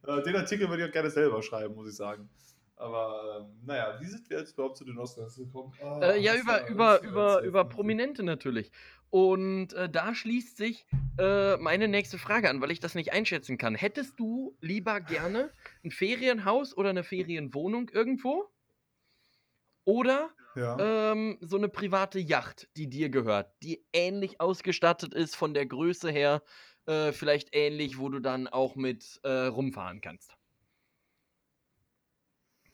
Äh, 0.06 0.22
Den 0.22 0.36
Artikel 0.36 0.68
würde 0.68 0.82
ich 0.84 0.88
auch 0.88 0.92
gerne 0.92 1.10
selber 1.10 1.42
schreiben, 1.42 1.74
muss 1.74 1.88
ich 1.90 1.96
sagen. 1.96 2.28
Aber 2.76 3.40
ähm, 3.50 3.60
naja, 3.66 3.98
wie 4.00 4.06
sind 4.06 4.28
wir 4.30 4.38
jetzt 4.38 4.54
überhaupt 4.54 4.78
zu 4.78 4.84
den 4.84 4.96
Oscars 4.98 5.36
gekommen? 5.36 5.74
Ah, 5.82 6.00
Äh, 6.00 6.20
ja, 6.20 6.34
über, 6.34 6.66
über, 6.66 7.02
über, 7.02 7.42
über. 7.42 7.64
Prominente 7.66 8.22
natürlich. 8.22 8.72
Und 9.10 9.74
äh, 9.74 9.90
da 9.90 10.14
schließt 10.14 10.56
sich 10.56 10.86
äh, 11.18 11.58
meine 11.58 11.88
nächste 11.88 12.16
Frage 12.16 12.48
an, 12.48 12.62
weil 12.62 12.70
ich 12.70 12.80
das 12.80 12.94
nicht 12.94 13.12
einschätzen 13.12 13.58
kann. 13.58 13.74
Hättest 13.74 14.18
du 14.18 14.56
lieber 14.62 15.00
gerne 15.00 15.50
ein 15.84 15.90
Ferienhaus 15.90 16.74
oder 16.74 16.88
eine 16.90 17.04
Ferienwohnung 17.04 17.90
irgendwo? 17.90 18.48
Oder 19.84 20.30
Ja. 20.56 20.76
ähm, 21.12 21.38
so 21.40 21.56
eine 21.56 21.68
private 21.68 22.18
Yacht, 22.18 22.68
die 22.76 22.88
dir 22.88 23.08
gehört, 23.10 23.52
die 23.62 23.84
ähnlich 23.92 24.40
ausgestattet 24.40 25.12
ist 25.14 25.36
von 25.36 25.54
der 25.54 25.66
Größe 25.66 26.10
her, 26.10 26.42
äh, 26.90 27.12
vielleicht 27.12 27.54
ähnlich, 27.54 27.98
wo 27.98 28.08
du 28.08 28.18
dann 28.20 28.48
auch 28.48 28.74
mit 28.76 29.20
äh, 29.22 29.46
rumfahren 29.46 30.00
kannst. 30.00 30.36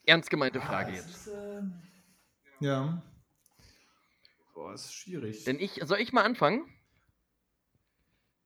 Ernst 0.06 0.30
gemeinte 0.30 0.60
Frage 0.60 0.92
Ah, 0.92 0.94
jetzt. 0.94 1.26
Ist, 1.26 1.26
äh, 1.28 1.62
ja. 2.60 3.02
Boah, 4.54 4.72
ist 4.72 4.92
schwierig. 4.94 5.44
Denn 5.44 5.58
ich, 5.60 5.80
soll 5.84 5.98
ich 6.00 6.12
mal 6.12 6.22
anfangen? 6.22 6.64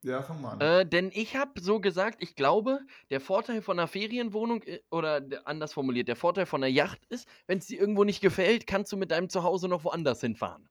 ja, 0.03 0.23
fang 0.23 0.41
mal 0.41 0.53
an. 0.53 0.61
Äh, 0.61 0.87
denn 0.87 1.11
ich 1.13 1.37
habe 1.37 1.61
so 1.61 1.79
gesagt, 1.79 2.23
ich 2.23 2.35
glaube, 2.35 2.81
der 3.11 3.21
Vorteil 3.21 3.61
von 3.61 3.79
einer 3.79 3.87
Ferienwohnung 3.87 4.63
i- 4.67 4.81
oder 4.91 5.21
der- 5.21 5.47
anders 5.47 5.75
formuliert, 5.75 6.09
der 6.09 6.17
Vorteil 6.17 6.47
von 6.47 6.63
einer 6.65 6.73
Yacht 6.73 7.05
ist, 7.11 7.29
wenn 7.47 7.59
es 7.59 7.67
dir 7.67 7.79
irgendwo 7.79 8.05
nicht 8.05 8.23
gefällt, 8.23 8.67
kannst 8.67 8.91
du 8.93 8.97
mit 8.97 9.11
deinem 9.11 9.29
Zuhause 9.29 9.69
noch 9.69 9.85
woanders 9.85 10.23
hinfahren. 10.23 10.69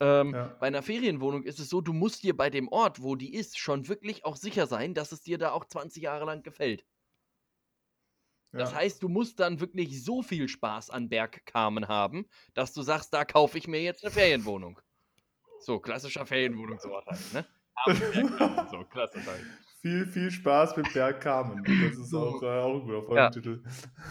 Ähm, 0.00 0.34
Ja. 0.34 0.56
Bei 0.60 0.66
einer 0.68 0.82
Ferienwohnung 0.82 1.42
ist 1.44 1.58
es 1.58 1.68
so, 1.68 1.80
du 1.80 1.92
musst 1.92 2.22
dir 2.22 2.36
bei 2.36 2.50
dem 2.50 2.68
Ort, 2.68 3.02
wo 3.02 3.16
die 3.16 3.34
ist, 3.34 3.58
schon 3.58 3.88
wirklich 3.88 4.24
auch 4.24 4.36
sicher 4.36 4.66
sein, 4.66 4.94
dass 4.94 5.12
es 5.12 5.22
dir 5.22 5.38
da 5.38 5.50
auch 5.52 5.64
20 5.64 6.02
Jahre 6.02 6.24
lang 6.24 6.42
gefällt. 6.42 6.84
Das 8.52 8.70
ja. 8.72 8.78
heißt, 8.78 9.02
du 9.02 9.08
musst 9.08 9.40
dann 9.40 9.60
wirklich 9.60 10.02
so 10.02 10.22
viel 10.22 10.48
Spaß 10.48 10.88
an 10.90 11.08
Bergkamen 11.10 11.86
haben, 11.88 12.26
dass 12.54 12.72
du 12.72 12.80
sagst, 12.82 13.12
da 13.12 13.24
kaufe 13.26 13.58
ich 13.58 13.68
mir 13.68 13.82
jetzt 13.82 14.02
eine 14.04 14.10
Ferienwohnung. 14.10 14.80
So, 15.60 15.78
klassischer 15.80 16.24
Ferienwohnungsort 16.24 17.04
halt, 17.06 17.32
ne? 17.34 17.46
Bergkamen, 17.86 18.68
so, 18.70 18.84
klassisch 18.84 19.26
halt. 19.26 19.44
viel, 19.82 20.06
viel 20.06 20.30
Spaß 20.30 20.76
mit 20.76 20.92
Berg 20.94 21.20
Carmen. 21.20 21.62
Das 21.64 21.98
ist 21.98 22.08
So. 22.10 22.20
auch, 22.20 22.42
äh, 22.42 22.46
auch 22.46 22.74
ein 22.74 22.80
guter 22.86 23.14
Ja. 23.14 23.30
Folgentitel. 23.30 23.62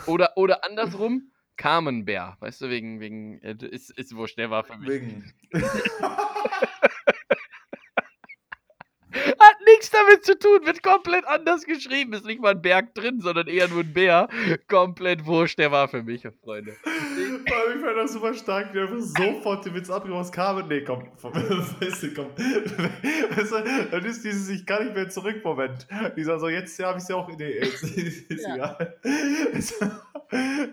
Oder, 0.05 0.37
oder 0.37 0.63
andersrum, 0.63 1.31
Carmenbär. 1.57 2.37
Weißt 2.39 2.61
du, 2.61 2.69
wegen, 2.69 2.99
wegen, 2.99 3.41
äh, 3.41 3.55
ist, 3.69 3.91
ist 3.91 4.15
wurscht, 4.15 4.37
der 4.37 4.49
war 4.49 4.63
für 4.63 4.77
mich. 4.77 4.89
Wegen. 4.89 5.33
Hat 9.39 9.55
nichts 9.65 9.89
damit 9.89 10.25
zu 10.25 10.37
tun, 10.37 10.65
wird 10.65 10.83
komplett 10.83 11.25
anders 11.25 11.63
geschrieben. 11.65 12.13
Ist 12.13 12.25
nicht 12.25 12.41
mal 12.41 12.51
ein 12.51 12.61
Berg 12.61 12.93
drin, 12.93 13.19
sondern 13.19 13.47
eher 13.47 13.67
nur 13.67 13.81
ein 13.81 13.93
Bär. 13.93 14.27
Komplett 14.67 15.25
wurscht, 15.25 15.59
der 15.59 15.71
war 15.71 15.87
für 15.87 16.03
mich, 16.03 16.23
Freunde. 16.43 16.75
Vor 17.47 17.57
allem, 17.57 17.77
ich 17.79 17.85
fand 17.85 17.97
das 17.97 18.13
super 18.13 18.33
stark, 18.33 18.73
wie 18.73 18.79
einfach 18.79 18.97
sofort 18.99 19.65
den 19.65 19.73
Witz 19.75 19.89
abgemacht 19.89 20.31
Carmen. 20.33 20.67
Nee, 20.67 20.81
komm. 20.85 21.03
Weißt 21.21 22.03
du, 22.03 22.13
komm. 22.13 22.27
Weißt 22.35 23.51
du, 23.51 23.87
dann 23.91 24.05
ist 24.05 24.23
dieses 24.23 24.49
Ich 24.49 24.65
kann 24.65 24.83
nicht 24.85 24.95
mehr 24.95 25.09
zurück 25.09 25.43
Moment. 25.43 25.87
Dieser 26.15 26.39
so, 26.39 26.49
jetzt 26.49 26.77
habe 26.83 26.97
ich 26.97 27.03
es 27.03 27.09
ja 27.09 27.15
auch. 27.15 27.27
Nee, 27.29 27.59
jetzt 27.59 27.83
ist 28.29 28.29
Ja. 28.47 28.55
egal. 28.55 28.97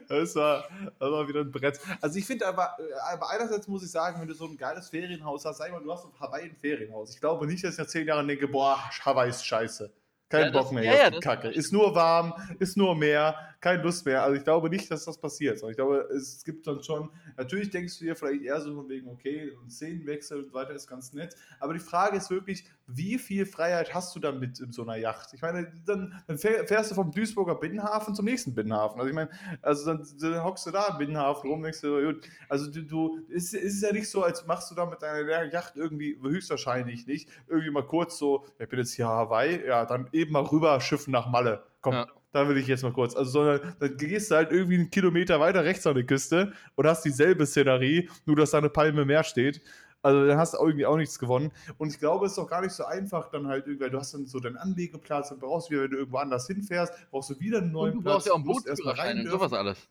Das 0.09 0.35
war, 0.35 0.65
das 0.99 1.11
war 1.11 1.29
wieder 1.29 1.41
ein 1.41 1.51
Brett. 1.53 1.79
Also 2.01 2.19
ich 2.19 2.27
finde 2.27 2.47
aber, 2.47 2.77
äh, 2.79 3.13
aber 3.15 3.31
einerseits 3.31 3.69
muss 3.69 3.85
ich 3.85 3.91
sagen, 3.91 4.21
wenn 4.21 4.27
du 4.29 4.35
so 4.35 4.47
ein 4.47 4.57
geiles 4.57 4.89
Ferienhaus 4.89 5.45
hast, 5.45 5.59
sag 5.59 5.71
mal, 5.71 5.81
du 5.83 5.93
hast 5.93 6.05
auf 6.05 6.19
Hawaii 6.19 6.45
ein 6.45 6.57
Ferienhaus. 6.57 7.11
Ich 7.15 7.21
glaube 7.21 7.47
nicht, 7.47 7.63
dass 7.63 7.75
ich 7.75 7.79
nach 7.79 7.87
zehn 7.87 8.07
Jahren 8.07 8.27
denke, 8.27 8.49
boah, 8.49 8.79
Hawaii 9.05 9.31
ist 9.31 9.47
scheiße. 9.47 9.93
Kein 10.29 10.47
Ja, 10.47 10.51
Bock 10.51 10.73
mehr 10.73 10.83
ja, 10.83 10.95
ja, 10.95 11.11
die 11.11 11.21
Kacke. 11.21 11.49
Ist 11.49 11.73
nur 11.73 11.95
warm, 11.95 12.33
ist 12.59 12.77
nur 12.77 12.97
Meer, 12.97 13.37
keine 13.65 13.83
Lust 13.83 14.05
mehr. 14.05 14.23
Also 14.23 14.37
ich 14.37 14.45
glaube 14.45 14.69
nicht, 14.69 14.91
dass 14.91 15.07
das 15.07 15.17
passiert. 15.19 15.63
Ich 15.63 15.77
glaube, 15.77 16.07
es 16.15 16.45
gibt 16.45 16.67
dann 16.67 16.83
schon, 16.83 17.09
natürlich 17.39 17.71
denkst 17.71 17.99
du 17.99 18.05
dir 18.05 18.15
vielleicht 18.15 18.43
eher 18.43 18.61
so 18.61 18.75
von 18.75 18.89
wegen, 18.91 19.09
okay, 19.09 19.53
ein 19.65 19.71
Szenenwechsel 19.71 20.45
und 20.45 20.53
weiter 20.53 20.75
ist 20.75 20.87
ganz 20.87 21.15
nett. 21.15 21.35
Aber 21.61 21.73
die 21.73 21.81
Frage 21.81 22.19
ist 22.19 22.31
wirklich, 22.31 22.67
wie 22.87 23.19
viel 23.19 23.47
Freiheit 23.47 23.95
hast 23.95 24.15
du 24.15 24.21
dann 24.21 24.39
mit 24.39 24.61
in 24.61 24.71
so 24.71 24.83
einer 24.83 24.97
Yacht? 24.97 25.33
Ich 25.33 25.41
meine, 25.41 25.73
dann, 25.87 26.13
dann 26.27 26.37
fähr- 26.37 26.67
fährst 26.67 26.91
du 26.91 26.95
vom 26.95 27.11
Duisburger 27.11 27.55
Binnenhafen 27.55 28.15
zum 28.15 28.27
nächsten 28.27 28.55
Binnenhafen. 28.55 29.01
Also 29.01 29.09
ich 29.09 29.15
meine, 29.15 29.31
also 29.63 29.87
dann, 29.87 30.07
dann 30.21 30.45
hockst 30.45 30.67
du 30.67 30.71
da 30.71 30.89
im 30.89 30.99
Binnenhafen 30.99 31.49
rum, 31.49 31.63
denkst 31.63 31.81
du, 31.81 32.05
gut, 32.05 32.29
also 32.51 32.71
du, 32.71 32.83
du 32.83 33.19
ist, 33.29 33.55
ist 33.55 33.83
ja 33.83 33.93
nicht 33.93 34.11
so, 34.11 34.23
als 34.23 34.47
machst 34.47 34.71
du 34.71 34.75
da 34.75 34.85
mit 34.85 35.01
deiner 35.01 35.45
Yacht 35.51 35.77
irgendwie, 35.77 36.19
höchstwahrscheinlich 36.21 37.07
nicht, 37.07 37.31
irgendwie 37.49 37.71
mal 37.71 37.87
kurz 37.87 38.19
so, 38.19 38.45
ich 38.59 38.69
bin 38.69 38.79
jetzt 38.79 38.93
hier 38.93 39.09
Hawaii, 39.09 39.67
ja, 39.67 39.87
dann 39.87 40.09
eben 40.13 40.33
mal 40.33 40.43
rüber 40.43 40.79
schiffen 40.83 41.13
nach 41.13 41.31
Malle. 41.31 41.65
Komm, 41.81 41.95
Ja. 41.95 42.07
Da 42.35 42.49
will 42.49 42.57
ich 42.57 42.67
jetzt 42.67 42.83
mal 42.83 42.93
kurz. 42.93 43.15
Also, 43.15 43.31
sondern 43.31 43.75
dann 43.79 43.97
gehst 43.97 44.31
du 44.31 44.35
halt 44.35 44.51
irgendwie 44.51 44.75
einen 44.75 44.91
Kilometer 44.91 45.39
weiter 45.39 45.65
rechts 45.65 45.87
an 45.87 45.95
die 45.95 46.05
Küste 46.05 46.53
und 46.75 46.87
hast 46.87 47.05
dieselbe 47.05 47.47
Szenerie, 47.47 48.11
nur 48.27 48.37
dass 48.37 48.51
da 48.51 48.59
eine 48.59 48.71
Palme 48.71 49.05
mehr 49.05 49.23
steht. 49.23 49.63
Also 50.03 50.27
dann 50.27 50.37
hast 50.37 50.53
du 50.53 50.59
irgendwie 50.59 50.85
auch 50.85 50.97
nichts 50.97 51.19
gewonnen. 51.19 51.53
Und 51.79 51.89
ich 51.89 51.99
glaube, 51.99 52.27
es 52.27 52.33
ist 52.33 52.39
doch 52.39 52.49
gar 52.49 52.61
nicht 52.61 52.73
so 52.73 52.85
einfach, 52.85 53.31
dann 53.31 53.47
halt 53.47 53.67
irgendwie, 53.67 53.89
du 53.89 53.99
hast 53.99 54.13
dann 54.13 54.27
so 54.27 54.39
deinen 54.39 54.57
Anlegeplatz 54.57 55.31
und 55.31 55.41
brauchst 55.41 55.71
wieder, 55.71 55.85
wenn 55.85 55.93
du 55.93 55.97
irgendwo 55.99 56.19
anders 56.19 56.47
hinfährst, 56.47 56.93
brauchst 57.11 57.31
du 57.31 57.41
wieder 57.41 57.59
einen 57.59 57.73
neuen 57.73 57.99
und 57.99 58.05
du 58.05 58.11
brauchst 58.11 58.27
Platz. 58.27 58.27
ja 58.27 58.33
auch 58.33 58.37
einen 58.37 58.45
Bootsführerschein 58.45 59.21
und 59.21 59.31
sowas 59.31 59.53
alles. 59.53 59.89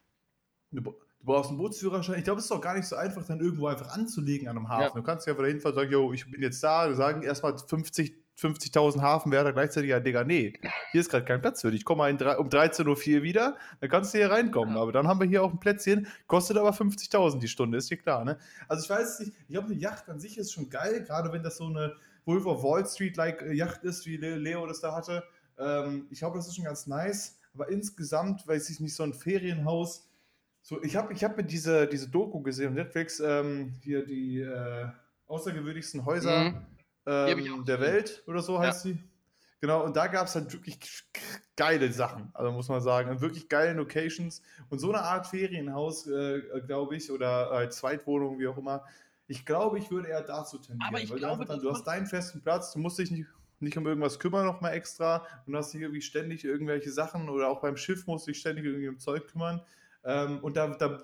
Du 0.71 0.95
brauchst 1.21 1.49
einen 1.49 1.57
Bootsführerschein. 1.57 2.19
Ich 2.19 2.25
glaube, 2.25 2.39
es 2.39 2.45
ist 2.45 2.51
doch 2.51 2.61
gar 2.61 2.75
nicht 2.75 2.85
so 2.85 2.95
einfach, 2.95 3.25
dann 3.25 3.39
irgendwo 3.39 3.67
einfach 3.67 3.89
anzulegen 3.93 4.49
an 4.49 4.57
einem 4.57 4.69
Hafen. 4.69 4.83
Ja. 4.83 5.01
Du 5.01 5.03
kannst 5.03 5.25
ja 5.25 5.33
einfach 5.33 5.43
dahin 5.43 5.61
fahren 5.61 5.71
und 5.71 5.79
sagen, 5.79 5.91
yo, 5.91 6.13
ich 6.13 6.29
bin 6.29 6.41
jetzt 6.41 6.61
da. 6.63 6.89
Wir 6.89 6.95
sagen 6.95 7.23
erstmal 7.23 7.57
50 7.57 8.22
50.000 8.37 9.01
Hafenwärter 9.01 9.53
gleichzeitig, 9.53 9.91
ja, 9.91 9.99
Digga, 9.99 10.23
nee, 10.23 10.53
hier 10.91 11.01
ist 11.01 11.09
gerade 11.09 11.25
kein 11.25 11.41
Platz 11.41 11.61
für 11.61 11.69
dich. 11.69 11.81
Ich 11.81 11.85
komme 11.85 11.99
mal 11.99 12.37
um 12.37 12.49
13.04 12.49 13.17
Uhr 13.17 13.23
wieder, 13.23 13.57
dann 13.79 13.89
kannst 13.89 14.13
du 14.13 14.17
hier 14.17 14.31
reinkommen. 14.31 14.75
Ja. 14.75 14.81
Aber 14.81 14.91
dann 14.91 15.07
haben 15.07 15.19
wir 15.19 15.27
hier 15.27 15.43
auch 15.43 15.51
ein 15.51 15.59
Plätzchen, 15.59 16.07
kostet 16.27 16.57
aber 16.57 16.71
50.000 16.71 17.39
die 17.39 17.47
Stunde, 17.47 17.77
ist 17.77 17.91
dir 17.91 17.97
klar, 17.97 18.25
ne? 18.25 18.37
Also 18.67 18.83
ich 18.83 18.89
weiß 18.89 19.19
nicht, 19.19 19.33
ich 19.39 19.47
glaube, 19.49 19.67
eine 19.67 19.75
Yacht 19.75 20.09
an 20.09 20.19
sich 20.19 20.37
ist 20.37 20.51
schon 20.51 20.69
geil, 20.69 21.03
gerade 21.03 21.31
wenn 21.31 21.43
das 21.43 21.57
so 21.57 21.65
eine 21.65 21.95
Wolf 22.25 22.45
of 22.45 22.63
Wall 22.63 22.85
Street-like 22.85 23.43
äh, 23.43 23.53
Yacht 23.53 23.83
ist, 23.83 24.05
wie 24.05 24.17
Leo 24.17 24.65
das 24.65 24.81
da 24.81 24.95
hatte. 24.95 25.23
Ähm, 25.59 26.07
ich 26.09 26.19
glaube, 26.19 26.37
das 26.37 26.47
ist 26.47 26.55
schon 26.55 26.65
ganz 26.65 26.87
nice, 26.87 27.37
aber 27.53 27.69
insgesamt 27.69 28.47
weiß 28.47 28.69
ich 28.69 28.79
nicht, 28.79 28.95
so 28.95 29.03
ein 29.03 29.13
Ferienhaus. 29.13 30.09
So, 30.63 30.81
ich 30.81 30.95
habe 30.95 31.13
ich 31.13 31.23
hab 31.23 31.37
mir 31.37 31.43
diese, 31.43 31.87
diese 31.87 32.09
Doku 32.09 32.41
gesehen 32.41 32.69
auf 32.69 32.73
Netflix, 32.73 33.19
ähm, 33.19 33.73
hier 33.83 34.05
die 34.05 34.39
äh, 34.39 34.87
außergewöhnlichsten 35.27 36.05
Häuser. 36.05 36.51
Mhm 36.51 36.72
ähm, 37.05 37.65
der 37.65 37.79
Welt 37.79 38.23
oder 38.27 38.41
so 38.41 38.59
heißt 38.59 38.85
ja. 38.85 38.91
sie. 38.91 39.03
Genau, 39.63 39.81
und 39.85 39.95
da 39.95 40.07
gab 40.07 40.27
es 40.27 40.35
halt 40.35 40.51
wirklich 40.51 40.77
geile 41.55 41.89
Sachen, 41.93 42.29
also 42.33 42.51
muss 42.51 42.67
man 42.67 42.81
sagen, 42.81 43.09
und 43.09 43.21
wirklich 43.21 43.47
geile 43.47 43.71
Locations 43.71 44.41
und 44.69 44.79
so 44.79 44.91
eine 44.91 45.01
Art 45.01 45.25
Ferienhaus, 45.25 46.05
äh, 46.05 46.41
glaube 46.67 46.97
ich, 46.97 47.09
oder 47.09 47.61
äh, 47.61 47.69
Zweitwohnung, 47.69 48.39
wie 48.39 48.47
auch 48.47 48.57
immer. 48.57 48.83
Ich 49.27 49.45
glaube, 49.45 49.79
ich 49.79 49.89
würde 49.89 50.09
eher 50.09 50.21
dazu 50.21 50.57
tendieren. 50.57 50.81
Aber 50.85 51.01
ich 51.01 51.09
weil 51.09 51.17
glaube, 51.17 51.45
dann, 51.45 51.61
du 51.61 51.71
hast 51.71 51.85
deinen 51.85 52.07
festen 52.07 52.41
Platz, 52.41 52.73
du 52.73 52.79
musst 52.79 52.99
dich 52.99 53.09
nicht, 53.09 53.29
nicht 53.61 53.77
um 53.77 53.87
irgendwas 53.87 54.19
kümmern 54.19 54.45
noch 54.45 54.59
mal 54.59 54.71
extra 54.71 55.25
und 55.45 55.53
du 55.53 55.57
hast 55.57 55.73
nicht 55.73 55.83
irgendwie 55.83 56.01
ständig 56.01 56.43
irgendwelche 56.43 56.91
Sachen 56.91 57.29
oder 57.29 57.47
auch 57.47 57.61
beim 57.61 57.77
Schiff 57.77 58.05
musst 58.05 58.27
du 58.27 58.31
dich 58.31 58.41
ständig 58.41 58.65
irgendwie 58.65 58.89
um 58.89 58.99
Zeug 58.99 59.29
kümmern. 59.31 59.61
Ähm, 60.03 60.39
und 60.39 60.57
da, 60.57 60.67
da 60.67 60.99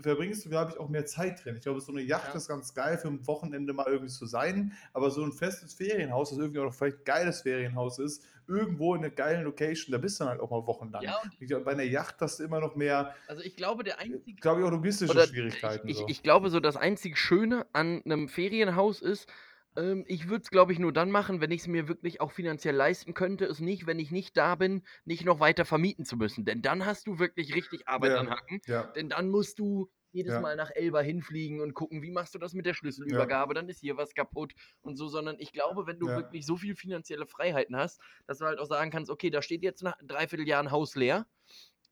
verbringst 0.00 0.44
du, 0.44 0.48
glaube 0.50 0.72
ich, 0.72 0.80
auch 0.80 0.88
mehr 0.88 1.06
Zeit 1.06 1.44
drin. 1.44 1.56
Ich 1.56 1.62
glaube, 1.62 1.80
so 1.80 1.92
eine 1.92 2.02
Yacht 2.02 2.28
ja. 2.28 2.34
ist 2.34 2.48
ganz 2.48 2.74
geil 2.74 2.98
für 2.98 3.08
ein 3.08 3.26
Wochenende 3.26 3.72
mal 3.72 3.86
irgendwie 3.86 4.12
zu 4.12 4.26
sein, 4.26 4.72
aber 4.92 5.10
so 5.10 5.22
ein 5.22 5.32
festes 5.32 5.74
Ferienhaus, 5.74 6.30
das 6.30 6.38
irgendwie 6.38 6.60
auch 6.60 6.72
vielleicht 6.72 6.98
ein 6.98 7.04
geiles 7.04 7.42
Ferienhaus 7.42 7.98
ist, 7.98 8.24
irgendwo 8.48 8.94
in 8.94 9.04
einer 9.04 9.10
geilen 9.10 9.44
Location, 9.44 9.92
da 9.92 9.98
bist 9.98 10.18
du 10.18 10.24
dann 10.24 10.32
halt 10.32 10.40
auch 10.40 10.50
mal 10.50 10.66
wochenlang. 10.66 11.02
Ja, 11.02 11.20
ich 11.38 11.48
glaube, 11.48 11.64
bei 11.64 11.72
einer 11.72 11.82
Yacht 11.82 12.16
hast 12.20 12.40
du 12.40 12.44
immer 12.44 12.60
noch 12.60 12.76
mehr. 12.76 13.14
Also 13.28 13.42
ich 13.42 13.56
glaube, 13.56 13.84
der 13.84 13.98
einzige. 13.98 14.40
Glaube 14.40 14.60
ich 14.60 14.66
auch 14.66 14.70
logistische 14.70 15.26
Schwierigkeiten. 15.26 15.88
Ich, 15.88 15.98
so. 15.98 16.04
ich, 16.04 16.10
ich 16.10 16.22
glaube 16.22 16.50
so, 16.50 16.60
das 16.60 16.76
einzig 16.76 17.18
Schöne 17.18 17.66
an 17.72 18.02
einem 18.04 18.28
Ferienhaus 18.28 19.00
ist, 19.00 19.28
ähm, 19.76 20.04
ich 20.06 20.28
würde 20.28 20.42
es, 20.42 20.50
glaube 20.50 20.72
ich, 20.72 20.78
nur 20.78 20.92
dann 20.92 21.10
machen, 21.10 21.40
wenn 21.40 21.50
ich 21.50 21.62
es 21.62 21.66
mir 21.66 21.88
wirklich 21.88 22.20
auch 22.20 22.32
finanziell 22.32 22.74
leisten 22.74 23.14
könnte. 23.14 23.44
Es 23.44 23.60
nicht, 23.60 23.86
wenn 23.86 23.98
ich 23.98 24.10
nicht 24.10 24.36
da 24.36 24.54
bin, 24.54 24.82
nicht 25.04 25.24
noch 25.24 25.40
weiter 25.40 25.64
vermieten 25.64 26.04
zu 26.04 26.16
müssen. 26.16 26.44
Denn 26.44 26.62
dann 26.62 26.84
hast 26.84 27.06
du 27.06 27.18
wirklich 27.18 27.54
richtig 27.54 27.88
Arbeit 27.88 28.12
ja, 28.12 28.18
an 28.18 28.30
Hacken. 28.30 28.60
Ja. 28.66 28.84
Denn 28.94 29.08
dann 29.08 29.28
musst 29.28 29.58
du 29.58 29.90
jedes 30.12 30.34
ja. 30.34 30.40
Mal 30.40 30.56
nach 30.56 30.70
Elba 30.74 31.00
hinfliegen 31.00 31.60
und 31.60 31.74
gucken, 31.74 32.02
wie 32.02 32.10
machst 32.10 32.34
du 32.34 32.38
das 32.38 32.52
mit 32.52 32.66
der 32.66 32.74
Schlüsselübergabe, 32.74 33.54
dann 33.54 33.68
ist 33.68 33.80
hier 33.80 33.96
was 33.96 34.14
kaputt 34.14 34.52
und 34.82 34.96
so, 34.96 35.08
sondern 35.08 35.36
ich 35.38 35.52
glaube, 35.52 35.86
wenn 35.86 35.98
du 35.98 36.06
wirklich 36.06 36.44
so 36.44 36.56
viel 36.56 36.76
finanzielle 36.76 37.26
Freiheiten 37.26 37.76
hast, 37.76 37.98
dass 38.26 38.38
du 38.38 38.44
halt 38.44 38.58
auch 38.58 38.66
sagen 38.66 38.90
kannst, 38.90 39.10
okay, 39.10 39.30
da 39.30 39.40
steht 39.40 39.62
jetzt 39.62 39.82
nach 39.82 39.96
dreiviertel 40.02 40.46
Jahr 40.46 40.62
ein 40.62 40.70
Haus 40.70 40.96
leer 40.96 41.26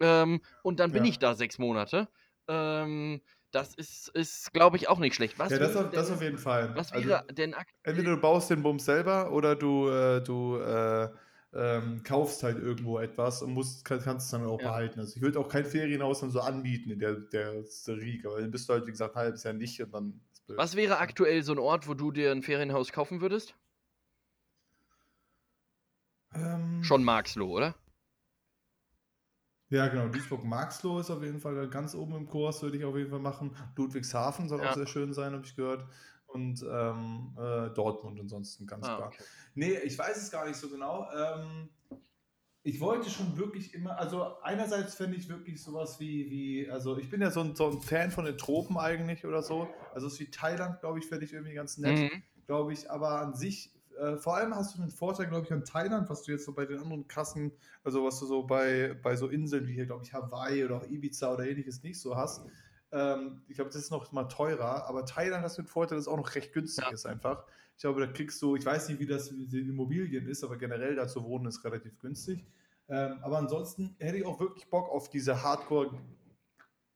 ähm, 0.00 0.42
und 0.62 0.80
dann 0.80 0.92
bin 0.92 1.04
ich 1.06 1.18
da 1.18 1.34
sechs 1.34 1.58
Monate. 1.58 2.08
Ähm, 2.46 3.22
das 3.50 3.74
ist, 3.74 4.08
ist 4.08 4.52
glaube 4.52 4.76
ich, 4.76 4.88
auch 4.88 4.98
nicht 4.98 5.14
schlecht. 5.14 5.38
Was 5.38 5.50
ja, 5.52 5.58
das, 5.58 5.76
auf, 5.76 5.90
denn, 5.90 5.92
das 5.92 6.10
auf 6.10 6.22
jeden 6.22 6.38
Fall. 6.38 6.74
Was 6.74 6.92
also 6.92 7.08
wäre 7.08 7.26
denn 7.32 7.54
Entweder 7.82 8.14
du 8.14 8.20
baust 8.20 8.50
den 8.50 8.62
Bums 8.62 8.84
selber 8.84 9.32
oder 9.32 9.56
du, 9.56 9.88
äh, 9.88 10.22
du 10.22 10.56
äh, 10.56 11.08
ähm, 11.52 12.02
kaufst 12.04 12.42
halt 12.42 12.58
irgendwo 12.58 12.98
etwas 12.98 13.42
und 13.42 13.52
musst, 13.52 13.84
kann, 13.84 14.00
kannst 14.00 14.26
es 14.26 14.30
dann 14.30 14.46
auch 14.46 14.60
ja. 14.60 14.68
behalten. 14.68 15.00
Also 15.00 15.16
ich 15.16 15.22
würde 15.22 15.38
auch 15.40 15.48
kein 15.48 15.64
Ferienhaus 15.64 16.20
dann 16.20 16.30
so 16.30 16.40
anbieten 16.40 16.90
in 16.90 16.98
der, 16.98 17.14
der 17.14 17.64
Riege, 17.88 18.30
weil 18.30 18.42
dann 18.42 18.50
bist 18.50 18.68
du 18.68 18.74
halt, 18.74 18.86
wie 18.86 18.92
gesagt, 18.92 19.16
ein 19.16 19.22
halbes 19.22 19.42
Jahr 19.42 19.54
nicht 19.54 19.80
und 19.80 19.92
dann. 19.92 20.20
Was 20.48 20.74
wäre 20.74 20.98
aktuell 20.98 21.42
so 21.42 21.52
ein 21.52 21.58
Ort, 21.58 21.88
wo 21.88 21.94
du 21.94 22.10
dir 22.10 22.32
ein 22.32 22.42
Ferienhaus 22.42 22.92
kaufen 22.92 23.20
würdest? 23.20 23.54
Ähm, 26.34 26.82
Schon 26.82 27.04
Marxloh, 27.04 27.50
oder? 27.50 27.74
Ja, 29.70 29.86
genau. 29.86 30.08
Duisburg-Marxloh 30.08 30.98
ist 30.98 31.10
auf 31.10 31.22
jeden 31.22 31.40
Fall 31.40 31.68
ganz 31.68 31.94
oben 31.94 32.16
im 32.16 32.26
Kurs, 32.26 32.60
würde 32.62 32.76
ich 32.76 32.84
auf 32.84 32.96
jeden 32.96 33.10
Fall 33.10 33.20
machen. 33.20 33.56
Ludwigshafen 33.76 34.48
soll 34.48 34.60
ja. 34.60 34.70
auch 34.70 34.74
sehr 34.74 34.86
schön 34.86 35.12
sein, 35.12 35.32
habe 35.32 35.44
ich 35.44 35.54
gehört. 35.54 35.86
Und 36.26 36.64
ähm, 36.70 37.36
äh, 37.38 37.70
Dortmund 37.70 38.20
ansonsten, 38.20 38.66
ganz 38.66 38.86
ah, 38.86 38.96
klar. 38.96 39.08
Okay. 39.08 39.22
Nee, 39.54 39.78
ich 39.78 39.98
weiß 39.98 40.16
es 40.16 40.30
gar 40.30 40.46
nicht 40.46 40.56
so 40.56 40.68
genau. 40.68 41.08
Ähm, 41.12 41.68
ich 42.62 42.80
wollte 42.80 43.08
schon 43.10 43.38
wirklich 43.38 43.72
immer, 43.74 43.98
also 43.98 44.40
einerseits 44.42 44.94
fände 44.94 45.16
ich 45.16 45.28
wirklich 45.28 45.62
sowas 45.62 45.98
wie, 45.98 46.30
wie, 46.30 46.70
also 46.70 46.98
ich 46.98 47.08
bin 47.08 47.20
ja 47.20 47.30
so 47.30 47.40
ein, 47.40 47.56
so 47.56 47.70
ein 47.70 47.80
Fan 47.80 48.10
von 48.10 48.24
den 48.24 48.36
Tropen 48.36 48.76
eigentlich 48.76 49.24
oder 49.24 49.42
so. 49.42 49.68
Also 49.94 50.08
es 50.08 50.14
ist 50.14 50.20
wie 50.20 50.30
Thailand, 50.30 50.80
glaube 50.80 50.98
ich, 50.98 51.06
fände 51.06 51.24
ich 51.24 51.32
irgendwie 51.32 51.54
ganz 51.54 51.78
nett, 51.78 52.12
mhm. 52.12 52.22
glaube 52.46 52.72
ich. 52.72 52.90
Aber 52.90 53.20
an 53.20 53.34
sich 53.34 53.72
äh, 53.98 54.16
vor 54.16 54.36
allem 54.36 54.54
hast 54.54 54.76
du 54.76 54.82
einen 54.82 54.90
Vorteil, 54.90 55.26
glaube 55.26 55.46
ich, 55.46 55.52
an 55.52 55.64
Thailand, 55.64 56.08
was 56.08 56.22
du 56.22 56.32
jetzt 56.32 56.44
so 56.44 56.52
bei 56.52 56.66
den 56.66 56.78
anderen 56.78 57.06
Kassen, 57.08 57.52
also 57.84 58.04
was 58.04 58.18
du 58.20 58.26
so 58.26 58.42
bei, 58.42 58.96
bei 59.02 59.16
so 59.16 59.28
Inseln 59.28 59.66
wie 59.66 59.74
hier, 59.74 59.86
glaube 59.86 60.04
ich, 60.04 60.12
Hawaii 60.12 60.64
oder 60.64 60.76
auch 60.76 60.86
Ibiza 60.86 61.32
oder 61.32 61.46
ähnliches 61.46 61.82
nicht 61.82 62.00
so 62.00 62.16
hast. 62.16 62.42
Ähm, 62.92 63.42
ich 63.48 63.56
glaube, 63.56 63.70
das 63.70 63.82
ist 63.82 63.90
noch 63.90 64.10
mal 64.12 64.24
teurer, 64.24 64.86
aber 64.86 65.06
Thailand 65.06 65.44
hast 65.44 65.58
du 65.58 65.62
den 65.62 65.68
Vorteil, 65.68 65.96
dass 65.96 66.06
es 66.06 66.12
auch 66.12 66.16
noch 66.16 66.34
recht 66.34 66.52
günstig 66.52 66.84
ja. 66.84 66.92
ist 66.92 67.06
einfach. 67.06 67.44
Ich 67.76 67.82
glaube, 67.82 68.00
da 68.00 68.12
kriegst 68.12 68.40
du, 68.42 68.56
ich 68.56 68.66
weiß 68.66 68.88
nicht, 68.88 69.00
wie 69.00 69.06
das 69.06 69.30
mit 69.30 69.52
den 69.52 69.68
Immobilien 69.68 70.26
ist, 70.26 70.44
aber 70.44 70.58
generell 70.58 70.96
da 70.96 71.06
zu 71.06 71.24
wohnen 71.24 71.46
ist 71.46 71.64
relativ 71.64 71.98
günstig. 71.98 72.44
Ähm, 72.88 73.18
aber 73.22 73.38
ansonsten 73.38 73.94
hätte 73.98 74.18
ich 74.18 74.26
auch 74.26 74.40
wirklich 74.40 74.68
Bock 74.68 74.88
auf 74.88 75.08
diese 75.08 75.42
Hardcore 75.42 75.98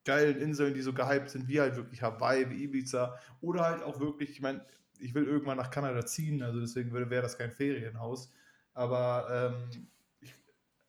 geilen 0.04 0.38
Inseln, 0.38 0.74
die 0.74 0.82
so 0.82 0.92
gehypt 0.92 1.30
sind, 1.30 1.48
wie 1.48 1.60
halt 1.60 1.76
wirklich 1.76 2.02
Hawaii, 2.02 2.50
wie 2.50 2.64
Ibiza 2.64 3.18
oder 3.40 3.62
halt 3.62 3.82
auch 3.82 4.00
wirklich, 4.00 4.30
ich 4.30 4.40
meine, 4.42 4.64
ich 4.98 5.14
will 5.14 5.24
irgendwann 5.24 5.56
nach 5.56 5.70
Kanada 5.70 6.04
ziehen, 6.06 6.42
also 6.42 6.60
deswegen 6.60 6.92
wäre 6.92 7.22
das 7.22 7.38
kein 7.38 7.50
Ferienhaus. 7.50 8.32
Aber 8.72 9.54
ähm, 9.54 9.88
ich, 10.20 10.34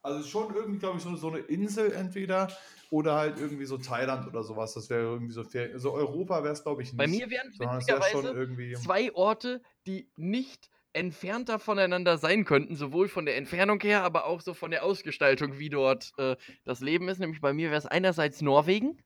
also 0.01 0.27
schon 0.27 0.55
irgendwie, 0.55 0.79
glaube 0.79 0.97
ich, 0.97 1.03
so, 1.03 1.15
so 1.15 1.29
eine 1.29 1.39
Insel 1.39 1.91
entweder 1.91 2.47
oder 2.89 3.15
halt 3.15 3.39
irgendwie 3.39 3.65
so 3.65 3.77
Thailand 3.77 4.27
oder 4.27 4.43
sowas. 4.43 4.73
Das 4.73 4.89
wäre 4.89 5.01
irgendwie 5.01 5.33
so 5.33 5.43
Ferien. 5.43 5.73
Also 5.73 5.93
Europa 5.93 6.43
wäre 6.43 6.53
es, 6.53 6.63
glaube 6.63 6.81
ich, 6.81 6.89
nicht. 6.89 6.97
Bei 6.97 7.07
mir 7.07 7.29
wären 7.29 7.51
witzigerweise 7.57 8.75
zwei 8.81 9.13
Orte, 9.13 9.61
die 9.85 10.09
nicht 10.15 10.69
entfernter 10.93 11.59
voneinander 11.59 12.17
sein 12.17 12.45
könnten, 12.45 12.75
sowohl 12.75 13.09
von 13.09 13.25
der 13.25 13.35
Entfernung 13.35 13.81
her, 13.81 14.03
aber 14.03 14.25
auch 14.25 14.39
so 14.39 14.53
von 14.53 14.71
der 14.71 14.83
Ausgestaltung, 14.83 15.59
wie 15.59 15.69
dort 15.69 16.13
äh, 16.17 16.37
das 16.63 16.79
Leben 16.79 17.09
ist. 17.09 17.19
Nämlich 17.19 17.41
bei 17.41 17.51
mir 17.51 17.69
wäre 17.69 17.79
es 17.79 17.85
einerseits 17.85 18.41
Norwegen. 18.41 18.97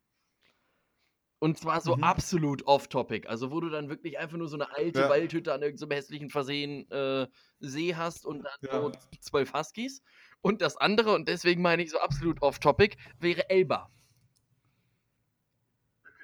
Und 1.39 1.57
zwar 1.57 1.79
so 1.79 1.95
mhm. 1.95 2.03
absolut 2.03 2.67
off-topic. 2.67 3.27
Also, 3.29 3.49
wo 3.49 3.61
du 3.61 3.69
dann 3.69 3.87
wirklich 3.87 4.19
einfach 4.19 4.37
nur 4.37 4.49
so 4.49 4.57
eine 4.57 4.75
alte 4.75 5.01
ja. 5.01 5.09
Waldhütte 5.09 5.53
an 5.53 5.61
irgendeinem 5.61 5.91
hässlichen 5.91 6.29
Versehen 6.29 6.89
äh, 6.91 7.27
See 7.59 7.95
hast 7.95 8.25
und 8.25 8.43
dann 8.43 8.53
ja. 8.61 8.81
so 8.81 8.91
zwölf 9.21 9.53
Huskies. 9.53 10.03
Und 10.41 10.61
das 10.61 10.75
andere, 10.77 11.13
und 11.13 11.27
deswegen 11.27 11.61
meine 11.61 11.81
ich 11.81 11.91
so 11.91 11.99
absolut 11.99 12.41
off-topic, 12.41 12.97
wäre 13.19 13.49
Elba. 13.49 13.89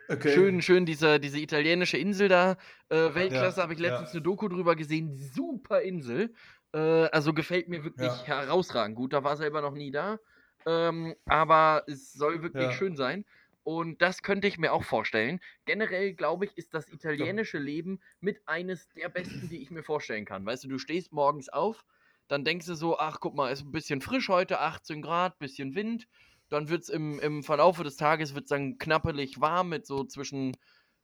Okay. 0.08 0.34
Schön, 0.34 0.62
schön, 0.62 0.86
diese, 0.86 1.20
diese 1.20 1.40
italienische 1.40 1.98
Insel 1.98 2.28
da. 2.28 2.58
Äh, 2.90 3.16
Weltklasse, 3.16 3.58
ja, 3.58 3.64
habe 3.64 3.74
ich 3.74 3.80
letztens 3.80 4.12
eine 4.12 4.22
Doku 4.22 4.48
drüber 4.48 4.76
gesehen. 4.76 5.18
Super 5.18 5.82
Insel. 5.82 6.34
Äh, 6.74 6.78
also 6.78 7.34
gefällt 7.34 7.70
mir 7.70 7.84
wirklich 7.84 8.12
herausragend. 8.28 8.96
Gut, 8.96 9.14
da 9.14 9.24
war 9.24 9.38
selber 9.38 9.62
noch 9.62 9.74
nie 9.74 9.92
da. 9.92 10.20
Ähm, 10.68 11.16
aber 11.26 11.84
es 11.88 12.14
soll 12.14 12.42
wirklich 12.42 12.74
schön 12.74 12.96
sein. 12.96 13.26
Und 13.66 14.00
das 14.04 14.22
könnte 14.22 14.48
ich 14.48 14.60
mir 14.60 14.72
auch 14.72 14.84
vorstellen. 14.84 15.40
Generell, 15.66 16.14
glaube 16.14 16.46
ich, 16.46 16.56
ist 16.56 16.76
das 16.76 16.88
italienische 16.88 17.58
Leben 17.58 18.00
mit 18.20 18.48
eines 18.48 18.88
der 18.90 19.10
besten, 19.10 19.50
die 19.50 19.60
ich 19.60 19.72
mir 19.72 19.82
vorstellen 19.82 20.24
kann. 20.24 20.46
Weißt 20.46 20.64
du, 20.64 20.68
du 20.68 20.78
stehst 20.78 21.12
morgens 21.12 21.50
auf, 21.50 21.84
dann 22.28 22.46
denkst 22.46 22.68
du 22.68 22.76
so, 22.76 23.00
ach, 23.00 23.20
guck 23.20 23.34
mal, 23.34 23.52
ist 23.52 23.64
ein 23.64 23.72
bisschen 23.72 24.02
frisch 24.02 24.30
heute, 24.30 24.60
18 24.60 25.02
Grad, 25.02 25.40
bisschen 25.40 25.74
Wind. 25.74 26.08
Dann 26.50 26.70
wird 26.70 26.84
es 26.84 26.90
im, 26.90 27.20
im 27.20 27.42
Verlaufe 27.42 27.84
des 27.84 27.98
Tages 27.98 28.36
wird's 28.36 28.50
dann 28.50 28.78
knappelig 28.78 29.42
warm 29.42 29.70
mit 29.70 29.88
so 29.88 30.04
zwischen 30.04 30.56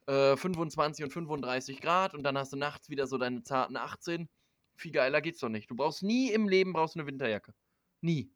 äh, 0.06 0.38
25 0.38 1.04
und 1.04 1.12
35 1.12 1.82
Grad. 1.82 2.14
Und 2.14 2.22
dann 2.22 2.38
hast 2.38 2.54
du 2.54 2.58
nachts 2.58 2.92
wieder 2.92 3.08
so 3.08 3.18
deine 3.18 3.42
zarten 3.42 3.76
18. 3.76 4.30
Viel 4.76 4.92
geiler 4.92 5.22
geht's 5.22 5.40
doch 5.40 5.50
nicht. 5.50 5.68
Du 5.72 5.76
brauchst 5.76 6.04
nie 6.04 6.32
im 6.32 6.48
Leben 6.48 6.74
brauchst 6.74 6.96
eine 6.96 7.08
Winterjacke. 7.08 7.56
Nie. 8.02 8.32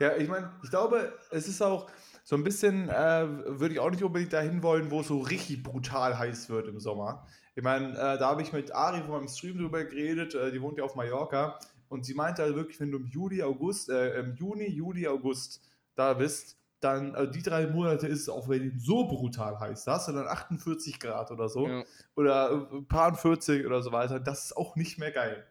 Ja, 0.00 0.16
ich 0.16 0.26
meine, 0.26 0.58
ich 0.64 0.70
glaube, 0.70 1.16
es 1.30 1.46
ist 1.46 1.62
auch 1.62 1.88
so 2.28 2.36
ein 2.36 2.44
bisschen, 2.44 2.90
äh, 2.90 3.26
würde 3.58 3.72
ich 3.72 3.80
auch 3.80 3.88
nicht 3.88 4.02
unbedingt 4.02 4.34
dahin 4.34 4.62
wollen, 4.62 4.90
wo 4.90 5.00
es 5.00 5.08
so 5.08 5.18
richtig 5.18 5.62
brutal 5.62 6.18
heiß 6.18 6.50
wird 6.50 6.68
im 6.68 6.78
Sommer. 6.78 7.26
Ich 7.54 7.62
meine, 7.62 7.92
äh, 7.92 8.18
da 8.18 8.28
habe 8.28 8.42
ich 8.42 8.52
mit 8.52 8.70
Ari 8.74 9.00
von 9.00 9.12
meinem 9.12 9.28
Stream 9.28 9.56
drüber 9.56 9.82
geredet, 9.82 10.34
äh, 10.34 10.52
die 10.52 10.60
wohnt 10.60 10.76
ja 10.76 10.84
auf 10.84 10.94
Mallorca 10.94 11.58
und 11.88 12.04
sie 12.04 12.12
meinte 12.12 12.42
halt 12.42 12.54
wirklich, 12.54 12.78
wenn 12.80 12.90
du 12.90 12.98
im 12.98 13.06
Juli, 13.06 13.42
August, 13.42 13.88
äh, 13.88 14.20
im 14.20 14.34
Juni, 14.34 14.68
Juli, 14.68 15.08
August 15.08 15.62
da 15.94 16.12
bist, 16.12 16.58
dann, 16.80 17.14
also 17.14 17.32
die 17.32 17.42
drei 17.42 17.66
Monate 17.66 18.06
ist 18.06 18.20
es 18.20 18.28
auch, 18.28 18.46
wenn 18.50 18.78
so 18.78 19.08
brutal 19.08 19.58
heiß, 19.58 19.84
da 19.84 19.94
hast 19.94 20.08
du 20.08 20.12
dann 20.12 20.26
48 20.26 21.00
Grad 21.00 21.30
oder 21.30 21.48
so. 21.48 21.66
Ja. 21.66 21.82
Oder 22.14 22.68
ein 22.70 22.86
paar 22.86 23.14
40 23.14 23.64
oder 23.64 23.80
so 23.80 23.90
weiter. 23.90 24.20
Das 24.20 24.44
ist 24.44 24.56
auch 24.58 24.76
nicht 24.76 24.98
mehr 24.98 25.12
geil. 25.12 25.46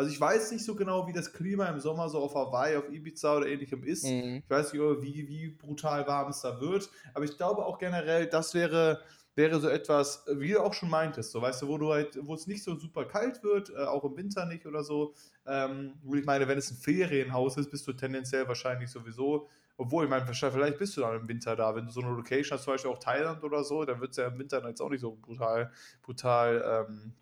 Also 0.00 0.12
ich 0.12 0.18
weiß 0.18 0.52
nicht 0.52 0.64
so 0.64 0.74
genau, 0.74 1.06
wie 1.06 1.12
das 1.12 1.30
Klima 1.30 1.66
im 1.66 1.78
Sommer 1.78 2.08
so 2.08 2.20
auf 2.20 2.34
Hawaii, 2.34 2.74
auf 2.74 2.88
Ibiza 2.88 3.36
oder 3.36 3.46
ähnlichem 3.46 3.84
ist. 3.84 4.06
Mhm. 4.06 4.40
Ich 4.42 4.48
weiß 4.48 4.72
nicht, 4.72 4.80
wie, 4.80 5.28
wie 5.28 5.48
brutal 5.48 6.06
warm 6.06 6.30
es 6.30 6.40
da 6.40 6.58
wird. 6.58 6.88
Aber 7.12 7.26
ich 7.26 7.36
glaube 7.36 7.66
auch 7.66 7.76
generell, 7.76 8.26
das 8.26 8.54
wäre, 8.54 9.02
wäre 9.34 9.60
so 9.60 9.68
etwas, 9.68 10.24
wie 10.26 10.52
du 10.52 10.60
auch 10.60 10.72
schon 10.72 10.88
meintest, 10.88 11.32
so 11.32 11.42
weißt 11.42 11.60
du, 11.60 11.68
wo 11.68 11.76
du 11.76 11.92
halt, 11.92 12.18
wo 12.22 12.32
es 12.32 12.46
nicht 12.46 12.64
so 12.64 12.76
super 12.76 13.04
kalt 13.04 13.44
wird, 13.44 13.68
äh, 13.68 13.84
auch 13.84 14.02
im 14.04 14.16
Winter 14.16 14.46
nicht 14.46 14.64
oder 14.64 14.84
so. 14.84 15.12
Ähm, 15.46 15.92
ich 16.14 16.24
meine, 16.24 16.48
wenn 16.48 16.56
es 16.56 16.70
ein 16.70 16.78
Ferienhaus 16.78 17.58
ist, 17.58 17.70
bist 17.70 17.86
du 17.86 17.92
tendenziell 17.92 18.48
wahrscheinlich 18.48 18.90
sowieso 18.90 19.50
obwohl, 19.76 20.04
ich 20.04 20.10
meine, 20.10 20.26
vielleicht 20.26 20.78
bist 20.78 20.94
du 20.98 21.00
dann 21.00 21.20
im 21.20 21.28
Winter 21.28 21.56
da. 21.56 21.74
Wenn 21.74 21.86
du 21.86 21.90
so 21.90 22.02
eine 22.02 22.10
Location 22.10 22.56
hast, 22.56 22.64
zum 22.64 22.74
Beispiel 22.74 22.90
auch 22.90 22.98
Thailand 22.98 23.42
oder 23.42 23.64
so, 23.64 23.82
dann 23.86 23.98
wird 23.98 24.10
es 24.10 24.18
ja 24.18 24.26
im 24.26 24.38
Winter 24.38 24.62
jetzt 24.68 24.82
auch 24.82 24.90
nicht 24.90 25.00
so 25.00 25.16
brutal, 25.16 25.72
brutal 26.02 26.86
ähm, 26.86 27.14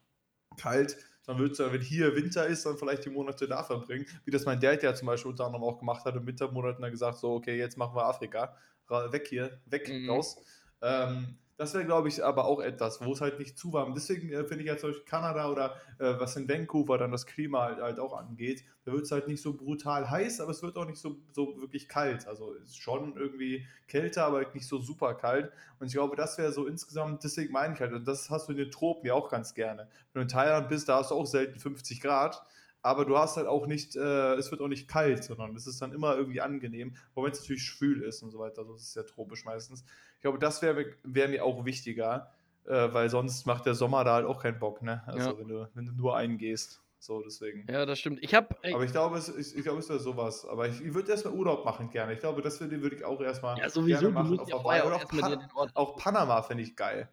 kalt. 0.56 0.96
Dann 1.28 1.38
würdest 1.38 1.60
du, 1.60 1.70
wenn 1.70 1.82
hier 1.82 2.16
Winter 2.16 2.46
ist, 2.46 2.64
dann 2.64 2.78
vielleicht 2.78 3.04
die 3.04 3.10
Monate 3.10 3.46
da 3.46 3.62
verbringen. 3.62 4.06
Wie 4.24 4.30
das 4.30 4.46
mein 4.46 4.58
Dad 4.60 4.82
ja 4.82 4.94
zum 4.94 5.04
Beispiel 5.08 5.30
unter 5.30 5.44
anderem 5.44 5.62
auch 5.62 5.78
gemacht 5.78 6.02
hat, 6.06 6.16
im 6.16 6.26
Wintermonaten 6.26 6.80
dann 6.80 6.90
gesagt, 6.90 7.18
so, 7.18 7.34
okay, 7.34 7.58
jetzt 7.58 7.76
machen 7.76 7.94
wir 7.94 8.06
Afrika. 8.06 8.56
Weg 8.88 9.28
hier, 9.28 9.60
weg, 9.66 9.86
Mhm. 9.90 10.08
raus. 10.08 10.38
Ähm, 10.80 11.36
das 11.58 11.74
wäre, 11.74 11.84
glaube 11.84 12.06
ich, 12.06 12.24
aber 12.24 12.44
auch 12.44 12.60
etwas, 12.60 13.04
wo 13.04 13.12
es 13.12 13.20
halt 13.20 13.40
nicht 13.40 13.58
zu 13.58 13.72
warm 13.72 13.92
ist. 13.94 14.08
Deswegen 14.08 14.32
äh, 14.32 14.44
finde 14.44 14.62
ich 14.62 14.70
jetzt 14.70 14.80
zum 14.80 14.90
Beispiel 14.90 15.06
Kanada 15.06 15.50
oder 15.50 15.74
äh, 15.98 16.14
was 16.18 16.36
in 16.36 16.48
Vancouver 16.48 16.98
dann 16.98 17.10
das 17.10 17.26
Klima 17.26 17.64
halt, 17.64 17.80
halt 17.80 17.98
auch 17.98 18.16
angeht, 18.16 18.64
da 18.84 18.92
wird 18.92 19.02
es 19.02 19.10
halt 19.10 19.26
nicht 19.26 19.42
so 19.42 19.54
brutal 19.54 20.08
heiß, 20.08 20.40
aber 20.40 20.52
es 20.52 20.62
wird 20.62 20.76
auch 20.76 20.86
nicht 20.86 21.00
so, 21.00 21.16
so 21.32 21.60
wirklich 21.60 21.88
kalt. 21.88 22.28
Also 22.28 22.54
es 22.54 22.70
ist 22.70 22.80
schon 22.80 23.16
irgendwie 23.16 23.66
kälter, 23.88 24.24
aber 24.24 24.46
nicht 24.54 24.68
so 24.68 24.78
super 24.78 25.14
kalt. 25.14 25.50
Und 25.80 25.88
ich 25.88 25.94
glaube, 25.94 26.14
das 26.14 26.38
wäre 26.38 26.52
so 26.52 26.64
insgesamt, 26.64 27.24
deswegen 27.24 27.52
meine 27.52 27.74
ich 27.74 27.80
halt, 27.80 27.92
und 27.92 28.06
das 28.06 28.30
hast 28.30 28.46
du 28.48 28.52
in 28.52 28.58
den 28.58 28.70
Tropen 28.70 29.04
ja 29.08 29.14
auch 29.14 29.28
ganz 29.28 29.52
gerne. 29.52 29.88
Wenn 30.12 30.20
du 30.20 30.22
in 30.22 30.28
Thailand 30.28 30.68
bist, 30.68 30.88
da 30.88 30.98
hast 30.98 31.10
du 31.10 31.16
auch 31.16 31.26
selten 31.26 31.58
50 31.58 32.00
Grad. 32.00 32.40
Aber 32.80 33.04
du 33.04 33.18
hast 33.18 33.36
halt 33.36 33.48
auch 33.48 33.66
nicht, 33.66 33.96
äh, 33.96 34.34
es 34.34 34.52
wird 34.52 34.60
auch 34.60 34.68
nicht 34.68 34.86
kalt, 34.86 35.24
sondern 35.24 35.56
es 35.56 35.66
ist 35.66 35.82
dann 35.82 35.92
immer 35.92 36.16
irgendwie 36.16 36.40
angenehm, 36.40 36.94
auch 37.14 37.24
wenn 37.24 37.32
es 37.32 37.40
natürlich 37.40 37.64
schwül 37.64 38.02
ist 38.02 38.22
und 38.22 38.30
so 38.30 38.38
weiter. 38.38 38.62
Es 38.70 38.82
ist 38.82 38.96
ja 38.96 39.02
tropisch 39.02 39.44
meistens. 39.44 39.84
Ich 40.18 40.22
glaube, 40.22 40.40
das 40.40 40.62
wäre 40.62 40.84
wär 41.04 41.28
mir 41.28 41.44
auch 41.44 41.64
wichtiger, 41.64 42.32
äh, 42.66 42.92
weil 42.92 43.08
sonst 43.08 43.46
macht 43.46 43.66
der 43.66 43.74
Sommer 43.76 44.02
da 44.02 44.14
halt 44.14 44.26
auch 44.26 44.42
keinen 44.42 44.58
Bock, 44.58 44.82
ne? 44.82 45.00
Also 45.06 45.30
Ja. 45.30 45.38
wenn, 45.38 45.46
du, 45.46 45.68
wenn 45.74 45.86
du 45.86 45.92
nur 45.92 46.16
eingehst. 46.16 46.82
So, 46.98 47.22
deswegen. 47.22 47.64
Ja, 47.70 47.86
das 47.86 48.00
stimmt. 48.00 48.18
Ich 48.20 48.34
habe. 48.34 48.56
Aber 48.72 48.82
ich 48.82 48.90
glaube, 48.90 49.16
es, 49.16 49.28
ich, 49.28 49.56
ich 49.56 49.62
glaube, 49.62 49.78
es 49.78 49.88
wäre 49.88 50.00
sowas. 50.00 50.44
Aber 50.44 50.66
ich, 50.66 50.80
ich 50.80 50.92
würde 50.92 51.12
erstmal 51.12 51.34
Urlaub 51.34 51.64
machen 51.64 51.88
gerne. 51.90 52.14
Ich 52.14 52.18
glaube, 52.18 52.42
das 52.42 52.60
würde, 52.60 52.82
würde 52.82 52.96
ich 52.96 53.04
auch 53.04 53.20
erstmal 53.20 53.60
Ja, 53.60 53.68
gerne 54.00 54.10
machen. 54.10 54.40
Auf 54.40 54.52
Hawaii 54.52 54.82
oder 54.82 54.96
auch 54.96 55.08
Pan 55.08 55.48
auch 55.74 55.96
Panama 55.96 56.42
fände 56.42 56.64
ich 56.64 56.74
geil. 56.74 57.08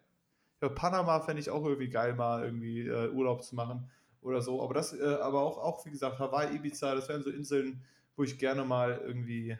Ja, 0.60 0.68
Panama 0.68 1.20
fände 1.20 1.40
ich 1.40 1.48
auch 1.50 1.64
irgendwie 1.64 1.88
geil, 1.88 2.14
mal 2.14 2.44
irgendwie 2.44 2.88
äh, 2.88 3.10
Urlaub 3.10 3.44
zu 3.44 3.54
machen 3.54 3.88
oder 4.20 4.42
so. 4.42 4.60
Aber 4.60 4.74
das, 4.74 4.92
äh, 4.98 5.04
aber 5.20 5.42
auch, 5.42 5.58
auch, 5.58 5.86
wie 5.86 5.90
gesagt, 5.90 6.18
Hawaii, 6.18 6.56
Ibiza, 6.56 6.96
das 6.96 7.08
wären 7.08 7.22
so 7.22 7.30
Inseln, 7.30 7.84
wo 8.16 8.24
ich 8.24 8.36
gerne 8.38 8.64
mal 8.64 9.00
irgendwie 9.04 9.56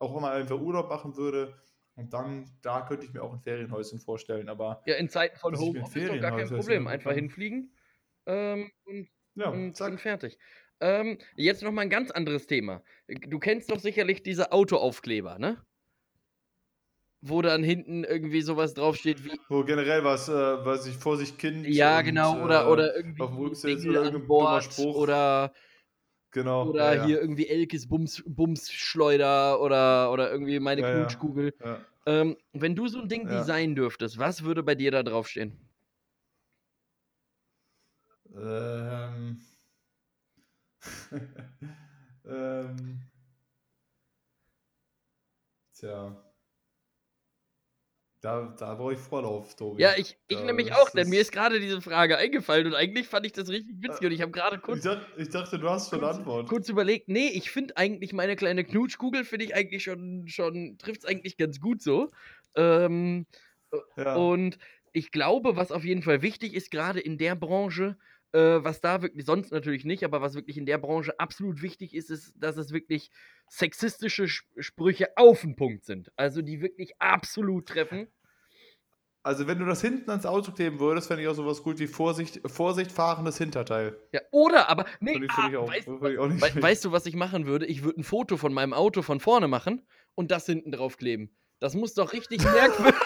auch 0.00 0.20
mal 0.20 0.32
einfach 0.32 0.58
Urlaub 0.58 0.88
machen 0.88 1.16
würde. 1.16 1.54
Und 1.96 2.12
dann, 2.12 2.50
da 2.62 2.82
könnte 2.82 3.06
ich 3.06 3.12
mir 3.12 3.22
auch 3.22 3.32
ein 3.32 3.40
Ferienhäuschen 3.40 4.00
vorstellen. 4.00 4.48
Aber 4.48 4.82
Ja, 4.86 4.96
in 4.96 5.08
Zeiten 5.08 5.38
von 5.38 5.56
Homeoffice 5.56 6.08
doch 6.08 6.20
gar 6.20 6.36
kein 6.36 6.48
Problem. 6.48 6.86
Einfach 6.88 7.10
kann. 7.10 7.20
hinfliegen 7.20 7.76
ähm, 8.26 8.70
und, 8.84 9.08
ja, 9.34 9.48
und, 9.48 9.76
zack. 9.76 9.92
und 9.92 10.00
fertig. 10.00 10.38
Ähm, 10.80 11.18
jetzt 11.36 11.62
noch 11.62 11.72
mal 11.72 11.82
ein 11.82 11.90
ganz 11.90 12.10
anderes 12.10 12.46
Thema. 12.46 12.82
Du 13.06 13.38
kennst 13.38 13.70
doch 13.70 13.78
sicherlich 13.78 14.22
diese 14.22 14.52
Autoaufkleber, 14.52 15.38
ne? 15.38 15.64
Wo 17.20 17.40
dann 17.40 17.62
hinten 17.62 18.04
irgendwie 18.04 18.42
sowas 18.42 18.74
draufsteht 18.74 19.24
wie 19.24 19.38
Wo 19.48 19.64
generell 19.64 20.04
was, 20.04 20.28
äh, 20.28 20.32
was 20.32 20.86
ich 20.86 20.96
Vorsicht 20.96 21.38
Kind. 21.38 21.66
Ja, 21.66 21.98
und, 21.98 22.04
genau, 22.04 22.42
oder, 22.42 22.64
äh, 22.64 22.68
oder 22.68 22.96
irgendwie 22.96 23.22
auf 23.22 23.30
dem 23.30 23.38
Rücksitz 23.38 23.86
oder 23.86 24.02
irgendein 24.02 24.26
Bord 24.26 24.64
Spruch. 24.64 24.96
oder, 24.96 25.54
Genau. 26.34 26.68
oder 26.68 26.92
ja, 26.94 26.94
ja. 26.94 27.06
hier 27.06 27.20
irgendwie 27.20 27.46
Elkes 27.46 27.88
Bums, 27.88 28.22
Bumsschleuder 28.26 29.60
oder, 29.60 30.10
oder 30.12 30.30
irgendwie 30.32 30.58
meine 30.58 30.82
Ja, 30.82 30.88
ja. 30.88 30.94
Knutschkugel. 30.96 31.54
Ja. 31.64 31.80
Ähm, 32.06 32.36
wenn 32.52 32.74
du 32.74 32.88
so 32.88 33.00
ein 33.00 33.08
Ding 33.08 33.28
Ja. 33.28 33.38
designen 33.38 33.76
dürftest, 33.76 34.18
was 34.18 34.42
würde 34.42 34.62
bei 34.64 34.74
dir 34.74 34.90
da 34.90 35.02
draufstehen? 35.04 35.56
Ähm. 38.34 39.38
ähm. 42.26 43.00
Tja. 45.74 46.23
Da, 48.24 48.54
da 48.58 48.74
brauche 48.74 48.94
ich 48.94 48.98
Vorlauf, 48.98 49.54
Tobi. 49.54 49.82
Ja, 49.82 49.92
ich, 49.98 50.16
ich 50.28 50.38
Ja, 50.38 50.46
nämlich 50.46 50.72
auch, 50.72 50.88
denn 50.88 51.10
mir 51.10 51.20
ist- 51.20 51.30
gerade 51.30 51.60
diese 51.60 51.82
Frage 51.82 52.16
eingefallen 52.16 52.66
und 52.66 52.74
eigentlich 52.74 53.06
fand 53.06 53.26
ich 53.26 53.32
das 53.32 53.50
richtig 53.50 53.82
witzig 53.82 54.06
und 54.06 54.12
ich 54.12 54.22
habe 54.22 54.32
gerade 54.32 54.56
Ich 54.56 54.62
kurz, 54.62 54.82
dachte, 54.82 55.04
ich 55.20 55.28
dachte, 55.28 55.58
du 55.58 55.68
hast 55.68 55.90
schon 55.90 55.98
eine 55.98 56.06
kurz, 56.06 56.18
Antwort. 56.20 56.48
kurz 56.48 56.68
überlegt, 56.70 57.08
nee, 57.10 57.28
ich 57.28 57.50
finde 57.50 57.76
eigentlich 57.76 58.14
meine 58.14 58.34
kleine 58.34 58.64
Knutschkugel, 58.64 59.26
finde 59.26 59.44
ich 59.44 59.54
eigentlich 59.54 59.82
schon, 59.82 60.26
schon 60.26 60.78
trifft 60.78 61.00
es 61.00 61.04
eigentlich 61.04 61.36
ganz 61.36 61.60
gut 61.60 61.82
so. 61.82 62.12
Ähm, 62.56 63.26
Ja. 63.96 64.14
Und 64.16 64.58
ich 64.92 65.10
glaube, 65.10 65.56
was 65.56 65.72
auf 65.72 65.84
jeden 65.84 66.02
Fall 66.02 66.22
wichtig 66.22 66.54
ist, 66.54 66.70
gerade 66.70 67.00
in 67.00 67.18
der 67.18 67.34
Branche, 67.34 67.98
äh, 68.34 68.62
was 68.64 68.80
da 68.80 69.00
wirklich, 69.00 69.24
sonst 69.24 69.52
natürlich 69.52 69.84
nicht, 69.84 70.04
aber 70.04 70.20
was 70.20 70.34
wirklich 70.34 70.58
in 70.58 70.66
der 70.66 70.78
Branche 70.78 71.18
absolut 71.18 71.62
wichtig 71.62 71.94
ist, 71.94 72.10
ist, 72.10 72.34
dass 72.36 72.56
es 72.56 72.72
wirklich 72.72 73.10
sexistische 73.48 74.24
Sch- 74.24 74.42
Sprüche 74.58 75.16
auf 75.16 75.40
den 75.42 75.56
Punkt 75.56 75.84
sind. 75.84 76.10
Also 76.16 76.42
die 76.42 76.60
wirklich 76.60 76.92
absolut 77.00 77.66
treffen. 77.68 78.08
Also, 79.26 79.46
wenn 79.46 79.58
du 79.58 79.64
das 79.64 79.80
hinten 79.80 80.10
ans 80.10 80.26
Auto 80.26 80.52
kleben 80.52 80.78
würdest, 80.80 81.06
fände 81.08 81.22
ich 81.22 81.28
auch 81.30 81.34
sowas 81.34 81.62
gut 81.62 81.78
wie 81.78 81.86
Vorsicht, 81.86 82.42
Vorsicht, 82.44 82.92
fahrendes 82.92 83.38
Hinterteil. 83.38 83.96
Ja, 84.12 84.20
oder, 84.32 84.68
aber, 84.68 84.84
nee, 85.00 85.16
ich, 85.16 85.30
ah, 85.30 85.48
ich 85.48 85.56
auch, 85.56 85.66
weißt, 85.70 86.60
weißt 86.62 86.84
du, 86.84 86.92
was 86.92 87.06
ich 87.06 87.16
machen 87.16 87.46
würde? 87.46 87.64
Ich 87.64 87.82
würde 87.84 88.00
ein 88.00 88.04
Foto 88.04 88.36
von 88.36 88.52
meinem 88.52 88.74
Auto 88.74 89.00
von 89.00 89.20
vorne 89.20 89.48
machen 89.48 89.80
und 90.14 90.30
das 90.30 90.44
hinten 90.44 90.72
drauf 90.72 90.98
kleben. 90.98 91.34
Das 91.58 91.72
muss 91.74 91.94
doch 91.94 92.12
richtig 92.12 92.42
merkwürdig. 92.44 93.00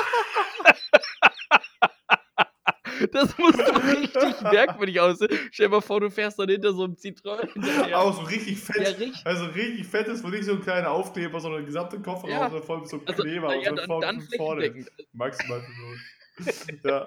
Das 3.13 3.37
muss 3.39 3.57
doch 3.57 3.85
richtig 3.85 4.41
merkwürdig 4.43 5.01
aussehen. 5.01 5.31
Stell 5.51 5.67
dir 5.67 5.71
mal 5.71 5.81
vor, 5.81 6.01
du 6.01 6.11
fährst 6.11 6.39
dann 6.39 6.49
hinter 6.49 6.73
so 6.73 6.85
einem 6.85 6.97
hinterher. 6.97 7.99
Auch 7.99 8.15
so 8.15 8.23
richtig 8.23 8.59
fett. 8.59 8.77
Ja, 8.77 8.89
richtig. 8.89 9.23
Also 9.25 9.45
richtig 9.47 9.87
fett 9.87 10.09
ist, 10.09 10.25
wo 10.25 10.29
nicht 10.29 10.45
so 10.45 10.53
ein 10.53 10.61
kleiner 10.63 10.91
Aufkleber, 10.91 11.41
sondern 11.41 11.61
der 11.61 11.67
gesamte 11.67 12.01
Kofferraum 12.01 12.31
Ja. 12.31 12.51
so 12.51 12.61
voll 12.61 12.79
mit 12.81 12.89
so 12.89 12.97
einem 12.99 13.07
Also, 13.09 13.23
Kleber 13.23 13.55
ja, 13.57 13.71
und 13.71 13.81
so 13.81 13.87
dann, 13.87 14.01
dann 14.01 14.29
vorne. 14.37 14.85
Maximal 15.13 15.61
so. 15.61 16.45
ja. 16.89 17.07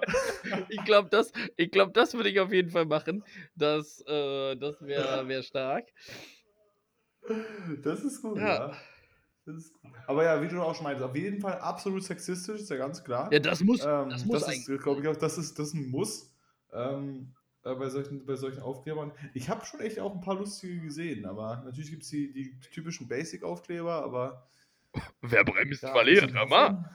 Ich 0.70 0.84
glaube, 0.84 1.10
das, 1.10 1.32
ich 1.56 1.72
glaub, 1.72 1.94
das 1.94 2.14
würde 2.14 2.30
ich 2.30 2.40
auf 2.40 2.52
jeden 2.52 2.70
Fall 2.70 2.86
machen. 2.86 3.24
Das, 3.56 4.02
äh, 4.08 4.56
das 4.58 4.82
wäre 4.82 5.28
wär 5.28 5.42
stark. 5.44 5.86
Das 7.84 8.04
ist 8.04 8.22
gut, 8.22 8.38
Ja. 8.38 8.68
ja. 8.70 8.78
Das 9.46 9.56
ist 9.56 9.74
gut. 9.82 9.92
Aber 10.08 10.24
ja, 10.24 10.42
wie 10.42 10.48
du 10.48 10.62
auch 10.62 10.76
schon 10.76 10.84
meintest, 10.84 11.10
auf 11.10 11.16
jeden 11.16 11.42
Fall 11.42 11.60
absolut 11.60 12.04
sexistisch, 12.04 12.62
ist 12.62 12.70
ja 12.70 12.78
ganz 12.78 13.04
klar. 13.04 13.32
Ja, 13.32 13.40
das 13.40 13.62
muss, 13.62 13.84
Ähm, 13.84 14.10
das 14.10 14.26
muss 14.26 14.44
das 14.44 14.56
ist, 14.56 14.84
glaube 14.84 15.02
ich, 15.02 15.08
auch, 15.08 15.16
das 15.16 15.38
ist, 15.38 15.58
das 15.58 15.70
ist 15.70 15.74
ein 15.74 15.90
Muss 15.90 16.32
ähm, 16.74 17.34
äh, 17.64 17.74
bei, 17.74 17.90
solchen, 17.90 18.26
bei 18.26 18.36
solchen 18.36 18.62
Aufklebern. 18.62 19.12
Ich 19.34 19.50
habe 19.50 19.66
schon 19.66 19.80
echt 19.80 20.00
auch 20.00 20.14
ein 20.14 20.22
paar 20.22 20.36
lustige 20.36 20.80
gesehen, 20.82 21.26
aber 21.26 21.64
natürlich 21.66 21.90
gibt 21.90 22.04
es 22.04 22.10
die, 22.10 22.32
die 22.32 22.60
typischen 22.60 23.08
Basic-Aufkleber, 23.08 24.04
aber. 24.04 24.48
Wer 25.22 25.44
bremst, 25.44 25.84
Ja, 25.84 25.92
verliert, 25.92 26.34
hör 26.34 26.46
mal. 26.46 26.90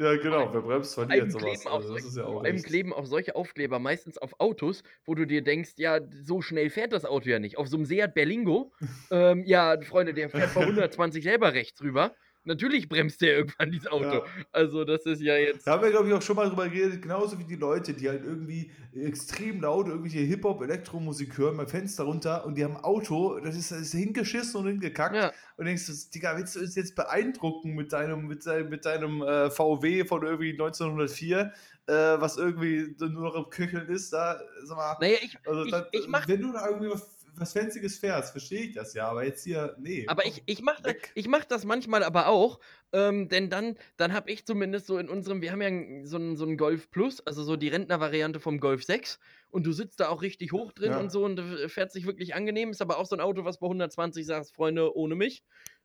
Ja, 0.00 0.16
genau, 0.16 0.48
wer 0.50 0.62
bremst, 0.62 0.94
verliert 0.94 1.30
sowas. 1.30 1.44
kleben 1.44 1.66
auch, 1.68 1.74
Also, 1.76 1.92
das 1.92 2.02
solche- 2.02 2.08
ist 2.08 2.16
ja 2.16 2.24
auch 2.24 2.42
echt- 2.44 2.64
kleben 2.64 2.92
auch 2.94 3.04
solche 3.04 3.36
Aufkleber 3.36 3.78
meistens 3.78 4.16
auf 4.16 4.32
Autos, 4.40 4.82
wo 5.04 5.14
du 5.14 5.26
dir 5.26 5.42
denkst, 5.42 5.72
ja, 5.76 6.00
so 6.24 6.40
schnell 6.40 6.70
fährt 6.70 6.94
das 6.94 7.04
Auto 7.04 7.28
ja 7.28 7.38
nicht. 7.38 7.58
Auf 7.58 7.68
so 7.68 7.76
einem 7.76 7.84
Seat 7.84 8.14
Berlingo, 8.14 8.72
ähm, 9.10 9.44
ja, 9.44 9.78
Freunde, 9.82 10.14
der 10.14 10.30
fährt 10.30 10.54
bei 10.54 10.60
120 10.88 11.22
selber 11.22 11.52
rechts 11.52 11.82
rüber. 11.82 12.14
Natürlich 12.44 12.88
bremst 12.88 13.20
der 13.20 13.36
irgendwann 13.36 13.70
dieses 13.70 13.86
Auto. 13.88 14.04
Ja. 14.04 14.24
Also, 14.52 14.84
das 14.84 15.04
ist 15.04 15.20
ja 15.20 15.36
jetzt. 15.36 15.66
Da 15.66 15.72
haben 15.72 15.82
wir, 15.82 15.90
glaube 15.90 16.08
ich, 16.08 16.14
auch 16.14 16.22
schon 16.22 16.36
mal 16.36 16.48
drüber 16.48 16.68
geredet, 16.68 17.02
genauso 17.02 17.38
wie 17.38 17.44
die 17.44 17.56
Leute, 17.56 17.92
die 17.92 18.08
halt 18.08 18.24
irgendwie 18.24 18.70
extrem 18.94 19.60
laut 19.60 19.88
irgendwelche 19.88 20.20
Hip-Hop-Elektromusik 20.20 21.36
hören, 21.38 21.56
beim 21.56 21.68
Fenster 21.68 22.04
runter 22.04 22.44
und 22.46 22.56
die 22.56 22.64
haben 22.64 22.76
ein 22.76 22.84
Auto, 22.84 23.38
das 23.38 23.56
ist, 23.56 23.70
das 23.70 23.80
ist 23.80 23.92
hingeschissen 23.92 24.60
und 24.60 24.66
hingekackt. 24.66 25.14
Ja, 25.14 25.32
Und 25.56 25.66
denkst 25.66 25.86
du, 25.86 25.92
Digga, 26.12 26.36
willst 26.36 26.56
du 26.56 26.60
uns 26.60 26.74
jetzt 26.74 26.96
beeindrucken 26.96 27.74
mit 27.74 27.92
deinem, 27.92 28.26
mit 28.26 28.44
deinem, 28.46 28.68
mit 28.68 28.84
deinem 28.84 29.22
äh, 29.22 29.50
VW 29.50 30.04
von 30.04 30.22
irgendwie 30.22 30.52
1904, 30.52 31.52
äh, 31.86 31.92
was 31.92 32.36
irgendwie 32.36 32.94
nur 32.98 33.22
noch 33.22 33.34
im 33.36 33.50
Köcheln 33.50 33.88
ist? 33.88 34.12
Da, 34.12 34.40
sag 34.64 34.76
mal, 34.76 34.96
naja, 35.00 35.18
ich, 35.22 35.38
also 35.46 35.64
ich, 35.64 35.70
da, 35.70 35.86
ich 35.92 36.08
mach 36.08 36.26
wenn 36.26 36.40
du 36.40 36.52
da 36.52 36.68
irgendwie 36.68 36.90
was, 36.90 37.19
was 37.36 37.52
Fancyes 37.52 37.98
fährst, 37.98 38.32
verstehe 38.32 38.60
ich 38.62 38.72
das 38.74 38.94
ja, 38.94 39.08
aber 39.08 39.24
jetzt 39.24 39.44
hier, 39.44 39.74
nee. 39.78 40.04
Aber 40.08 40.26
ich, 40.26 40.42
ich 40.46 40.62
mache 40.62 40.82
das, 40.82 40.94
ich 41.14 41.28
mach 41.28 41.44
das 41.44 41.64
manchmal 41.64 42.02
aber 42.04 42.28
auch, 42.28 42.60
ähm, 42.92 43.28
denn 43.28 43.50
dann, 43.50 43.76
dann 43.96 44.12
habe 44.12 44.30
ich 44.30 44.46
zumindest 44.46 44.86
so 44.86 44.98
in 44.98 45.08
unserem, 45.08 45.40
wir 45.42 45.52
haben 45.52 45.62
ja 45.62 46.06
so 46.06 46.16
einen 46.16 46.36
so 46.36 46.44
einen 46.44 46.56
Golf 46.56 46.90
Plus, 46.90 47.20
also 47.26 47.42
so 47.42 47.56
die 47.56 47.68
Rentnervariante 47.68 48.40
vom 48.40 48.58
Golf 48.60 48.84
6 48.84 49.18
und 49.50 49.64
du 49.66 49.72
sitzt 49.72 50.00
da 50.00 50.08
auch 50.08 50.22
richtig 50.22 50.52
hoch 50.52 50.72
drin 50.72 50.92
Ja. 50.92 50.98
und 50.98 51.10
so 51.10 51.24
und 51.24 51.38
äh, 51.38 51.68
fährt 51.68 51.92
sich 51.92 52.06
wirklich 52.06 52.34
angenehm, 52.34 52.70
ist 52.70 52.82
aber 52.82 52.98
auch 52.98 53.06
so 53.06 53.16
ein 53.16 53.20
Auto, 53.20 53.44
was 53.44 53.58
bei 53.58 53.66
120 53.66 54.26
sagst, 54.26 54.54
Freunde, 54.54 54.94
ohne 54.96 55.14
mich. 55.14 55.42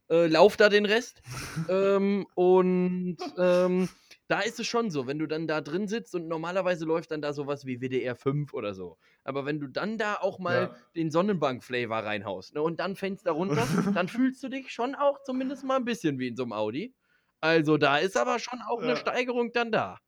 äh, 0.09 0.27
lauf 0.27 0.55
da 0.55 0.69
den 0.69 0.85
Rest. 0.85 1.21
ähm, 1.69 2.27
und 2.35 3.17
ähm, 3.37 3.89
da 4.27 4.39
ist 4.41 4.59
es 4.59 4.67
schon 4.67 4.89
so, 4.89 5.07
wenn 5.07 5.19
du 5.19 5.27
dann 5.27 5.47
da 5.47 5.61
drin 5.61 5.87
sitzt 5.87 6.15
und 6.15 6.27
normalerweise 6.27 6.85
läuft 6.85 7.11
dann 7.11 7.21
da 7.21 7.33
sowas 7.33 7.65
wie 7.65 7.79
WDR 7.81 8.15
5 8.15 8.53
oder 8.53 8.73
so. 8.73 8.97
Aber 9.23 9.45
wenn 9.45 9.59
du 9.59 9.67
dann 9.67 9.97
da 9.97 10.15
auch 10.15 10.39
mal 10.39 10.71
Ja. 10.71 10.75
den 10.95 11.11
Sonnenbank-Flavor 11.11 11.97
reinhaust 11.99 12.53
ne, 12.55 12.61
und 12.61 12.79
dann 12.79 12.95
fängst 12.95 13.25
da 13.27 13.31
runter, 13.31 13.67
dann 13.93 14.07
fühlst 14.07 14.41
du 14.43 14.49
dich 14.49 14.71
schon 14.71 14.95
auch 14.95 15.21
zumindest 15.23 15.63
mal 15.63 15.77
ein 15.77 15.85
bisschen 15.85 16.19
wie 16.19 16.27
in 16.27 16.35
so 16.35 16.43
einem 16.43 16.53
Audi. 16.53 16.95
Also 17.41 17.77
da 17.77 17.97
ist 17.97 18.17
aber 18.17 18.39
schon 18.39 18.61
auch 18.67 18.81
eine 18.81 18.95
Ja. 18.95 18.95
Steigerung 18.95 19.51
dann 19.53 19.71
da. 19.71 19.99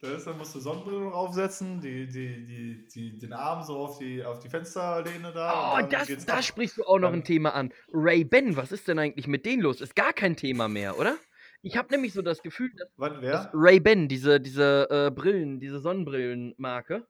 Da 0.00 0.12
ist, 0.14 0.26
dann 0.26 0.36
musst 0.36 0.54
du 0.54 0.60
Sonnenbrille 0.60 1.12
aufsetzen, 1.12 1.80
die, 1.80 2.06
die, 2.08 2.44
die, 2.44 2.88
die, 2.88 3.18
den 3.18 3.32
Arm 3.32 3.62
so 3.62 3.76
auf 3.78 3.98
die, 3.98 4.24
auf 4.24 4.40
die 4.40 4.48
Fensterlehne 4.48 5.32
da. 5.32 5.76
Oh, 5.76 5.80
das, 5.88 6.24
da 6.24 6.34
ab. 6.36 6.42
sprichst 6.42 6.78
du 6.78 6.84
auch 6.84 6.98
noch 6.98 7.12
ein 7.12 7.24
Thema 7.24 7.54
an. 7.54 7.72
Ray-Ban, 7.92 8.56
was 8.56 8.72
ist 8.72 8.88
denn 8.88 8.98
eigentlich 8.98 9.26
mit 9.26 9.44
denen 9.44 9.62
los? 9.62 9.80
Ist 9.80 9.96
gar 9.96 10.12
kein 10.12 10.36
Thema 10.36 10.68
mehr, 10.68 10.98
oder? 10.98 11.16
Ich 11.62 11.76
habe 11.76 11.92
nämlich 11.92 12.12
so 12.12 12.22
das 12.22 12.42
Gefühl, 12.42 12.72
dass 12.76 12.88
Was, 12.96 13.12
dass 13.12 13.22
wer? 13.22 13.50
Ray-Ban, 13.54 14.08
diese, 14.08 14.40
diese 14.40 14.88
äh, 14.90 15.10
Brillen, 15.10 15.60
diese 15.60 15.78
Sonnenbrillenmarke, 15.78 17.06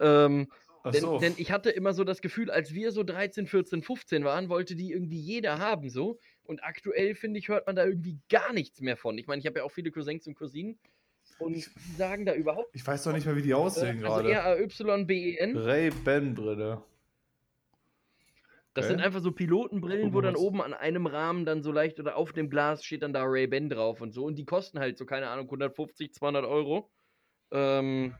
ähm, 0.00 0.48
denn, 0.92 1.00
so. 1.00 1.18
denn 1.18 1.32
ich 1.38 1.50
hatte 1.50 1.70
immer 1.70 1.94
so 1.94 2.04
das 2.04 2.20
Gefühl, 2.20 2.50
als 2.50 2.74
wir 2.74 2.92
so 2.92 3.04
13, 3.04 3.46
14, 3.46 3.82
15 3.82 4.24
waren, 4.24 4.50
wollte 4.50 4.76
die 4.76 4.92
irgendwie 4.92 5.18
jeder 5.18 5.58
haben 5.58 5.88
so. 5.88 6.18
Und 6.42 6.62
aktuell, 6.62 7.14
finde 7.14 7.38
ich, 7.38 7.48
hört 7.48 7.66
man 7.66 7.74
da 7.74 7.86
irgendwie 7.86 8.18
gar 8.28 8.52
nichts 8.52 8.82
mehr 8.82 8.98
von. 8.98 9.16
Ich 9.16 9.26
meine, 9.26 9.40
ich 9.40 9.46
habe 9.46 9.60
ja 9.60 9.64
auch 9.64 9.70
viele 9.70 9.90
Cousins 9.90 10.26
und 10.26 10.34
Cousinen 10.34 10.78
und 11.38 11.54
die 11.54 11.64
sagen 11.96 12.26
da 12.26 12.34
überhaupt 12.34 12.68
Ich 12.74 12.86
weiß 12.86 13.04
doch 13.04 13.12
nicht 13.12 13.24
mehr, 13.24 13.34
wie 13.34 13.42
die 13.42 13.50
äh, 13.50 13.54
aussehen 13.54 14.04
Also 14.04 14.22
gerade. 14.22 14.30
R-A-Y-B-E-N. 14.30 15.56
Ray-Ban-Brille. 15.56 16.82
Das 18.74 18.88
sind 18.88 19.00
einfach 19.00 19.20
so 19.20 19.30
Pilotenbrillen, 19.30 20.12
wo 20.12 20.20
dann 20.20 20.34
oben 20.36 20.60
an 20.60 20.74
einem 20.74 21.06
Rahmen 21.06 21.44
dann 21.46 21.62
so 21.62 21.70
leicht 21.70 22.00
oder 22.00 22.16
auf 22.16 22.32
dem 22.32 22.50
Glas 22.50 22.84
steht 22.84 23.02
dann 23.02 23.12
da 23.12 23.22
Ray-Ban 23.24 23.70
drauf 23.70 24.00
und 24.00 24.12
so. 24.12 24.24
Und 24.24 24.34
die 24.36 24.44
kosten 24.44 24.80
halt 24.80 24.98
so, 24.98 25.06
keine 25.06 25.28
Ahnung, 25.28 25.46
150, 25.46 26.12
200 26.12 26.44
Euro. 26.44 26.90
Ähm, 27.52 28.14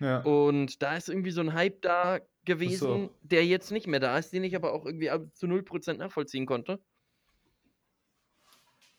Ja. 0.00 0.20
und 0.22 0.80
da 0.82 0.96
ist 0.96 1.08
irgendwie 1.08 1.30
so 1.30 1.42
ein 1.42 1.52
Hype 1.52 1.82
da 1.82 2.20
gewesen, 2.44 3.10
der 3.20 3.44
jetzt 3.44 3.70
nicht 3.70 3.86
mehr 3.86 4.00
da 4.00 4.16
ist, 4.16 4.32
den 4.32 4.44
ich 4.44 4.56
aber 4.56 4.72
auch 4.72 4.86
irgendwie 4.86 5.10
zu 5.34 5.46
0% 5.46 5.94
nachvollziehen 5.98 6.46
konnte. 6.46 6.80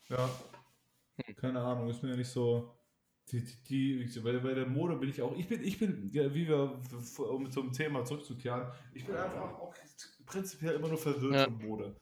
Ja. 0.09 0.29
Hm. 1.25 1.35
Keine 1.35 1.59
Ahnung, 1.61 1.89
ist 1.89 2.03
mir 2.03 2.09
ja 2.09 2.15
nicht 2.15 2.29
so. 2.29 2.71
Die, 3.31 3.41
die, 3.69 4.05
die, 4.05 4.19
bei, 4.19 4.37
bei 4.37 4.53
der 4.53 4.67
Mode 4.67 4.97
bin 4.97 5.09
ich 5.09 5.21
auch. 5.21 5.35
Ich 5.37 5.47
bin, 5.47 5.63
ich 5.63 5.79
bin, 5.79 6.09
ja, 6.11 6.33
wie 6.33 6.47
wir, 6.47 6.81
um 7.17 7.49
zum 7.49 7.71
Thema 7.71 8.03
zurückzukehren, 8.03 8.67
ich 8.93 9.05
bin 9.05 9.15
einfach 9.15 9.59
auch 9.59 9.73
prinzipiell 10.25 10.75
immer 10.75 10.87
nur 10.87 10.97
verwirrt 10.97 11.33
Ja. 11.33 11.43
von 11.45 11.57
Mode. 11.65 11.95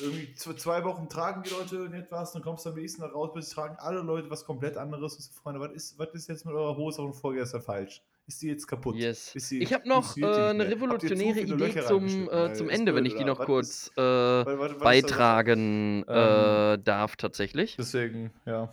Irgendwie 0.00 0.34
zwei, 0.34 0.54
zwei 0.54 0.84
Wochen 0.84 1.06
tragen 1.08 1.42
die 1.42 1.50
Leute 1.50 1.94
etwas, 1.94 2.32
dann 2.32 2.40
kommst 2.42 2.64
du 2.64 2.70
am 2.70 2.76
nächsten 2.76 3.02
Tag 3.02 3.14
raus, 3.14 3.30
bis 3.34 3.50
tragen 3.50 3.76
alle 3.78 4.00
Leute 4.00 4.30
was 4.30 4.44
komplett 4.46 4.78
anderes. 4.78 5.16
Und 5.16 5.22
so, 5.22 5.32
Freunde, 5.42 5.60
was 5.60 5.72
ist, 5.72 5.98
was 5.98 6.08
ist 6.14 6.28
jetzt 6.28 6.46
mit 6.46 6.54
eurer 6.54 6.76
Hose 6.76 6.96
von 7.02 7.12
vorgestern 7.12 7.60
falsch? 7.60 8.00
Ist 8.26 8.40
die 8.40 8.46
jetzt 8.48 8.66
kaputt? 8.66 8.94
Yes. 8.96 9.32
Sie- 9.34 9.60
Ich 9.60 9.74
habe 9.74 9.86
noch 9.86 10.14
die 10.14 10.22
äh, 10.22 10.26
eine 10.50 10.66
revolutionäre 10.66 11.40
Idee 11.40 11.82
zum, 11.82 12.06
äh, 12.06 12.32
Weil 12.32 12.54
zum 12.56 12.70
ist 12.70 12.78
Ende, 12.78 12.94
wenn 12.94 13.04
ich 13.04 13.16
die 13.16 13.24
noch 13.24 13.40
was 13.40 13.46
kurz 13.46 13.68
ist- 13.88 13.98
äh, 13.98 14.40
ist 14.40 14.46
da- 14.46 14.74
beitragen 14.78 16.04
äh, 16.04 16.78
darf, 16.78 17.16
tatsächlich. 17.16 17.76
Deswegen, 17.76 18.30
ja. 18.46 18.72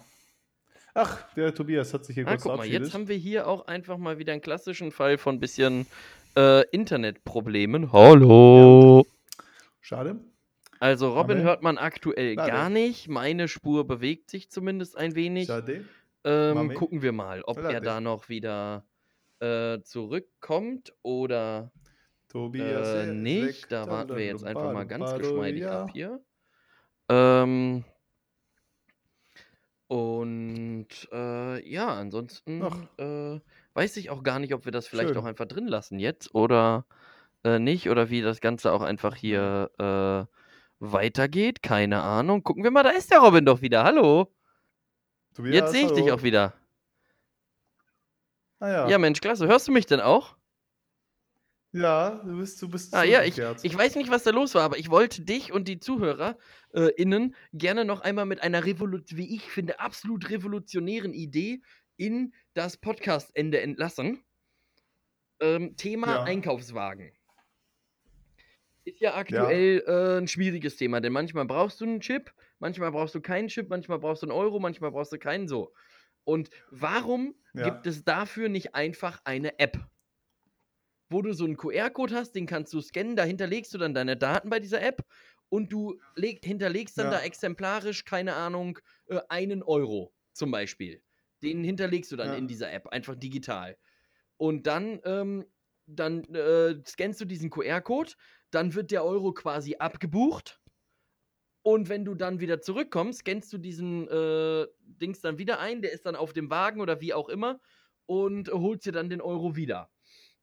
Ach, 0.93 1.17
der 1.35 1.53
Tobias 1.53 1.93
hat 1.93 2.05
sich 2.05 2.15
hier 2.15 2.27
Ah, 2.27 2.31
kurz 2.31 2.43
guck 2.43 2.57
mal, 2.57 2.65
jetzt 2.67 2.93
haben 2.93 3.07
wir 3.07 3.15
hier 3.15 3.47
auch 3.47 3.67
einfach 3.67 3.97
mal 3.97 4.17
wieder 4.19 4.33
einen 4.33 4.41
klassischen 4.41 4.91
Fall 4.91 5.17
von 5.17 5.39
bisschen 5.39 5.85
äh, 6.35 6.63
Internetproblemen. 6.71 7.91
Hallo! 7.91 9.05
Schade. 9.81 10.19
Also 10.79 11.13
Robin 11.13 11.37
Amen. 11.37 11.43
hört 11.43 11.61
man 11.61 11.77
aktuell 11.77 12.35
Schade. 12.35 12.51
gar 12.51 12.69
nicht. 12.69 13.09
Meine 13.09 13.47
Spur 13.47 13.85
bewegt 13.85 14.29
sich 14.29 14.49
zumindest 14.49 14.97
ein 14.97 15.15
wenig. 15.15 15.47
Schade. 15.47 15.85
Ähm, 16.23 16.73
gucken 16.73 17.01
wir 17.01 17.11
mal, 17.11 17.41
ob 17.43 17.57
Schade. 17.57 17.73
er 17.73 17.81
da 17.81 18.01
noch 18.01 18.29
wieder 18.29 18.85
äh, 19.39 19.81
zurückkommt 19.81 20.93
oder 21.01 21.71
Tobias 22.29 22.87
äh, 22.87 23.13
nicht. 23.13 23.71
Da 23.71 23.87
warten 23.87 24.15
wir 24.15 24.25
jetzt 24.25 24.43
einfach 24.43 24.71
mal 24.71 24.85
ganz 24.85 25.13
geschmeidig 25.15 25.65
ab 25.65 25.89
hier. 25.93 26.21
Ähm, 27.09 27.83
und 29.87 30.87
äh, 31.11 31.67
ja, 31.67 31.87
ansonsten 31.87 32.61
Ach. 32.61 32.77
äh, 32.99 33.39
weiß 33.79 33.95
ich 33.95 34.09
auch 34.09 34.23
gar 34.23 34.39
nicht, 34.39 34.53
ob 34.53 34.65
wir 34.65 34.73
das 34.73 34.87
vielleicht 34.87 35.09
Schön. 35.09 35.17
auch 35.17 35.23
einfach 35.23 35.45
drin 35.45 35.65
lassen 35.65 35.99
jetzt 35.99 36.35
oder 36.35 36.85
äh, 37.45 37.59
nicht 37.59 37.89
oder 37.89 38.09
wie 38.09 38.21
das 38.21 38.41
Ganze 38.41 38.73
auch 38.73 38.81
einfach 38.81 39.15
hier 39.15 39.71
äh, 39.79 40.35
weitergeht. 40.79 41.63
Keine 41.63 42.01
Ahnung. 42.01 42.43
Gucken 42.43 42.65
wir 42.65 42.71
mal, 42.71 42.83
da 42.83 42.89
ist 42.89 43.09
der 43.09 43.19
Robin 43.19 43.45
doch 43.45 43.61
wieder. 43.61 43.85
Hallo. 43.85 44.33
Tobias, 45.33 45.55
Jetzt 45.55 45.71
sehe 45.71 45.85
ich 45.85 45.93
dich 45.93 46.03
hallo. 46.03 46.15
auch 46.15 46.23
wieder. 46.23 46.53
Ah, 48.59 48.69
ja. 48.69 48.89
Ja, 48.89 48.97
Mensch, 48.97 49.21
klasse. 49.21 49.47
Hörst 49.47 49.69
du 49.69 49.71
mich 49.71 49.85
denn 49.85 50.01
auch? 50.01 50.35
ja, 51.71 52.21
du 52.25 52.37
bist, 52.39 52.61
du 52.61 52.67
bist 52.67 52.93
Ah 52.93 53.03
ja, 53.03 53.23
ich, 53.23 53.37
ich 53.37 53.77
weiß 53.77 53.95
nicht, 53.95 54.09
was 54.09 54.23
da 54.23 54.31
los 54.31 54.55
war, 54.55 54.63
aber 54.63 54.77
ich 54.77 54.89
wollte 54.89 55.21
dich 55.21 55.53
und 55.53 55.69
die 55.69 55.79
Zuhörer 55.79 56.37
äh, 56.73 56.91
innen 56.97 57.33
gerne 57.53 57.85
noch 57.85 58.01
einmal 58.01 58.25
mit 58.25 58.41
einer 58.41 58.65
Revolut 58.65 59.15
wie 59.15 59.35
ich 59.35 59.43
finde, 59.43 59.79
absolut 59.79 60.29
revolutionären 60.31 61.13
Idee 61.13 61.61
in 61.99 62.33
das 62.53 62.77
Podcast-Ende 62.77 63.59
entlassen. 63.61 64.23
Ähm, 65.41 65.75
Thema 65.75 66.07
Ja. 66.15 66.23
Einkaufswagen. 66.23 67.11
Ist 68.85 69.01
ja 69.01 69.15
aktuell 69.15 69.83
äh, 69.85 70.17
ein 70.19 70.27
schwieriges 70.27 70.77
Thema, 70.77 71.01
denn 71.01 71.13
manchmal 71.13 71.45
brauchst 71.45 71.81
du 71.81 71.85
einen 71.85 71.99
Chip, 71.99 72.33
manchmal 72.59 72.91
brauchst 72.91 73.13
du 73.13 73.21
keinen 73.21 73.49
Chip, 73.49 73.69
manchmal 73.69 73.99
brauchst 73.99 74.23
du 74.23 74.27
einen 74.27 74.31
Euro, 74.37 74.59
manchmal 74.59 74.91
brauchst 74.91 75.11
du 75.11 75.19
keinen 75.19 75.47
so. 75.47 75.73
Und 76.23 76.49
warum 76.71 77.35
Ja. 77.53 77.69
gibt 77.69 77.85
es 77.87 78.03
dafür 78.03 78.49
nicht 78.49 78.73
einfach 78.75 79.21
eine 79.25 79.59
App? 79.59 79.77
wo 81.11 81.23
du 81.23 81.33
so 81.33 81.43
einen 81.43 81.57
QR-Code 81.57 82.13
hast, 82.13 82.33
den 82.33 82.45
kannst 82.45 82.71
du 82.71 82.81
scannen, 82.81 83.15
da 83.15 83.23
hinterlegst 83.23 83.73
du 83.73 83.79
dann 83.79 83.95
deine 83.95 84.15
Daten 84.15 84.51
bei 84.51 84.59
dieser 84.59 84.79
App 84.83 85.03
und 85.49 85.73
du 85.73 85.99
leg, 86.15 86.45
hinterlegst 86.45 86.99
dann 86.99 87.07
Ja. 87.07 87.17
da 87.17 87.21
exemplarisch, 87.23 88.05
keine 88.05 88.35
Ahnung, 88.35 88.77
äh, 89.07 89.19
einen 89.27 89.63
Euro 89.63 90.13
zum 90.33 90.51
Beispiel. 90.51 91.01
Den 91.41 91.63
hinterlegst 91.63 92.11
du 92.11 92.15
dann 92.15 92.29
Ja. 92.29 92.35
in 92.35 92.47
dieser 92.47 92.71
App, 92.71 92.87
einfach 92.87 93.15
digital. 93.15 93.77
Und 94.37 94.67
dann, 94.67 94.99
ähm, 95.05 95.45
dann 95.85 96.23
äh, 96.35 96.81
scannst 96.85 97.21
du 97.21 97.25
diesen 97.25 97.49
QR-Code, 97.49 98.13
dann 98.51 98.73
wird 98.75 98.91
der 98.91 99.03
Euro 99.05 99.33
quasi 99.33 99.75
abgebucht. 99.77 100.61
Und 101.61 101.89
wenn 101.89 102.05
du 102.05 102.15
dann 102.15 102.39
wieder 102.39 102.61
zurückkommst, 102.61 103.19
scannst 103.19 103.51
du 103.51 103.57
diesen 103.57 104.07
äh, 104.07 104.67
Dings 104.81 105.21
dann 105.21 105.37
wieder 105.37 105.59
ein, 105.59 105.81
der 105.81 105.91
ist 105.91 106.05
dann 106.05 106.15
auf 106.15 106.33
dem 106.33 106.49
Wagen 106.49 106.81
oder 106.81 107.01
wie 107.01 107.13
auch 107.13 107.29
immer 107.29 107.59
und 108.05 108.49
holst 108.49 108.85
dir 108.85 108.91
dann 108.91 109.09
den 109.09 109.21
Euro 109.21 109.55
wieder. 109.55 109.91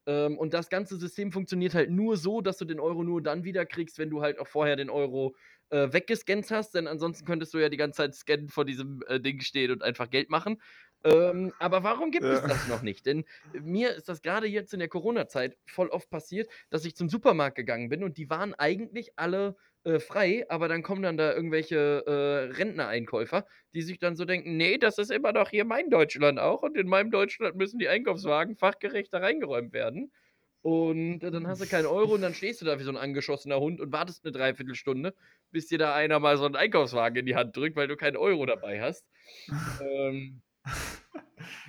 Ähm, 0.05 0.37
und 0.37 0.53
das 0.53 0.69
ganze 0.69 0.97
System 0.97 1.31
funktioniert 1.31 1.73
halt 1.75 1.89
nur 1.91 2.17
so, 2.17 2.41
dass 2.41 2.57
du 2.57 2.65
den 2.65 2.79
Euro 2.79 3.03
nur 3.03 3.21
dann 3.21 3.43
wieder 3.43 3.65
kriegst, 3.65 3.97
wenn 3.99 4.09
du 4.09 4.21
halt 4.21 4.39
auch 4.39 4.47
vorher 4.47 4.75
den 4.75 4.89
Euro 4.89 5.35
äh, 5.69 5.91
weggescannt 5.91 6.49
hast, 6.51 6.75
denn 6.75 6.87
ansonsten 6.87 7.25
könntest 7.25 7.53
du 7.53 7.57
ja 7.57 7.69
die 7.69 7.77
ganze 7.77 7.97
Zeit 7.97 8.15
scannen 8.15 8.47
vor 8.47 8.63
diesem 8.63 9.01
äh, 9.07 9.19
Ding 9.19 9.41
stehen 9.41 9.71
und 9.71 9.83
einfach 9.83 10.09
Geld 10.09 10.29
machen. 10.29 10.61
Ähm, 11.03 11.53
aber 11.59 11.83
warum 11.83 12.11
gibt 12.11 12.29
es 12.31 12.43
Ja. 12.43 12.47
das 12.47 12.65
noch 12.65 12.81
nicht? 12.81 13.05
Denn 13.05 13.25
mir 13.51 13.93
ist 13.95 14.09
das 14.09 14.21
gerade 14.21 14.47
jetzt 14.47 14.73
in 14.73 14.79
der 14.79 14.89
Corona-Zeit 14.89 15.57
voll 15.65 15.89
oft 15.89 16.09
passiert, 16.09 16.49
dass 16.69 16.85
ich 16.85 16.95
zum 16.95 17.09
Supermarkt 17.09 17.55
gegangen 17.55 17.89
bin 17.89 18.03
und 18.03 18.17
die 18.17 18.29
waren 18.29 18.53
eigentlich 18.55 19.11
alle 19.17 19.55
äh, 19.83 19.99
frei, 19.99 20.45
aber 20.49 20.67
dann 20.67 20.83
kommen 20.83 21.03
dann 21.03 21.17
da 21.17 21.33
irgendwelche 21.33 22.03
äh, 22.07 22.53
Rentnereinkäufer, 22.55 23.45
die 23.73 23.81
sich 23.83 23.99
dann 23.99 24.15
so 24.15 24.25
denken, 24.25 24.57
nee, 24.57 24.77
das 24.77 24.97
ist 24.97 25.11
immer 25.11 25.33
noch 25.33 25.49
hier 25.49 25.65
mein 25.65 25.89
Deutschland 25.89 26.39
auch 26.39 26.63
und 26.63 26.77
in 26.77 26.87
meinem 26.87 27.11
Deutschland 27.11 27.55
müssen 27.55 27.79
die 27.79 27.87
Einkaufswagen 27.89 28.55
fachgerecht 28.55 29.13
da 29.13 29.19
reingeräumt 29.19 29.73
werden. 29.73 30.11
Und 30.61 31.23
äh, 31.23 31.31
dann 31.31 31.47
hast 31.47 31.61
du 31.61 31.67
keinen 31.67 31.85
Euro 31.85 32.15
und 32.15 32.21
dann 32.21 32.33
stehst 32.33 32.61
du 32.61 32.65
da 32.65 32.79
wie 32.79 32.83
so 32.83 32.89
ein 32.91 32.97
angeschossener 32.97 33.59
Hund 33.59 33.79
und 33.79 33.91
wartest 33.93 34.25
eine 34.25 34.31
Dreiviertelstunde, 34.33 35.13
bis 35.51 35.67
dir 35.67 35.77
da 35.77 35.95
einer 35.95 36.19
mal 36.19 36.37
so 36.37 36.45
einen 36.45 36.55
Einkaufswagen 36.55 37.17
in 37.19 37.25
die 37.25 37.35
Hand 37.35 37.55
drückt, 37.55 37.75
weil 37.77 37.87
du 37.87 37.95
keinen 37.95 38.17
Euro 38.17 38.45
dabei 38.45 38.81
hast. 38.81 39.05
ähm, 39.79 40.41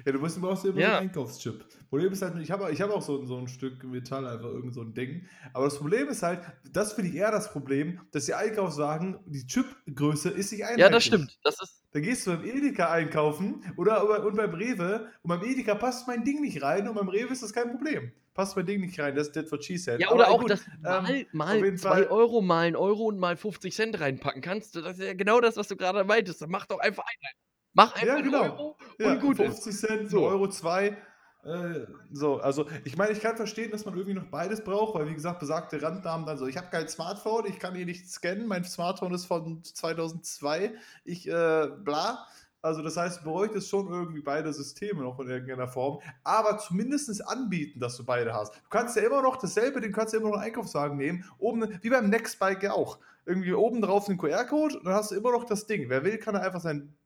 Ja, 0.05 0.13
du 0.13 0.19
musst 0.19 0.41
brauchst 0.41 0.65
immer 0.65 0.75
so 0.75 0.81
Ja. 0.81 0.99
einen 0.99 1.09
Einkaufschip. 1.09 1.65
Problem 1.89 2.13
ist 2.13 2.23
halt, 2.23 2.37
ich 2.39 2.51
habe 2.51 2.71
ich 2.73 2.81
hab 2.81 2.91
auch 2.91 3.03
so, 3.03 3.25
so 3.27 3.37
ein 3.37 3.49
Stück 3.49 3.83
Metall, 3.85 4.27
einfach 4.27 4.49
irgend 4.49 4.75
so 4.75 4.83
ein 4.83 4.95
Ding. 4.95 5.27
Aber 5.53 5.65
das 5.67 5.79
Problem 5.79 6.09
ist 6.09 6.23
halt, 6.23 6.41
das 6.73 6.93
finde 6.95 7.11
ich 7.11 7.17
eher 7.17 7.31
das 7.31 7.53
Problem, 7.53 8.01
dass 8.13 8.27
die 8.27 8.35
Einkaufswagen, 8.35 9.19
die 9.27 9.47
Chipgröße 9.47 10.31
ist 10.31 10.53
nicht 10.53 10.63
einheitlich. 10.65 10.81
ja, 10.85 10.91
das 10.91 11.05
stimmt. 11.05 11.39
Das 11.43 11.61
ist, 11.63 11.83
Da 11.93 12.01
gehst 12.01 12.27
du 12.27 12.31
beim 12.33 12.45
Edeka 12.45 12.91
einkaufen 12.91 13.65
oder, 13.77 14.25
und 14.25 14.37
beim 14.37 14.55
Rewe 14.55 15.09
und 15.23 15.29
beim 15.29 15.43
Edeka 15.43 15.75
passt 15.75 16.07
mein 16.07 16.25
Ding 16.25 16.41
nicht 16.41 16.63
rein 16.63 16.89
und 16.89 16.95
beim 16.95 17.09
Rewe 17.09 17.33
ist 17.33 17.43
das 17.43 17.53
kein 17.53 17.71
Problem. 17.71 18.13
Passt 18.35 18.57
mein 18.57 18.67
Ding 18.67 18.81
nicht 18.81 18.99
rein, 19.01 19.15
das 19.17 19.29
ist 19.29 19.37
das, 19.37 19.51
what 19.53 19.65
she 19.65 19.77
said. 19.77 20.01
ja, 20.01 20.09
Aber 20.09 20.17
oder 20.17 20.29
auch, 20.31 20.41
gut, 20.41 20.51
dass 20.51 20.61
mal, 20.81 21.11
ähm, 21.15 21.27
mal 21.33 21.57
jeden 21.57 21.77
2 21.77 21.89
Fall- 21.89 22.07
Euro, 22.07 22.41
mal 22.41 22.67
ein 22.67 22.77
Euro 22.77 23.05
und 23.07 23.19
mal 23.19 23.37
50 23.37 23.75
Cent 23.75 23.99
reinpacken 24.01 24.43
kannst. 24.43 24.77
Das 24.77 24.99
ist 24.99 25.05
ja 25.05 25.15
genau 25.15 25.41
das, 25.41 25.57
was 25.57 25.67
du 25.69 25.77
gerade 25.77 26.05
meintest. 26.05 26.41
Dann 26.43 26.51
mach 26.51 26.67
doch 26.67 26.79
einfach 26.79 27.05
Einheit. 27.05 27.35
Mach 27.75 27.95
einfach 27.95 28.07
Ja, 28.07 28.21
genau. 28.21 28.43
Euro 28.43 28.77
Ja, 28.99 29.13
und 29.13 29.21
gut 29.21 29.39
ist. 29.39 29.63
50 29.65 29.77
Cent, 29.77 30.11
So. 30.11 30.19
so. 30.21 30.27
Euro 30.27 30.49
2. 30.49 30.97
Äh, 31.45 31.87
so, 32.13 32.41
also 32.41 32.67
ich 32.85 32.97
meine, 32.97 33.13
ich 33.13 33.21
kann 33.21 33.37
verstehen, 33.37 33.71
dass 33.71 33.85
man 33.85 33.95
irgendwie 33.95 34.19
noch 34.19 34.27
beides 34.27 34.63
braucht, 34.63 34.95
weil 34.95 35.09
wie 35.09 35.15
gesagt, 35.15 35.39
besagte 35.39 35.81
Randnamen 35.81 36.27
dann 36.27 36.37
so, 36.37 36.47
ich 36.47 36.57
habe 36.57 36.69
kein 36.69 36.89
Smartphone, 36.89 37.47
ich 37.47 37.59
kann 37.59 37.75
hier 37.75 37.87
nicht 37.87 38.11
scannen, 38.11 38.49
mein 38.49 38.65
Smartphone 38.65 39.15
ist 39.15 39.27
von 39.27 39.63
2002, 39.63 40.75
ich, 41.05 41.29
äh, 41.29 41.69
bla. 41.85 42.27
Also 42.61 42.83
das 42.83 42.97
heißt, 42.97 43.23
bräuchte 43.23 43.59
es 43.59 43.69
schon 43.69 43.87
irgendwie 43.87 44.21
beide 44.21 44.53
Systeme 44.53 45.03
noch 45.03 45.21
in 45.21 45.29
irgendeiner 45.29 45.69
Form, 45.69 46.01
aber 46.25 46.59
zumindest 46.59 47.27
anbieten, 47.27 47.79
dass 47.79 47.97
du 47.97 48.05
beide 48.05 48.35
hast. 48.35 48.57
Du 48.57 48.69
kannst 48.69 48.97
ja 48.97 49.03
immer 49.03 49.23
noch 49.23 49.37
dasselbe, 49.37 49.81
den 49.81 49.93
kannst 49.93 50.13
du 50.13 50.19
immer 50.19 50.31
noch 50.31 50.35
einen 50.35 50.47
Einkaufswagen 50.47 50.97
nehmen, 50.97 51.25
oben, 51.39 51.79
wie 51.83 51.89
beim 51.91 52.11
Nextbike 52.11 52.65
ja 52.65 52.73
auch. 52.73 52.99
Irgendwie 53.27 53.53
oben 53.55 53.81
drauf 53.81 54.07
den 54.07 54.19
QR-Code 54.19 54.79
und 54.79 54.87
dann 54.87 54.95
hast 54.95 55.13
du 55.13 55.15
immer 55.15 55.31
noch 55.31 55.45
das 55.45 55.67
Ding. 55.67 55.89
Wer 55.89 56.03
will, 56.03 56.19
kann 56.19 56.35
da 56.35 56.41
einfach 56.41 56.61
sein 56.61 56.97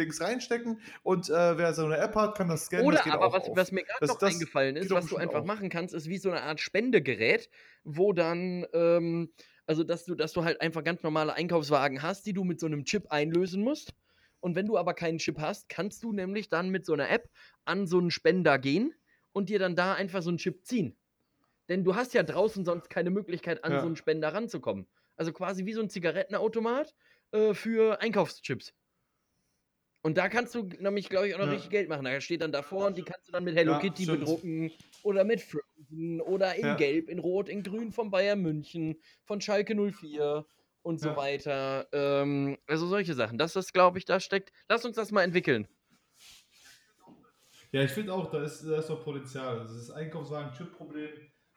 Dings 0.00 0.20
reinstecken 0.20 0.80
und 1.02 1.28
äh, 1.28 1.58
wer 1.58 1.74
so 1.74 1.84
eine 1.84 1.98
App 1.98 2.14
hat, 2.14 2.36
kann 2.36 2.48
das 2.48 2.66
scannen. 2.66 2.86
Oder 2.86 2.98
das 2.98 3.12
aber 3.12 3.32
was, 3.32 3.48
was, 3.54 3.72
mir 3.72 3.84
gerade 3.84 4.06
noch 4.06 4.20
eingefallen 4.22 4.76
ist, 4.76 4.90
was 4.90 5.06
du 5.06 5.16
einfach 5.16 5.40
auf. 5.40 5.46
machen 5.46 5.68
kannst, 5.68 5.94
ist 5.94 6.08
wie 6.08 6.18
so 6.18 6.30
eine 6.30 6.42
Art 6.42 6.60
Spendegerät, 6.60 7.50
wo 7.84 8.12
dann, 8.12 8.66
ähm, 8.72 9.32
also 9.66 9.84
dass 9.84 10.04
du, 10.04 10.14
dass 10.14 10.32
du 10.32 10.44
halt 10.44 10.60
einfach 10.60 10.82
ganz 10.82 11.02
normale 11.02 11.34
Einkaufswagen 11.34 12.02
hast, 12.02 12.26
die 12.26 12.32
du 12.32 12.44
mit 12.44 12.58
so 12.60 12.66
einem 12.66 12.84
Chip 12.84 13.10
einlösen 13.10 13.62
musst. 13.62 13.92
Und 14.40 14.56
wenn 14.56 14.66
du 14.66 14.78
aber 14.78 14.94
keinen 14.94 15.18
Chip 15.18 15.38
hast, 15.38 15.68
kannst 15.68 16.02
du 16.02 16.12
nämlich 16.12 16.48
dann 16.48 16.70
mit 16.70 16.86
so 16.86 16.94
einer 16.94 17.10
App 17.10 17.28
an 17.66 17.86
so 17.86 17.98
einen 17.98 18.10
Spender 18.10 18.58
gehen 18.58 18.94
und 19.32 19.48
dir 19.50 19.58
dann 19.58 19.76
da 19.76 19.94
einfach 19.94 20.22
so 20.22 20.30
einen 20.30 20.38
Chip 20.38 20.64
ziehen. 20.64 20.96
Denn 21.68 21.84
du 21.84 21.94
hast 21.94 22.14
ja 22.14 22.22
draußen 22.22 22.64
sonst 22.64 22.90
keine 22.90 23.10
Möglichkeit, 23.10 23.62
an 23.64 23.72
ja. 23.72 23.80
so 23.80 23.86
einen 23.86 23.96
Spender 23.96 24.34
ranzukommen. 24.34 24.86
Also 25.16 25.32
quasi 25.32 25.66
wie 25.66 25.74
so 25.74 25.80
ein 25.80 25.90
Zigarettenautomat 25.90 26.94
äh, 27.32 27.54
für 27.54 28.00
Einkaufschips. 28.00 28.72
Und 30.02 30.16
da 30.16 30.28
kannst 30.28 30.54
du 30.54 30.62
nämlich, 30.78 31.08
glaube 31.10 31.28
ich, 31.28 31.34
auch 31.34 31.38
noch 31.38 31.46
ja. 31.46 31.52
richtig 31.52 31.70
Geld 31.70 31.88
machen. 31.88 32.04
Da 32.04 32.20
steht 32.20 32.40
dann 32.40 32.52
davor 32.52 32.86
und 32.86 32.96
die 32.96 33.02
kannst 33.02 33.28
du 33.28 33.32
dann 33.32 33.44
mit 33.44 33.54
Hello 33.54 33.72
ja, 33.72 33.78
Kitty 33.80 34.04
stimmt. 34.04 34.20
bedrucken 34.20 34.72
oder 35.02 35.24
mit 35.24 35.42
Frozen 35.42 36.20
oder 36.22 36.54
in 36.54 36.64
ja. 36.64 36.74
Gelb, 36.76 37.10
in 37.10 37.18
Rot, 37.18 37.48
in 37.48 37.62
Grün 37.62 37.92
von 37.92 38.10
Bayern 38.10 38.40
München, 38.40 38.96
von 39.24 39.40
Schalke 39.40 39.74
04 39.74 40.46
und 40.82 41.00
so 41.00 41.16
weiter. 41.16 41.86
Ähm, 41.92 42.56
also 42.66 42.86
solche 42.86 43.14
Sachen. 43.14 43.36
Das 43.36 43.56
ist, 43.56 43.74
glaube 43.74 43.98
ich, 43.98 44.06
da 44.06 44.20
steckt. 44.20 44.52
Lass 44.68 44.84
uns 44.86 44.96
das 44.96 45.10
mal 45.10 45.22
entwickeln. 45.22 45.68
Ja, 47.72 47.82
ich 47.82 47.90
finde 47.90 48.14
auch, 48.14 48.30
da 48.30 48.42
ist, 48.42 48.64
da 48.64 48.78
ist 48.78 48.88
noch 48.88 49.04
Potenzial. 49.04 49.60
Das 49.60 49.70
ist 49.72 49.90
Einkaufswagen-Chip-Problem. 49.90 51.10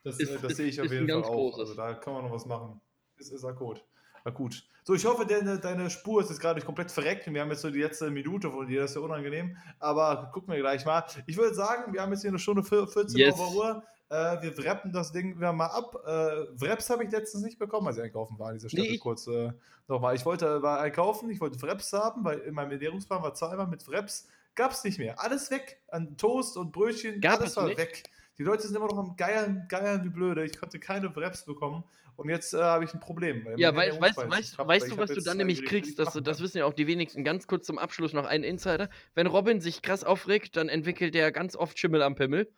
Das, 0.04 0.20
ist, 0.20 0.44
das 0.44 0.58
sehe 0.58 0.68
ich 0.68 0.80
auf 0.82 0.92
jeden 0.92 1.08
Fall 1.08 1.24
auch. 1.24 1.32
Großes. 1.32 1.60
Also 1.60 1.76
da 1.76 1.94
kann 1.94 2.14
man 2.14 2.26
noch 2.26 2.32
was 2.32 2.46
machen. 2.46 2.82
Das 3.18 3.32
ist 3.32 3.46
akut. 3.46 3.84
Akut. 4.24 4.64
So, 4.86 4.94
ich 4.94 5.06
hoffe, 5.06 5.26
deine, 5.26 5.60
deine 5.60 5.90
Spur 5.90 6.22
ist 6.22 6.30
jetzt 6.30 6.40
gerade 6.40 6.56
nicht 6.56 6.66
komplett 6.66 6.92
verreckt. 6.92 7.32
Wir 7.32 7.42
haben 7.42 7.50
jetzt 7.50 7.62
so 7.62 7.70
die 7.70 7.82
letzte 7.82 8.10
Minute 8.12 8.52
von 8.52 8.68
dir, 8.68 8.82
das 8.82 8.92
ist 8.92 8.96
ja 8.96 9.02
unangenehm. 9.02 9.58
Aber 9.80 10.30
gucken 10.34 10.54
wir 10.54 10.60
gleich 10.60 10.86
mal. 10.86 11.06
Ich 11.26 11.38
würde 11.38 11.56
sagen, 11.56 11.94
wir 11.94 12.02
haben 12.02 12.12
jetzt 12.12 12.22
hier 12.22 12.32
eine 12.32 12.40
Stunde 12.40 12.64
14 12.64 13.18
yes. 13.18 13.38
Uhr. 13.38 13.84
Äh, 14.10 14.42
wir 14.42 14.58
wrappen 14.58 14.92
das 14.92 15.12
Ding 15.12 15.38
wieder 15.38 15.54
mal 15.54 15.68
ab. 15.68 15.96
Äh, 16.06 16.62
Wraps 16.62 16.90
habe 16.90 17.04
ich 17.04 17.12
letztens 17.12 17.44
nicht 17.44 17.58
bekommen, 17.58 17.88
als 17.88 17.98
ich 17.98 18.04
einkaufen 18.04 18.38
war 18.38 18.50
an 18.50 18.56
dieser 18.56 18.70
Stelle. 18.70 18.92
Nee, 18.92 18.98
kurz 18.98 19.26
äh, 19.28 19.52
nochmal. 19.88 20.16
Ich 20.16 20.26
wollte 20.26 20.62
war 20.62 20.82
einkaufen, 20.82 21.30
ich 21.30 21.42
wollte 21.42 21.62
Wraps 21.62 21.94
haben, 21.94 22.24
weil 22.24 22.40
in 22.40 22.54
meinem 22.54 22.72
Ernährungsplan 22.72 23.24
war 23.24 23.34
zweimal 23.34 23.68
mit 23.68 23.88
Wraps. 23.88 24.28
Gab 24.56 24.72
es 24.72 24.84
nicht 24.84 25.00
mehr. 25.00 25.20
Alles 25.20 25.50
weg. 25.50 25.82
An 25.88 26.16
Toast 26.16 26.58
und 26.58 26.72
Brötchen, 26.72 27.22
Gab 27.22 27.40
alles 27.40 27.58
war 27.58 27.66
nicht? 27.66 27.80
weg. 27.80 28.04
Die 28.38 28.44
Leute 28.44 28.64
sind 28.64 28.76
immer 28.76 28.88
noch 28.88 28.98
am 28.98 29.16
Geiern, 29.16 29.66
Geiern 29.70 30.04
wie 30.04 30.10
blöde. 30.10 30.44
Ich 30.44 30.58
konnte 30.58 30.80
keine 30.80 31.16
Wraps 31.16 31.46
bekommen. 31.46 31.84
Und 32.16 32.30
jetzt 32.30 32.54
äh, 32.54 32.62
habe 32.62 32.86
ich 32.86 32.94
ein 32.94 33.00
Problem. 33.00 33.48
Ja, 33.58 33.76
weil, 33.76 34.00
weißt, 34.00 34.18
weißt, 34.18 34.58
hab, 34.58 34.68
weißt 34.68 34.92
du, 34.92 34.98
was 34.98 35.12
du 35.12 35.22
dann 35.22 35.38
nämlich 35.38 35.66
kriegst? 35.66 35.98
Das, 35.98 36.14
das 36.14 36.42
wissen 36.42 36.60
ja 36.60 36.66
auch 36.66 36.74
die 36.74 36.86
wenigsten. 36.86 37.24
Ganz 37.24 37.48
kurz 37.48 37.66
zum 37.66 37.80
Abschluss 37.80 38.14
noch 38.14 38.26
ein 38.26 38.44
Insider. 38.44 38.90
Wenn 39.16 39.28
Robin 39.28 39.62
sich 39.62 39.82
krass 39.82 40.04
aufregt, 40.04 40.56
dann 40.56 40.70
entwickelt 40.70 41.16
er 41.16 41.32
ganz 41.32 41.56
oft 41.56 41.78
Schimmel 41.80 42.04
am 42.04 42.16
Pimmel. 42.16 42.52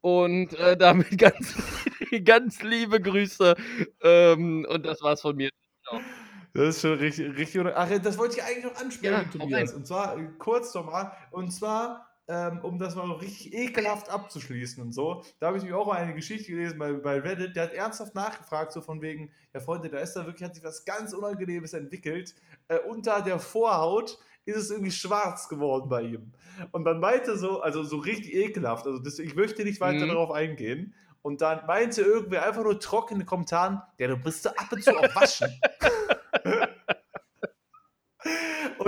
Und 0.00 0.54
äh, 0.54 0.76
damit 0.76 1.16
ganz, 1.18 1.54
ganz 2.24 2.62
liebe 2.62 3.00
Grüße. 3.00 3.54
Ähm, 4.02 4.66
und 4.68 4.84
das 4.84 5.00
war's 5.02 5.22
von 5.22 5.36
mir. 5.36 5.50
Genau. 5.90 6.02
Das 6.54 6.76
ist 6.76 6.82
schon 6.82 6.98
richtig, 6.98 7.36
richtig. 7.36 7.66
Ach, 7.74 7.88
das 8.02 8.18
wollte 8.18 8.36
ich 8.36 8.42
eigentlich 8.42 8.64
noch 8.64 8.76
ansprechen, 8.76 9.12
ja, 9.12 9.24
Tobias. 9.24 9.74
Und 9.74 9.86
zwar 9.86 10.18
äh, 10.18 10.28
kurz 10.38 10.74
nochmal. 10.74 11.12
Und 11.30 11.50
zwar 11.50 12.07
ähm, 12.28 12.60
um 12.62 12.78
das 12.78 12.94
mal 12.94 13.10
richtig 13.12 13.54
ekelhaft 13.54 14.10
abzuschließen 14.10 14.82
und 14.82 14.92
so. 14.92 15.24
Da 15.40 15.48
habe 15.48 15.58
ich 15.58 15.64
mir 15.64 15.76
auch 15.76 15.86
mal 15.86 15.96
eine 15.96 16.14
Geschichte 16.14 16.52
gelesen 16.52 16.78
bei, 16.78 16.92
bei 16.92 17.18
Reddit, 17.18 17.56
der 17.56 17.64
hat 17.64 17.72
ernsthaft 17.72 18.14
nachgefragt, 18.14 18.72
so 18.72 18.82
von 18.82 19.00
wegen, 19.00 19.30
ja 19.54 19.60
Freunde, 19.60 19.88
da 19.88 19.98
ist 19.98 20.12
da 20.12 20.26
wirklich, 20.26 20.44
hat 20.44 20.54
sich 20.54 20.64
was 20.64 20.84
ganz 20.84 21.14
Unangenehmes 21.14 21.72
entwickelt. 21.72 22.34
Äh, 22.68 22.78
unter 22.80 23.22
der 23.22 23.38
Vorhaut 23.38 24.18
ist 24.44 24.56
es 24.56 24.70
irgendwie 24.70 24.90
schwarz 24.90 25.48
geworden 25.48 25.88
bei 25.88 26.02
ihm. 26.02 26.32
Und 26.72 26.84
dann 26.84 27.00
meinte 27.00 27.36
so, 27.38 27.60
also 27.60 27.82
so 27.82 27.96
richtig 27.96 28.34
ekelhaft, 28.34 28.86
also 28.86 28.98
das, 28.98 29.18
ich 29.18 29.34
möchte 29.34 29.64
nicht 29.64 29.80
weiter 29.80 30.04
mhm. 30.04 30.10
darauf 30.10 30.30
eingehen. 30.30 30.94
Und 31.22 31.40
dann 31.40 31.66
meinte 31.66 32.02
irgendwer 32.02 32.46
einfach 32.46 32.62
nur 32.62 32.78
trocken 32.78 33.14
in 33.14 33.20
den 33.20 33.26
Kommentaren, 33.26 33.82
ja, 33.98 34.06
du 34.06 34.16
bist 34.16 34.46
da 34.46 34.50
ab 34.50 34.70
und 34.70 34.82
zu 34.82 34.96
auch 34.96 35.14
waschen. 35.14 35.48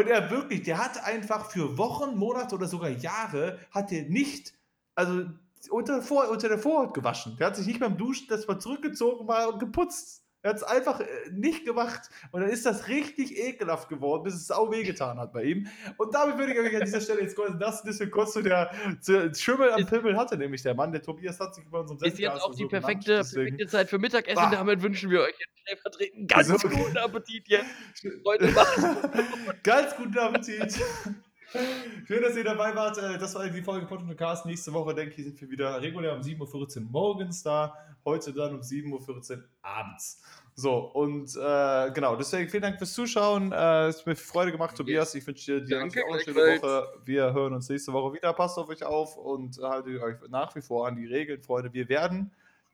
Und 0.00 0.08
er 0.08 0.30
wirklich, 0.30 0.62
der 0.62 0.78
hat 0.78 1.04
einfach 1.04 1.50
für 1.50 1.76
Wochen, 1.76 2.16
Monate 2.16 2.54
oder 2.54 2.66
sogar 2.66 2.88
Jahre, 2.88 3.58
hat 3.70 3.92
er 3.92 4.08
nicht, 4.08 4.54
also 4.94 5.26
unter, 5.68 6.00
Vor, 6.00 6.30
unter 6.30 6.48
der 6.48 6.58
Vorhaut 6.58 6.94
gewaschen. 6.94 7.36
Der 7.36 7.48
hat 7.48 7.56
sich 7.56 7.66
nicht 7.66 7.80
beim 7.80 7.98
Duschen 7.98 8.26
das 8.30 8.48
mal 8.48 8.58
zurückgezogen 8.58 9.26
mal 9.26 9.48
und 9.48 9.58
geputzt. 9.58 10.24
Er 10.42 10.50
hat 10.50 10.56
es 10.56 10.62
einfach 10.62 11.00
äh, 11.00 11.06
nicht 11.30 11.66
gemacht. 11.66 12.08
Und 12.32 12.40
dann 12.40 12.50
ist 12.50 12.64
das 12.64 12.88
richtig 12.88 13.36
ekelhaft 13.36 13.88
geworden, 13.88 14.22
bis 14.22 14.34
es 14.34 14.46
sau 14.46 14.70
wehgetan 14.70 15.18
hat 15.18 15.32
bei 15.32 15.44
ihm. 15.44 15.66
Und 15.98 16.14
damit 16.14 16.38
würde 16.38 16.52
ich 16.52 16.58
euch 16.58 16.74
an 16.74 16.84
dieser 16.84 17.00
Stelle 17.00 17.20
jetzt 17.20 17.36
kurz 17.36 17.52
das 17.58 17.82
bisschen 17.82 18.10
kurz 18.10 18.32
zu 18.32 18.42
der 18.42 18.70
zu 19.00 19.34
Schimmel 19.34 19.72
am 19.72 19.86
Pimmel 19.86 20.16
hatte, 20.16 20.36
nämlich 20.36 20.62
der 20.62 20.74
Mann, 20.74 20.92
der 20.92 21.02
Tobias 21.02 21.38
hat 21.40 21.54
sich 21.54 21.64
über 21.64 21.80
unseren 21.80 21.98
Ist 22.02 22.18
jetzt 22.18 22.42
auch 22.42 22.54
die 22.54 22.62
so 22.62 22.68
perfekte, 22.68 23.16
perfekte, 23.16 23.66
Zeit 23.66 23.90
für 23.90 23.98
Mittagessen. 23.98 24.38
Ah. 24.38 24.50
Damit 24.50 24.82
wünschen 24.82 25.10
wir 25.10 25.20
euch 25.20 25.34
jetzt 25.38 25.60
stellvertretend 25.60 26.30
ganz 26.30 26.50
also, 26.50 26.68
guten 26.68 26.96
Appetit 26.96 27.48
jetzt. 27.48 27.66
Freunde, 28.22 28.54
ganz 29.62 29.96
guten 29.96 30.18
Appetit. 30.18 30.80
Schön, 32.06 32.22
dass 32.22 32.36
ihr 32.36 32.44
dabei 32.44 32.74
wart. 32.74 32.98
Äh, 32.98 33.18
das 33.18 33.34
war 33.34 33.48
die 33.48 33.62
Folge 33.62 33.86
Podcast. 33.86 34.46
Nächste 34.46 34.72
Woche, 34.72 34.94
denke 34.94 35.16
ich, 35.16 35.24
sind 35.24 35.40
wir 35.40 35.50
wieder 35.50 35.80
regulär 35.80 36.14
um 36.14 36.20
7.14 36.20 36.76
Uhr 36.76 36.90
morgens 36.90 37.42
da. 37.42 37.74
Heute 38.04 38.32
dann 38.32 38.54
um 38.54 38.60
7.14 38.60 39.36
Uhr 39.36 39.44
abends. 39.62 40.22
So, 40.54 40.76
und 40.76 41.34
äh, 41.36 41.90
genau, 41.92 42.16
deswegen 42.16 42.48
vielen 42.48 42.62
Dank 42.62 42.78
fürs 42.78 42.92
Zuschauen. 42.92 43.52
Äh, 43.52 43.88
es 43.88 43.98
hat 43.98 44.06
mir 44.06 44.16
Freude 44.16 44.52
gemacht, 44.52 44.76
Tobias. 44.76 45.14
Ich 45.14 45.26
wünsche 45.26 45.60
dir, 45.60 45.66
dir 45.66 45.78
Danke, 45.78 46.04
auch 46.04 46.12
eine 46.12 46.22
schöne 46.22 46.60
Woche. 46.60 46.86
Wir 47.04 47.32
hören 47.32 47.54
uns 47.54 47.68
nächste 47.68 47.92
Woche 47.92 48.14
wieder. 48.14 48.32
Passt 48.32 48.56
auf 48.58 48.68
euch 48.68 48.84
auf 48.84 49.16
und 49.16 49.58
haltet 49.58 50.00
euch 50.00 50.16
nach 50.28 50.54
wie 50.54 50.62
vor 50.62 50.86
an 50.86 50.96
die 50.96 51.06
Regeln, 51.06 51.42
Freunde. 51.42 51.72
Wir 51.72 51.88
werden 51.88 52.30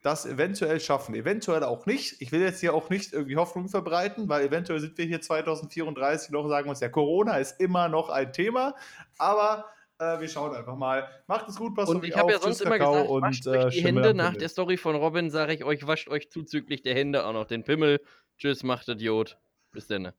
das 0.07 0.25
eventuell 0.25 0.79
schaffen. 0.79 1.17
Eventuell 1.17 1.65
auch 1.65 1.85
nicht. 1.85 2.23
Ich 2.23 2.31
will 2.31 2.41
jetzt 2.41 2.61
hier 2.61 2.75
auch 2.75 2.91
nicht 2.91 3.13
irgendwie 3.13 3.37
Hoffnung 3.37 3.69
verbreiten, 3.69 4.29
weil 4.29 4.47
eventuell 4.47 4.79
sind 4.79 4.97
wir 4.97 5.05
hier 5.05 5.21
2034 5.21 6.31
noch 6.31 6.45
und 6.45 6.51
sagen 6.51 6.71
uns, 6.71 6.79
ja, 6.79 6.89
Corona 6.89 7.39
ist 7.39 7.61
immer 7.61 7.89
noch 7.89 8.09
ein 8.09 8.33
Thema. 8.33 8.77
Aber 9.19 9.65
äh, 9.99 10.21
wir 10.21 10.29
schauen 10.29 10.55
einfach 10.55 10.77
mal. 10.77 11.09
Macht 11.27 11.49
es 11.49 11.57
gut, 11.57 11.75
passt 11.75 11.91
Und 11.91 12.05
ich 12.05 12.17
habe 12.17 12.31
ja 12.31 12.39
sonst 12.39 12.61
immer 12.61 12.79
gesagt, 12.79 13.09
und, 13.09 13.23
wascht 13.23 13.49
euch 13.49 13.75
die 13.75 13.81
äh, 13.81 13.83
Hände. 13.83 14.15
Nach 14.15 14.37
der 14.37 14.49
Story 14.49 14.77
von 14.77 14.95
Robin 14.95 15.29
sage 15.29 15.55
ich 15.55 15.65
euch, 15.65 15.85
wascht 15.89 16.09
euch 16.09 16.31
zuzüglich 16.31 16.83
der 16.83 16.95
Hände 16.95 17.27
auch 17.27 17.33
noch 17.33 17.47
den 17.47 17.65
Pimmel. 17.65 18.01
Tschüss, 18.39 18.63
macht 18.63 18.89
Idiot. 18.89 19.37
Bis 19.73 19.89
dann. 19.89 20.13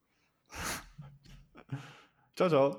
ciao, 2.35 2.49
ciao. 2.49 2.76